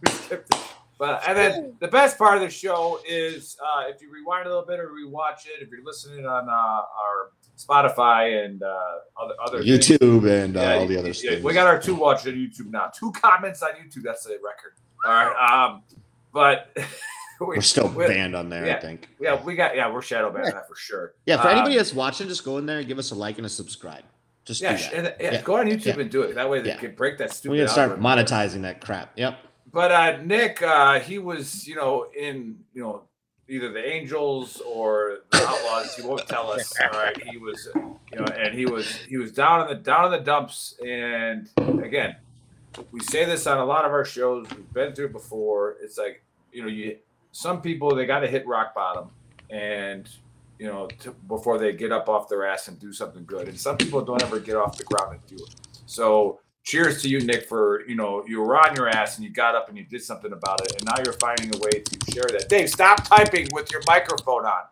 we 0.07 0.11
skipped 0.13 0.55
it. 0.55 0.61
But 0.97 1.29
and 1.29 1.37
then 1.37 1.77
the 1.81 1.89
best 1.89 2.17
part 2.17 2.37
of 2.37 2.43
the 2.43 2.49
show 2.51 3.01
is 3.07 3.57
uh, 3.61 3.83
if 3.89 4.01
you 4.01 4.13
rewind 4.13 4.47
a 4.47 4.49
little 4.49 4.65
bit 4.65 4.79
or 4.79 4.91
rewatch 4.91 5.45
it, 5.47 5.61
if 5.61 5.69
you're 5.69 5.85
listening 5.85 6.25
on 6.25 6.49
uh, 6.49 6.53
our 6.53 7.31
Spotify 7.59 8.45
and 8.45 8.63
uh, 8.63 8.77
other 9.21 9.35
other 9.45 9.63
things. 9.65 9.89
YouTube 9.89 10.29
and 10.31 10.57
uh, 10.57 10.61
Yeah, 10.61 10.75
all 10.75 10.87
the 10.87 10.97
other 10.97 11.09
yeah, 11.09 11.31
things. 11.33 11.43
We 11.45 11.53
got 11.53 11.67
our 11.67 11.81
two 11.81 11.97
watches 11.97 12.29
on 12.29 12.35
YouTube 12.35 12.71
now. 12.71 12.93
Two 12.95 13.11
comments 13.11 13.61
on 13.63 13.71
YouTube. 13.71 14.05
That's 14.05 14.25
a 14.27 14.31
record. 14.35 14.75
All 15.05 15.13
right. 15.13 15.65
Um, 15.67 15.83
but 16.33 16.71
we, 16.77 16.83
We're 17.41 17.61
still 17.61 17.89
we- 17.97 18.07
banned 18.07 18.35
on 18.37 18.49
there, 18.49 18.67
yeah. 18.67 18.77
I 18.77 18.81
think. 18.81 19.09
Yeah, 19.21 19.43
we 19.43 19.55
got. 19.55 19.75
Yeah, 19.77 19.91
we're 19.93 20.03
shadow 20.03 20.31
banned 20.31 20.47
that 20.55 20.69
for 20.69 20.77
sure. 20.77 21.15
Yeah, 21.27 21.41
for 21.41 21.49
Um, 21.49 21.55
anybody 21.57 21.77
that's 21.77 21.93
watching, 21.95 22.29
just 22.29 22.45
go 22.45 22.59
in 22.59 22.67
there 22.67 22.79
and 22.79 22.87
give 22.89 22.99
us 22.99 23.11
a 23.11 23.15
like 23.15 23.37
and 23.39 23.47
a 23.47 23.51
subscribe. 23.51 24.05
Just 24.45 24.61
Yeah, 24.61 24.77
do 24.77 24.83
that. 24.83 24.95
and, 24.95 25.15
yeah, 25.21 25.33
Yeah. 25.33 25.43
go 25.43 25.57
on 25.57 25.67
YouTube 25.67 25.87
Yeah. 25.87 26.01
and 26.01 26.11
do 26.11 26.23
it. 26.23 26.35
That 26.35 26.49
way 26.51 26.61
they 26.61 26.69
Yeah. 26.71 26.77
can 26.77 26.95
break 26.95 27.19
that 27.19 27.33
stupid. 27.33 27.53
We're 27.53 27.65
gonna 27.65 27.69
start 27.69 27.99
monetizing 28.01 28.63
that 28.63 28.81
crap. 28.81 29.13
Yep. 29.17 29.39
But 29.73 29.91
uh, 29.91 30.17
Nick, 30.23 30.63
uh, 30.63 31.01
he 31.01 31.19
was, 31.19 31.67
you 31.67 31.75
know, 31.77 32.07
in 32.17 32.59
you 32.75 32.83
know 32.83 33.03
either 33.49 33.73
the 33.73 33.85
Angels 33.85 34.61
or 34.65 35.19
the 35.31 35.39
Outlaws. 35.47 35.95
He 35.97 36.03
won't 36.03 36.27
tell 36.29 36.51
us. 36.53 36.73
All 36.81 36.99
right, 36.99 37.21
he 37.25 37.37
was, 37.39 37.69
you 37.75 38.19
know, 38.19 38.25
and 38.27 38.55
he 38.55 38.67
was 38.67 38.95
he 39.09 39.17
was 39.17 39.33
down 39.33 39.63
in 39.63 39.69
the 39.69 39.83
down 39.83 40.05
in 40.07 40.11
the 40.13 40.25
dumps. 40.25 40.77
And 40.87 41.49
again, 41.83 42.17
we 42.93 43.01
say 43.01 43.25
this 43.25 43.47
on 43.47 43.59
a 43.59 43.65
lot 43.65 43.85
of 43.85 43.93
our 43.93 44.05
shows. 44.05 44.47
We've 44.51 44.73
been 44.73 44.95
through 44.95 45.07
it 45.07 45.13
before. 45.13 45.77
It's 45.83 45.97
like 45.99 46.23
you 46.53 46.63
know, 46.63 46.69
you 46.69 46.99
some 47.35 47.61
people 47.61 47.97
they 47.97 48.07
got 48.07 48.21
to 48.21 48.29
hit 48.29 48.47
rock 48.47 48.77
bottom, 48.77 49.11
and 49.51 50.09
you 50.61 50.67
know, 50.67 50.87
to, 51.01 51.11
before 51.27 51.59
they 51.59 51.73
get 51.73 51.91
up 51.91 52.09
off 52.09 52.29
their 52.29 52.47
ass 52.47 52.69
and 52.69 52.79
do 52.79 52.93
something 52.93 53.25
good. 53.25 53.49
And 53.49 53.59
some 53.59 53.77
people 53.77 54.01
don't 54.03 54.23
ever 54.23 54.39
get 54.39 54.55
off 54.55 54.79
the 54.79 54.85
ground 54.85 55.19
and 55.19 55.39
do 55.39 55.45
it. 55.45 55.55
So 55.87 56.39
cheers 56.63 57.03
to 57.03 57.09
you, 57.09 57.21
Nick, 57.21 57.49
for 57.49 57.85
you 57.89 57.97
know 57.97 58.25
you 58.29 58.41
were 58.41 58.57
on 58.57 58.77
your 58.77 58.89
ass 58.89 59.17
and 59.17 59.25
you 59.25 59.33
got 59.33 59.57
up 59.57 59.69
and 59.69 59.77
you 59.77 59.85
did 59.85 60.03
something 60.03 60.33
about 60.33 60.61
it, 60.61 60.77
and 60.77 60.85
now 60.85 61.03
you're 61.05 61.15
finding 61.15 61.53
a 61.55 61.59
way 61.59 61.81
to 61.81 62.13
share 62.13 62.27
that. 62.31 62.49
Dave, 62.49 62.71
stop 62.71 63.05
typing 63.05 63.49
with 63.53 63.71
your 63.73 63.83
microphone 63.89 64.47
on. 64.47 64.63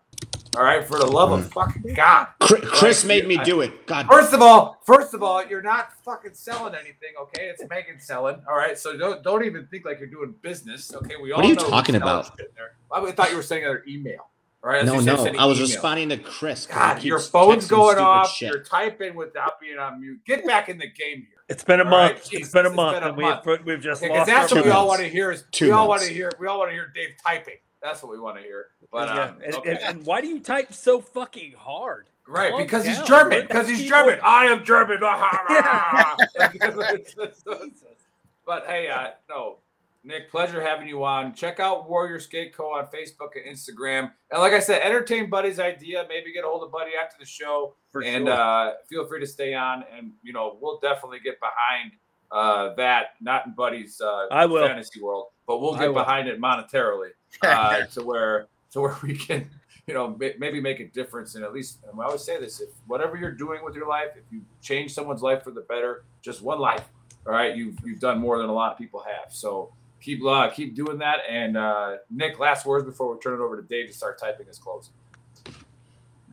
All 0.55 0.63
right, 0.63 0.87
for 0.87 0.99
the 0.99 1.07
love 1.07 1.33
of 1.33 1.47
mm. 1.47 1.53
fucking 1.53 1.95
God. 1.95 2.27
Chris, 2.41 2.61
Chris 2.65 3.05
made 3.07 3.27
me 3.27 3.39
do 3.39 3.63
it. 3.63 3.87
God. 3.87 4.07
First 4.07 4.35
of 4.35 4.43
all, 4.43 4.79
first 4.85 5.15
of 5.15 5.23
all, 5.23 5.45
you're 5.47 5.63
not 5.63 5.93
fucking 6.05 6.35
selling 6.35 6.75
anything, 6.75 7.15
okay? 7.23 7.49
It's 7.49 7.63
Megan 7.71 7.99
selling, 7.99 8.37
all 8.47 8.57
right. 8.57 8.77
So 8.77 8.97
don't 8.97 9.23
don't 9.23 9.45
even 9.45 9.67
think 9.69 9.87
like 9.87 9.99
you're 9.99 10.09
doing 10.09 10.35
business, 10.43 10.95
okay? 10.95 11.15
We 11.23 11.33
all 11.33 11.39
What 11.39 11.47
are 11.47 11.49
you 11.49 11.55
know 11.55 11.69
talking 11.69 11.95
about? 11.95 12.37
there. 12.37 12.77
I 12.93 13.11
thought 13.13 13.31
you 13.31 13.37
were 13.37 13.43
saying 13.43 13.65
another 13.65 13.83
email, 13.89 14.29
all 14.63 14.71
right? 14.71 14.85
no, 14.85 15.01
no. 15.01 15.17
sending 15.17 15.41
I 15.41 15.47
was 15.47 15.57
email. 15.59 15.69
responding 15.69 16.09
to 16.11 16.19
Chris. 16.19 16.67
God, 16.67 17.03
your 17.03 17.19
phone's 17.19 17.67
going 17.67 17.97
off. 17.97 18.31
shit. 18.35 18.53
You're 18.53 18.63
typing 18.63 19.15
without 19.15 19.59
being 19.59 19.79
on 19.79 20.03
mute. 20.03 20.21
Get 20.27 20.45
back 20.47 20.69
in 20.69 20.77
the 20.77 20.87
game 20.87 21.19
here. 21.21 21.39
It's 21.49 21.65
been 21.65 21.81
a 21.81 21.85
All 21.85 21.91
month. 21.91 22.13
right, 22.13 22.25
Jesus, 22.25 22.47
it's 22.47 22.53
been 22.53 22.67
a 22.67 22.69
it's 22.69 22.77
month, 22.77 22.97
been 22.97 23.05
a 23.05 23.09
and 23.09 23.17
month. 23.19 23.47
we've 23.47 23.65
we've 23.65 23.81
just 23.81 24.03
Because 24.03 24.19
lost 24.19 24.27
that's 24.29 24.53
our 24.53 24.59
what 24.59 24.65
we 24.67 24.71
all 24.71 24.87
want 24.87 25.01
to 25.01 25.09
hear. 25.09 25.31
Is 25.33 25.45
Two 25.51 25.67
we 25.67 25.71
all 25.73 25.89
want 25.89 26.03
to 26.03 26.13
hear. 26.13 26.31
We 26.39 26.47
all 26.47 26.59
want 26.59 26.71
to 26.71 26.75
hear 26.75 26.93
Dave 26.95 27.11
typing. 27.25 27.55
That's 27.83 28.03
what 28.03 28.13
we 28.13 28.21
want 28.21 28.37
to 28.37 28.43
hear. 28.43 28.67
But 28.91 29.09
yeah. 29.09 29.25
um, 29.25 29.37
and, 29.45 29.55
okay. 29.57 29.71
and, 29.71 29.79
and 29.81 30.07
why 30.07 30.21
do 30.21 30.29
you 30.29 30.41
type 30.41 30.73
so 30.73 31.01
fucking 31.01 31.55
hard? 31.59 32.07
right, 32.29 32.51
calm 32.51 32.63
because 32.63 32.87
he's. 32.87 33.01
German. 33.03 33.43
Because 33.43 33.69
he's 33.69 33.89
German. 33.89 34.19
I 34.23 34.47
am 34.47 34.65
German. 34.65 34.99
but 38.47 38.67
hey, 38.67 38.89
uh, 38.89 39.09
no, 39.29 39.59
Nick, 40.05 40.31
pleasure 40.31 40.61
having 40.61 40.89
you 40.89 41.05
on. 41.05 41.35
Check 41.35 41.61
out 41.61 41.89
Warrior 41.89 42.19
Skate 42.19 42.55
Co. 42.55 42.73
on 42.73 42.87
Facebook 42.87 43.37
and 43.37 43.47
Instagram. 43.47 44.11
And 44.31 44.41
like 44.41 44.53
I 44.53 44.59
said, 44.59 44.83
entertain 44.83 45.31
Buddy's 45.31 45.61
idea. 45.61 46.05
Maybe 46.09 46.33
get 46.33 46.45
a 46.45 46.49
hold 46.49 46.65
of 46.65 46.73
Buddy 46.73 46.93
after 47.01 47.17
the 47.21 47.27
show. 47.27 47.77
For 47.93 48.03
and 48.03 48.27
sure. 48.27 48.35
uh, 48.35 48.73
feel 48.89 49.07
free 49.07 49.21
to 49.21 49.27
stay 49.27 49.55
on. 49.55 49.85
And, 49.97 50.13
you 50.23 50.33
know, 50.33 50.59
we'll 50.61 50.81
definitely 50.81 51.21
get 51.21 51.39
behind 51.39 51.93
uh, 52.33 52.75
that, 52.75 53.15
not 53.21 53.47
in 53.47 53.53
Buddy's 53.53 54.01
uh, 54.01 54.27
I 54.31 54.47
will. 54.47 54.67
fantasy 54.67 55.01
world, 55.01 55.27
but 55.53 55.61
we'll 55.61 55.77
get 55.77 55.93
behind 55.93 56.29
it 56.29 56.41
monetarily 56.41 57.11
uh, 57.43 57.85
to 57.85 58.03
where 58.03 58.47
to 58.71 58.81
where 58.81 58.97
we 59.03 59.15
can, 59.15 59.51
you 59.87 59.93
know, 59.93 60.17
maybe 60.39 60.63
make 60.63 60.81
a 60.81 60.87
difference. 60.87 61.35
And 61.35 61.45
at 61.45 61.53
least, 61.53 61.81
and 61.87 62.01
I 62.01 62.05
always 62.07 62.23
say 62.23 62.41
this: 62.41 62.63
if 62.63 62.71
whatever 62.87 63.19
you're 63.19 63.33
doing 63.33 63.63
with 63.63 63.75
your 63.75 63.87
life, 63.87 64.13
if 64.17 64.25
you 64.31 64.41
change 64.63 64.95
someone's 64.95 65.21
life 65.21 65.43
for 65.43 65.51
the 65.51 65.61
better, 65.61 66.05
just 66.23 66.41
one 66.41 66.59
life, 66.59 66.89
all 67.27 67.35
right, 67.35 67.55
you've 67.55 67.77
you've 67.85 68.01
done 68.01 68.19
more 68.19 68.39
than 68.39 68.49
a 68.49 68.53
lot 68.53 68.73
of 68.73 68.79
people 68.79 69.05
have. 69.05 69.31
So 69.31 69.75
keep 70.01 70.25
uh, 70.25 70.49
keep 70.49 70.75
doing 70.75 70.97
that. 71.01 71.19
And 71.29 71.59
uh, 71.59 71.97
Nick, 72.11 72.39
last 72.39 72.65
words 72.65 72.87
before 72.87 73.13
we 73.13 73.21
turn 73.21 73.35
it 73.35 73.41
over 73.43 73.61
to 73.61 73.69
Dave 73.69 73.89
to 73.89 73.93
start 73.93 74.19
typing 74.19 74.47
his 74.47 74.59
closing. 74.59 74.95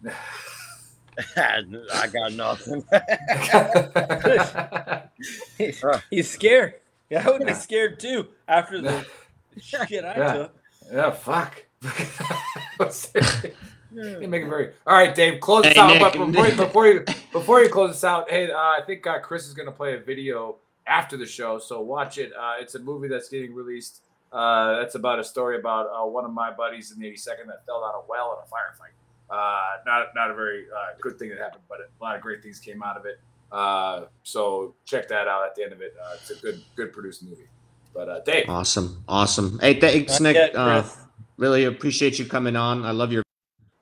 I 1.35 2.07
got 2.07 2.31
nothing. 2.31 2.85
He's 6.09 6.29
scared. 6.29 6.75
Yeah, 7.11 7.27
I 7.27 7.31
would 7.31 7.45
be 7.45 7.53
scared 7.53 7.99
too 7.99 8.27
after 8.47 8.81
the 8.81 9.05
shit 9.61 10.05
I 10.05 10.15
Yeah. 10.17 10.33
took. 10.33 10.55
yeah, 10.91 11.11
fuck. 11.11 11.63
You 13.91 14.27
make 14.27 14.43
it 14.43 14.47
very 14.49 14.73
all 14.85 14.93
right, 14.95 15.15
Dave. 15.15 15.39
Close 15.41 15.65
us 15.65 15.75
out. 15.75 15.87
Nick, 15.87 15.99
but 15.99 16.13
before, 16.13 16.47
you, 16.47 16.55
before 16.55 16.87
you 16.87 17.05
before 17.31 17.61
you 17.61 17.69
close 17.69 17.89
us 17.95 18.03
out, 18.03 18.29
hey, 18.29 18.51
uh, 18.51 18.55
I 18.55 18.81
think 18.85 19.07
uh, 19.07 19.17
Chris 19.19 19.47
is 19.47 19.55
going 19.55 19.65
to 19.65 19.71
play 19.71 19.95
a 19.95 19.99
video 19.99 20.57
after 20.85 21.17
the 21.17 21.25
show, 21.25 21.57
so 21.57 21.81
watch 21.81 22.19
it. 22.19 22.31
Uh, 22.39 22.53
it's 22.59 22.75
a 22.75 22.79
movie 22.79 23.07
that's 23.07 23.29
getting 23.29 23.55
released. 23.55 24.01
Uh, 24.31 24.77
that's 24.77 24.93
about 24.93 25.17
a 25.17 25.23
story 25.23 25.57
about 25.57 25.87
uh, 25.87 26.05
one 26.05 26.23
of 26.23 26.31
my 26.31 26.51
buddies 26.51 26.91
in 26.91 26.99
the 26.99 27.07
82nd 27.07 27.47
that 27.47 27.65
fell 27.65 27.81
down 27.81 27.95
a 27.95 28.01
well 28.07 28.37
in 28.37 28.47
a 28.47 28.53
firefight. 28.53 28.93
Uh, 29.35 29.77
not 29.87 30.09
not 30.15 30.29
a 30.29 30.35
very 30.35 30.65
uh, 30.71 30.93
good 31.01 31.17
thing 31.17 31.29
that 31.29 31.39
happened, 31.39 31.63
but 31.67 31.79
a 31.79 32.03
lot 32.03 32.15
of 32.15 32.21
great 32.21 32.43
things 32.43 32.59
came 32.59 32.83
out 32.83 32.95
of 32.95 33.07
it. 33.07 33.19
Uh, 33.51 34.05
so 34.23 34.75
check 34.85 35.07
that 35.09 35.27
out 35.27 35.45
at 35.45 35.55
the 35.55 35.63
end 35.63 35.73
of 35.73 35.81
it. 35.81 35.95
Uh, 36.01 36.13
it's 36.15 36.29
a 36.31 36.35
good 36.35 36.61
good 36.75 36.93
produced 36.93 37.23
movie. 37.23 37.47
But 37.93 38.07
uh, 38.09 38.19
Dave, 38.21 38.45
Awesome. 38.47 39.03
Awesome. 39.07 39.57
Hey, 39.59 39.79
thanks, 39.79 40.13
Not 40.13 40.21
Nick. 40.21 40.35
yet, 40.35 40.55
Uh, 40.55 40.83
really 41.37 41.63
appreciate 41.65 42.19
you 42.19 42.25
coming 42.25 42.55
on. 42.55 42.85
I 42.85 42.91
love 42.91 43.11
your 43.11 43.23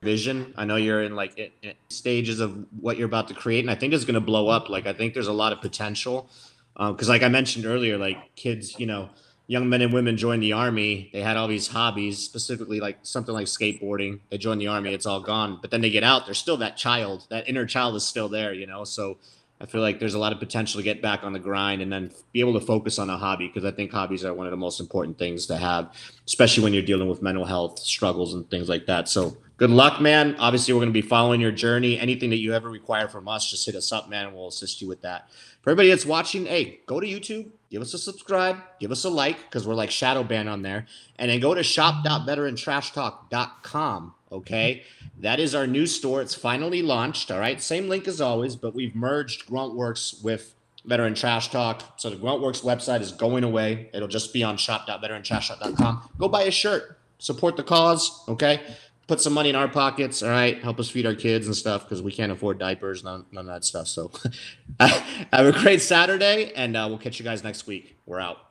vision. 0.02 0.54
I 0.56 0.64
know 0.64 0.76
you're 0.76 1.02
in 1.02 1.14
like 1.14 1.34
i- 1.38 1.50
i- 1.66 1.74
stages 1.90 2.40
of 2.40 2.56
what 2.80 2.96
you're 2.96 3.06
about 3.06 3.28
to 3.28 3.34
create, 3.34 3.60
and 3.60 3.70
I 3.70 3.74
think 3.74 3.92
it's 3.92 4.04
going 4.04 4.14
to 4.14 4.20
blow 4.20 4.48
up. 4.48 4.68
Like 4.70 4.86
I 4.86 4.92
think 4.92 5.12
there's 5.14 5.28
a 5.28 5.32
lot 5.32 5.52
of 5.52 5.60
potential. 5.60 6.30
because 6.78 7.08
like 7.08 7.24
I 7.24 7.28
mentioned 7.28 7.66
earlier, 7.66 7.98
like 7.98 8.36
kids, 8.36 8.78
you 8.78 8.86
know, 8.86 9.10
young 9.48 9.68
men 9.68 9.82
and 9.82 9.92
women 9.92 10.16
join 10.16 10.38
the 10.38 10.52
army. 10.52 11.10
They 11.12 11.20
had 11.22 11.36
all 11.36 11.48
these 11.48 11.66
hobbies, 11.66 12.18
specifically 12.18 12.78
like 12.78 12.98
something 13.02 13.34
like 13.34 13.46
skateboarding. 13.46 14.20
They 14.30 14.38
join 14.38 14.58
the 14.58 14.68
army, 14.68 14.94
it's 14.94 15.04
all 15.06 15.18
gone. 15.20 15.58
But 15.60 15.72
then 15.72 15.80
they 15.80 15.90
get 15.90 16.04
out, 16.04 16.24
they're 16.24 16.34
still 16.34 16.56
that 16.58 16.76
child. 16.76 17.26
That 17.30 17.48
inner 17.48 17.66
child 17.66 17.96
is 17.96 18.04
still 18.06 18.28
there, 18.28 18.52
you 18.54 18.66
know. 18.68 18.84
So 18.84 19.18
I 19.60 19.66
feel 19.66 19.80
like 19.80 19.98
there's 19.98 20.14
a 20.14 20.18
lot 20.18 20.32
of 20.32 20.38
potential 20.38 20.78
to 20.78 20.84
get 20.84 21.02
back 21.02 21.24
on 21.24 21.32
the 21.32 21.38
grind 21.38 21.82
and 21.82 21.92
then 21.92 22.12
be 22.32 22.40
able 22.40 22.58
to 22.58 22.64
focus 22.64 22.98
on 22.98 23.10
a 23.10 23.18
hobby 23.18 23.48
because 23.48 23.64
I 23.64 23.72
think 23.72 23.90
hobbies 23.90 24.24
are 24.24 24.32
one 24.32 24.46
of 24.46 24.52
the 24.52 24.56
most 24.56 24.78
important 24.78 25.18
things 25.18 25.46
to 25.46 25.56
have, 25.56 25.92
especially 26.26 26.62
when 26.62 26.72
you're 26.72 26.84
dealing 26.84 27.08
with 27.08 27.22
mental 27.22 27.44
health 27.44 27.80
struggles 27.80 28.34
and 28.34 28.48
things 28.50 28.68
like 28.68 28.86
that. 28.86 29.08
So 29.08 29.36
good 29.56 29.70
luck, 29.70 30.00
man. 30.00 30.36
Obviously, 30.38 30.74
we're 30.74 30.80
going 30.80 30.90
to 30.90 30.92
be 30.92 31.02
following 31.02 31.40
your 31.40 31.50
journey. 31.50 31.98
Anything 31.98 32.30
that 32.30 32.38
you 32.38 32.54
ever 32.54 32.70
require 32.70 33.08
from 33.08 33.26
us, 33.26 33.50
just 33.50 33.66
hit 33.66 33.74
us 33.74 33.90
up, 33.90 34.08
man, 34.08 34.26
and 34.26 34.36
we'll 34.36 34.46
assist 34.46 34.80
you 34.80 34.86
with 34.86 35.02
that. 35.02 35.28
For 35.62 35.70
everybody 35.70 35.88
that's 35.88 36.06
watching, 36.06 36.46
hey, 36.46 36.78
go 36.86 37.00
to 37.00 37.06
YouTube, 37.06 37.50
give 37.68 37.82
us 37.82 37.94
a 37.94 37.98
subscribe, 37.98 38.58
give 38.78 38.92
us 38.92 39.02
a 39.04 39.10
like 39.10 39.40
because 39.40 39.66
we're 39.66 39.74
like 39.74 39.90
shadow 39.90 40.22
ban 40.22 40.46
on 40.46 40.62
there, 40.62 40.86
and 41.16 41.28
then 41.30 41.40
go 41.40 41.52
to 41.52 41.64
shop.veterantrashtalk.com. 41.64 44.14
Okay, 44.30 44.84
that 45.20 45.40
is 45.40 45.54
our 45.54 45.66
new 45.66 45.86
store. 45.86 46.22
It's 46.22 46.34
finally 46.34 46.82
launched. 46.82 47.30
All 47.30 47.40
right, 47.40 47.60
same 47.60 47.88
link 47.88 48.06
as 48.06 48.20
always, 48.20 48.56
but 48.56 48.74
we've 48.74 48.94
merged 48.94 49.46
Gruntworks 49.46 50.22
with 50.22 50.54
Veteran 50.84 51.14
Trash 51.14 51.50
Talk. 51.50 51.82
So 51.96 52.10
the 52.10 52.16
Gruntworks 52.16 52.62
website 52.62 53.00
is 53.00 53.12
going 53.12 53.44
away. 53.44 53.90
It'll 53.92 54.08
just 54.08 54.32
be 54.32 54.42
on 54.42 54.56
shop.veterantrashtalk.com. 54.56 56.10
Go 56.18 56.28
buy 56.28 56.42
a 56.42 56.50
shirt, 56.50 56.98
support 57.18 57.56
the 57.56 57.64
cause. 57.64 58.24
Okay, 58.28 58.60
put 59.06 59.20
some 59.20 59.32
money 59.32 59.50
in 59.50 59.56
our 59.56 59.68
pockets. 59.68 60.22
All 60.22 60.30
right, 60.30 60.62
help 60.62 60.78
us 60.78 60.88
feed 60.88 61.04
our 61.04 61.14
kids 61.14 61.46
and 61.46 61.56
stuff 61.56 61.84
because 61.84 62.00
we 62.00 62.12
can't 62.12 62.32
afford 62.32 62.58
diapers, 62.58 63.02
none, 63.02 63.26
none 63.32 63.48
of 63.48 63.54
that 63.54 63.64
stuff. 63.64 63.88
So 63.88 64.12
have 64.80 65.46
a 65.46 65.52
great 65.52 65.82
Saturday, 65.82 66.52
and 66.54 66.76
uh, 66.76 66.86
we'll 66.88 66.98
catch 66.98 67.18
you 67.18 67.24
guys 67.24 67.42
next 67.42 67.66
week. 67.66 67.98
We're 68.06 68.20
out. 68.20 68.47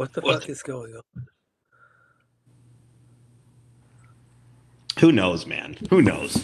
What 0.00 0.14
the 0.14 0.22
fuck 0.22 0.48
is 0.48 0.62
going 0.62 0.94
on? 0.94 1.26
Who 4.98 5.12
knows, 5.12 5.44
man? 5.44 5.76
Who 5.90 6.00
knows? 6.00 6.42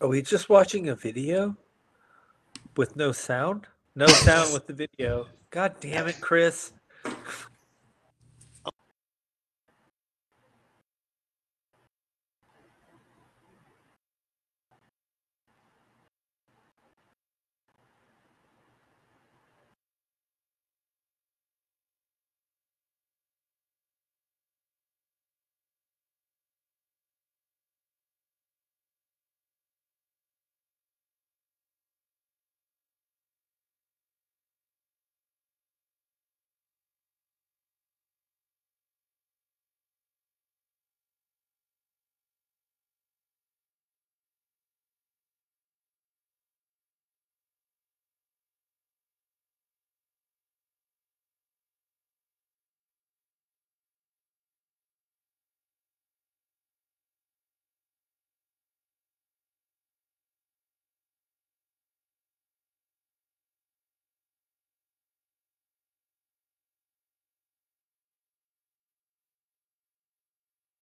Are 0.00 0.06
we 0.06 0.22
just 0.22 0.48
watching 0.48 0.88
a 0.88 0.94
video 0.94 1.56
with 2.76 2.94
no 2.94 3.10
sound? 3.10 3.66
No 3.96 4.06
sound 4.06 4.52
with 4.52 4.68
the 4.68 4.72
video. 4.72 5.26
God 5.50 5.74
damn 5.80 6.06
it, 6.06 6.20
Chris. 6.20 6.70